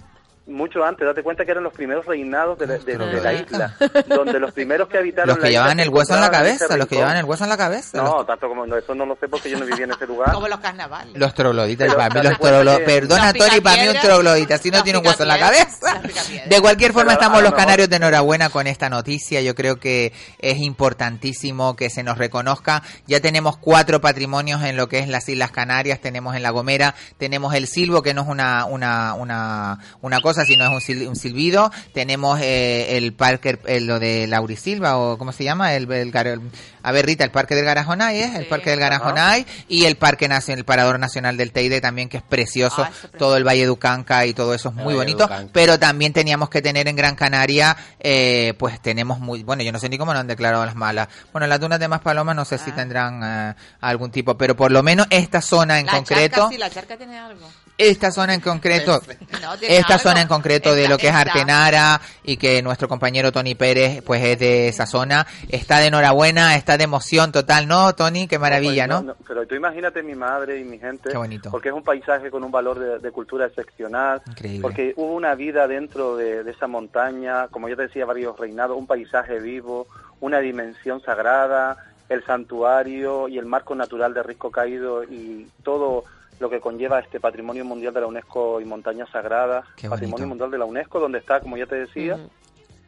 Mucho 0.48 0.84
antes, 0.84 1.04
date 1.04 1.24
cuenta 1.24 1.44
que 1.44 1.50
eran 1.50 1.64
los 1.64 1.72
primeros 1.72 2.06
reinados 2.06 2.56
de 2.56 2.68
la, 2.68 2.78
de- 2.78 2.96
de 2.96 3.20
la 3.20 3.32
isla, 3.32 3.74
donde 4.06 4.38
los 4.38 4.52
primeros 4.52 4.88
que 4.88 4.96
habitaron 4.96 5.28
Los 5.28 5.38
que 5.38 5.42
la 5.44 5.50
llevaban 5.50 5.80
el 5.80 5.88
hueso 5.88 6.14
en 6.14 6.20
la 6.20 6.30
cabeza, 6.30 6.76
los 6.76 6.86
que 6.86 6.94
llevaban 6.94 7.16
el 7.16 7.24
hueso 7.24 7.42
en 7.42 7.50
la 7.50 7.56
cabeza. 7.56 8.00
No, 8.00 8.24
tanto 8.24 8.46
como 8.48 8.64
no, 8.64 8.76
eso 8.76 8.94
no 8.94 9.04
lo 9.06 9.16
sé 9.16 9.26
porque 9.28 9.50
yo 9.50 9.58
no 9.58 9.66
vivía 9.66 9.84
en 9.86 9.90
ese 9.90 10.06
lugar. 10.06 10.32
Como 10.32 10.46
los 10.46 10.60
carnavales. 10.60 11.16
Los 11.18 11.34
trogloditas, 11.34 11.88
Pero 11.88 11.98
para 11.98 12.08
mí 12.10 12.14
date 12.14 12.28
los 12.28 12.38
cuenta 12.38 12.62
troglo- 12.62 12.76
que- 12.78 12.84
Perdona, 12.84 13.32
Los 13.32 13.46
Tony, 13.48 13.60
para 13.60 13.82
mí 13.82 13.88
un 13.88 13.96
troglodita, 14.00 14.58
si 14.58 14.70
no 14.70 14.82
tiene 14.84 14.98
un 15.00 15.06
hueso 15.06 15.22
en 15.24 15.28
la 15.28 15.38
cabeza. 15.40 16.00
De 16.46 16.60
cualquier 16.60 16.92
forma, 16.92 17.06
Pero 17.10 17.20
estamos 17.20 17.38
a 17.38 17.42
lo 17.42 17.48
los 17.50 17.58
canarios 17.58 17.88
de 17.90 17.96
enhorabuena 17.96 18.48
con 18.48 18.68
esta 18.68 18.88
noticia. 18.88 19.40
Yo 19.42 19.56
creo 19.56 19.80
que 19.80 20.12
es 20.38 20.58
importantísimo 20.58 21.76
que 21.76 21.90
se 21.90 22.02
nos 22.02 22.18
reconozca. 22.18 22.82
Ya 23.06 23.20
tenemos 23.20 23.56
cuatro 23.56 24.00
patrimonios 24.00 24.62
en 24.62 24.76
lo 24.76 24.88
que 24.88 25.00
es 25.00 25.08
las 25.08 25.28
Islas 25.28 25.50
Canarias. 25.50 26.00
Tenemos 26.00 26.36
en 26.36 26.42
La 26.42 26.50
Gomera, 26.50 26.94
tenemos 27.18 27.54
el 27.54 27.66
Silbo, 27.66 28.02
que 28.02 28.14
no 28.14 28.22
es 28.22 28.28
una, 28.28 28.64
una, 28.64 29.14
una, 29.14 29.78
una 30.02 30.20
cosa, 30.20 30.35
cosa, 30.36 30.46
sino 30.46 30.64
es 30.64 30.70
un, 30.70 30.80
sil- 30.80 31.08
un 31.08 31.16
silbido. 31.16 31.70
Tenemos 31.94 32.38
eh, 32.40 32.96
el 32.96 33.12
parque, 33.14 33.58
eh, 33.66 33.80
lo 33.80 33.98
de 33.98 34.26
Laurisilva, 34.26 34.98
o 34.98 35.16
¿cómo 35.18 35.32
se 35.32 35.44
llama? 35.44 35.74
El, 35.74 35.90
el 35.90 36.12
gar- 36.12 36.40
a 36.82 36.92
ver, 36.92 37.06
Rita, 37.06 37.24
el 37.24 37.30
parque 37.30 37.54
del 37.54 37.64
Garajonay, 37.64 38.20
¿eh? 38.20 38.32
El 38.36 38.46
parque 38.46 38.70
del 38.70 38.78
Garajonay 38.80 39.46
y 39.68 39.84
el 39.86 39.96
parque 39.96 40.28
nacional, 40.28 40.58
el 40.60 40.64
Parador 40.64 40.98
Nacional 41.00 41.36
del 41.36 41.50
Teide 41.52 41.80
también, 41.80 42.08
que 42.08 42.18
es 42.18 42.22
precioso. 42.22 42.86
todo 43.18 43.36
el 43.36 43.44
Valle 43.44 43.62
de 43.62 43.70
Ucanca 43.70 44.26
y 44.26 44.34
todo 44.34 44.54
eso 44.54 44.68
es 44.68 44.74
muy 44.74 44.94
bonito. 44.94 45.28
Pero 45.52 45.78
también 45.78 46.12
teníamos 46.12 46.48
que 46.50 46.62
tener 46.62 46.86
en 46.88 46.96
Gran 46.96 47.16
Canaria, 47.16 47.76
eh, 47.98 48.54
pues 48.58 48.80
tenemos 48.80 49.18
muy, 49.18 49.42
bueno, 49.42 49.62
yo 49.62 49.72
no 49.72 49.78
sé 49.78 49.88
ni 49.88 49.98
cómo 49.98 50.12
lo 50.12 50.18
han 50.20 50.26
declarado 50.26 50.64
las 50.64 50.74
malas. 50.76 51.08
Bueno, 51.32 51.46
las 51.46 51.58
dunas 51.58 51.80
de 51.80 51.88
Maspalomas 51.88 52.36
no 52.36 52.44
sé 52.44 52.58
si 52.58 52.70
tendrán 52.72 53.20
eh, 53.24 53.54
algún 53.80 54.10
tipo, 54.10 54.36
pero 54.36 54.54
por 54.54 54.70
lo 54.70 54.82
menos 54.82 55.06
esta 55.10 55.40
zona 55.40 55.80
en 55.80 55.86
la 55.86 55.92
concreto. 55.92 56.36
charca, 56.36 56.48
sí, 56.50 56.58
la 56.58 56.70
charca 56.70 56.96
tiene 56.96 57.18
algo. 57.18 57.48
Esta 57.78 58.10
zona 58.10 58.32
en 58.32 58.40
concreto, 58.40 59.02
No, 59.42 59.54
esta 59.60 59.94
algo. 59.94 60.02
zona 60.02 60.22
en 60.22 60.28
concreto 60.28 60.74
de 60.74 60.88
lo 60.88 60.96
que 60.96 61.08
es. 61.08 61.14
Artenara 61.14 62.00
y 62.24 62.38
que 62.38 62.62
nuestro 62.62 62.88
compañero 62.88 63.32
Tony 63.32 63.54
Pérez 63.54 64.02
pues 64.02 64.22
es 64.24 64.38
de 64.38 64.68
esa 64.68 64.86
zona, 64.86 65.26
está 65.50 65.78
de 65.78 65.86
enhorabuena, 65.88 66.56
está 66.56 66.78
de 66.78 66.84
emoción 66.84 67.32
total, 67.32 67.68
¿no, 67.68 67.94
Tony? 67.94 68.26
Qué 68.28 68.38
maravilla, 68.38 68.86
¿no? 68.86 69.14
Pero 69.28 69.46
tú 69.46 69.54
imagínate 69.54 70.02
mi 70.02 70.14
madre 70.14 70.58
y 70.58 70.64
mi 70.64 70.78
gente, 70.78 71.10
Qué 71.10 71.16
bonito. 71.18 71.50
porque 71.50 71.68
es 71.68 71.74
un 71.74 71.82
paisaje 71.84 72.30
con 72.30 72.42
un 72.44 72.50
valor 72.50 72.78
de, 72.78 72.98
de 72.98 73.10
cultura 73.10 73.46
excepcional, 73.46 74.22
Increíble. 74.26 74.62
porque 74.62 74.94
hubo 74.96 75.12
una 75.12 75.34
vida 75.34 75.66
dentro 75.68 76.16
de, 76.16 76.44
de 76.44 76.50
esa 76.52 76.66
montaña, 76.66 77.48
como 77.48 77.68
yo 77.68 77.76
te 77.76 77.82
decía, 77.82 78.06
varios 78.06 78.38
reinados, 78.38 78.76
un 78.78 78.86
paisaje 78.86 79.38
vivo, 79.38 79.86
una 80.20 80.38
dimensión 80.38 81.02
sagrada, 81.02 81.76
el 82.08 82.24
santuario 82.24 83.28
y 83.28 83.36
el 83.38 83.46
marco 83.46 83.74
natural 83.74 84.14
de 84.14 84.22
Risco 84.22 84.50
Caído 84.50 85.04
y 85.04 85.46
todo 85.62 86.04
lo 86.38 86.50
que 86.50 86.60
conlleva 86.60 86.98
este 86.98 87.20
patrimonio 87.20 87.64
mundial 87.64 87.94
de 87.94 88.00
la 88.00 88.06
UNESCO 88.06 88.60
y 88.60 88.64
montañas 88.64 89.08
sagradas, 89.10 89.64
patrimonio 89.88 90.26
mundial 90.26 90.50
de 90.50 90.58
la 90.58 90.64
UNESCO, 90.64 91.00
donde 91.00 91.18
está, 91.18 91.40
como 91.40 91.56
ya 91.56 91.66
te 91.66 91.76
decía, 91.76 92.18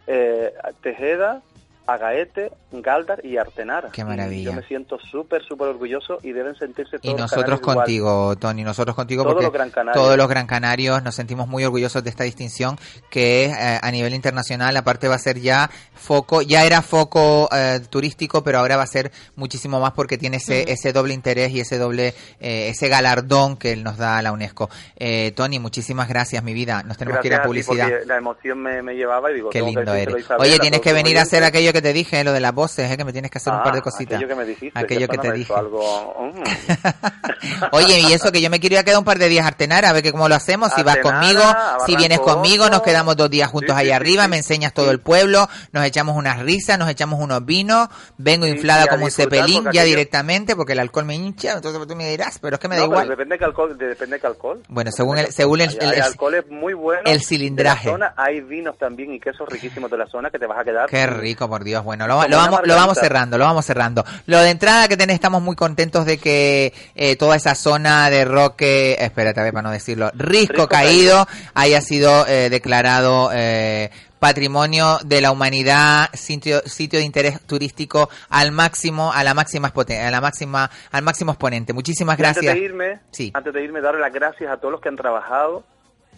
eh, 0.07 0.53
Tejeda, 0.83 1.43
Agaete, 1.89 2.53
Galdar 2.70 3.24
y 3.24 3.39
Artenara. 3.39 3.89
Qué 3.91 4.03
Y 4.03 4.05
maravilla. 4.05 4.51
yo 4.51 4.53
me 4.53 4.62
siento 4.62 4.99
súper, 4.99 5.43
súper 5.43 5.68
orgulloso 5.68 6.18
y 6.22 6.32
deben 6.32 6.55
sentirse 6.55 6.99
todos 6.99 7.05
Y 7.05 7.11
los 7.12 7.20
nosotros 7.20 7.61
igual. 7.61 7.76
contigo, 7.76 8.36
Tony, 8.36 8.62
nosotros 8.62 8.95
contigo 8.95 9.22
Todos 9.22 9.34
porque 9.36 9.45
los 9.47 9.53
gran 9.55 9.70
canarios. 9.70 10.03
todos 10.05 10.16
los 10.18 10.28
gran 10.28 10.47
canarios 10.47 11.03
nos 11.03 11.14
sentimos 11.14 11.49
muy 11.49 11.64
orgullosos 11.64 12.05
de 12.05 12.11
esta 12.11 12.24
distinción 12.24 12.76
que 13.11 13.47
eh, 13.47 13.78
a 13.80 13.91
nivel 13.91 14.12
internacional 14.12 14.76
aparte 14.76 15.09
va 15.09 15.14
a 15.14 15.18
ser 15.18 15.41
ya 15.41 15.70
foco, 15.95 16.43
ya 16.43 16.64
era 16.66 16.82
foco 16.82 17.49
eh, 17.57 17.80
turístico, 17.89 18.43
pero 18.45 18.59
ahora 18.59 18.76
va 18.76 18.82
a 18.82 18.86
ser 18.86 19.11
muchísimo 19.36 19.80
más 19.80 19.93
porque 19.93 20.18
tiene 20.18 20.36
ese, 20.36 20.70
ese 20.70 20.93
doble 20.93 21.14
interés 21.14 21.53
y 21.53 21.61
ese 21.61 21.78
doble, 21.78 22.09
eh, 22.39 22.68
ese 22.68 22.89
galardón 22.89 23.57
que 23.57 23.74
nos 23.76 23.97
da 23.97 24.20
la 24.20 24.32
UNESCO. 24.32 24.68
Eh, 24.97 25.32
Tony, 25.34 25.59
muchísimas 25.59 26.07
gracias, 26.09 26.43
mi 26.45 26.53
vida. 26.53 26.82
Nos 26.82 26.99
tenemos 26.99 27.20
que 27.20 27.28
ir 27.28 27.34
a 27.34 27.43
publicidad. 27.43 27.89
la 28.07 28.16
emoción 28.18 28.59
me, 28.61 28.82
me 28.82 28.95
llevaba 28.95 29.30
y 29.30 29.36
digo, 29.36 29.49
Qué 29.49 29.62
lindo 29.62 29.95
eres. 29.95 30.26
Oye, 30.39 30.59
tienes 30.59 30.80
que 30.82 30.93
venir 30.93 31.18
a 31.18 31.22
hacer 31.22 31.43
aquello 31.45 31.72
que 31.72 31.78
te 31.83 31.93
dije, 31.93 32.22
lo 32.24 32.33
de 32.33 32.41
las 32.41 32.53
voces, 32.55 32.91
eh, 32.91 32.97
que 32.97 33.05
me 33.05 33.12
tienes 33.12 33.31
que 33.31 33.39
hacer 33.39 33.53
un 33.53 33.61
Ah, 33.61 33.64
par 33.64 33.74
de 33.74 33.83
cositas. 33.83 34.16
Aquello 34.16 34.29
que 34.29 34.35
me 34.35 34.45
dijiste. 34.45 34.79
Aquello 34.79 35.09
que 35.09 35.18
te 35.18 35.33
dije. 35.33 35.53
Algo, 35.55 36.14
mm. 36.20 36.43
Oye, 37.72 38.01
y 38.01 38.12
eso 38.12 38.31
que 38.33 38.41
yo 38.41 38.51
me 38.51 38.61
quiero 38.61 38.74
ir 38.74 38.79
a 38.81 38.85
quedar 38.85 38.99
un 38.99 39.05
par 39.05 39.18
de 39.18 39.29
días 39.29 39.45
a 39.45 39.49
Artenara, 39.49 39.91
a 39.91 39.93
ver 39.93 40.03
que 40.03 40.12
cómo 40.12 40.29
lo 40.29 40.35
hacemos, 40.35 40.72
si 40.74 40.83
vas 40.83 40.99
conmigo, 40.99 41.43
si 41.87 41.97
vienes 41.97 42.20
conmigo, 42.20 42.68
nos 42.68 42.83
quedamos 42.83 43.16
dos 43.16 43.31
días 43.31 43.49
juntos 43.51 43.74
Sí, 43.76 43.81
allá 43.83 43.89
sí, 43.97 44.03
arriba, 44.03 44.24
sí. 44.24 44.31
me 44.31 44.37
enseñas 44.39 44.72
todo 44.72 44.91
el 44.91 45.01
pueblo, 45.01 45.49
nos 45.72 45.85
echamos 45.85 46.16
unas 46.16 46.41
risas, 46.41 46.79
nos 46.79 46.89
echamos 46.89 47.20
unos 47.20 47.45
vinos, 47.45 47.89
vengo 48.16 48.47
inflada 48.47 48.87
como 48.87 49.05
un 49.07 49.11
cepelín 49.11 49.64
ya 49.64 49.83
aquello- 49.83 49.85
directamente, 49.85 50.57
porque 50.57 50.72
el 50.72 50.81
alcohol 50.81 51.05
me 51.05 51.14
hincha, 51.14 51.53
entonces 51.55 51.87
tú 51.87 51.97
me 51.97 52.09
dirás, 52.11 52.39
pero 52.41 52.55
es 52.57 52.61
que 52.61 52.68
me 52.68 52.76
da 52.76 52.83
No, 52.83 52.87
igual. 52.89 53.09
depende 53.09 53.35
de 53.35 53.39
qué 53.39 53.45
alcohol, 53.45 53.76
de- 53.79 53.87
depende 53.89 54.20
alcohol. 54.22 54.62
Bueno, 54.68 54.91
según 54.93 55.18
el, 55.18 55.33
según 55.33 55.61
el, 55.61 55.70
el- 55.70 55.89
hay 55.89 55.97
el- 55.97 56.03
alcoholes 56.03 56.45
muy 56.51 56.74
buenos. 56.74 57.11
el 57.11 57.22
cilindraje. 57.22 57.91
Hay 58.16 58.41
vinos 58.41 58.76
también 58.79 59.12
y 59.12 59.20
quesos 59.20 59.49
riquísimos 59.49 59.91
de 59.91 59.97
la 59.97 60.07
zona 60.07 60.31
que 60.31 60.39
te 60.39 60.47
vas 60.47 60.59
a 60.59 60.64
quedar. 60.64 60.89
Qué 60.89 61.07
rico, 61.07 61.49
por 61.49 61.64
Dios. 61.64 61.68
Bueno, 61.77 62.07
lo, 62.07 62.27
lo 62.29 62.37
vamos, 62.37 62.61
lo 62.64 62.75
vamos 62.75 62.99
cerrando, 62.99 63.39
lo 63.39 63.45
vamos 63.45 63.64
cerrando. 63.64 64.05
Lo 64.27 64.41
de 64.41 64.51
entrada 64.51 64.89
que 64.89 64.97
tenés, 64.97 65.14
estamos 65.14 65.43
muy 65.43 65.57
contentos 65.57 66.05
de 66.07 66.19
que 66.19 66.73
eh, 66.95 67.16
toda 67.16 67.37
esa 67.37 67.55
zona 67.55 68.11
de 68.11 68.25
Roque, 68.25 68.97
espérate 68.99 69.41
a 69.41 69.43
ver 69.45 69.53
para 69.53 69.62
no 69.62 69.71
decirlo, 69.71 70.11
Risco, 70.14 70.53
Risco 70.55 70.69
Caído, 70.69 71.27
haya 71.55 71.81
sido 71.81 72.27
eh, 72.27 72.49
declarado 72.51 73.31
eh, 73.33 73.91
patrimonio 74.19 74.99
de 75.05 75.21
la 75.21 75.31
humanidad, 75.31 76.09
sitio, 76.12 76.61
sitio 76.66 76.99
de 76.99 77.05
interés 77.05 77.41
turístico 77.43 78.11
al 78.29 78.51
máximo, 78.53 79.12
a 79.12 79.23
la 79.25 79.33
máxima, 79.35 79.73
a 79.75 80.11
la 80.11 80.21
máxima, 80.21 80.71
al 80.91 81.03
máximo 81.03 81.33
exponente. 81.33 81.73
Muchísimas 81.73 82.19
Y 82.19 82.23
Antes 82.25 82.43
gracias. 82.43 82.55
de 82.55 82.61
irme, 82.61 83.01
Sí. 83.11 83.31
antes 83.35 83.53
de 83.55 83.62
irme, 83.62 83.81
darle 83.81 84.01
las 84.01 84.12
gracias 84.12 84.51
a 84.51 84.57
todos 84.57 84.73
los 84.73 84.81
que 84.81 84.89
han 84.89 84.97
trabajado 84.97 85.64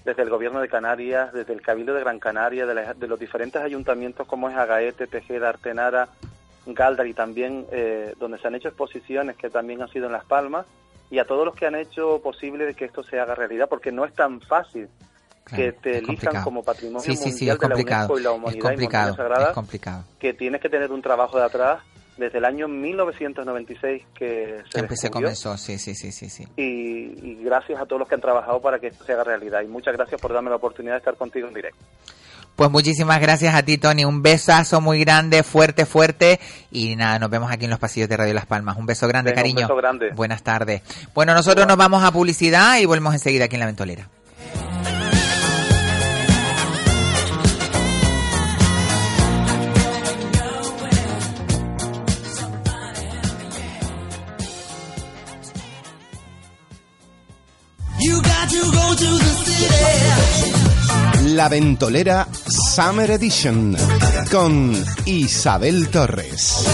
desde 0.05 0.22
el 0.22 0.30
gobierno 0.30 0.61
de 0.61 0.68
Canarias, 0.68 1.32
desde 1.32 1.53
el 1.53 1.62
Cabildo 1.62 1.92
de 1.94 2.01
Gran 2.01 2.18
Canaria, 2.18 2.66
de, 2.66 2.74
la- 2.74 2.94
de 2.94 3.07
los 3.07 3.18
diferentes 3.20 3.61
ayuntamientos 3.62 4.26
como 4.26 4.48
es 4.48 4.57
Agaete, 4.57 5.07
Tejeda, 5.07 5.48
Artenara, 5.51 6.09
Galdar 6.66 7.07
y 7.07 7.14
también 7.14 7.66
eh, 7.72 8.14
donde 8.18 8.38
se 8.38 8.46
han 8.48 8.55
hecho 8.55 8.68
exposiciones 8.68 9.36
que 9.36 9.51
también 9.51 9.82
han 9.82 9.88
sido 9.88 10.07
en 10.07 10.12
Las 10.12 10.24
Palmas 10.24 10.66
y 11.11 11.18
a 11.18 11.24
todos 11.24 11.44
los 11.44 11.55
que 11.55 11.66
han 11.66 11.74
hecho 11.74 12.20
posible 12.22 12.72
que 12.74 12.84
esto 12.84 13.03
se 13.03 13.18
haga 13.18 13.34
realidad 13.34 13.68
porque 13.68 13.90
no 13.92 14.05
es 14.05 14.14
tan 14.14 14.40
fácil 14.40 14.88
que 15.57 15.72
te 15.72 15.98
elijan 15.98 16.44
como 16.44 16.62
patrimonio 16.62 17.01
Sí, 17.03 17.16
sí, 17.16 17.32
sí, 17.32 17.46
mundial 17.51 17.57
es 17.57 17.61
de 17.61 17.68
la. 17.68 17.74
UNESCO 18.05 18.18
y 18.18 18.22
la 18.22 18.30
Es 18.30 18.36
humanidad 18.36 18.57
y 18.57 18.61
complicado, 18.61 19.07
montañas 19.09 19.16
sagradas 19.16 19.48
es 19.48 19.55
complicado. 19.55 20.05
que 20.20 20.32
tienes 20.34 20.61
que 20.61 20.68
tener 20.68 20.92
un 20.92 21.03
trabajo 21.03 21.38
de 21.38 21.44
atrás 21.44 21.82
desde 22.20 22.38
el 22.38 22.44
año 22.44 22.68
1996 22.68 24.02
que 24.14 24.62
se 24.72 24.80
Que 24.82 24.86
descubrió 24.86 25.10
comenzó, 25.10 25.56
sí, 25.56 25.78
sí, 25.78 25.94
sí, 25.94 26.12
sí, 26.12 26.28
sí. 26.30 26.44
y, 26.56 26.62
y 26.62 27.38
gracias 27.42 27.80
a 27.80 27.86
todos 27.86 27.98
los 28.00 28.08
que 28.08 28.14
han 28.14 28.20
trabajado 28.20 28.60
para 28.60 28.78
que 28.78 28.88
esto 28.88 29.04
se 29.04 29.12
haga 29.12 29.24
realidad. 29.24 29.62
Y 29.62 29.66
muchas 29.66 29.94
gracias 29.96 30.20
por 30.20 30.32
darme 30.32 30.50
la 30.50 30.56
oportunidad 30.56 30.94
de 30.94 30.98
estar 30.98 31.16
contigo 31.16 31.48
en 31.48 31.54
directo. 31.54 31.78
Pues 32.56 32.70
muchísimas 32.70 33.20
gracias 33.20 33.54
a 33.54 33.62
ti, 33.62 33.78
Tony. 33.78 34.04
Un 34.04 34.22
besazo 34.22 34.82
muy 34.82 35.00
grande, 35.00 35.42
fuerte, 35.42 35.86
fuerte. 35.86 36.38
Y 36.70 36.94
nada, 36.94 37.18
nos 37.18 37.30
vemos 37.30 37.50
aquí 37.50 37.64
en 37.64 37.70
los 37.70 37.78
pasillos 37.78 38.08
de 38.08 38.18
Radio 38.18 38.34
Las 38.34 38.44
Palmas. 38.44 38.76
Un 38.76 38.84
beso 38.84 39.08
grande, 39.08 39.30
Venga, 39.30 39.40
un 39.40 39.42
cariño. 39.44 39.66
beso 39.66 39.76
grande. 39.76 40.10
Buenas 40.10 40.42
tardes. 40.42 40.82
Bueno, 41.14 41.32
nosotros 41.32 41.66
nos 41.66 41.78
vamos 41.78 42.04
a 42.04 42.10
publicidad 42.12 42.78
y 42.78 42.84
volvemos 42.84 43.14
enseguida 43.14 43.46
aquí 43.46 43.56
en 43.56 43.60
La 43.60 43.66
Ventolera. 43.66 44.08
La 61.24 61.48
Ventolera 61.48 62.28
Summer 62.74 63.11
Edition 63.12 63.76
con 64.30 64.84
Isabel 65.07 65.88
Torres. 65.88 66.66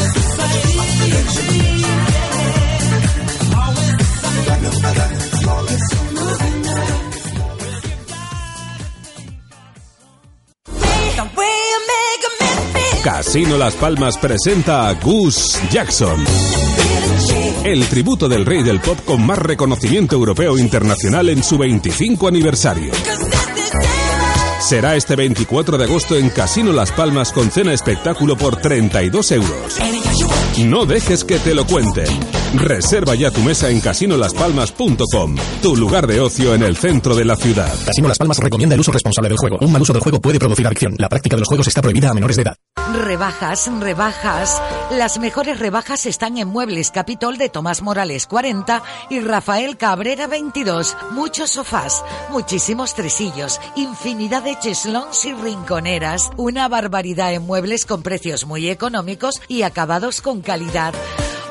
Casino 13.03 13.57
Las 13.57 13.75
Palmas 13.75 14.19
presenta 14.19 14.89
a 14.89 14.95
Gus 14.95 15.61
Jackson. 15.71 16.25
El 17.67 17.85
tributo 17.89 18.29
del 18.29 18.47
rey 18.47 18.63
del 18.63 18.79
pop 18.79 18.97
con 19.05 19.27
más 19.27 19.41
reconocimiento 19.41 20.15
europeo 20.15 20.57
e 20.57 20.61
internacional 20.61 21.29
en 21.31 21.43
su 21.43 21.59
25 21.59 22.29
aniversario. 22.29 22.93
Será 24.61 24.95
este 24.95 25.17
24 25.17 25.77
de 25.77 25.83
agosto 25.83 26.15
en 26.15 26.31
Casino 26.31 26.73
Las 26.73 26.93
Palmas 26.93 27.33
con 27.33 27.51
cena 27.51 27.73
espectáculo 27.73 28.37
por 28.37 28.55
32 28.55 29.33
euros. 29.33 29.79
No 30.65 30.87
dejes 30.87 31.25
que 31.25 31.41
te 31.41 31.57
lo 31.57 31.67
cuenten. 31.67 32.07
Reserva 32.57 33.15
ya 33.15 33.31
tu 33.31 33.41
mesa 33.43 33.69
en 33.69 33.81
casinolaspalmas.com, 33.81 35.37
tu 35.63 35.77
lugar 35.77 36.07
de 36.07 36.21
ocio 36.21 36.55
en 36.55 36.63
el 36.63 36.77
centro 36.77 37.15
de 37.15 37.25
la 37.25 37.37
ciudad. 37.37 37.73
Casino 37.85 38.09
Las 38.09 38.19
Palmas 38.19 38.39
recomienda 38.39 38.75
el 38.75 38.81
uso 38.81 38.93
responsable 38.93 39.29
del 39.29 39.39
juego. 39.39 39.59
Un 39.61 39.71
mal 39.71 39.83
uso 39.83 39.93
del 39.93 40.03
juego 40.03 40.21
puede 40.21 40.39
producir 40.39 40.67
adicción. 40.67 40.95
La 40.99 41.09
práctica 41.09 41.37
de 41.37 41.41
los 41.41 41.49
juegos 41.49 41.69
está 41.69 41.83
prohibida 41.83 42.11
a 42.11 42.15
menores 42.15 42.37
de 42.37 42.43
edad. 42.43 42.57
Rebajas, 42.95 43.69
rebajas. 43.81 44.63
Las 44.93 45.19
mejores 45.19 45.59
rebajas 45.59 46.07
están 46.07 46.39
en 46.39 46.49
Muebles 46.49 46.91
Capitol 46.91 47.37
de 47.37 47.49
Tomás 47.49 47.83
Morales 47.83 48.27
40 48.27 48.83
y 49.11 49.21
Rafael 49.21 49.77
Cabrera 49.77 50.27
22. 50.27 50.97
Muchos 51.13 51.51
sofás, 51.51 52.05
muchísimos 52.31 52.95
tresillos, 52.95 53.61
infinidad 53.75 54.43
de 54.45 54.59
cheslons 54.59 55.25
y 55.27 55.33
rinconeras. 55.35 56.31
Una 56.37 56.69
barbaridad 56.69 57.35
en 57.35 57.45
muebles 57.45 57.85
con 57.85 58.03
precios 58.03 58.47
muy 58.47 58.71
económicos 58.71 59.43
y 59.49 59.63
acabados 59.63 60.23
con 60.23 60.41
calidad. 60.41 60.95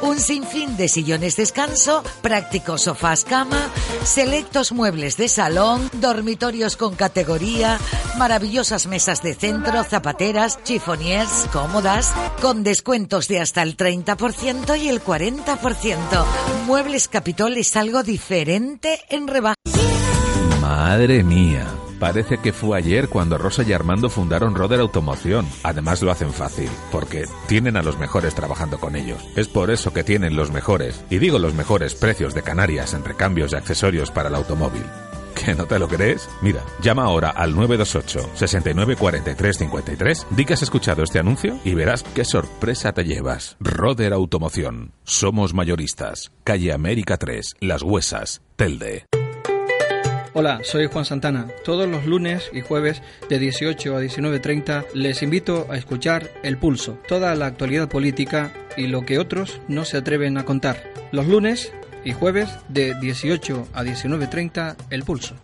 Un 0.06 0.20
sinfín 0.20 0.78
de 0.78 0.88
sillones 0.88 1.36
descanso, 1.36 2.04
prácticos 2.22 2.84
sofás 2.84 3.24
cama, 3.24 3.72
selectos 4.04 4.72
muebles 4.72 5.18
de 5.18 5.28
salón, 5.28 5.90
dormitorios 5.94 6.78
con 6.78 6.96
categoría, 6.96 7.80
maravillosas 8.16 8.86
mesas 8.86 9.24
de 9.24 9.34
centro, 9.34 9.84
zapateras, 9.84 10.64
chifoniers, 10.64 11.48
cómodas, 11.52 12.14
con 12.40 12.64
descuentos 12.64 13.28
de 13.28 13.40
hasta 13.40 13.64
el 13.64 13.76
30% 13.76 14.80
y 14.80 14.90
el 14.90 15.04
40%. 15.04 16.26
Muebles 16.68 17.08
Capitol 17.08 17.58
es 17.58 17.76
algo 17.76 18.04
diferente 18.04 19.00
en 19.10 19.28
rebaja. 19.28 19.56
Madre 20.62 21.24
mía, 21.24 21.66
Parece 22.00 22.38
que 22.38 22.54
fue 22.54 22.78
ayer 22.78 23.10
cuando 23.10 23.38
Rosa 23.38 23.64
y 23.64 23.74
Armando 23.74 24.10
fundaron 24.10 24.56
Roder 24.56 24.80
Automoción. 24.80 25.48
Además 25.64 26.02
lo 26.02 26.12
hacen 26.12 26.32
fácil, 26.32 26.70
porque 26.92 27.26
tienen 27.48 27.78
a 27.78 27.84
los 27.84 27.98
mejores 27.98 28.36
trabajando 28.36 28.78
con 28.80 28.96
ellos. 28.96 29.20
Es 29.36 29.48
por 29.48 29.72
eso 29.72 29.94
que 29.94 30.04
tienen 30.04 30.36
los 30.36 30.52
mejores, 30.52 31.04
y 31.10 31.20
digo 31.20 31.40
los 31.40 31.54
mejores 31.54 31.96
precios 31.96 32.34
de 32.34 32.44
Canarias 32.44 32.94
en 32.94 33.04
recambios 33.04 33.54
y 33.54 33.56
accesorios 33.56 34.12
para 34.12 34.30
el 34.30 34.36
automóvil. 34.36 34.84
¿Que 35.36 35.54
no 35.54 35.66
te 35.66 35.80
lo 35.80 35.88
crees? 35.88 36.30
Mira, 36.42 36.62
llama 36.82 37.04
ahora 37.04 37.30
al 37.30 37.56
928 37.56 38.32
69 38.34 38.96
43 38.96 39.58
53, 39.58 40.28
di 40.32 40.46
que 40.46 40.54
has 40.54 40.64
escuchado 40.64 41.04
este 41.04 41.20
anuncio 41.20 41.60
y 41.64 41.74
verás 41.74 42.04
qué 42.04 42.24
sorpresa 42.26 42.94
te 42.94 43.04
llevas. 43.04 43.58
Roder 43.60 44.14
Automoción. 44.14 44.94
Somos 45.04 45.54
mayoristas. 45.54 46.32
Calle 46.44 46.74
América 46.74 47.18
3, 47.18 47.56
Las 47.60 47.84
Huesas, 47.84 48.42
Telde. 48.56 49.06
Hola, 50.38 50.60
soy 50.64 50.88
Juan 50.88 51.06
Santana. 51.06 51.48
Todos 51.64 51.88
los 51.88 52.06
lunes 52.06 52.50
y 52.52 52.60
jueves 52.60 53.02
de 53.30 53.40
18 53.40 53.96
a 53.96 54.02
19.30 54.02 54.88
les 54.94 55.24
invito 55.24 55.66
a 55.70 55.78
escuchar 55.78 56.30
El 56.44 56.58
Pulso, 56.58 57.00
toda 57.08 57.34
la 57.36 57.46
actualidad 57.46 57.88
política 57.88 58.52
y 58.76 58.88
lo 58.88 59.06
que 59.06 59.18
otros 59.18 59.62
no 59.70 59.86
se 59.86 59.96
atreven 59.96 60.38
a 60.38 60.44
contar. 60.44 60.92
Los 61.14 61.26
lunes 61.28 61.72
y 62.04 62.12
jueves 62.12 62.50
de 62.68 62.96
18 63.00 63.70
a 63.74 63.84
19.30 63.86 64.76
El 64.90 65.04
Pulso. 65.04 65.36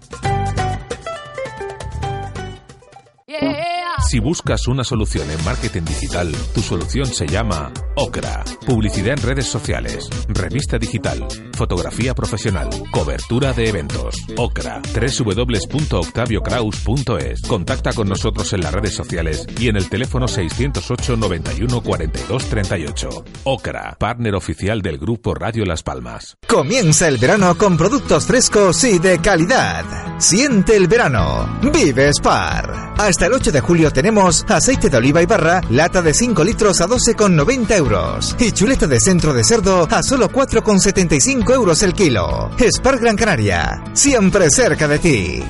Si 4.12 4.20
buscas 4.20 4.68
una 4.68 4.84
solución 4.84 5.32
en 5.32 5.42
marketing 5.46 5.84
digital, 5.84 6.36
tu 6.54 6.62
solución 6.62 7.06
se 7.06 7.26
llama 7.28 7.72
Ocra. 7.96 8.44
Publicidad 8.66 9.18
en 9.18 9.24
redes 9.24 9.46
sociales, 9.46 10.10
revista 10.28 10.78
digital, 10.78 11.26
fotografía 11.54 12.14
profesional, 12.14 12.68
cobertura 12.92 13.54
de 13.54 13.70
eventos. 13.70 14.18
Ocra. 14.36 14.82
www.octaviocraus.es. 14.94 17.42
Contacta 17.48 17.94
con 17.94 18.10
nosotros 18.10 18.52
en 18.52 18.60
las 18.60 18.74
redes 18.74 18.96
sociales 18.96 19.48
y 19.58 19.70
en 19.70 19.78
el 19.78 19.88
teléfono 19.88 20.28
608 20.28 21.16
91 21.16 21.82
42 21.82 22.50
38. 22.50 23.10
Ocra, 23.46 23.96
partner 23.98 24.36
oficial 24.36 24.82
del 24.82 24.98
grupo 24.98 25.36
Radio 25.36 25.64
Las 25.64 25.84
Palmas. 25.84 26.36
Comienza 26.46 27.08
el 27.08 27.18
verano 27.18 27.58
con 27.58 27.78
productos 27.78 28.26
frescos 28.26 28.84
y 28.84 29.00
de 29.00 29.20
calidad. 29.20 30.20
Siente 30.20 30.76
el 30.76 30.90
verano. 30.90 31.62
Vive 31.74 32.12
Spar. 32.14 32.92
Hasta 32.98 33.28
el 33.28 33.34
8 33.34 33.54
de 33.54 33.62
julio 33.62 33.90
tenemos 34.02 34.44
aceite 34.50 34.90
de 34.90 34.98
oliva 34.98 35.22
y 35.22 35.28
barra, 35.28 35.62
lata 35.70 36.02
de 36.02 36.12
5 36.12 36.44
litros 36.44 36.82
a 36.82 36.88
12,90 36.88 37.78
euros. 37.78 38.36
Y 38.40 38.52
chuleta 38.52 38.88
de 38.88 39.00
centro 39.00 39.32
de 39.32 39.44
cerdo 39.44 39.88
a 39.92 40.02
solo 40.02 40.28
4,75 40.28 41.54
euros 41.54 41.84
el 41.84 41.94
kilo. 41.94 42.50
Spar 42.58 42.98
Gran 42.98 43.16
Canaria. 43.16 43.84
Siempre 43.94 44.50
cerca 44.50 44.88
de 44.88 44.98
ti. 44.98 45.44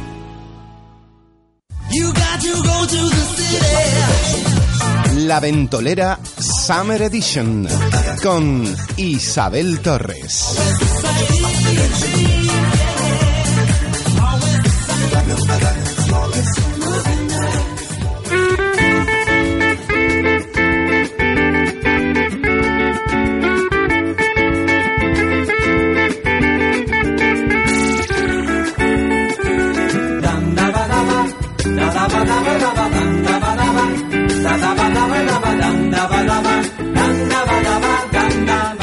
You 1.91 2.07
got 2.07 2.41
to 2.41 2.61
go 2.61 2.88
to 2.88 3.10
the 3.10 3.22
city. 3.38 5.26
La 5.28 5.40
Ventolera 5.40 6.19
Summer 6.38 7.03
Edition 7.03 7.65
con 8.22 8.65
Isabel 8.98 9.80
Torres. 9.80 10.57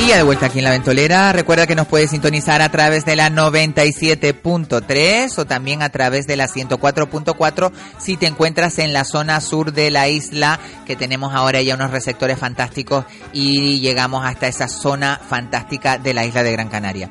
De 0.08 0.22
vuelta 0.24 0.46
aquí 0.46 0.58
en 0.58 0.64
la 0.64 0.72
ventolera, 0.72 1.32
recuerda 1.32 1.68
que 1.68 1.76
nos 1.76 1.86
puedes 1.86 2.10
sintonizar 2.10 2.60
a 2.60 2.70
través 2.70 3.04
de 3.04 3.14
la 3.14 3.30
97.3 3.30 5.38
o 5.38 5.46
también 5.46 5.82
a 5.82 5.90
través 5.90 6.26
de 6.26 6.36
la 6.36 6.48
104.4 6.48 7.70
si 7.98 8.16
te 8.16 8.26
encuentras 8.26 8.80
en 8.80 8.92
la 8.92 9.04
zona 9.04 9.40
sur 9.40 9.72
de 9.72 9.92
la 9.92 10.08
isla, 10.08 10.58
que 10.86 10.96
tenemos 10.96 11.32
ahora 11.34 11.62
ya 11.62 11.76
unos 11.76 11.92
receptores 11.92 12.36
fantásticos 12.38 13.04
y 13.32 13.78
llegamos 13.78 14.24
hasta 14.24 14.48
esa 14.48 14.66
zona 14.66 15.20
fantástica 15.28 15.98
de 15.98 16.14
la 16.14 16.24
isla 16.24 16.42
de 16.42 16.52
Gran 16.52 16.68
Canaria. 16.68 17.10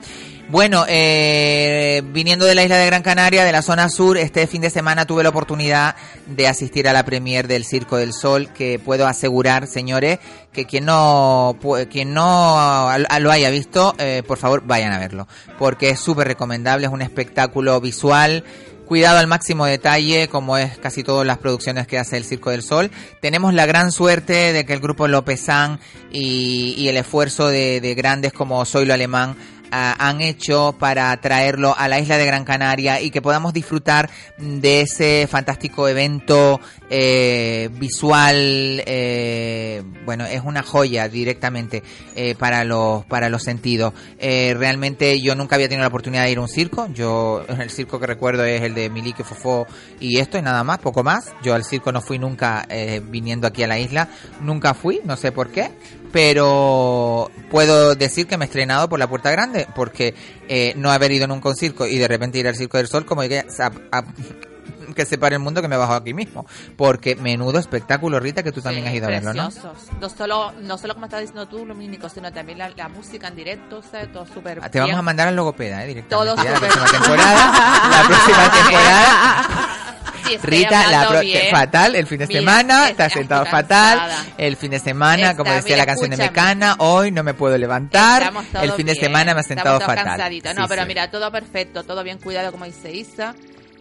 Bueno, 0.50 0.86
eh, 0.88 2.02
viniendo 2.06 2.46
de 2.46 2.56
la 2.56 2.64
isla 2.64 2.78
de 2.78 2.86
Gran 2.86 3.04
Canaria, 3.04 3.44
de 3.44 3.52
la 3.52 3.62
zona 3.62 3.90
sur, 3.90 4.18
este 4.18 4.48
fin 4.48 4.62
de 4.62 4.70
semana 4.70 5.06
tuve 5.06 5.22
la 5.22 5.28
oportunidad 5.30 5.98
de 6.26 6.48
asistir 6.48 6.88
a 6.88 6.94
la 6.94 7.04
premier 7.04 7.50
del 7.50 7.66
Circo 7.66 7.98
del 7.98 8.14
Sol, 8.14 8.48
que 8.54 8.80
puedo 8.80 9.08
asegurar, 9.08 9.68
señores, 9.68 10.20
que 10.54 10.64
quien 10.64 10.86
no, 10.86 11.58
quien 11.92 12.14
no 12.14 12.88
lo 13.20 13.32
haya 13.32 13.50
visto, 13.50 13.94
eh, 13.98 14.24
por 14.26 14.38
favor 14.38 14.64
vayan 14.66 14.94
a 14.94 15.00
verlo, 15.00 15.28
porque 15.60 15.90
es 15.90 16.00
súper 16.00 16.28
recomendable, 16.28 16.86
es 16.86 16.94
un 16.94 17.02
espectáculo 17.02 17.82
visual, 17.82 18.46
cuidado 18.88 19.20
al 19.20 19.28
máximo 19.28 19.66
detalle, 19.66 20.30
como 20.30 20.58
es 20.58 20.78
casi 20.78 21.04
todas 21.04 21.28
las 21.28 21.40
producciones 21.40 21.88
que 21.88 22.00
hace 22.00 22.16
el 22.16 22.24
Circo 22.24 22.52
del 22.52 22.64
Sol. 22.64 22.90
Tenemos 23.22 23.54
la 23.54 23.66
gran 23.66 23.92
suerte 23.92 24.54
de 24.54 24.66
que 24.66 24.72
el 24.72 24.80
grupo 24.80 25.10
Lópezán 25.10 25.82
y, 26.10 26.74
y 26.78 26.88
el 26.88 26.96
esfuerzo 26.96 27.50
de, 27.50 27.82
de 27.82 27.96
grandes 27.96 28.32
como 28.32 28.64
Soy 28.64 28.86
lo 28.86 28.94
Alemán 28.94 29.36
han 29.72 30.22
hecho 30.22 30.76
para 30.80 31.16
traerlo 31.18 31.76
a 31.78 31.88
la 31.88 32.00
isla 32.00 32.18
de 32.18 32.26
Gran 32.26 32.46
Canaria 32.46 33.02
y 33.02 33.12
que 33.12 33.22
podamos 33.22 33.54
disfrutar 33.54 34.10
de 34.38 34.82
ese 34.82 35.28
fantástico 35.30 35.88
evento 35.88 36.60
eh, 36.90 37.70
visual. 37.74 38.84
eh, 38.86 39.84
bueno, 40.06 40.26
es 40.26 40.42
una 40.44 40.64
joya 40.64 41.10
directamente 41.10 41.84
eh, 42.16 42.36
para 42.36 42.64
los 42.64 43.06
para 43.06 43.30
los 43.30 43.44
sentidos. 43.44 43.94
Eh, 44.20 44.56
realmente 44.58 45.20
yo 45.22 45.36
nunca 45.36 45.56
había 45.56 45.68
tenido 45.68 45.84
la 45.84 45.90
oportunidad 45.90 46.24
de 46.24 46.32
ir 46.32 46.38
a 46.38 46.42
un 46.42 46.48
circo. 46.48 46.88
Yo 46.94 47.44
el 47.60 47.70
circo 47.70 48.00
que 48.00 48.08
recuerdo 48.08 48.46
es 48.46 48.62
el 48.62 48.74
de 48.74 48.90
Miliki 48.90 49.24
Fofó 49.24 49.68
y 50.00 50.20
esto 50.20 50.38
y 50.38 50.42
nada 50.42 50.64
más, 50.64 50.80
poco 50.80 51.04
más. 51.04 51.34
Yo 51.44 51.54
al 51.54 51.64
circo 51.64 51.92
no 51.92 52.02
fui 52.02 52.20
nunca 52.20 52.66
eh, 52.70 53.02
viniendo 53.04 53.48
aquí 53.48 53.64
a 53.64 53.68
la 53.68 53.80
isla, 53.80 54.08
nunca 54.42 54.74
fui, 54.74 55.02
no 55.04 55.18
sé 55.18 55.32
por 55.32 55.50
qué 55.50 55.72
pero 56.12 57.30
puedo 57.50 57.96
decir 57.96 58.28
que 58.28 58.38
me 58.38 58.46
he 58.46 58.48
estrenado 58.48 58.90
por 58.90 59.00
la 59.00 59.08
puerta 59.08 59.32
grande, 59.32 59.68
porque 59.76 60.14
eh, 60.48 60.74
no 60.76 60.92
haber 60.92 61.12
ido 61.12 61.28
nunca 61.28 61.50
a 61.50 61.52
un 61.52 61.58
circo 61.58 61.86
y 61.88 61.98
de 61.98 62.08
repente 62.08 62.38
ir 62.40 62.48
al 62.48 62.56
Circo 62.56 62.78
del 62.78 62.88
Sol, 62.88 63.06
como 63.06 63.22
que, 63.24 63.40
a- 63.40 63.72
a- 63.92 64.04
que 64.96 65.06
se 65.06 65.18
pare 65.18 65.36
el 65.36 65.42
mundo 65.42 65.62
que 65.62 65.68
me 65.68 65.78
bajo 65.78 65.94
aquí 65.94 66.14
mismo. 66.14 66.46
Porque 66.76 67.16
menudo 67.16 67.60
espectáculo, 67.60 68.20
Rita, 68.20 68.42
que 68.42 68.52
tú 68.52 68.62
también 68.62 68.88
has 68.88 68.94
ido 68.96 69.06
a 69.08 69.10
verlo, 69.10 69.34
¿no? 69.34 69.50
No 70.02 70.10
solo, 70.10 70.54
no 70.62 70.78
solo 70.78 70.94
como 70.94 71.06
estás 71.06 71.22
diciendo 71.22 71.48
tú, 71.48 71.66
Lumínico, 71.66 72.10
sino 72.10 72.32
también 72.32 72.58
la, 72.58 72.70
la 72.70 72.88
música 72.90 73.28
en 73.28 73.36
directo, 73.36 73.78
o 73.80 73.84
sea, 73.84 74.12
todo 74.12 74.26
súper 74.26 74.60
Ah, 74.64 74.70
Te 74.70 74.80
vamos 74.80 74.96
a 74.98 75.02
mandar 75.02 75.28
al 75.28 75.36
logopeda, 75.36 75.84
¿eh? 75.84 75.88
Directamente. 75.88 76.32
Todo 76.34 76.44
Ya, 76.44 76.50
la 76.52 76.56
súper 76.56 76.70
próxima 76.72 77.00
temporada. 77.00 77.90
La 77.92 78.08
próxima 78.08 78.52
temporada. 78.52 79.87
Estoy 80.36 80.50
Rita, 80.50 80.92
la 80.92 81.08
pro- 81.08 81.20
bien. 81.22 81.52
fatal, 81.52 81.96
el 81.96 82.08
fin 82.08 82.20
de 82.20 82.28
Mira, 82.28 82.40
semana, 82.40 82.90
es- 82.90 82.96
te 82.98 83.04
has 83.04 83.12
ay, 83.16 83.20
sentado 83.20 83.44
cansada. 83.46 84.08
fatal, 84.08 84.34
el 84.38 84.56
fin 84.58 84.72
de 84.72 84.80
semana, 84.80 85.36
como 85.36 85.50
Está 85.52 85.62
decía 85.62 85.78
la 85.78 85.86
canción 85.86 86.10
de. 86.12 86.18
Mecana, 86.18 86.76
hoy 86.80 87.12
no 87.12 87.24
me 87.24 87.34
puedo 87.34 87.58
levantar, 87.58 88.32
el 88.62 88.72
fin 88.74 88.86
de 88.86 88.94
bien, 88.94 89.04
semana 89.06 89.34
me 89.34 89.40
ha 89.40 89.44
sentado 89.44 89.80
estamos 89.80 89.96
fatal. 90.04 90.32
No, 90.56 90.64
Sí, 90.64 90.68
pero 90.70 90.82
sí. 90.84 90.88
mira, 90.88 91.10
todo 91.12 91.32
perfecto, 91.32 91.84
todo 91.84 92.04
bien 92.04 92.18
cuidado, 92.20 92.52
como 92.52 92.66
dice 92.66 92.92
Isa. 92.94 93.36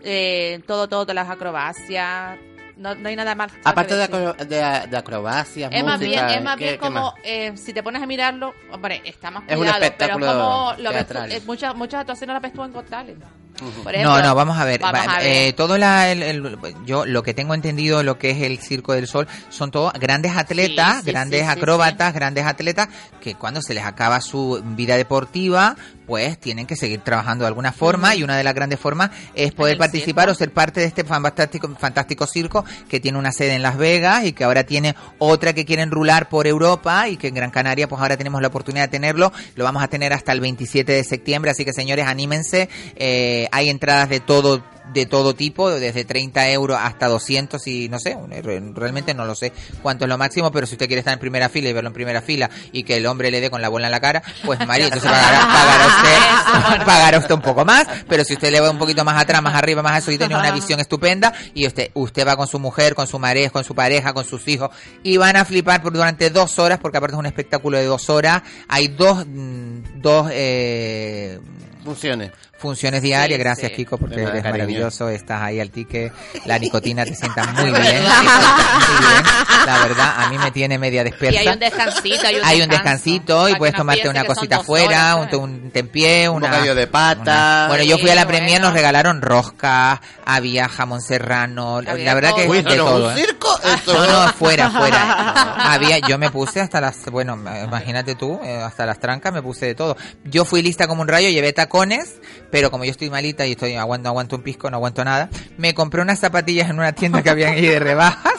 Eh, 0.04 0.60
todo, 0.66 0.88
todo, 0.88 1.02
todas 1.04 1.14
las 1.16 1.28
acrobacias. 1.30 2.38
No, 2.76 2.94
no 2.94 3.08
hay 3.08 3.16
nada 3.16 3.34
más. 3.34 3.50
Aparte 3.64 3.94
de, 3.94 4.00
decir. 4.06 4.14
acro- 4.14 4.34
de, 4.36 4.86
de 4.88 4.96
acrobacias, 4.98 5.70
Es 5.72 5.82
más 5.82 5.98
música, 5.98 6.26
bien, 6.26 6.38
es 6.38 6.44
más 6.44 6.56
¿qué- 6.58 6.64
bien 6.64 6.76
como, 6.78 7.00
más? 7.00 7.14
eh, 7.24 7.52
si 7.56 7.72
te 7.72 7.82
pones 7.82 8.02
a 8.02 8.06
mirarlo, 8.06 8.52
hombre, 8.70 9.00
está 9.04 9.30
más 9.30 9.44
Es 9.46 9.52
un 9.54 9.60
cuidado, 9.60 9.78
pero 9.80 9.84
espectáculo 9.86 10.26
es 10.26 10.32
como 10.32 10.72
lo 10.78 10.90
eh, 10.90 11.42
muchas, 11.46 11.74
muchas 11.74 12.00
actuaciones 12.00 12.34
las 12.34 12.42
ves 12.42 12.52
tú 12.52 12.62
en 12.64 12.72
Got 12.72 12.88
Talent. 12.90 13.24
Por 13.58 13.84
No, 13.84 13.90
ejemplo, 13.90 14.22
no, 14.22 14.34
vamos 14.34 14.58
a 14.58 14.64
ver. 14.64 14.80
vamos 14.80 15.06
Va- 15.06 15.14
a 15.14 15.18
ver. 15.18 15.48
eh, 15.48 15.52
todo 15.54 15.78
la, 15.78 16.10
el- 16.12 16.22
el- 16.22 16.58
yo 16.84 17.06
lo 17.06 17.22
que 17.22 17.32
tengo 17.34 17.54
entendido, 17.54 18.02
lo 18.02 18.18
que 18.18 18.30
es 18.30 18.42
el 18.42 18.58
Circo 18.58 18.92
del 18.92 19.06
Sol, 19.06 19.26
son 19.48 19.70
todos 19.70 19.92
grandes 19.94 20.36
atletas, 20.36 20.96
Sí, 20.98 21.04
sí, 21.06 21.10
grandes 21.12 21.40
sí, 21.40 21.46
sí, 21.46 21.58
acróbatas, 21.58 22.12
grandes 22.14 22.44
atletas, 22.44 22.88
que 23.20 23.34
cuando 23.34 23.62
se 23.62 23.72
les 23.74 23.84
acaba 23.84 24.20
su 24.20 24.62
vida 24.76 24.96
deportiva, 24.96 25.74
pues 26.06 26.38
tienen 26.38 26.66
que 26.66 26.76
seguir 26.76 27.00
trabajando 27.00 27.44
de 27.44 27.48
alguna 27.48 27.72
forma 27.72 28.14
y 28.14 28.22
una 28.22 28.36
de 28.36 28.44
las 28.44 28.54
grandes 28.54 28.78
formas 28.78 29.10
es 29.34 29.52
poder 29.52 29.76
participar 29.78 30.28
o 30.28 30.34
ser 30.34 30.52
parte 30.52 30.80
de 30.80 30.86
este 30.86 31.04
fantástico, 31.04 31.68
fantástico 31.78 32.26
circo 32.26 32.64
que 32.88 33.00
tiene 33.00 33.18
una 33.18 33.32
sede 33.32 33.54
en 33.54 33.62
Las 33.62 33.76
Vegas 33.76 34.24
y 34.24 34.32
que 34.32 34.44
ahora 34.44 34.64
tiene 34.64 34.94
otra 35.18 35.52
que 35.52 35.64
quieren 35.64 35.90
rular 35.90 36.28
por 36.28 36.46
Europa 36.46 37.08
y 37.08 37.16
que 37.16 37.28
en 37.28 37.34
Gran 37.34 37.50
Canaria 37.50 37.88
pues 37.88 38.00
ahora 38.00 38.16
tenemos 38.16 38.40
la 38.40 38.48
oportunidad 38.48 38.84
de 38.84 38.88
tenerlo. 38.88 39.32
Lo 39.54 39.64
vamos 39.64 39.82
a 39.82 39.88
tener 39.88 40.12
hasta 40.12 40.32
el 40.32 40.40
27 40.40 40.92
de 40.92 41.04
septiembre, 41.04 41.50
así 41.50 41.64
que 41.64 41.72
señores, 41.72 42.06
anímense. 42.06 42.68
Eh, 42.96 43.48
hay 43.52 43.68
entradas 43.68 44.08
de 44.08 44.20
todo 44.20 44.62
de 44.92 45.04
todo 45.06 45.34
tipo, 45.34 45.70
desde 45.70 46.04
30 46.04 46.50
euros 46.50 46.78
hasta 46.80 47.08
200 47.08 47.66
y 47.66 47.88
no 47.88 47.98
sé, 47.98 48.16
re- 48.42 48.62
realmente 48.74 49.14
no 49.14 49.24
lo 49.26 49.34
sé 49.34 49.52
cuánto 49.82 50.04
es 50.04 50.08
lo 50.08 50.16
máximo, 50.18 50.50
pero 50.52 50.66
si 50.66 50.74
usted 50.74 50.86
quiere 50.86 51.00
estar 51.00 51.12
en 51.12 51.18
primera 51.20 51.48
fila 51.48 51.68
y 51.68 51.72
verlo 51.72 51.88
en 51.88 51.94
primera 51.94 52.22
fila 52.22 52.48
y 52.72 52.82
que 52.84 52.96
el 52.96 53.06
hombre 53.06 53.30
le 53.30 53.40
dé 53.40 53.50
con 53.50 53.60
la 53.60 53.68
bola 53.68 53.86
en 53.86 53.92
la 53.92 54.00
cara, 54.00 54.22
pues 54.44 54.64
Mari, 54.66 54.84
entonces 54.84 55.10
pagará, 55.10 55.40
pagará 55.40 55.86
usted, 55.86 56.84
pagará 56.86 57.18
usted 57.18 57.34
un 57.34 57.42
poco 57.42 57.64
más, 57.64 57.86
pero 58.08 58.24
si 58.24 58.34
usted 58.34 58.50
le 58.50 58.60
va 58.60 58.70
un 58.70 58.78
poquito 58.78 59.04
más 59.04 59.20
atrás, 59.20 59.42
más 59.42 59.54
arriba, 59.54 59.82
más 59.82 59.98
eso 60.02 60.12
y 60.12 60.18
tiene 60.18 60.34
una 60.36 60.50
visión 60.52 60.80
estupenda 60.80 61.32
y 61.54 61.66
usted, 61.66 61.90
usted 61.94 62.26
va 62.26 62.36
con 62.36 62.46
su 62.46 62.58
mujer, 62.58 62.94
con 62.94 63.06
su 63.06 63.20
pareja, 63.20 63.50
con 63.50 63.64
su 63.64 63.74
pareja, 63.74 64.12
con 64.14 64.24
sus 64.24 64.46
hijos 64.48 64.70
y 65.02 65.16
van 65.16 65.36
a 65.36 65.44
flipar 65.44 65.82
por 65.82 65.92
durante 65.92 66.30
dos 66.30 66.58
horas, 66.58 66.78
porque 66.80 66.98
aparte 66.98 67.14
es 67.16 67.18
un 67.20 67.26
espectáculo 67.26 67.76
de 67.78 67.84
dos 67.86 68.08
horas, 68.08 68.42
hay 68.68 68.88
dos, 68.88 69.26
mm, 69.26 70.00
dos, 70.00 70.28
eh, 70.32 71.38
Funciones. 71.84 72.32
Funciones 72.58 73.02
diarias, 73.02 73.36
Sí, 73.36 73.42
gracias 73.42 73.70
sí. 73.70 73.76
Kiko, 73.76 73.98
porque 73.98 74.14
eres 74.22 74.28
cariño. 74.42 74.50
maravilloso, 74.50 75.08
estás 75.10 75.42
ahí 75.42 75.60
al 75.60 75.70
tique, 75.70 76.10
la 76.46 76.58
nicotina 76.58 77.04
te 77.04 77.14
sienta 77.14 77.44
muy 77.52 77.64
bien, 77.70 78.02
muy 78.02 79.66
la 79.66 79.78
verdad, 79.82 80.14
a 80.16 80.28
mí 80.30 80.38
me 80.38 80.50
tiene 80.50 80.78
media 80.78 81.04
despierta. 81.04 81.42
Y 81.42 81.46
hay 81.46 81.52
un 81.52 81.58
descansito, 81.58 82.26
hay 82.26 82.36
un 82.36 82.44
Hay 82.44 82.62
un 82.62 82.68
descansito 82.68 83.48
y 83.48 83.54
puedes 83.56 83.74
no 83.74 83.78
tomarte 83.78 84.08
una 84.08 84.24
cosita 84.24 84.56
afuera, 84.58 85.16
un, 85.16 85.34
un 85.40 85.70
tempié, 85.70 86.28
Un 86.28 86.40
bocadillo 86.40 86.74
de 86.74 86.86
pata. 86.86 87.20
una- 87.22 87.64
Bueno, 87.68 87.84
yo 87.84 87.98
fui 87.98 88.10
a 88.10 88.14
la 88.14 88.22
Sí, 88.22 88.28
premier, 88.28 88.60
nos 88.60 88.72
regalaron 88.72 89.20
rosca, 89.22 90.00
había 90.24 90.68
jamón 90.68 91.02
serrano, 91.02 91.78
Había 91.86 92.04
la 92.06 92.14
verdad 92.14 92.34
que 92.34 92.44
todo. 92.44 92.52
de 92.54 92.58
Uy, 92.58 92.58
¿eso 92.58 92.68
no 92.68 92.72
es 92.74 92.78
todo. 92.78 93.06
¿Un 93.08 93.12
¿eh? 93.12 93.16
circo? 93.20 93.60
Esto 93.64 93.92
No, 93.94 94.06
no, 94.26 94.32
fuera, 94.32 94.70
fuera. 94.70 95.52
Había, 95.74 95.98
yo 95.98 96.16
me 96.18 96.30
puse 96.30 96.60
hasta 96.60 96.80
las, 96.80 97.04
bueno, 97.10 97.34
imagínate 97.64 98.14
tú, 98.14 98.40
eh, 98.44 98.62
hasta 98.62 98.86
las 98.86 98.98
trancas 98.98 99.32
me 99.32 99.42
puse 99.42 99.66
de 99.66 99.74
todo. 99.74 99.96
Yo 100.24 100.44
fui 100.44 100.62
lista 100.62 100.86
como 100.86 101.02
un 101.02 101.08
rayo, 101.08 101.28
llevé 101.28 101.52
tacones, 101.52 102.14
pero 102.56 102.70
como 102.70 102.86
yo 102.86 102.90
estoy 102.90 103.10
malita 103.10 103.46
y 103.46 103.52
estoy 103.52 103.74
aguanto, 103.74 104.08
aguanto 104.08 104.36
un 104.36 104.42
pisco, 104.42 104.70
no 104.70 104.78
aguanto 104.78 105.04
nada, 105.04 105.28
me 105.58 105.74
compré 105.74 106.00
unas 106.00 106.18
zapatillas 106.18 106.70
en 106.70 106.78
una 106.78 106.94
tienda 106.94 107.22
que 107.22 107.28
habían 107.28 107.52
ahí 107.52 107.66
de 107.66 107.78
rebajas, 107.78 108.32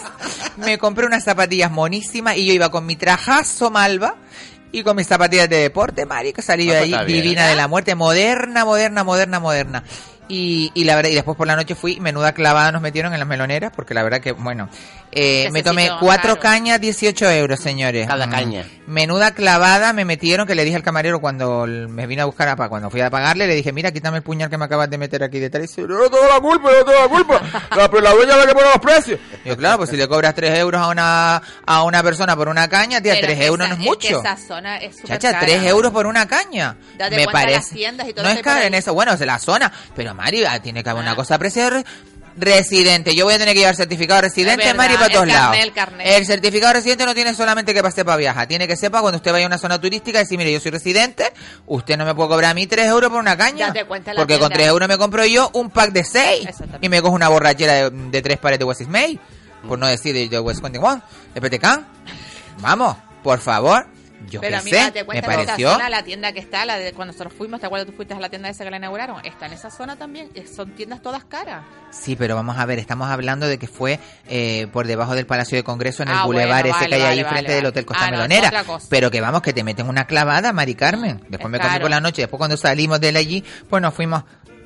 me 0.57 0.79
compré 0.79 1.05
unas 1.05 1.23
zapatillas 1.23 1.69
monísimas 1.69 2.35
y 2.35 2.47
yo 2.47 2.53
iba 2.53 2.71
con 2.71 2.83
mi 2.87 2.95
trajazo 2.95 3.69
malva 3.69 4.15
y 4.71 4.81
con 4.81 4.95
mis 4.95 5.05
zapatillas 5.05 5.47
de 5.49 5.57
deporte, 5.57 6.07
marica, 6.07 6.41
salí 6.41 6.65
de 6.65 6.77
ahí 6.77 6.95
divina 7.05 7.45
de 7.45 7.55
la 7.55 7.67
muerte, 7.67 7.93
moderna, 7.93 8.65
moderna, 8.65 9.03
moderna, 9.03 9.39
moderna. 9.39 9.83
Y, 10.29 10.71
y 10.73 10.83
la 10.83 10.95
verdad, 10.95 11.09
y 11.11 11.15
después 11.15 11.37
por 11.37 11.47
la 11.47 11.55
noche 11.55 11.73
fui, 11.75 11.99
menuda 12.01 12.33
clavada 12.33 12.71
nos 12.71 12.81
metieron 12.81 13.13
en 13.13 13.19
las 13.19 13.27
meloneras, 13.27 13.71
porque 13.75 13.93
la 13.93 14.03
verdad 14.03 14.19
que, 14.19 14.33
bueno, 14.33 14.67
eh, 15.11 15.49
me 15.51 15.63
tomé 15.63 15.89
cuatro 16.01 16.35
claro. 16.35 16.39
cañas, 16.41 16.81
18 16.81 17.29
euros, 17.31 17.59
señores. 17.59 18.07
Cada 18.07 18.27
Mm. 18.27 18.31
caña. 18.31 18.65
Menuda 18.87 19.31
clavada 19.31 19.93
me 19.93 20.03
metieron, 20.05 20.45
que 20.45 20.53
le 20.55 20.63
dije 20.65 20.75
al 20.75 20.83
camarero 20.83 21.19
cuando 21.21 21.65
me 21.67 22.07
vino 22.07 22.23
a 22.23 22.25
buscar, 22.25 22.49
a, 22.49 22.55
cuando 22.67 22.89
fui 22.89 22.99
a 23.01 23.09
pagarle, 23.09 23.47
le 23.47 23.55
dije, 23.55 23.71
mira, 23.71 23.91
quítame 23.91 24.17
el 24.17 24.23
puñal 24.23 24.49
que 24.49 24.57
me 24.57 24.65
acabas 24.65 24.89
de 24.89 24.97
meter 24.97 25.23
aquí 25.23 25.39
detrás. 25.39 25.63
Y 25.63 25.67
dice, 25.67 25.81
Yo 25.81 25.87
no 25.87 26.09
tengo 26.09 26.27
la 26.27 26.39
culpa, 26.41 26.69
yo 26.71 26.79
no 26.79 26.85
tengo 26.85 26.99
la 26.99 27.07
culpa. 27.07 27.41
La, 27.77 27.89
pero 27.89 28.01
la 28.01 28.11
dueña 28.11 28.33
es 28.33 28.37
la 28.39 28.45
que 28.47 28.53
pone 28.53 28.65
los 28.69 28.79
precios. 28.81 29.19
yo, 29.45 29.55
claro, 29.57 29.77
pues 29.77 29.89
si 29.91 29.97
le 29.97 30.07
cobras 30.07 30.33
3 30.35 30.57
euros 30.59 30.81
a 30.81 30.87
una, 30.89 31.41
a 31.65 31.83
una 31.83 32.03
persona 32.03 32.35
por 32.35 32.49
una 32.49 32.67
caña, 32.67 32.99
tía, 33.01 33.13
Pero 33.13 33.27
3 33.27 33.39
que 33.39 33.45
euros 33.45 33.65
esa- 33.67 33.75
no 33.75 33.81
es 33.81 33.87
mucho. 33.87 33.99
que 34.07 34.13
esa 34.15 34.35
zona 34.37 34.77
es 34.77 35.03
Chacha, 35.03 35.31
cara. 35.33 35.45
3 35.45 35.63
euros 35.63 35.91
por 35.93 36.05
una 36.07 36.27
caña. 36.27 36.75
Date 36.97 37.15
me 37.15 37.25
parece. 37.27 37.53
las 37.59 37.69
tiendas 37.69 38.07
y 38.09 38.13
todo 38.13 38.25
no 38.25 38.31
es 38.31 38.45
ahí. 38.45 38.67
en 38.67 38.73
eso. 38.73 38.93
Bueno, 38.93 39.13
es 39.13 39.19
la 39.21 39.39
zona. 39.39 39.71
Pero 39.95 40.13
Mari, 40.17 40.43
ah, 40.45 40.59
tiene 40.61 40.83
que 40.83 40.89
haber 40.89 41.03
una 41.03 41.15
cosa 41.15 41.35
apreciada. 41.35 41.83
Residente, 42.39 43.15
yo 43.15 43.25
voy 43.25 43.33
a 43.33 43.39
tener 43.39 43.53
que 43.55 43.61
llevar 43.61 43.75
certificado 43.75 44.17
de 44.21 44.27
residente, 44.27 44.63
Es 44.63 44.67
verdad, 44.67 44.75
Mari, 44.75 44.93
para 44.93 45.05
el 45.07 45.11
todos 45.11 45.25
carnet, 45.25 45.35
lados. 45.41 45.57
el 45.63 45.73
carnet. 45.73 46.07
El 46.07 46.25
certificado 46.25 46.67
de 46.67 46.73
residente 46.79 47.05
no 47.05 47.15
tiene 47.15 47.33
solamente 47.33 47.73
que 47.73 47.81
pase 47.81 48.05
para 48.05 48.17
viajar, 48.17 48.47
tiene 48.47 48.67
que 48.67 48.75
sepa 48.75 49.01
cuando 49.01 49.17
usted 49.17 49.31
vaya 49.31 49.45
a 49.45 49.47
una 49.47 49.57
zona 49.57 49.79
turística 49.81 50.19
y 50.19 50.23
decir, 50.23 50.37
mire, 50.37 50.51
yo 50.51 50.59
soy 50.59 50.69
residente, 50.71 51.31
usted 51.65 51.97
no 51.97 52.05
me 52.05 52.13
puede 52.13 52.29
cobrar 52.29 52.51
a 52.51 52.53
mí 52.53 52.67
3 52.67 52.85
euros 52.87 53.09
por 53.09 53.19
una 53.19 53.35
caña. 53.35 53.73
Porque 54.15 54.37
con 54.37 54.49
tienda. 54.49 54.49
3 54.49 54.67
euros 54.67 54.87
me 54.87 54.97
compro 54.99 55.25
yo 55.25 55.49
un 55.53 55.71
pack 55.71 55.91
de 55.91 56.03
6 56.03 56.47
y 56.81 56.89
me 56.89 57.01
cojo 57.01 57.15
una 57.15 57.29
borrachera 57.29 57.73
de, 57.73 57.89
de 57.89 58.21
3 58.21 58.37
pares 58.37 58.59
de 58.59 58.65
West 58.65 58.81
May, 58.81 59.19
por 59.67 59.79
no 59.79 59.87
decir 59.87 60.13
de, 60.13 60.29
de 60.29 60.39
West 60.39 60.61
21, 60.61 61.01
de 61.33 61.41
Petecán. 61.41 61.87
Vamos, 62.59 62.97
por 63.23 63.39
favor. 63.39 63.87
Yo 64.29 64.41
Pero 64.41 64.57
mira, 64.63 64.85
sé, 64.85 64.91
te 64.91 64.99
me 65.01 65.05
cuenta 65.05 65.27
esa 65.31 65.45
pareció. 65.45 65.71
zona, 65.71 65.89
la 65.89 66.03
tienda 66.03 66.31
que 66.33 66.39
está, 66.39 66.65
la 66.65 66.77
de 66.77 66.91
cuando 66.93 67.13
nosotros 67.13 67.33
fuimos, 67.37 67.59
¿te 67.59 67.65
acuerdas? 67.67 67.87
Tú 67.87 67.93
fuiste 67.93 68.13
a 68.13 68.19
la 68.19 68.29
tienda 68.29 68.49
esa 68.49 68.63
que 68.63 68.71
la 68.71 68.77
inauguraron. 68.77 69.23
Está 69.23 69.45
en 69.45 69.53
esa 69.53 69.69
zona 69.69 69.95
también. 69.95 70.29
eh, 70.33 70.45
Son 70.47 70.71
tiendas 70.71 71.01
todas 71.01 71.23
caras. 71.25 71.63
Sí, 71.91 72.15
pero 72.15 72.35
vamos 72.35 72.57
a 72.57 72.65
ver, 72.65 72.79
estamos 72.79 73.09
hablando 73.09 73.47
de 73.47 73.57
que 73.59 73.67
fue 73.67 73.99
eh, 74.27 74.67
por 74.73 74.87
debajo 74.87 75.13
del 75.15 75.25
Palacio 75.27 75.55
de 75.57 75.63
Congreso 75.63 76.03
en 76.03 76.09
el 76.09 76.15
Ah, 76.17 76.23
boulevard 76.25 76.63
bueno, 76.63 76.77
ese 76.77 76.89
que 76.89 76.95
hay 76.95 77.01
ahí 77.01 77.23
vale, 77.23 77.29
frente 77.35 77.51
del. 77.53 77.65
Hotel 77.67 77.85
Costa 77.85 78.07
Ah, 78.07 78.11
Melonera. 78.11 78.63
Pero 78.89 79.11
que 79.11 79.21
vamos, 79.21 79.41
que 79.41 79.53
te 79.53 79.63
meten 79.63 79.87
una 79.87 80.05
clavada, 80.07 80.51
Mari 80.51 80.75
Carmen. 80.75 81.21
Después 81.29 81.51
me 81.51 81.59
comí 81.59 81.69
caro. 81.69 81.81
por 81.81 81.89
la 81.91 81.99
noche, 82.01 82.23
después 82.23 82.37
cuando 82.39 82.57
salimos 82.57 82.99
de 82.99 83.09
allí, 83.09 83.43
pues 83.69 83.81
nos 83.81 83.93
fuimos 83.93 84.23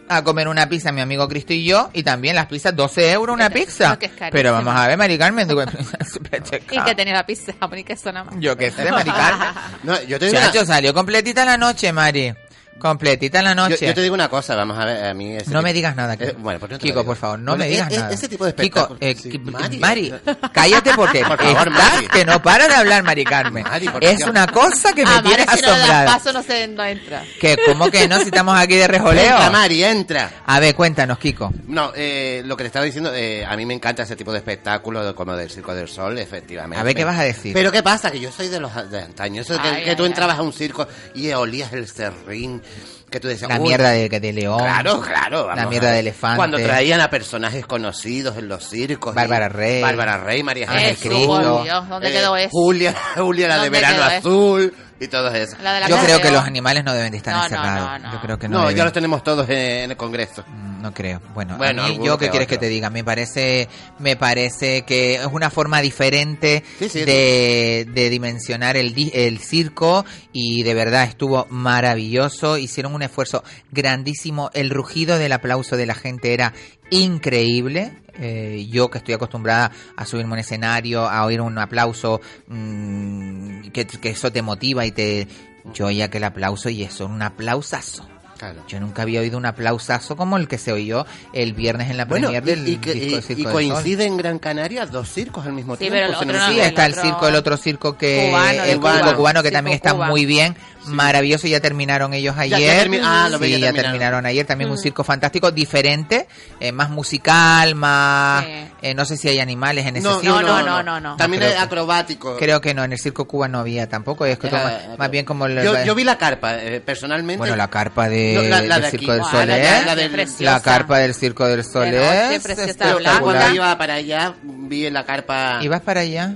a 0.10 0.24
comer 0.24 0.48
una 0.48 0.68
pizza, 0.68 0.92
mi 0.92 1.02
amigo 1.02 1.28
Cristo 1.28 1.54
y 1.54 1.64
yo, 1.64 1.90
y 1.94 2.04
también 2.04 2.36
las 2.36 2.48
pizzas, 2.48 2.76
12 2.76 3.12
euros 3.12 3.34
una 3.34 3.50
pizza. 3.50 3.98
que 3.98 4.08
es. 4.08 4.12
Pero 4.32 4.52
vamos 4.52 4.76
a 4.76 4.88
ver, 4.88 4.98
Mari 4.98 5.18
Carmen, 5.18 5.48
Y 6.72 6.82
que 6.82 6.96
tenía 6.96 7.14
la 7.14 7.26
pizza 7.26 7.54
jamón 7.60 7.80
y 7.80 7.84
queso 7.84 8.12
nada 8.12 8.26
más. 8.26 8.36
yo 8.40 8.58
qué 8.58 8.72
sé, 8.72 8.92
Mari 8.92 9.12
Carmen. 9.12 9.48
No, 9.84 10.02
yo 10.04 10.20
te 10.20 10.32
Chacho, 10.32 10.66
salió 10.66 10.94
completita 10.94 11.46
la 11.46 11.58
noche, 11.58 11.92
Mari. 11.94 12.34
Completita 12.82 13.42
la 13.42 13.52
Yo, 13.52 13.56
noche. 13.56 13.86
yo 13.88 13.94
te 13.94 14.02
digo 14.02 14.14
una 14.16 14.28
cosa, 14.30 14.56
vamos 14.56 14.78
a 14.78 14.86
ver, 14.86 15.06
a 15.06 15.14
mí... 15.14 15.36
ese 15.36 15.46
No 15.52 15.60
tipo- 15.60 15.62
me 15.62 15.74
digas 15.74 15.96
nada, 15.96 16.18
Kiko. 16.18 16.30
Eh, 16.32 16.36
bueno, 16.40 16.60
pues 16.60 16.72
no 16.72 16.80
te 16.80 16.88
Kiko, 16.88 17.06
por 17.06 17.16
favor, 17.18 17.40
no 17.40 17.52
Bueno, 17.52 17.64
me 17.64 17.70
digas 17.70 17.92
e- 17.92 17.96
e- 17.96 17.98
nada. 18.00 18.14
Ese 18.14 18.28
tipo 18.28 18.46
de 18.46 18.56
Kiko, 18.56 18.80
espectáculos... 18.80 19.02
eh, 19.02 19.16
sí, 19.16 19.40
Mari. 19.40 19.80
Mari, 19.80 20.14
cállate 20.54 20.92
porque 20.96 21.20
Por 21.24 21.38
favor, 21.38 21.68
estás 21.68 21.94
Mari. 21.94 22.08
que 22.08 22.26
no 22.26 22.42
para 22.42 22.68
de 22.68 22.74
hablar, 22.76 23.04
Mari 23.04 23.24
Carmen. 23.24 23.64
Mari, 23.64 23.88
por 23.90 24.04
es 24.04 24.24
una 24.26 24.48
cosa 24.48 24.94
que 24.94 25.06
me 25.06 25.12
Ah, 25.12 25.22
tiene 25.24 25.44
si 25.44 25.62
no 25.62 25.72
asombrada. 25.74 26.06
paso, 26.06 26.34
no, 26.34 26.44
se, 26.44 26.68
no 26.68 26.84
entra. 26.84 27.24
Que, 27.40 27.58
¿Cómo 27.66 27.90
que 27.92 28.08
no? 28.08 28.18
Si 28.20 28.26
estamos 28.26 28.58
aquí 28.60 28.76
de 28.76 28.88
rejoleo. 28.88 29.24
Entra, 29.24 29.50
Mari, 29.50 29.84
entra. 29.84 30.32
A 30.46 30.60
ver, 30.60 30.74
cuéntanos, 30.76 31.18
Kiko. 31.20 31.52
No, 31.68 31.92
eh, 31.96 32.42
lo 32.46 32.58
que 32.58 32.64
le 32.64 32.68
estaba 32.68 32.86
diciendo, 32.86 33.14
eh, 33.14 33.46
a 33.46 33.56
mí 33.56 33.66
me 33.66 33.74
encanta 33.74 34.04
ese 34.04 34.16
tipo 34.16 34.32
de 34.32 34.40
espectáculo 34.40 35.14
como 35.16 35.36
del 35.36 35.50
Circo 35.50 35.74
del 35.76 35.88
Sol, 35.88 36.18
efectivamente. 36.18 36.80
A 36.80 36.84
ver, 36.84 36.96
¿qué 36.96 37.04
vas 37.04 37.20
a 37.20 37.24
decir? 37.24 37.54
Pero 37.54 37.72
¿qué 37.72 37.84
pasa? 37.84 38.10
Que 38.12 38.20
yo 38.20 38.32
soy 38.32 38.48
de 38.48 38.60
los 38.60 38.72
de 38.90 39.02
antaño. 39.02 39.42
Eso 39.42 39.54
de 39.54 39.60
que, 39.60 39.68
Ay, 39.68 39.84
que 39.84 39.96
tú 39.96 40.04
ay, 40.04 40.10
entrabas 40.10 40.40
a 40.40 40.42
un 40.42 40.54
circo 40.54 40.88
y 41.14 41.32
olías 41.32 41.72
el 41.74 41.88
serrín, 41.88 42.62
que 43.10 43.20
tú 43.20 43.28
decías... 43.28 43.50
La 43.50 43.60
"Uy, 43.60 43.68
mierda 43.68 43.90
de, 43.90 44.08
de 44.10 44.34
león. 44.34 44.60
Claro, 44.60 45.02
claro. 45.02 45.54
La 45.54 45.68
mierda 45.68 45.92
de 45.92 46.00
elefante. 46.00 46.38
Cuando 46.38 46.58
traían 46.58 47.02
a 47.02 47.10
personajes 47.10 47.66
conocidos 47.66 48.38
en 48.38 48.48
los 48.48 48.64
circos. 48.64 49.14
Bárbara 49.14 49.50
Rey. 49.50 49.82
Bárbara 49.82 50.18
Rey, 50.18 50.44
María 50.44 50.68
Jesús. 50.68 51.10
Cristo. 51.10 51.64
Dios, 51.64 51.90
¿dónde 51.90 52.10
eh, 52.10 52.12
quedó 52.14 52.36
eso? 52.38 52.50
Julia, 52.52 52.96
Julia 53.16 53.48
la 53.48 53.56
de 53.56 53.70
¿Dónde 53.70 53.80
verano 53.80 54.10
eso? 54.12 54.72
Y 55.02 55.08
todo 55.08 55.30
eso. 55.34 55.58
La 55.62 55.74
de 55.74 55.80
la 55.82 55.90
Yo 55.90 55.98
creo 55.98 56.22
que 56.22 56.32
los 56.32 56.44
animales 56.46 56.84
no 56.86 56.94
deben 56.94 57.12
de 57.12 57.18
estar 57.18 57.36
No, 57.36 57.44
encerrados. 57.44 58.02
no, 58.02 58.08
no. 58.08 58.14
Yo 58.14 58.22
creo 58.22 58.40
que 58.40 58.48
no. 58.48 58.58
No, 58.58 58.62
deben. 58.66 58.78
ya 58.78 58.84
los 58.84 58.94
tenemos 58.94 59.24
todos 59.24 59.50
en 59.50 59.92
el 59.92 59.98
Congreso. 59.98 60.46
No 60.82 60.94
creo. 60.94 61.22
Bueno, 61.34 61.58
Bueno, 61.58 61.84
a 61.84 61.88
mí, 61.90 62.00
yo 62.04 62.18
qué 62.18 62.26
que 62.26 62.32
quieres 62.32 62.48
que 62.48 62.58
te 62.58 62.68
diga, 62.70 62.90
me 62.90 63.04
parece, 63.04 63.68
me 64.00 64.16
parece 64.16 64.84
que 64.84 65.16
es 65.16 65.26
una 65.32 65.50
forma 65.50 65.82
diferente 65.82 66.64
Sí, 66.80 66.90
sí, 66.90 67.00
de, 67.04 67.88
de 67.92 68.10
dimensionar 68.10 68.78
el, 68.78 68.96
el 69.14 69.40
circo 69.40 70.06
y 70.34 70.64
de 70.64 70.74
verdad 70.74 71.04
estuvo 71.04 71.46
maravilloso. 71.50 72.58
Hicieron 72.58 72.94
un 72.96 73.02
esfuerzo 73.02 73.44
grandísimo. 73.72 74.50
El 74.54 74.70
rugido 74.70 75.18
del 75.18 75.32
aplauso 75.34 75.78
de 75.78 75.86
la 75.86 75.96
gente 75.96 76.34
era 76.34 76.54
increíble. 76.92 77.98
Eh, 78.20 78.68
yo 78.70 78.92
que 78.92 79.00
estoy 79.00 79.16
acostumbrada 79.16 79.72
a 79.96 80.06
subirme 80.06 80.32
a 80.32 80.34
un 80.34 80.40
escenario, 80.40 81.10
a 81.10 81.26
oír 81.26 81.42
un 81.42 81.58
aplauso, 81.58 82.22
mm, 82.48 83.70
que, 83.70 83.88
que 83.88 84.10
eso 84.10 84.32
te 84.32 84.42
motiva 84.42 84.86
y 84.86 84.92
te... 84.92 85.28
Yo 85.74 85.88
oía 85.88 86.10
que 86.10 86.18
el 86.18 86.24
aplauso 86.24 86.70
y 86.70 86.84
eso, 86.84 87.06
un 87.06 87.22
aplausazo. 87.22 88.08
Claro. 88.42 88.64
Yo 88.68 88.80
nunca 88.80 89.04
había 89.04 89.20
oído 89.20 89.38
un 89.38 89.46
aplausazo 89.46 90.16
como 90.16 90.36
el 90.36 90.48
que 90.48 90.58
se 90.58 90.72
oyó 90.72 91.06
el 91.32 91.54
viernes 91.54 91.92
en 91.92 91.98
la 91.98 92.06
Bueno, 92.06 92.30
premier 92.30 92.44
del 92.44 92.68
y 92.68 92.78
que- 92.78 92.94
disco 92.96 93.20
y- 93.20 93.22
Circo 93.22 93.42
y 93.62 93.70
coincide 93.70 94.06
en 94.06 94.18
Gran 94.18 94.40
Canaria 94.40 94.88
dos 94.88 95.10
circos 95.14 95.46
al 95.46 95.54
mismo 95.54 95.76
Sí, 95.76 95.82
tiempo. 95.82 95.94
pero 95.98 96.06
el 96.08 96.12
no 96.14 96.18
otro 96.18 96.34
no, 96.34 96.50
Sí, 96.56 96.60
está 96.60 96.88
el 96.88 96.94
otro- 96.94 97.04
circo, 97.04 97.28
el 97.28 97.36
otro 97.36 97.58
circo 97.58 97.98
que 98.00 98.30
Cubano, 98.32 98.50
el 98.50 98.58
el 98.62 98.66
circo 98.72 98.82
cubano. 98.82 99.16
cubano 99.16 99.44
que 99.44 99.50
Circo 99.50 99.58
también 99.58 99.76
está 99.76 99.94
Cuba. 99.94 100.08
muy 100.08 100.26
bien, 100.26 100.56
maravilloso, 100.88 101.46
ya 101.48 101.60
terminaron 101.60 102.16
ellos 102.16 102.36
Ya- 102.36 102.42
ayer. 102.42 102.60
ya 102.60 102.84
termi- 102.84 103.02
ah, 103.04 103.28
lo 103.30 103.38
sí, 103.38 103.44
ya 103.52 103.58
ya 103.60 103.66
terminaron. 103.68 103.74
terminaron 103.92 104.26
ayer, 104.26 104.46
también 104.48 104.72
un 104.72 104.78
Mm. 104.78 104.80
circo 104.82 105.04
fantástico, 105.04 105.52
diferente, 105.52 106.28
eh, 106.60 106.72
más 106.72 106.90
musical, 106.90 107.76
más 107.76 108.44
Sí. 108.44 108.52
eh, 108.82 108.94
no 108.96 109.06
sé 109.06 109.18
si 109.18 109.28
hay 109.30 109.40
animales 109.40 109.86
en 109.86 109.98
ese 109.98 110.08
No, 110.08 110.20
circo. 110.20 110.42
no, 110.42 110.62
no, 110.64 110.82
no, 110.82 111.00
no. 111.00 111.16
También 111.18 111.42
creo 111.44 111.54
es 111.54 111.60
acrobático. 111.62 112.38
Creo 112.38 112.60
que 112.60 112.74
no, 112.74 112.84
en 112.84 112.92
el 112.94 112.98
circo 113.00 113.26
Cuba 113.26 113.48
no 113.48 113.60
había 113.60 113.88
tampoco, 113.88 114.26
es 114.26 114.40
que 114.40 114.50
más, 114.98 115.12
bien 115.12 115.26
como 115.26 115.46
el, 115.46 115.64
yo, 115.64 115.84
yo 115.84 115.94
vi 115.94 116.04
la 116.04 116.18
carpa, 116.18 116.56
eh, 116.58 116.82
personalmente. 116.82 117.38
bueno, 117.38 117.56
la 117.56 117.68
carpa 117.70 118.10
de, 118.10 118.31
No, 118.34 118.42
la- 118.42 118.62
la 118.62 118.76
del 118.80 118.82
de 118.84 118.90
Circo 118.92 119.12
aquí. 119.12 119.12
del 119.12 119.22
Ah, 119.22 119.32
Sol 119.32 119.48
la- 119.48 119.58
es- 119.58 119.86
la- 119.86 119.86
la 119.86 119.96
del- 119.96 120.28
la 120.40 120.60
carpa 120.62 120.98
del 121.00 121.14
Circo 121.16 121.48
del 121.48 121.64
Sol 121.64 121.92
De 121.92 121.98
noche, 122.00 122.36
es 122.36 122.44
preciosa, 122.44 122.74
Pero 122.78 122.98
blanca. 122.98 123.20
cuando 123.22 123.56
iba 123.56 123.78
para 123.78 123.94
allá, 123.96 124.34
vi 124.44 124.86
en 124.86 124.94
la 124.94 125.06
carpa... 125.06 125.60
¿Ibas 125.62 125.82
para 125.82 126.02
allá? 126.02 126.28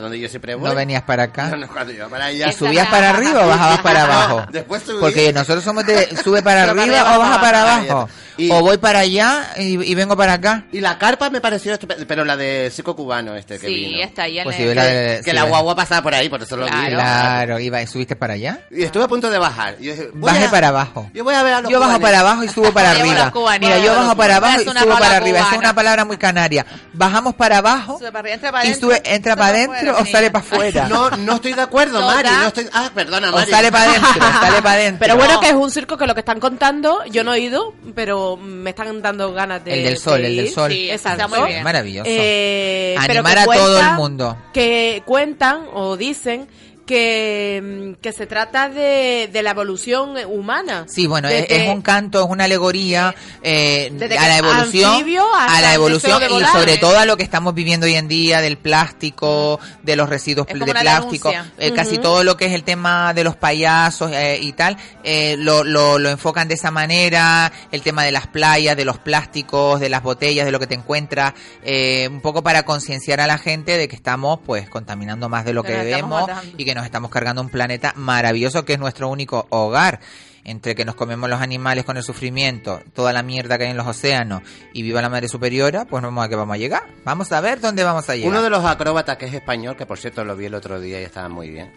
Donde 0.00 0.18
yo 0.20 0.28
siempre 0.28 0.54
voy. 0.54 0.68
¿No 0.68 0.74
venías 0.74 1.02
para 1.02 1.24
acá? 1.24 1.48
No, 1.48 1.56
no, 1.56 1.68
cuando 1.68 1.92
iba 1.92 2.08
para 2.08 2.26
allá. 2.26 2.48
¿Y 2.48 2.52
subías 2.52 2.88
para 2.88 3.10
arriba 3.10 3.44
o 3.44 3.48
bajabas 3.48 3.80
para 3.80 4.02
abajo? 4.04 4.46
Después 4.50 4.82
subí. 4.82 4.98
Porque 5.00 5.32
nosotros 5.32 5.64
somos 5.64 5.84
de 5.86 6.08
sube 6.24 6.42
para 6.42 6.64
arriba 6.70 7.16
o 7.16 7.18
baja 7.18 7.40
para 7.40 7.62
abajo. 7.62 8.08
Y- 8.36 8.50
O 8.50 8.60
voy 8.62 8.78
para 8.78 8.98
allá 9.00 9.52
y, 9.58 9.80
y 9.90 9.94
vengo 9.94 10.16
para 10.16 10.32
acá. 10.32 10.64
Y 10.72 10.80
la 10.80 10.98
carpa 10.98 11.30
me 11.30 11.40
pareció 11.40 11.72
estupenda, 11.72 12.04
pero 12.06 12.24
la 12.24 12.36
de 12.36 12.68
circo 12.74 12.96
cubano 12.96 13.36
este 13.36 13.60
que 13.60 13.68
Sí, 13.68 13.74
vino. 13.74 14.02
está 14.02 14.24
ahí 14.24 14.38
en 14.38 14.44
Pues 14.44 14.58
el- 14.58 14.68
si 14.70 14.74
la 14.74 14.84
de- 14.84 15.16
que 15.24 15.30
sí, 15.30 15.36
la 15.36 15.44
guagua 15.44 15.76
pasaba 15.76 16.02
por 16.02 16.14
ahí, 16.14 16.28
por 16.28 16.42
eso 16.42 16.56
lo 16.56 16.64
vi. 16.66 16.70
Claro, 16.72 17.60
iba, 17.60 17.86
¿subiste 17.86 18.16
para 18.16 18.34
allá? 18.34 18.60
Y 18.70 18.82
estuve 18.82 19.04
a 19.04 19.08
punto 19.08 19.30
de 19.30 19.38
bajar. 19.38 19.76
Yo 19.78 19.92
dije, 19.92 20.10
Baje 20.14 20.44
a- 20.46 20.50
para 20.50 20.68
abajo. 20.68 21.10
Yo 21.14 21.23
Yo 21.24 21.30
voy 21.30 21.34
a 21.36 21.42
ver 21.42 21.54
a 21.54 21.60
los 21.62 21.70
Yo 21.70 21.80
bajo 21.80 21.98
para 22.00 22.20
abajo 22.20 22.44
y 22.44 22.48
subo 22.48 22.70
para 22.70 22.90
arriba. 22.92 23.32
Mira, 23.58 23.78
yo 23.78 23.94
bajo 23.94 24.14
para 24.14 24.36
abajo 24.36 24.60
y 24.60 24.64
subo 24.64 24.88
para 24.98 25.16
arriba. 25.16 25.38
Esa 25.38 25.52
es 25.52 25.58
una 25.58 25.74
palabra 25.74 26.04
muy 26.04 26.18
canaria. 26.18 26.66
Bajamos 26.92 27.34
para 27.34 27.58
abajo 27.58 27.98
Sube 27.98 28.12
para 28.12 28.20
arriba, 28.20 28.34
entra 28.34 28.52
para 28.52 28.66
y 28.66 28.74
sube, 28.74 29.02
entra 29.04 29.34
para 29.36 29.48
adentro 29.48 29.96
o 29.98 30.04
sale 30.04 30.30
para 30.30 30.44
afuera. 30.44 30.86
No, 30.88 31.10
no 31.10 31.36
estoy 31.36 31.54
de 31.54 31.62
acuerdo, 31.62 32.00
Mari. 32.02 32.28
No 32.28 32.48
estoy... 32.48 32.68
Ah, 32.74 32.90
perdona, 32.94 33.30
O 33.30 33.32
Mari. 33.32 33.50
sale 33.50 33.72
para 33.72 33.90
adentro, 33.90 34.10
sale 34.40 34.62
para 34.62 34.72
adentro. 34.72 34.98
Pero 35.00 35.16
bueno, 35.16 35.40
que 35.40 35.48
es 35.48 35.54
un 35.54 35.70
circo 35.70 35.96
que 35.96 36.06
lo 36.06 36.12
que 36.14 36.20
están 36.20 36.40
contando, 36.40 37.02
yo 37.06 37.24
no 37.24 37.32
he 37.32 37.40
ido, 37.40 37.72
pero 37.94 38.36
me 38.36 38.70
están 38.70 39.00
dando 39.00 39.32
ganas 39.32 39.64
de. 39.64 39.72
El 39.78 39.84
del 39.84 39.98
sol, 39.98 40.20
de 40.20 40.26
el 40.28 40.36
del 40.36 40.46
ir. 40.46 40.52
sol. 40.52 40.70
Sí, 40.70 40.90
está 40.90 41.14
exacto. 41.14 41.40
muy 41.40 41.48
bien. 41.48 41.64
Maravilloso. 41.64 42.04
Eh, 42.06 42.96
pero 43.06 43.20
Animar 43.20 43.34
que 43.34 43.40
a 43.40 43.44
todo 43.54 43.80
el 43.80 43.92
mundo. 43.94 44.36
Que 44.52 45.02
cuentan 45.06 45.66
o 45.72 45.96
dicen 45.96 46.48
que, 46.86 47.94
mm, 47.96 48.00
que 48.02 48.12
se 48.12 48.26
trata 48.26 48.68
de, 48.68 49.28
de 49.32 49.42
la 49.42 49.50
evolución 49.50 50.16
humana. 50.28 50.86
Sí, 50.88 51.06
bueno, 51.06 51.28
es, 51.28 51.42
Desde- 51.48 51.64
es 51.64 51.70
un 51.70 51.82
canto, 51.82 52.22
es 52.24 52.30
una 52.30 52.44
alegoría 52.44 53.14
eh, 53.42 53.90
a 54.18 54.28
la 54.28 54.38
evolución, 54.38 55.04
a 55.38 55.60
la 55.60 55.74
evolución 55.74 56.22
y 56.22 56.28
volar. 56.32 56.52
sobre 56.52 56.76
todo 56.78 56.98
a 56.98 57.04
lo 57.06 57.16
que 57.16 57.22
estamos 57.22 57.54
viviendo 57.54 57.86
hoy 57.86 57.94
en 57.94 58.08
día 58.08 58.40
del 58.40 58.56
plástico, 58.58 59.58
de 59.82 59.96
los 59.96 60.08
residuos 60.08 60.46
Es 60.48 60.58
de 60.58 60.64
plástico, 60.74 61.32
eh, 61.58 61.72
casi 61.72 61.98
todo 61.98 62.24
lo 62.24 62.36
que 62.36 62.46
es 62.46 62.52
el 62.52 62.64
tema 62.64 63.12
de 63.14 63.24
los 63.24 63.36
payasos 63.36 64.10
eh, 64.12 64.38
y 64.40 64.52
tal, 64.52 64.76
eh, 65.02 65.36
lo, 65.38 65.64
lo, 65.64 65.98
lo 65.98 66.08
enfocan 66.10 66.48
de 66.48 66.54
esa 66.54 66.70
manera, 66.70 67.50
el 67.72 67.82
tema 67.82 68.04
de 68.04 68.12
las 68.12 68.26
playas, 68.26 68.76
de 68.76 68.84
los 68.84 68.98
plásticos, 68.98 69.80
de 69.80 69.88
las 69.88 70.02
botellas, 70.02 70.44
de 70.46 70.52
lo 70.52 70.60
que 70.60 70.66
te 70.66 70.74
encuentras, 70.74 71.32
eh, 71.64 72.08
un 72.10 72.20
poco 72.20 72.42
para 72.42 72.64
concienciar 72.64 73.20
a 73.20 73.26
la 73.26 73.38
gente 73.38 73.76
de 73.78 73.88
que 73.88 73.96
estamos 73.96 74.38
pues 74.44 74.68
contaminando 74.68 75.28
más 75.28 75.44
de 75.44 75.52
lo 75.52 75.62
Que 75.62 75.72
debemos 75.72 76.30
y 76.58 76.64
que 76.64 76.73
nos 76.74 76.84
estamos 76.84 77.10
cargando 77.10 77.40
un 77.42 77.48
planeta 77.48 77.92
maravilloso 77.96 78.64
que 78.64 78.74
es 78.74 78.78
nuestro 78.78 79.08
único 79.08 79.46
hogar. 79.50 80.00
Entre 80.46 80.74
que 80.74 80.84
nos 80.84 80.94
comemos 80.94 81.30
los 81.30 81.40
animales 81.40 81.86
con 81.86 81.96
el 81.96 82.02
sufrimiento, 82.02 82.82
toda 82.92 83.14
la 83.14 83.22
mierda 83.22 83.56
que 83.56 83.64
hay 83.64 83.70
en 83.70 83.78
los 83.78 83.86
océanos 83.86 84.42
y 84.74 84.82
viva 84.82 85.00
la 85.00 85.08
madre 85.08 85.26
superiora, 85.26 85.86
pues 85.86 86.02
no 86.02 86.08
vamos 86.08 86.26
a 86.26 86.28
que 86.28 86.36
vamos 86.36 86.52
a 86.52 86.58
llegar. 86.58 86.82
Vamos 87.02 87.32
a 87.32 87.40
ver 87.40 87.62
dónde 87.62 87.82
vamos 87.82 88.10
a 88.10 88.14
llegar. 88.14 88.28
Uno 88.30 88.42
de 88.42 88.50
los 88.50 88.62
acróbatas 88.62 89.16
que 89.16 89.24
es 89.24 89.32
español, 89.32 89.74
que 89.74 89.86
por 89.86 89.96
cierto 89.96 90.22
lo 90.22 90.36
vi 90.36 90.44
el 90.44 90.54
otro 90.54 90.78
día 90.78 91.00
y 91.00 91.04
estaba 91.04 91.30
muy 91.30 91.48
bien. 91.48 91.72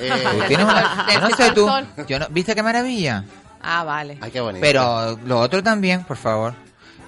Eh, 0.00 0.10
Pues 0.36 0.48
tienes 0.48 0.66
una- 0.66 1.06
yo 1.14 1.20
no 1.20 1.30
sé 1.30 1.52
tú. 1.52 1.64
Sol. 1.68 1.86
Yo 2.08 2.18
no, 2.18 2.26
¿Viste 2.30 2.56
qué 2.56 2.62
maravilla? 2.64 3.24
Ah, 3.62 3.84
vale. 3.84 4.18
Ay, 4.20 4.32
qué 4.32 4.40
bonito. 4.40 4.60
Pero 4.60 5.16
lo 5.24 5.38
otro 5.38 5.62
también, 5.62 6.02
por 6.02 6.16
favor. 6.16 6.54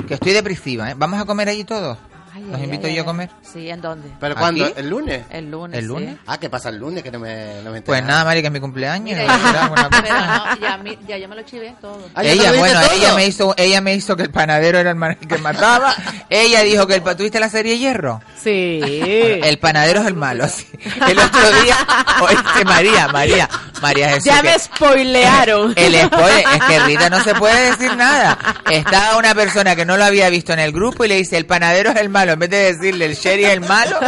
Que 0.07 0.15
estoy 0.15 0.33
depresiva, 0.33 0.93
¿eh? 0.93 0.95
¿Vamos 0.97 1.21
a 1.21 1.25
comer 1.25 1.49
allí 1.49 1.65
todos? 1.65 1.99
Ay, 2.37 2.43
¿Los 2.51 2.57
ay, 2.59 2.65
invito 2.65 2.89
ay, 2.89 2.97
yo 2.97 3.03
a 3.03 3.05
comer? 3.05 3.31
Sí, 3.43 3.71
¿en 3.71 3.81
dónde? 3.81 4.09
¿Pero 4.19 4.33
¿Aquí? 4.33 4.41
cuándo? 4.41 4.67
¿El 4.77 4.91
lunes? 4.91 5.23
El 5.31 5.51
lunes. 5.53 5.79
¿El 5.79 5.85
sí. 5.85 5.89
lunes? 5.89 6.17
Ah, 6.27 6.37
¿qué 6.39 6.51
pasa 6.51 6.69
el 6.71 6.79
lunes? 6.79 7.05
Que 7.05 7.13
no 7.13 7.21
me, 7.21 7.63
no 7.63 7.71
me 7.71 7.81
Pues 7.81 8.03
nada, 8.03 8.25
Mari, 8.25 8.41
que 8.41 8.49
es 8.49 8.53
mi 8.53 8.59
cumpleaños. 8.59 9.17
Mira, 9.17 9.23
y 9.23 9.27
ya- 9.53 9.89
pero 10.03 10.15
no, 10.21 10.57
ya, 10.61 10.77
mi- 10.79 10.99
ya 11.07 11.17
yo 11.17 11.29
me 11.29 11.37
lo 11.37 11.43
chivé 11.43 11.77
todo. 11.81 12.01
Ah, 12.13 12.25
¿ya 12.25 12.31
te 12.31 12.35
ella, 12.35 12.51
lo 12.53 12.59
bueno, 12.59 12.81
todo? 12.81 12.93
ella 12.93 13.15
me 13.15 13.27
hizo, 13.27 13.55
ella 13.57 13.81
me 13.81 13.95
hizo 13.95 14.17
que 14.17 14.25
el 14.25 14.31
panadero 14.31 14.79
era 14.81 14.91
el 14.91 14.97
man- 14.97 15.15
que 15.17 15.39
mataba. 15.39 15.95
ella 16.29 16.63
dijo 16.63 16.89
que 16.89 16.97
el, 16.97 17.03
¿tuviste 17.03 17.39
la 17.39 17.49
serie 17.49 17.79
Hierro? 17.79 18.21
Sí. 18.43 18.81
El 19.45 19.59
panadero 19.59 20.01
es 20.01 20.07
el 20.09 20.15
malo, 20.15 20.49
sí. 20.49 20.67
El 21.09 21.19
otro 21.19 21.41
día, 21.63 21.77
oíste, 22.21 22.65
María, 22.65 23.09
María, 23.09 23.49
María 23.81 24.09
Jesús. 24.09 24.25
Ya 24.25 24.43
que- 24.43 24.49
me 24.49 24.59
spoilearon. 24.59 25.73
El 25.77 25.95
spoiler, 26.07 26.45
es 26.55 26.65
que 26.65 26.81
Rita 26.81 27.11
no 27.11 27.23
se 27.23 27.35
puede 27.37 27.71
decir 27.71 27.95
nada. 27.97 28.37
Estaba 28.71 29.19
una 29.19 29.35
persona 29.35 29.77
que 29.77 29.85
no 29.85 29.97
lo 29.97 30.05
había 30.05 30.29
visto 30.31 30.53
en 30.53 30.59
el 30.59 30.73
grupo 30.73 31.05
y 31.05 31.09
le 31.09 31.17
dice, 31.17 31.37
el 31.37 31.47
panadero 31.47 31.91
es 31.91 31.97
el 31.97 32.09
malo. 32.09 32.24
En 32.33 32.39
vez 32.39 32.51
de 32.51 32.73
decirle, 32.73 33.05
el 33.07 33.15
Sherry 33.15 33.45
es 33.45 33.53
el 33.53 33.61
malo, 33.61 33.99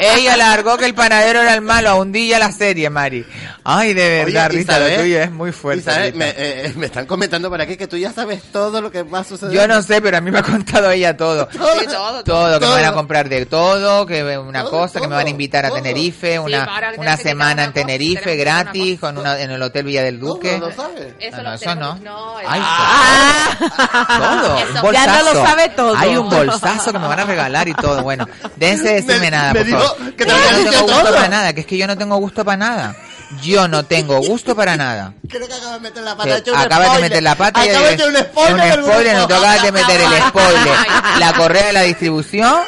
ella 0.00 0.36
largó 0.36 0.76
que 0.78 0.86
el 0.86 0.94
panadero 0.94 1.40
era 1.42 1.54
el 1.54 1.60
malo. 1.60 1.90
A 1.90 1.94
un 1.96 2.10
día 2.12 2.38
la 2.38 2.50
serie, 2.52 2.88
Mari. 2.90 3.24
Ay, 3.64 3.92
de 3.94 4.24
verdad, 4.24 4.50
Rita, 4.50 4.78
lo 4.78 4.88
tuyo 5.00 5.20
es 5.20 5.30
muy 5.30 5.52
fuerte. 5.52 5.82
Isabel, 5.90 6.14
me, 6.14 6.32
eh, 6.36 6.72
me 6.76 6.86
están 6.86 7.06
comentando 7.06 7.48
por 7.50 7.60
aquí 7.60 7.76
que 7.76 7.86
tú 7.86 7.96
ya 7.96 8.12
sabes 8.12 8.42
todo 8.52 8.80
lo 8.80 8.90
que 8.90 9.02
va 9.02 9.20
a 9.20 9.24
suceder. 9.24 9.52
Yo 9.54 9.68
no 9.68 9.82
sé, 9.82 10.00
pero 10.00 10.16
a 10.16 10.20
mí 10.20 10.30
me 10.30 10.38
ha 10.38 10.42
contado 10.42 10.90
ella 10.90 11.16
todo. 11.16 11.48
Sí, 11.80 11.86
todo. 11.86 12.24
Todo, 12.24 12.58
que 12.60 12.66
me 12.66 12.72
van 12.72 12.84
a 12.84 12.86
Todo. 12.88 12.96
comprar 12.96 13.28
de 13.28 13.46
todo, 13.46 14.04
que 14.06 14.36
una 14.38 14.62
Todo, 14.62 14.70
cosa, 14.70 15.00
que 15.00 15.06
me 15.06 15.14
van 15.14 15.20
a 15.20 15.22
todo, 15.24 15.30
invitar 15.30 15.64
a 15.64 15.68
todo. 15.68 15.78
Tenerife, 15.82 16.38
una, 16.38 16.92
una 16.96 17.16
semana 17.16 17.64
en 17.64 17.72
Tenerife 17.72 18.36
gratis, 18.36 18.98
con 19.00 19.16
una, 19.18 19.40
en 19.40 19.50
el 19.50 19.62
Hotel 19.62 19.84
Villa 19.84 20.02
del 20.02 20.18
Duque. 20.18 20.56
¿Todo 20.58 20.68
lo 20.70 20.74
sabes? 20.74 21.14
Eso 21.18 21.36
No, 21.38 21.42
no, 21.42 21.54
eso 21.54 21.74
no. 21.74 21.94
no, 22.02 22.34
Ay, 22.46 22.60
eso- 23.60 24.06
todo, 24.18 24.58
Eso- 24.58 24.86
un 24.86 24.92
ya 24.92 25.06
no 25.06 25.22
lo 25.32 25.46
sabe 25.46 25.68
todo. 25.70 25.96
Hay 25.96 26.16
un 26.16 26.28
bolsazo 26.28 26.92
que 26.92 26.98
me 26.98 27.06
van 27.06 27.20
a 27.20 27.24
regalar 27.24 27.49
y 27.68 27.74
todo. 27.74 28.02
Bueno, 28.02 28.26
déjense 28.56 28.84
de 28.88 28.94
decirme 28.94 29.18
Me- 29.20 29.30
nada, 29.30 29.52
me 29.52 29.60
por 29.60 29.66
dijo 29.66 29.80
favor. 29.80 30.12
que 30.14 30.24
te 30.24 30.30
yo 30.30 30.36
no 30.36 30.70
tengo 30.70 30.82
gusto 30.82 31.02
todo. 31.02 31.14
para 31.14 31.28
nada, 31.28 31.52
que 31.52 31.60
es 31.60 31.66
que 31.66 31.78
yo 31.78 31.86
no 31.86 31.98
tengo 31.98 32.16
gusto 32.16 32.44
para 32.44 32.56
nada. 32.56 32.96
Yo 33.42 33.68
no 33.68 33.84
tengo 33.84 34.18
gusto 34.22 34.56
para 34.56 34.76
nada. 34.76 35.12
Creo 35.28 35.46
que 35.46 35.54
acabas 35.54 35.74
de 35.74 35.80
meter 35.80 36.02
la 36.02 36.16
pata. 36.16 36.28
he 36.38 36.56
acabas 36.56 36.92
de 36.94 37.00
meter 37.00 37.22
la 37.22 37.34
pata 37.36 37.64
y 37.64 37.68
Acabas 37.68 37.88
de 37.88 37.94
echar 37.94 38.08
un 38.08 38.16
spoiler. 38.16 38.78
un 38.80 38.84
spoiler, 38.84 39.16
no 39.16 39.26
te 39.28 39.34
acabas 39.34 39.62
de 39.62 39.72
meter 39.72 40.00
el 40.00 40.22
spoiler, 40.28 40.76
la 41.18 41.32
correa 41.34 41.66
de 41.66 41.72
la 41.72 41.82
distribución 41.82 42.58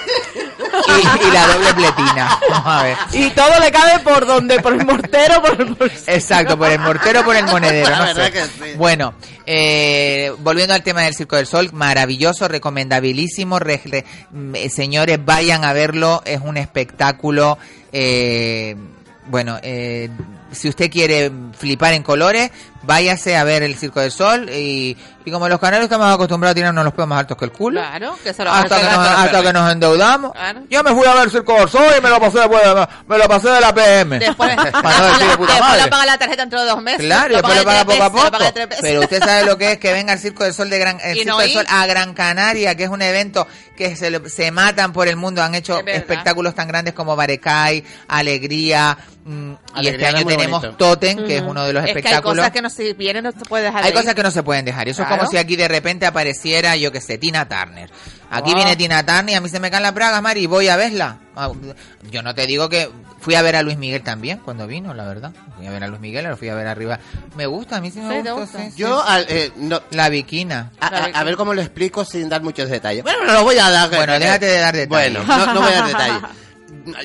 y, 0.89 1.29
y 1.29 1.31
la 1.33 1.47
doble 1.47 1.73
pletina. 1.75 2.39
Vamos 2.51 2.67
a 2.67 2.83
ver. 2.83 2.97
Y 3.13 3.31
todo 3.31 3.59
le 3.61 3.71
cabe 3.73 3.99
por 4.05 4.27
donde, 4.27 4.61
por 4.61 4.73
el 4.75 4.85
mortero, 4.85 5.43
por 5.43 5.61
el 5.61 5.75
bolsillo. 5.75 6.03
Exacto, 6.13 6.57
por 6.59 6.71
el 6.71 6.79
mortero 6.79 7.21
o 7.21 7.25
por 7.25 7.37
el 7.37 7.45
monedero. 7.47 7.91
La 7.91 7.99
no 7.99 8.05
verdad 8.07 8.25
sé. 8.27 8.33
que 8.33 8.43
sí. 8.45 8.77
Bueno, 8.77 9.15
eh, 9.47 10.33
volviendo 10.39 10.75
al 10.75 10.83
tema 10.83 11.03
del 11.03 11.15
Circo 11.15 11.37
del 11.37 11.47
Sol, 11.47 11.71
maravilloso, 11.73 12.49
recomendabilísimo. 12.49 13.59
re- 13.59 13.81
re- 13.85 14.05
mm, 14.31 14.55
eh, 14.57 14.69
señores, 14.69 15.19
vayan 15.25 15.65
a 15.65 15.73
verlo, 15.73 16.23
es 16.25 16.41
un 16.41 16.57
espectáculo. 16.57 17.59
eh, 17.93 18.77
bueno, 19.27 19.59
eh, 19.63 20.11
si 20.51 20.69
usted 20.69 20.91
quiere 20.91 21.31
flipar 21.57 21.95
en 21.95 22.03
colores, 22.03 22.51
váyase 22.83 23.37
a 23.37 23.45
ver 23.45 23.63
el 23.63 23.77
Circo 23.77 24.01
del 24.01 24.11
Sol. 24.13 24.49
Y, 24.51 24.97
y 25.25 25.31
como 25.31 25.49
los 25.49 25.61
canarios 25.61 25.85
estamos 25.85 26.13
acostumbrados 26.13 26.53
a 26.53 26.55
tirarnos 26.57 26.85
los 26.85 26.93
pelos 26.95 27.09
más 27.09 27.21
altos 27.21 27.37
que 27.37 27.45
el 27.45 27.53
culo. 27.53 27.81
Claro, 27.81 28.19
que 28.25 28.33
se 28.35 28.43
lo 28.45 28.51
Hasta 28.53 28.77
que, 28.79 28.85
nos, 28.85 28.99
hasta 29.09 29.43
que 29.43 29.53
nos 29.53 29.73
endeudamos. 29.73 30.33
Claro. 30.33 30.63
Yo 30.69 30.83
me 30.83 30.91
fui 30.95 31.07
a 31.07 31.15
ver 31.15 31.25
el 31.25 31.31
Circo 31.31 31.55
del 31.59 31.69
Sol 31.69 31.85
y 31.97 32.01
me 32.03 32.09
lo 32.11 32.19
pasé, 32.21 32.47
bueno, 32.49 32.89
me 33.07 33.19
lo 33.19 33.29
pasé 33.29 33.49
de 33.51 33.61
la 33.61 33.73
PM. 33.75 34.19
Después, 34.19 34.57
Para 34.83 34.99
no 34.99 35.07
decir 35.07 35.27
de 35.29 35.37
puta 35.37 35.53
después 35.53 35.61
madre. 35.71 35.83
lo 35.85 35.91
paga 35.91 36.07
la 36.07 36.19
tarjeta 36.19 36.43
dentro 36.43 36.61
de 36.61 36.67
dos 36.67 36.83
meses. 36.83 37.01
Claro, 37.07 37.35
después 37.35 37.57
lo 37.57 37.65
paga 37.65 37.79
de 37.79 37.85
poco 37.85 38.03
a 38.03 38.13
poco. 38.13 38.31
paga 38.33 38.45
de 38.47 38.53
tres 38.53 38.69
veces. 38.69 38.83
Pero 38.83 39.01
usted 39.01 39.19
sabe 39.23 39.45
lo 39.47 39.57
que 39.59 39.73
es 39.73 39.79
que 39.79 39.93
venga 39.93 40.13
al 40.13 40.19
Circo 40.19 40.43
del 40.45 40.55
Sol 40.55 40.69
de 40.71 40.79
Gran, 40.79 40.99
el 41.05 41.15
Circo 41.19 41.31
no 41.31 41.39
del 41.39 41.49
ir. 41.51 41.55
Sol 41.55 41.67
a 41.69 41.87
Gran 41.87 42.15
Canaria, 42.15 42.75
que 42.75 42.85
es 42.85 42.91
un 42.91 43.03
evento 43.03 43.47
que 43.77 43.95
se, 43.97 44.11
lo- 44.11 44.29
se 44.29 44.51
matan 44.51 44.93
por 44.93 45.07
el 45.07 45.17
mundo. 45.17 45.41
Han 45.43 45.55
hecho 45.55 45.79
Es 45.87 45.97
espectáculos 45.99 46.55
tan 46.55 46.67
grandes 46.69 46.95
como 46.95 47.15
Barecay, 47.17 47.85
Alegría, 48.09 48.97
mm, 49.25 49.53
y 49.53 49.57
Alegría 49.75 50.09
este 50.09 50.19
año 50.19 50.27
tenemos 50.27 50.61
bonito. 50.63 50.77
Totem, 50.79 51.25
que 51.27 51.37
es 51.37 51.43
uno 51.43 51.65
de 51.65 51.73
los 51.73 51.83
Es 51.85 51.87
que 51.87 51.93
hay 51.93 51.99
espectáculos. 51.99 52.37
cosas 52.39 52.51
que 52.53 52.63
no 52.63 52.71
se 52.73 52.94
vienen, 52.94 53.24
no 53.24 53.32
se 53.32 53.44
puede 53.44 53.65
dejar 53.65 53.82
de 53.82 53.86
Hay 53.89 53.93
ir. 53.93 53.99
cosas 53.99 54.15
que 54.15 54.23
no 54.23 54.31
se 54.31 54.43
pueden 54.43 54.65
dejar. 54.65 54.89
Eso 54.89 55.03
es 55.03 55.09
como 55.09 55.27
si 55.27 55.36
aquí 55.36 55.55
de 55.57 55.69
repente 55.69 56.07
apareciera, 56.07 56.74
yo 56.77 56.90
que 56.90 57.01
sé, 57.01 57.19
Tina 57.19 57.49
Turner. 57.49 57.90
Aquí 58.31 58.51
Oh. 58.53 58.57
viene 58.57 58.74
Tina 58.77 59.05
Turner 59.05 59.31
y 59.31 59.35
a 59.35 59.40
mí 59.40 59.49
se 59.49 59.61
me 59.61 59.70
caen 59.70 59.82
las 59.82 59.94
bragas, 59.94 60.20
Mari, 60.23 60.40
y 60.43 60.47
voy 60.47 60.69
a 60.69 60.77
verla. 60.77 61.19
Ah, 61.36 61.51
Yo 62.11 62.23
no 62.23 62.35
te 62.35 62.47
digo 62.47 62.69
que 62.69 62.90
fui 63.20 63.35
a 63.35 63.43
ver 63.43 63.57
a 63.57 63.62
Luis 63.62 63.77
Miguel 63.78 64.03
también 64.03 64.39
cuando 64.39 64.66
vino, 64.66 64.94
la 64.94 65.05
verdad. 65.07 65.32
Fui 65.57 65.66
a 65.66 65.70
ver 65.70 65.85
a 65.85 65.86
Luis 65.86 66.01
Miguel, 66.01 66.24
lo 66.27 66.36
fui 66.36 66.49
a 66.49 66.55
ver 66.55 66.66
arriba. 66.66 66.99
Me 67.36 67.47
gusta, 67.47 67.77
a 67.77 67.81
mí 67.81 67.90
sí 67.90 68.01
me 68.01 68.16
gusta. 68.16 68.32
gusta. 68.32 68.59
sí, 68.59 68.73
Yo, 68.77 68.99
sí. 69.01 69.05
al- 69.09 69.27
eh, 69.28 69.53
no, 69.57 69.81
La 69.90 70.09
Viquina. 70.09 70.73
a, 70.81 70.86
a- 70.89 71.05
a 71.20 71.24
ver 71.24 71.36
cómo 71.36 71.53
lo 71.55 71.61
explico 71.62 72.05
sin 72.05 72.28
dar 72.28 72.43
muchos 72.43 72.69
detalles. 72.70 73.03
Bueno, 73.03 73.24
no 73.24 73.32
lo 73.32 73.44
voy 73.44 73.59
a 73.59 73.70
dar. 73.70 73.89
Bueno, 73.90 74.19
déjate 74.19 74.47
de 74.47 74.59
dar 74.59 74.74
detalles. 74.74 75.12
Bueno, 75.15 75.24
no, 75.27 75.55
no 75.55 75.61
voy 75.61 75.73
a 75.73 75.77
dar 75.77 75.86
detalles. 75.89 76.23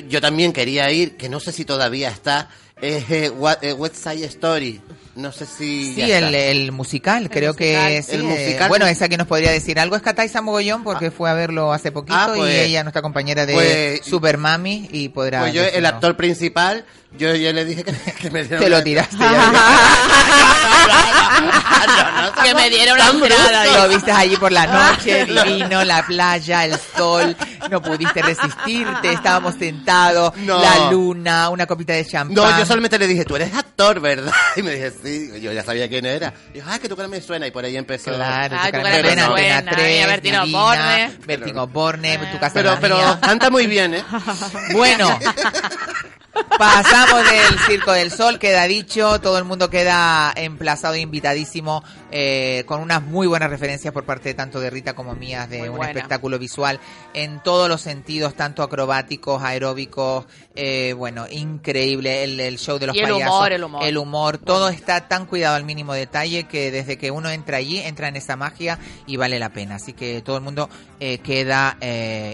Yo 0.08 0.20
también 0.20 0.52
quería 0.52 0.90
ir, 0.90 1.16
que 1.16 1.28
no 1.28 1.40
sé 1.40 1.52
si 1.52 1.64
todavía 1.64 2.08
está, 2.08 2.48
es 2.80 3.08
eh, 3.10 3.30
What- 3.30 3.58
eh, 3.62 3.72
West 3.74 3.96
Side 3.96 4.24
Story. 4.26 4.80
No 5.18 5.32
sé 5.32 5.46
si. 5.46 5.94
Sí, 5.94 6.06
ya 6.06 6.18
el, 6.18 6.24
está. 6.26 6.38
el 6.38 6.70
musical, 6.70 7.28
creo 7.28 7.52
musical. 7.52 7.88
que 7.88 8.02
sí. 8.04 8.12
El 8.12 8.20
eh, 8.20 8.22
musical. 8.22 8.68
bueno, 8.68 8.86
esa 8.86 9.08
que 9.08 9.16
nos 9.16 9.26
podría 9.26 9.50
decir 9.50 9.80
algo 9.80 9.96
es 9.96 10.02
Cataisa 10.02 10.42
Mogollón 10.42 10.84
porque 10.84 11.10
fue 11.10 11.28
a 11.28 11.34
verlo 11.34 11.72
hace 11.72 11.90
poquito 11.90 12.14
Ah, 12.16 12.30
pues- 12.36 12.54
y 12.54 12.58
ella, 12.60 12.84
nuestra 12.84 13.02
compañera 13.02 13.44
de 13.44 13.52
pues- 13.52 14.00
Super 14.06 14.38
Mami, 14.38 14.88
y 14.92 15.08
podrá. 15.08 15.40
Pues 15.40 15.54
yo, 15.54 15.62
el 15.62 15.66
decirnos. 15.66 15.92
actor 15.92 16.16
principal, 16.16 16.84
yo, 17.18 17.34
yo 17.34 17.52
le 17.52 17.64
dije 17.64 17.82
que, 17.82 17.92
que 18.20 18.30
me 18.30 18.44
diera 18.44 18.60
Te 18.62 18.68
lo 18.70 18.80
tiraste. 18.82 19.16
No, 21.38 22.22
no, 22.22 22.42
que 22.42 22.54
me 22.54 22.70
dieron 22.70 22.94
una 22.96 23.06
tan 23.06 23.22
entrada. 23.22 23.64
Lo 23.82 23.88
viste 23.88 24.10
allí 24.12 24.36
por 24.36 24.52
la 24.52 24.66
noche, 24.66 25.24
divino, 25.24 25.84
la 25.84 26.04
playa, 26.04 26.64
el 26.64 26.76
sol, 26.96 27.36
no 27.70 27.80
pudiste 27.82 28.20
resistirte, 28.22 29.12
estábamos 29.12 29.54
sentados, 29.58 30.36
No. 30.38 30.60
la 30.60 30.90
luna, 30.90 31.48
una 31.48 31.66
copita 31.66 31.92
de 31.92 32.04
champán. 32.04 32.34
No, 32.34 32.58
yo 32.58 32.66
solamente 32.66 32.98
le 32.98 33.06
dije, 33.06 33.24
tú 33.24 33.36
eres 33.36 33.54
actor, 33.54 34.00
¿verdad? 34.00 34.32
Y 34.56 34.62
me 34.62 34.72
dije, 34.72 34.90
sí, 35.02 35.07
yo 35.40 35.52
ya 35.52 35.62
sabía 35.62 35.88
quién 35.88 36.06
era. 36.06 36.32
Y 36.50 36.58
dijo, 36.58 36.68
ay, 36.70 36.78
que 36.78 36.88
tu 36.88 36.96
cara 36.96 37.08
me 37.08 37.20
suena. 37.20 37.46
Y 37.46 37.50
por 37.50 37.64
ahí 37.64 37.76
empezó. 37.76 38.14
Claro, 38.14 38.56
Ay, 38.58 38.72
tu 38.72 38.78
tu 38.78 38.82
cara 38.82 38.94
me 38.94 39.02
suena, 39.02 39.26
suena, 39.26 39.58
Antena 39.58 39.82
y 39.82 39.84
3, 39.84 40.04
a 40.04 40.06
Bertino 40.06 40.46
Borne. 40.46 41.12
Bertino 41.26 41.66
Borne, 41.66 42.18
tu 42.32 42.38
casa 42.38 42.54
Pero, 42.54 42.78
pero 42.80 43.18
canta 43.20 43.50
muy 43.50 43.66
bien, 43.66 43.94
¿eh? 43.94 44.04
Bueno, 44.72 45.18
Pasamos 46.58 47.24
del 47.30 47.58
Circo 47.66 47.92
del 47.92 48.10
Sol, 48.12 48.38
queda 48.38 48.64
dicho, 48.64 49.20
todo 49.20 49.38
el 49.38 49.44
mundo 49.44 49.70
queda 49.70 50.32
emplazado 50.36 50.94
e 50.94 51.00
invitadísimo 51.00 51.82
eh, 52.12 52.64
con 52.66 52.80
unas 52.80 53.02
muy 53.02 53.26
buenas 53.26 53.50
referencias 53.50 53.92
por 53.92 54.04
parte 54.04 54.34
tanto 54.34 54.60
de 54.60 54.70
Rita 54.70 54.94
como 54.94 55.14
mías 55.14 55.48
de 55.48 55.60
Muy 55.60 55.68
un 55.70 55.76
buena. 55.76 55.90
espectáculo 55.92 56.38
visual 56.38 56.78
en 57.14 57.42
todos 57.42 57.68
los 57.68 57.80
sentidos, 57.80 58.34
tanto 58.34 58.62
acrobáticos, 58.62 59.42
aeróbicos, 59.42 60.26
eh, 60.54 60.92
bueno, 60.96 61.26
increíble 61.30 62.22
el, 62.24 62.38
el 62.38 62.58
show 62.58 62.78
de 62.78 62.88
los 62.88 62.96
Y 62.96 63.00
el 63.00 63.10
payasos, 63.10 63.34
humor, 63.34 63.52
el 63.52 63.64
humor. 63.64 63.82
el 63.84 63.98
humor, 63.98 64.38
todo 64.38 64.68
está 64.68 65.08
tan 65.08 65.26
cuidado 65.26 65.56
al 65.56 65.64
mínimo 65.64 65.92
detalle 65.94 66.44
que 66.44 66.70
desde 66.70 66.98
que 66.98 67.10
uno 67.10 67.30
entra 67.30 67.56
allí, 67.56 67.78
entra 67.78 68.06
en 68.08 68.16
esa 68.16 68.36
magia 68.36 68.78
y 69.06 69.16
vale 69.16 69.38
la 69.40 69.48
pena. 69.50 69.76
Así 69.76 69.92
que 69.92 70.20
todo 70.22 70.36
el 70.36 70.42
mundo 70.42 70.68
eh, 71.00 71.18
queda 71.18 71.76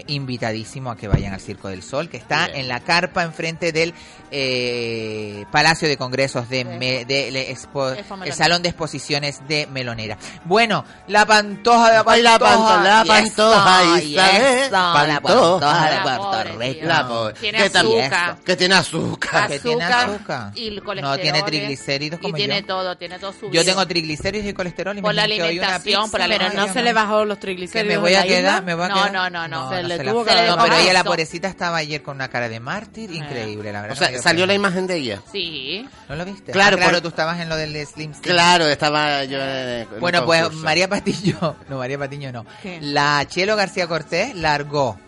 invitadísimo 0.07 0.91
a 0.91 0.97
que 0.97 1.07
vayan 1.07 1.33
al 1.33 1.39
Circo 1.41 1.69
del 1.69 1.81
Sol, 1.81 2.09
que 2.09 2.17
está 2.17 2.45
Bien. 2.47 2.59
en 2.59 2.67
la 2.67 2.81
carpa 2.81 3.23
enfrente 3.23 3.71
del 3.71 3.94
eh, 4.31 5.45
Palacio 5.51 5.87
de 5.87 5.97
Congresos 5.97 6.49
de, 6.49 6.65
Me- 6.65 7.05
de- 7.05 7.31
le- 7.31 7.53
expo- 7.55 7.95
el. 8.23 8.33
Salón 8.33 8.61
de 8.61 8.69
Exposiciones 8.69 9.41
de 9.47 9.67
Melonera. 9.67 10.17
Bueno, 10.45 10.83
la 11.07 11.25
pantoja 11.25 11.87
de 11.89 11.93
la 11.97 12.03
Ay, 12.07 12.21
la 12.21 12.39
pantoja, 12.39 12.67
panto- 12.75 12.83
la 12.83 13.05
pantoja, 13.05 14.01
y 14.01 14.15
eso, 14.17 14.71
la 14.71 15.19
pantoja 15.21 15.89
de 15.89 15.99
Puerto 16.01 16.43
Rico. 16.59 16.85
La 16.85 17.07
pobre. 17.07 17.33
Tiene 17.35 17.57
¿Qué 17.57 17.77
azúcar. 17.77 18.37
Que 18.45 18.55
tiene 18.55 18.75
azúcar. 18.75 19.47
Que 19.47 19.59
tiene 19.59 19.83
azúcar 19.83 20.51
y 20.55 20.79
colesterol. 20.79 21.01
No 21.01 21.17
tiene 21.21 21.43
triglicéridos 21.43 22.19
como 22.19 22.35
y 22.35 22.39
tiene 22.39 22.61
yo. 22.61 22.67
todo, 22.67 22.97
tiene 22.97 23.19
todo 23.19 23.31
subido. 23.33 23.53
Yo 23.53 23.63
tengo 23.65 23.87
triglicéridos 23.87 24.47
y 24.47 24.53
colesterol 24.53 24.97
y 24.97 25.01
Por 25.01 25.11
me 25.13 25.15
la 25.21 25.27
que 25.27 25.41
alimentación, 25.41 25.81
pizza, 26.03 26.11
por 26.11 26.19
la 26.19 26.25
Pero 26.27 26.39
no 26.39 26.45
alimentación. 26.47 26.73
se 26.73 26.81
le 26.83 26.93
bajó 26.93 27.25
los 27.25 27.37
que 27.37 27.41
triglicéridos. 27.41 27.87
me 27.95 27.97
voy 27.97 28.15
a 28.15 28.23
quedar, 28.23 28.63
me 28.63 28.75
voy 28.75 28.85
a 28.85 28.87
No, 28.89 28.95
quedar. 28.95 29.11
no, 29.13 29.29
no, 29.29 29.47
no. 29.47 29.69
Se 29.69 29.83
le 29.83 29.97
la- 29.97 30.11
tuvo 30.11 30.25
que 30.25 30.33
le 30.35 30.47
No, 30.47 30.57
pero 30.57 30.75
ella 30.77 30.93
la 30.93 31.03
pobrecita 31.03 31.47
estaba 31.47 31.77
ayer 31.77 32.01
con 32.01 32.15
una 32.15 32.27
cara 32.27 32.49
de 32.49 32.59
mártir 32.59 33.11
increíble, 33.11 33.71
la 33.75 33.81
verdad. 33.87 33.97
O 33.97 33.99
sea, 34.05 34.11
no 34.15 34.21
salió 34.21 34.45
la 34.45 34.53
imagen 34.53 34.87
de 34.87 34.95
ella. 34.97 35.21
Sí. 35.31 35.87
¿No 36.09 36.15
lo 36.15 36.25
viste? 36.25 36.51
Claro, 36.51 36.75
Ah, 36.75 36.79
claro, 36.79 36.93
por- 36.93 37.01
tú 37.01 37.07
estabas 37.09 37.39
en 37.39 37.49
lo 37.49 37.55
del 37.55 37.71
Slim 37.85 38.13
Slim. 38.13 38.21
Claro, 38.21 38.65
estaba 38.67 39.23
yo 39.25 39.37
en 39.41 39.47
el 39.47 39.87
Bueno, 39.99 40.25
pues. 40.25 40.51
María 40.53 40.87
Patiño, 40.89 41.55
no, 41.69 41.77
María 41.77 41.97
Patiño 41.97 42.31
no. 42.31 42.45
¿Qué? 42.61 42.79
La 42.81 43.25
Chelo 43.27 43.55
García 43.55 43.87
Cortés 43.87 44.35
largó 44.35 44.99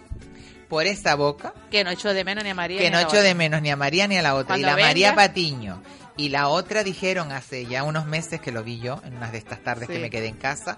por 0.69 0.85
esa 0.85 1.15
boca 1.15 1.53
Que 1.72 1.84
no 1.85 1.91
echó 1.91 2.14
de 2.14 2.23
menos 2.26 2.44
ni 2.44 2.49
a 2.49 2.56
María. 2.56 2.77
que 2.77 2.85
ni 2.85 2.91
no 2.91 2.98
a 2.98 3.02
la 3.02 3.07
echó 3.07 3.15
de 3.15 3.22
otra. 3.30 3.34
menos 3.35 3.61
ni 3.61 3.69
a 3.72 3.76
María 3.77 4.07
ni 4.07 4.18
a 4.18 4.22
la 4.22 4.35
otra. 4.35 4.48
Cuando 4.48 4.68
y 4.68 4.69
la 4.69 4.76
venga- 4.76 4.88
María 4.89 5.15
Patiño 5.15 5.81
y 6.18 6.30
la 6.30 6.48
otra 6.49 6.84
dijeron 6.84 7.31
hace 7.31 7.65
ya 7.65 7.84
unos 7.84 8.06
meses 8.06 8.41
que 8.41 8.52
lo 8.52 8.64
vi 8.64 8.80
yo, 8.80 9.02
en 9.06 9.15
unas 9.18 9.31
de 9.31 9.38
estas 9.38 9.60
tardes 9.64 9.88
Sí. 9.88 9.94
que 9.94 9.99
me 9.99 10.10
quedé 10.10 10.27
en 10.27 10.35
casa, 10.35 10.77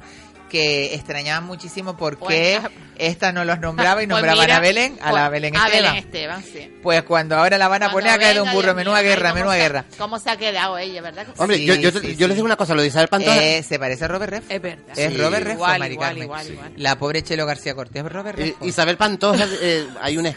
que 0.50 0.96
extrañaban 0.96 1.44
muchísimo 1.46 1.96
porque 1.96 2.58
Bueno. 2.60 2.70
esta 2.98 3.32
no 3.32 3.46
los 3.46 3.60
nombraba 3.60 4.02
y 4.02 4.08
Pues 4.08 4.18
nombraban 4.18 4.46
mira, 4.46 4.58
a 4.58 4.60
Belén, 4.60 4.98
a 5.00 5.12
la 5.12 5.30
pues, 5.30 5.32
Belén 5.34 5.56
A 5.56 5.66
Esteban. 5.68 5.84
Belén 5.94 6.04
Esteban, 6.04 6.44
sí. 6.44 6.74
Pues 6.82 7.04
cuando 7.04 7.36
ahora 7.38 7.58
la 7.60 7.68
van 7.68 7.84
a 7.84 7.92
Cuando 7.92 8.10
poner 8.10 8.12
acá 8.28 8.34
de 8.34 8.42
un 8.42 8.52
burro, 8.52 8.74
menuda 8.74 9.02
guerra, 9.04 9.32
menuda 9.34 9.56
guerra. 9.58 9.86
¿Cómo 10.00 10.18
se 10.18 10.32
ha 10.32 10.38
quedado 10.38 10.78
ella, 10.80 11.02
verdad? 11.04 11.28
que? 11.28 11.34
Hombre, 11.40 11.58
Sí, 11.58 11.66
yo, 11.66 11.76
yo, 11.76 11.92
sí, 11.92 12.16
yo 12.16 12.28
les 12.28 12.36
digo 12.36 12.46
una 12.46 12.56
cosa, 12.56 12.74
lo 12.74 12.82
de 12.82 12.88
Isabel 12.88 13.10
Pantoja. 13.10 13.44
Eh, 13.44 13.62
se 13.62 13.78
parece 13.78 14.06
a 14.06 14.08
Robert 14.08 14.32
Redford. 14.34 14.52
Es 14.52 14.62
verdad. 14.62 14.86
Es 15.00 15.12
Sí. 15.12 15.18
Robert 15.18 15.44
Redford, 15.44 15.54
Igual, 15.54 15.80
Mari 15.80 15.94
igual, 15.94 16.08
Carmen. 16.10 16.24
igual, 16.24 16.48
igual. 16.52 16.74
La 16.78 16.98
pobre 16.98 17.22
Chelo 17.24 17.46
García 17.46 17.76
Cortés, 17.76 18.04
Robert 18.12 18.40
Eh, 18.40 18.44
Redford. 18.46 18.68
Isabel 18.68 18.98
Pantoja, 18.98 19.46
eh, 19.62 19.88
hay 20.02 20.18
un, 20.18 20.26
Es 20.26 20.36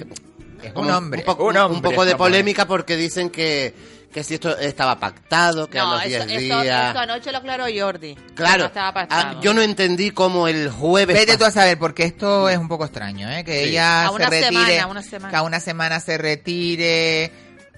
como 0.75 0.89
un 0.89 0.95
hombre, 0.95 1.23
poco, 1.23 1.45
un 1.47 1.57
hombre, 1.57 1.81
poco 1.91 2.05
de 2.05 2.17
polémica 2.17 2.67
porque 2.67 2.97
dicen 2.97 3.31
que, 3.31 3.73
que 4.13 4.23
si 4.23 4.35
esto 4.35 4.57
estaba 4.59 4.99
pactado, 5.01 5.69
que 5.71 5.79
a 5.79 5.85
No, 5.85 5.95
los 5.95 6.05
eso, 6.05 6.27
10 6.27 6.43
eso, 6.43 6.61
días... 6.63 6.91
eso 6.91 6.99
anoche 6.99 7.33
lo 7.33 7.39
aclaró 7.39 7.65
Jordi. 7.75 8.15
que 8.15 8.35
Claro, 8.35 8.59
no 8.61 8.67
estaba 8.67 8.89
ah, 8.89 8.95
pactado. 8.95 9.41
yo 9.41 9.55
no 9.55 9.63
entendí 9.63 10.11
cómo 10.11 10.49
el 10.49 10.71
jueves... 10.71 11.17
Vete 11.19 11.37
tú 11.39 11.45
a 11.45 11.51
saber, 11.51 11.79
porque 11.79 12.05
esto 12.05 12.49
es 12.49 12.59
un 12.59 12.69
poco 12.69 12.85
extraño, 12.85 13.31
¿eh? 13.31 13.43
Que 13.45 13.63
Sí. 13.65 13.69
ella 13.71 14.09
A 14.09 14.13
se 14.13 14.19
retire, 14.27 14.45
semana, 14.45 14.87
una 14.87 15.03
semana. 15.03 15.31
que 15.31 15.37
a 15.37 15.43
una 15.43 15.61
semana 15.61 15.99
se 16.01 16.19
retire, 16.19 17.33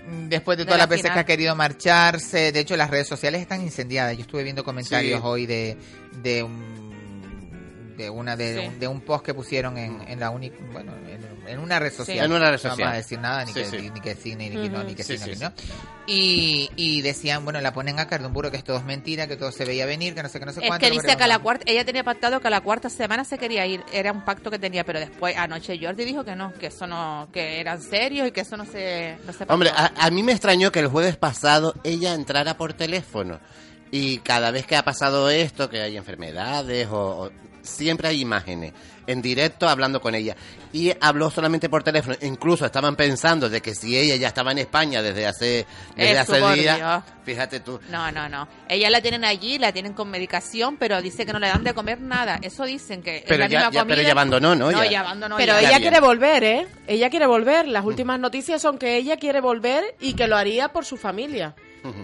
mm, 0.09 0.28
después 0.28 0.59
de 0.59 0.65
De 0.65 0.66
todas 0.66 0.78
la 0.78 0.82
las 0.85 0.90
veces 0.90 1.11
que 1.12 1.19
ha 1.20 1.24
querido 1.24 1.55
marcharse. 1.55 2.52
De 2.52 2.61
hecho, 2.61 2.77
las 2.77 2.90
redes 2.90 3.06
sociales 3.09 3.40
están 3.40 3.62
incendiadas. 3.62 4.16
Yo 4.16 4.23
estuve 4.23 4.43
viendo 4.43 4.65
comentarios 4.65 5.20
Sí. 5.20 5.27
hoy 5.27 5.47
de, 5.47 5.77
de 6.23 6.43
un 6.43 6.94
de 7.97 8.11
una 8.11 8.37
de, 8.37 8.55
Sí. 8.61 8.66
un, 8.66 8.79
de 8.81 8.89
un 8.89 9.01
post 9.01 9.25
que 9.25 9.35
pusieron 9.35 9.79
en, 9.79 10.01
en 10.09 10.19
la 10.21 10.31
única 10.31 10.57
bueno 10.73 10.93
en, 11.09 11.49
en 11.49 11.59
una 11.61 11.79
red 11.79 11.93
social 11.93 12.25
En 12.27 12.33
una 12.33 12.47
red 12.51 12.53
no 12.53 12.59
social. 12.59 12.79
vamos 12.79 12.93
a 12.93 12.97
decir 12.97 13.19
nada 13.21 13.45
ni 13.45 13.53
Sí, 13.53 13.61
que 13.61 13.65
sí. 13.66 13.91
ni 13.91 14.01
que 14.01 14.15
sí 14.15 14.35
ni, 14.35 14.51
que 14.51 14.69
no 14.69 14.83
ni 14.85 14.95
que 14.95 15.03
sí, 15.03 15.16
Sí, 15.16 15.25
ni 15.25 15.31
que 15.31 15.37
sí, 15.37 15.43
no 15.45 15.53
y, 16.07 16.71
y 16.77 17.03
decían 17.03 17.45
bueno 17.45 17.61
la 17.61 17.73
ponen 17.73 17.99
a 17.99 18.07
Cardumburo 18.07 18.51
que 18.51 18.57
es 18.59 18.65
todo 18.65 18.77
es 18.79 18.85
mentira 18.85 19.27
que 19.27 19.37
todo 19.37 19.51
se 19.53 19.65
veía 19.65 19.87
venir 19.87 20.15
que 20.15 20.23
no 20.23 20.29
sé 20.29 20.39
qué 20.39 20.47
no 20.47 20.53
sé 20.53 20.61
Es 20.61 20.66
cuánto 20.66 20.85
que 20.85 20.91
no, 20.91 20.95
dice 20.95 21.07
pero 21.07 21.19
que 21.19 21.25
a 21.25 21.29
la 21.29 21.39
no. 21.39 21.43
cuarta, 21.43 21.65
ella 21.66 21.85
tenía 21.85 22.05
pactado 22.05 22.41
que 22.41 22.49
a 22.49 22.51
la 22.51 22.61
cuarta 22.61 22.91
semana 22.91 23.25
se 23.25 23.39
quería 23.39 23.66
ir, 23.66 23.83
era 23.93 24.12
un 24.12 24.25
pacto 24.25 24.51
que 24.51 24.59
tenía, 24.59 24.85
pero 24.85 24.99
después 25.01 25.37
anoche 25.37 25.79
Jordi 25.81 26.05
dijo 26.05 26.25
que 26.25 26.37
no, 26.37 26.53
que 26.55 26.66
eso 26.66 26.87
no, 26.87 27.29
que 27.33 27.61
eran 27.61 27.81
serios 27.81 28.29
y 28.29 28.33
que 28.33 28.41
eso 28.43 28.57
no 28.57 28.65
se, 28.66 29.16
no 29.27 29.33
se 29.33 29.39
pactó. 29.41 29.55
Hombre, 29.55 29.71
a, 29.75 29.93
a 29.97 30.11
mí 30.11 30.23
me 30.23 30.33
extrañó 30.33 30.71
que 30.73 30.81
el 30.81 30.89
jueves 30.89 31.16
pasado 31.16 31.75
ella 31.85 32.12
entrara 32.15 32.57
por 32.57 32.75
teléfono. 32.75 33.41
Y 33.91 34.19
cada 34.19 34.51
vez 34.51 34.66
que 34.66 34.77
ha 34.77 34.85
pasado 34.85 35.31
esto, 35.31 35.71
que 35.71 35.81
hay 35.81 35.97
enfermedades 35.97 36.89
o, 36.89 37.25
o- 37.27 37.31
siempre 37.65 38.09
hay 38.09 38.20
imágenes 38.20 38.73
en 39.07 39.20
directo 39.20 39.69
hablando 39.69 40.01
con 40.01 40.15
ella. 40.15 40.35
Y 40.73 40.91
habló 41.01 41.31
solamente 41.31 41.69
por 41.69 41.82
teléfono. 41.82 42.16
Incluso 42.23 42.65
estaban 42.65 42.97
pensando 42.97 43.51
de 43.51 43.61
que 43.61 43.74
si 43.74 43.99
ella 43.99 44.16
ya 44.16 44.28
estaba 44.28 44.53
en 44.53 44.59
España 44.59 45.03
desde 45.03 45.27
hace, 45.27 45.66
desde 45.95 46.12
Eso, 46.20 46.32
hace 46.35 46.55
días, 46.61 46.78
Dios. 46.78 47.03
fíjate 47.24 47.61
tú. 47.61 47.78
No, 47.91 48.11
no, 48.12 48.28
no. 48.31 48.49
Ella 48.69 48.89
la 48.89 49.03
tienen 49.03 49.24
allí, 49.27 49.59
la 49.59 49.73
tienen 49.73 49.93
con 49.93 50.11
medicación, 50.11 50.78
pero 50.78 51.03
dice 51.03 51.27
que 51.27 51.32
no 51.35 51.39
le 51.39 51.49
dan 51.49 51.62
de 51.65 51.74
comer 51.74 52.01
nada. 52.01 52.39
Eso 52.43 52.65
dicen 52.65 53.03
que 53.03 53.19
es 53.19 53.24
Pero 53.28 53.41
la 53.41 53.47
ya- 53.49 53.59
misma 53.59 53.73
ya- 53.73 53.81
comida. 53.81 53.95
pero 53.95 54.07
ya 54.07 54.12
abandonó, 54.12 54.55
¿no? 54.57 54.73
No, 54.73 54.82
Ya- 54.85 54.91
ya 54.91 55.01
abandonó. 55.01 55.36
Pero 55.36 55.53
ya. 55.53 55.61
ella 55.61 55.69
bien. 55.70 55.82
quiere 55.82 56.01
volver, 56.01 56.45
¿eh? 56.45 56.66
Ella 56.86 57.11
quiere 57.11 57.27
volver. 57.27 57.69
Las 57.69 57.85
últimas 57.85 58.19
noticias 58.19 58.62
son 58.62 58.78
que 58.78 58.97
ella 58.97 59.19
quiere 59.19 59.41
volver 59.43 59.85
y 60.01 60.15
que 60.15 60.27
lo 60.28 60.36
haría 60.36 60.69
por 60.73 60.86
su 60.86 60.97
familia. 60.97 61.55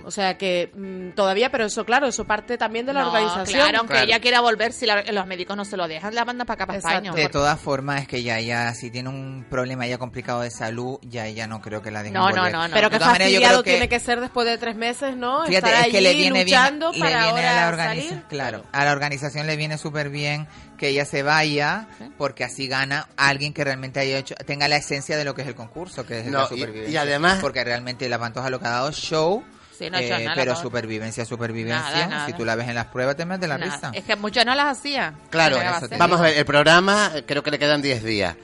O 0.05 0.11
sea 0.11 0.37
que 0.37 0.71
mm, 0.75 1.15
todavía, 1.15 1.51
pero 1.51 1.65
eso, 1.67 1.85
claro, 1.85 2.07
eso 2.07 2.25
parte 2.27 2.59
también 2.59 2.85
de 2.87 2.93
la 2.93 3.01
No, 3.03 3.09
organización. 3.09 3.61
Claro, 3.61 3.79
aunque 3.79 3.93
Claro. 3.95 4.07
ella 4.09 4.21
quiera 4.21 4.41
volver, 4.41 4.73
si 4.73 4.87
la- 4.87 5.03
los 5.03 5.27
médicos 5.27 5.57
no 5.57 5.65
se 5.65 5.77
lo 5.77 5.89
dejan, 5.89 6.15
la 6.15 6.25
mandan 6.25 6.47
para 6.47 6.55
acá, 6.57 6.67
para 6.67 6.79
Exacto. 6.79 7.05
España. 7.09 7.23
De 7.23 7.29
todas 7.31 7.59
formas, 7.59 8.03
es 8.03 8.09
que 8.09 8.23
ya 8.23 8.39
ella, 8.39 8.73
si 8.75 8.91
tiene 8.91 9.09
un 9.09 9.47
problema 9.49 9.87
ya 9.87 9.99
complicado 9.99 10.43
de 10.43 10.51
salud, 10.51 10.99
ya 11.03 11.27
ella 11.27 11.47
no 11.47 11.61
creo 11.61 11.81
que 11.83 11.91
la 11.91 12.01
dejen 12.03 12.15
No, 12.15 12.29
no, 12.29 12.37
volver. 12.37 12.53
no, 12.53 12.69
no. 12.69 12.75
Pero 12.75 12.91
qué 12.91 12.99
fastidiado 13.01 13.63
que- 13.63 13.71
tiene 13.71 13.89
que 13.89 14.01
ser 14.01 14.21
después 14.21 14.47
de 14.47 14.59
tres 14.59 14.77
meses, 14.77 15.17
¿no? 15.17 15.47
Fíjate, 15.47 15.69
Estar 15.69 15.87
es 15.87 15.93
que 15.93 16.01
le 16.01 16.15
viene 16.15 16.45
luchando 16.45 16.91
bien, 16.91 17.05
le 17.05 17.11
para 17.13 17.25
viene 17.25 17.41
a 17.41 17.43
la 17.43 17.65
ahora 17.65 17.69
organización, 17.69 18.09
salir. 18.11 18.25
claro, 18.29 18.65
a 18.73 18.85
la 18.85 18.93
organización 18.93 19.47
le 19.47 19.57
viene 19.57 19.79
súper 19.79 20.11
bien 20.11 20.47
que 20.81 20.89
ella 20.89 21.05
se 21.05 21.23
vaya, 21.23 21.87
porque 22.17 22.43
así 22.43 22.67
gana 22.67 23.07
alguien 23.19 23.53
que 23.53 23.63
realmente 23.63 24.01
haya 24.01 24.17
hecho, 24.17 24.35
tenga 24.47 24.67
la 24.67 24.77
esencia 24.77 25.19
de 25.19 25.25
lo 25.27 25.35
que 25.35 25.43
es 25.43 25.49
el 25.49 25.55
concurso, 25.55 26.07
que 26.07 26.21
es 26.21 26.27
No, 26.27 26.39
la 26.39 26.45
y- 26.47 26.49
supervivencia. 26.49 26.91
y 26.93 26.97
además- 26.97 27.39
porque 27.43 27.63
realmente 27.63 28.09
la 28.09 28.19
Pantoja 28.19 28.49
lo 28.49 28.59
que 28.59 28.67
ha 28.67 28.71
dado 28.71 28.89
es 28.89 28.97
show. 28.97 29.45
Sí, 29.79 29.89
no 29.91 29.99
eh, 29.99 30.09
nada, 30.11 30.33
pero 30.35 30.57
supervivencia, 30.57 31.25
supervivencia. 31.25 31.91
Nada, 31.91 32.07
nada. 32.07 32.27
Si 32.27 32.33
tú 32.35 32.45
la 32.45 32.55
ves 32.55 32.69
en 32.69 32.75
las 32.75 32.87
pruebas, 32.87 33.17
te 33.17 33.25
metes 33.27 33.49
la 33.49 33.57
Nada. 33.59 33.75
risa. 33.75 33.91
Es 33.95 34.05
que 34.05 34.17
muchos 34.17 34.45
no 34.45 34.55
las 34.55 34.79
hacía. 34.79 35.15
Claro, 35.31 35.57
¿Qué 35.57 35.63
le 35.63 35.69
va 35.69 35.75
a 35.75 35.79
eso 35.79 35.89
te 35.89 35.95
hacer? 35.95 35.99
vamos 35.99 36.21
a 36.21 36.23
ver, 36.25 36.37
el 36.39 36.45
programa 36.47 37.13
eh, 37.15 37.25
creo 37.27 37.43
que 37.43 37.51
le 37.51 37.59
quedan 37.59 37.81
10 37.83 38.03
días. 38.03 38.37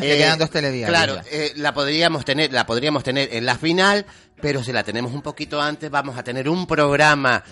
Le 0.00 0.16
quedan 0.18 0.38
dos 0.38 0.50
telediarios 0.50 0.90
Claro, 0.90 1.20
eh, 1.30 1.52
la 1.56 1.72
podríamos 1.72 2.22
tener, 2.24 2.52
la 2.52 2.66
podríamos 2.66 3.02
tener 3.02 3.30
en 3.32 3.46
la 3.46 3.56
final, 3.56 4.04
pero 4.40 4.62
si 4.62 4.72
la 4.72 4.82
tenemos 4.82 5.12
un 5.14 5.22
poquito 5.22 5.60
antes, 5.60 5.90
vamos 5.90 6.16
a 6.18 6.22
tener 6.22 6.48
un 6.48 6.66
programa 6.66 7.42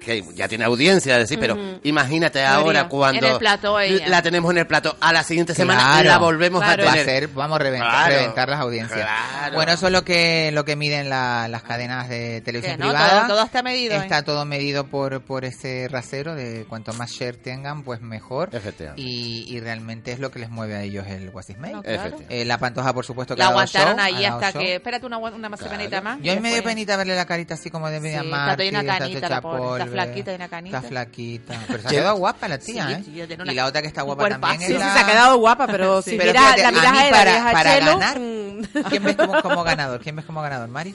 que 0.00 0.24
ya 0.34 0.48
tiene 0.48 0.64
audiencia, 0.64 1.18
decir, 1.18 1.38
pero 1.38 1.56
imagínate 1.82 2.42
ahora 2.44 2.88
cuando 2.88 3.26
En 3.26 3.34
el 3.34 4.10
la 4.10 4.22
tenemos 4.22 4.50
en 4.52 4.58
el 4.58 4.66
plato, 4.66 4.96
a 5.00 5.12
la 5.12 5.22
siguiente 5.22 5.54
semana 5.54 5.80
Claro. 5.80 6.08
la 6.08 6.18
volvemos 6.18 6.62
Claro. 6.62 6.82
a 6.82 6.86
Va 6.86 6.92
a 6.92 6.94
tener. 6.94 7.06
ser, 7.24 7.28
vamos 7.28 7.56
a 7.56 7.62
reventar, 7.62 7.90
Claro. 7.90 8.14
reventar 8.14 8.48
las 8.48 8.60
audiencias. 8.60 9.00
Claro. 9.00 9.54
Bueno, 9.54 9.72
eso 9.72 9.86
es 9.86 9.92
lo 9.92 10.02
que 10.02 10.50
lo 10.52 10.64
que 10.64 10.76
miden 10.76 11.10
la- 11.10 11.46
las 11.48 11.62
cadenas 11.62 12.08
de 12.08 12.40
televisión 12.40 12.76
Que 12.78 12.82
no, 12.84 12.88
privada. 12.90 13.26
todo- 13.26 13.34
todo 13.36 13.44
está 13.44 13.62
medido, 13.62 13.94
¿eh? 13.96 13.98
Está 13.98 14.22
todo 14.22 14.44
medido 14.46 14.86
por, 14.86 15.20
por 15.22 15.44
ese 15.44 15.86
rasero 15.90 16.34
de 16.34 16.64
cuanto 16.66 16.92
más 16.94 17.10
share 17.10 17.36
tengan, 17.36 17.82
pues 17.82 18.00
mejor. 18.00 18.48
Efectivamente. 18.52 19.02
Y, 19.02 19.44
y 19.54 19.60
realmente 19.60 20.12
es 20.12 20.20
lo 20.20 20.30
que 20.30 20.38
les 20.38 20.48
mueve 20.50 20.76
a 20.76 20.82
ellos 20.82 21.06
el 21.06 21.28
What 21.30 21.44
is 21.48 21.58
Made. 21.58 21.72
No, 21.74 21.82
claro. 21.82 21.98
Efectivamente. 21.98 22.40
Eh, 22.42 22.44
la 22.46 22.56
Pantoja, 22.58 22.94
por 22.94 23.04
supuesto, 23.04 23.34
que 23.34 23.40
La 23.42 23.48
aguantaron 23.48 23.96
show, 23.96 24.04
ahí 24.04 24.24
hasta 24.24 24.52
show. 24.52 24.62
que... 24.62 24.74
Espérate 24.76 25.04
una, 25.06 25.18
una 25.18 25.54
semanita 25.58 26.00
más. 26.00 26.18
Yo 26.22 26.40
me 26.40 26.54
dio 26.54 26.62
penita 26.62 26.96
verle 26.96 27.14
la 27.14 27.26
carita 27.26 27.54
así 27.54 27.70
como 27.70 27.90
de 27.90 28.00
media 28.00 28.22
Sí, 28.22 28.30
toda 28.30 28.46
una 28.70 28.80
está 28.80 28.98
canita, 28.98 29.28
la 29.28 29.40
pobre, 29.40 29.82
está 29.82 29.86
flaquita 29.92 30.32
y 30.32 30.34
una 30.36 30.48
canita. 30.48 30.76
Está 30.78 30.88
flaquita. 30.88 31.60
Pero 31.66 31.82
se 31.82 31.86
ha 31.86 31.90
quedado 31.90 32.16
guapa 32.16 32.48
la 32.48 32.58
tía, 32.58 32.86
Sí, 33.04 33.20
¿eh? 33.20 33.26
tiene 33.26 33.42
una- 33.42 33.52
Y 33.52 33.54
la 33.56 33.66
otra 33.66 33.82
que 33.82 33.88
está 33.88 34.02
guapa 34.02 34.28
también 34.28 34.58
Sí, 34.58 34.64
es 34.64 34.68
sí, 34.72 34.78
la... 34.78 34.92
se 34.94 34.98
ha 35.00 35.06
quedado 35.06 35.38
guapa, 35.38 35.66
pero 35.66 36.02
Sí. 36.02 36.10
si 36.12 36.16
Pero 36.16 36.30
mira, 36.32 36.42
fíjate, 36.54 36.62
la 36.62 36.68
a 36.68 36.92
mí 36.92 36.98
ella, 37.00 37.10
para- 37.10 37.32
ves 37.32 37.40
a 37.42 37.52
para 37.52 37.74
Chelo, 37.78 37.98
ganar, 37.98 38.18
mm, 38.20 38.62
¿Quién 38.90 39.04
ves 39.04 39.16
como, 39.16 39.42
como 39.42 39.64
ganador? 39.64 40.00
¿Quién 40.00 40.16
ves 40.16 40.24
como 40.24 40.42
ganador, 40.42 40.68
Mari? 40.68 40.94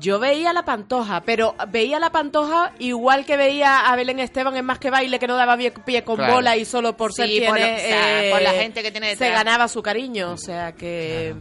Yo 0.00 0.18
veía 0.18 0.52
la 0.52 0.64
pantoja, 0.64 1.20
pero 1.20 1.54
veía 1.68 2.00
la 2.00 2.10
pantoja 2.10 2.72
igual 2.80 3.24
que 3.24 3.36
veía 3.36 3.78
a 3.88 3.94
Belén 3.94 4.18
Esteban 4.18 4.56
en 4.56 4.64
Más 4.64 4.80
que 4.80 4.90
Baile, 4.90 5.20
que 5.20 5.28
no 5.28 5.36
daba 5.36 5.56
pie, 5.56 5.70
pie 5.70 6.02
con 6.02 6.16
Claro. 6.16 6.34
bola 6.34 6.56
y 6.56 6.64
solo 6.64 6.96
por 6.96 7.12
Sí, 7.12 7.22
ser 7.22 7.26
quien 7.28 7.48
por 7.50 7.60
lo- 7.60 7.64
o 7.64 7.68
sea, 7.78 8.24
eh, 8.24 8.30
por 8.32 8.42
la 8.42 8.50
gente 8.54 8.82
que 8.82 8.90
tiene 8.90 9.14
se 9.14 9.24
detrás. 9.24 9.44
ganaba 9.44 9.68
su 9.68 9.82
cariño. 9.84 10.32
O 10.32 10.36
sea 10.36 10.72
que. 10.72 11.36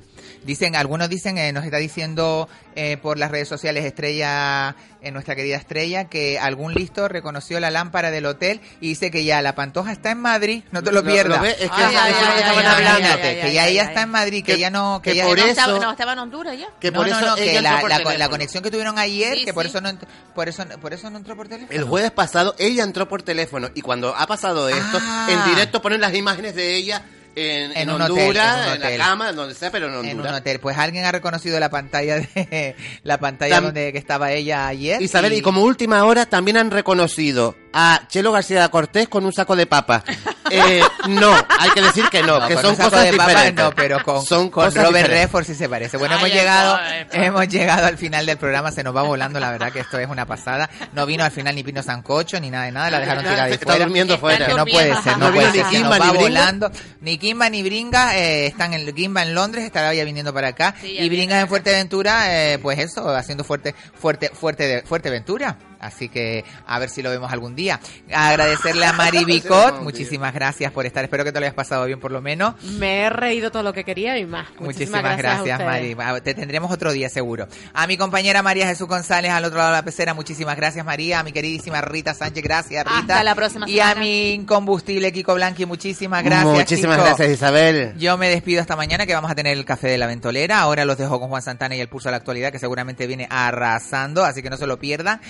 Dicen, 0.45 0.75
algunos 0.75 1.09
dicen, 1.09 1.37
eh, 1.37 1.51
nos 1.53 1.63
está 1.65 1.77
diciendo 1.77 2.49
eh, 2.75 2.97
por 2.97 3.17
las 3.17 3.31
redes 3.31 3.47
sociales 3.47 3.85
Estrella, 3.85 4.75
eh, 5.01 5.11
nuestra 5.11 5.35
querida 5.35 5.55
Estrella, 5.57 6.05
que 6.05 6.37
algún 6.39 6.73
listo 6.73 7.07
reconoció 7.07 7.59
la 7.59 7.71
lámpara 7.71 8.11
del 8.11 8.25
hotel 8.25 8.59
y 8.81 8.89
dice 8.89 9.09
que 9.11 9.23
ya 9.23 9.41
la 9.41 9.55
Pantoja 9.55 9.91
está 9.91 10.11
en 10.11 10.19
Madrid, 10.19 10.63
no 10.71 10.83
te 10.83 10.91
lo 10.91 11.01
Lo- 11.01 11.11
pierdas. 11.11 11.39
lo 11.39 11.45
es 11.47 11.55
que 11.55 11.63
Ay, 11.71 11.93
eso- 11.95 12.01
ay, 12.03 12.11
eso 12.11 12.21
es 12.21 12.27
lo 12.27 12.33
que 12.33 12.33
ay, 12.33 12.39
estaban 12.39 12.65
ay, 12.65 12.75
hablando. 12.75 12.99
imagínate, 12.99 13.27
Ay, 13.27 13.35
ay, 13.35 13.41
que 13.47 13.53
ya 13.53 13.63
ay, 13.63 13.71
ella 13.73 13.81
ay. 13.83 13.87
está 13.87 14.01
en 14.01 14.09
Madrid, 14.09 14.45
que, 14.45 14.57
ya 14.59 14.69
no, 14.69 15.01
que, 15.01 15.11
que 15.11 15.17
ya 15.17 15.25
por 15.25 15.37
no, 15.37 15.43
eso- 15.43 15.51
estaba, 15.51 15.79
no, 15.79 15.91
estaba 15.91 16.13
en 16.13 16.19
Honduras 16.19 16.57
ya. 16.59 16.67
Que 16.79 16.91
no, 16.91 16.97
por 16.99 17.07
no, 17.09 17.17
eso 17.17 17.25
no, 17.25 17.35
que 17.35 17.61
la, 17.61 17.81
la- 17.81 18.17
la 18.17 18.29
conexión 18.29 18.63
que 18.63 18.71
tuvieron 18.71 18.97
ayer, 18.99 19.37
Sí, 19.39 19.45
que 19.45 19.53
por 19.53 19.63
sí. 19.63 19.69
eso 19.69 19.81
no, 19.81 19.91
por 20.35 20.49
eso, 20.49 20.65
por 20.81 20.93
eso 20.93 21.09
no 21.09 21.17
entró 21.17 21.35
por 21.35 21.47
teléfono. 21.47 21.77
El 21.79 21.85
jueves 21.85 22.11
pasado 22.11 22.55
ella 22.59 22.83
entró 22.83 23.07
por 23.07 23.23
teléfono 23.23 23.69
y 23.75 23.81
cuando 23.81 24.15
ha 24.15 24.27
pasado 24.27 24.67
esto, 24.69 24.99
Ah. 25.01 25.27
en 25.29 25.53
directo 25.53 25.81
ponen 25.81 26.01
las 26.01 26.13
imágenes 26.15 26.55
de 26.55 26.75
ella 26.75 27.05
en, 27.35 27.75
En 27.75 27.89
Honduras, 27.89 28.11
hotel, 28.11 28.19
en 28.27 28.67
un 28.69 28.73
en 28.75 28.79
la 28.81 28.87
hotel. 28.87 28.97
cama, 28.99 29.29
en 29.29 29.35
donde 29.35 29.55
sea, 29.55 29.71
pero 29.71 29.87
en 29.87 30.05
en 30.09 30.19
un 30.19 30.27
hotel. 30.27 30.59
Pues 30.59 30.77
alguien 30.77 31.05
ha 31.05 31.11
reconocido 31.11 31.59
la 31.59 31.69
pantalla 31.69 32.17
de 32.19 32.75
la 33.03 33.17
pantalla 33.19 33.57
Tam- 33.59 33.63
donde 33.63 33.91
que 33.91 33.97
estaba 33.97 34.31
ella 34.31 34.67
ayer. 34.67 35.01
Isabel, 35.01 35.33
y... 35.33 35.41
como 35.41 35.63
última 35.63 36.03
hora 36.05 36.25
también 36.25 36.57
han 36.57 36.71
reconocido 36.71 37.55
a 37.73 38.01
Chelo 38.07 38.31
García 38.31 38.69
Cortés 38.69 39.07
con 39.09 39.25
un 39.25 39.33
saco 39.33 39.55
de 39.55 39.65
papa. 39.65 40.03
Eh, 40.49 40.81
no, 41.07 41.33
hay 41.59 41.69
que 41.71 41.81
decir 41.81 42.05
que 42.09 42.21
no, 42.21 42.39
No, 42.39 42.47
que 42.47 42.53
con 42.53 42.63
son 42.63 42.71
un 42.71 42.77
saco 42.77 42.89
cosas 42.91 43.05
de 43.05 43.11
papas 43.13 43.27
diferentes. 43.29 43.65
no, 43.65 43.71
pero 43.75 44.03
con, 44.03 44.23
Son 44.25 44.49
con 44.49 44.65
cosas 44.65 44.75
Robert 44.83 44.97
diferentes. 45.07 45.21
Redford 45.23 45.45
sí 45.45 45.55
se 45.55 45.67
parece. 45.69 45.97
Bueno, 45.97 46.15
Ay, 46.15 46.19
hemos 46.21 46.33
llegado, 46.33 46.79
hemos 47.11 47.47
llegado 47.47 47.87
al 47.87 47.97
final 47.97 48.25
del 48.25 48.37
programa, 48.37 48.71
se 48.71 48.83
nos 48.83 48.95
va 48.95 49.01
volando, 49.01 49.39
la 49.39 49.49
verdad 49.51 49.71
que 49.71 49.79
esto 49.79 49.97
es 49.97 50.07
una 50.07 50.25
pasada. 50.25 50.69
No 50.93 51.05
vino 51.05 51.23
al 51.23 51.31
final 51.31 51.55
ni 51.55 51.63
Pino 51.63 51.81
Sancocho, 51.81 52.39
ni 52.39 52.51
nada 52.51 52.65
de 52.65 52.71
nada, 52.71 52.91
la 52.91 52.99
dejaron 52.99 53.23
tirada 53.23 53.45
de 53.45 53.53
Está 53.53 53.65
fuera. 53.65 53.85
durmiendo 53.85 54.17
fuera. 54.19 54.45
Que 54.45 54.53
no 54.53 54.65
puede 54.65 55.01
ser, 55.01 55.17
no, 55.17 55.27
No 55.29 55.33
puede 55.33 55.51
ser, 55.51 55.65
ni 55.65 55.71
Kimba 55.71 55.97
nos 55.97 55.99
va 55.99 56.05
ni 56.11 56.17
Bringa. 56.17 56.21
volando. 56.41 56.71
Ni 57.01 57.17
Kimba 57.17 57.49
ni 57.49 57.63
Bringa, 57.63 58.17
eh, 58.17 58.45
están 58.47 58.73
en 58.73 58.93
Kimba 58.93 59.23
en 59.23 59.33
Londres, 59.33 59.65
estará 59.65 59.93
ya 59.93 60.03
viniendo 60.03 60.33
para 60.33 60.49
acá. 60.49 60.75
Sí, 60.79 60.97
y 60.99 61.09
Bringa 61.09 61.39
en 61.39 61.47
Fuerteventura, 61.47 62.25
eh, 62.53 62.59
pues 62.59 62.77
eso, 62.79 63.09
haciendo 63.15 63.43
fuerte, 63.43 63.73
fuerte, 63.99 64.29
fuerte, 64.29 64.83
Fuerteventura. 64.85 65.57
Así 65.85 66.09
que 66.09 66.43
a 66.65 66.79
ver 66.79 66.89
si 66.89 67.01
lo 67.01 67.09
vemos 67.09 67.31
algún 67.31 67.55
día. 67.55 67.79
Agradecerle 68.13 68.85
a 68.85 68.93
Mari 68.93 69.25
Bicot, 69.25 69.81
muchísimas 69.81 70.33
gracias 70.33 70.71
por 70.71 70.85
estar. 70.85 71.03
Espero 71.03 71.23
que 71.23 71.31
te 71.31 71.39
lo 71.39 71.45
hayas 71.45 71.55
pasado 71.55 71.85
bien 71.85 71.99
por 71.99 72.11
lo 72.11 72.21
menos. 72.21 72.55
Me 72.63 73.01
he 73.01 73.09
reído 73.09 73.51
todo 73.51 73.63
lo 73.63 73.73
que 73.73 73.83
quería 73.83 74.17
y 74.17 74.25
más. 74.25 74.47
Muchísimas, 74.59 75.17
gracias, 75.17 75.59
ustedes. 75.59 75.95
Mari. 75.95 76.21
Te 76.21 76.33
tendremos 76.33 76.71
otro 76.71 76.91
día 76.91 77.09
seguro. 77.09 77.47
A 77.73 77.87
mi 77.87 77.97
compañera 77.97 78.41
María 78.41 78.67
Jesús 78.67 78.87
González 78.87 79.31
al 79.31 79.45
otro 79.45 79.57
lado 79.57 79.71
de 79.71 79.77
la 79.77 79.83
pecera, 79.83 80.13
muchísimas 80.13 80.55
gracias, 80.55 80.85
María. 80.85 81.19
A 81.19 81.23
mi 81.23 81.31
queridísima 81.31 81.81
Rita 81.81 82.13
Sánchez, 82.13 82.43
gracias, 82.43 82.83
Rita. 82.85 82.97
Hasta 82.99 83.23
la 83.23 83.35
próxima 83.35 83.69
Y 83.69 83.79
a 83.79 83.89
semana. 83.89 84.01
mi 84.01 84.31
incombustible 84.33 85.11
Kiko 85.11 85.35
Blanqui, 85.35 85.65
muchísimas 85.65 86.23
gracias. 86.23 86.53
Muchísimas 86.55 86.97
Kiko. 86.97 87.07
gracias, 87.07 87.29
Isabel. 87.29 87.93
Yo 87.97 88.17
me 88.17 88.29
despido 88.29 88.61
hasta 88.61 88.75
mañana 88.75 89.05
que 89.05 89.13
vamos 89.13 89.31
a 89.31 89.35
tener 89.35 89.57
el 89.57 89.65
café 89.65 89.87
de 89.87 89.97
la 89.97 90.07
ventolera. 90.07 90.59
Ahora 90.59 90.85
los 90.85 90.97
dejo 90.97 91.19
con 91.19 91.29
Juan 91.29 91.41
Santana 91.41 91.75
y 91.75 91.81
el 91.81 91.89
pulso 91.89 92.07
de 92.09 92.11
la 92.11 92.17
actualidad 92.17 92.51
que 92.51 92.59
seguramente 92.59 93.07
viene 93.07 93.27
arrasando, 93.29 94.23
así 94.23 94.41
que 94.41 94.49
no 94.49 94.57
se 94.57 94.67
lo 94.67 94.79
pierdan. 94.79 95.21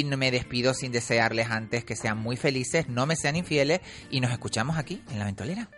Y 0.00 0.04
me 0.04 0.30
despido 0.30 0.72
sin 0.72 0.92
desearles 0.92 1.50
antes 1.50 1.84
que 1.84 1.94
sean 1.94 2.16
muy 2.16 2.38
felices, 2.38 2.88
no 2.88 3.04
me 3.04 3.16
sean 3.16 3.36
infieles 3.36 3.80
y 4.10 4.20
nos 4.20 4.32
escuchamos 4.32 4.78
aquí 4.78 5.02
en 5.10 5.18
la 5.18 5.26
ventolera. 5.26 5.68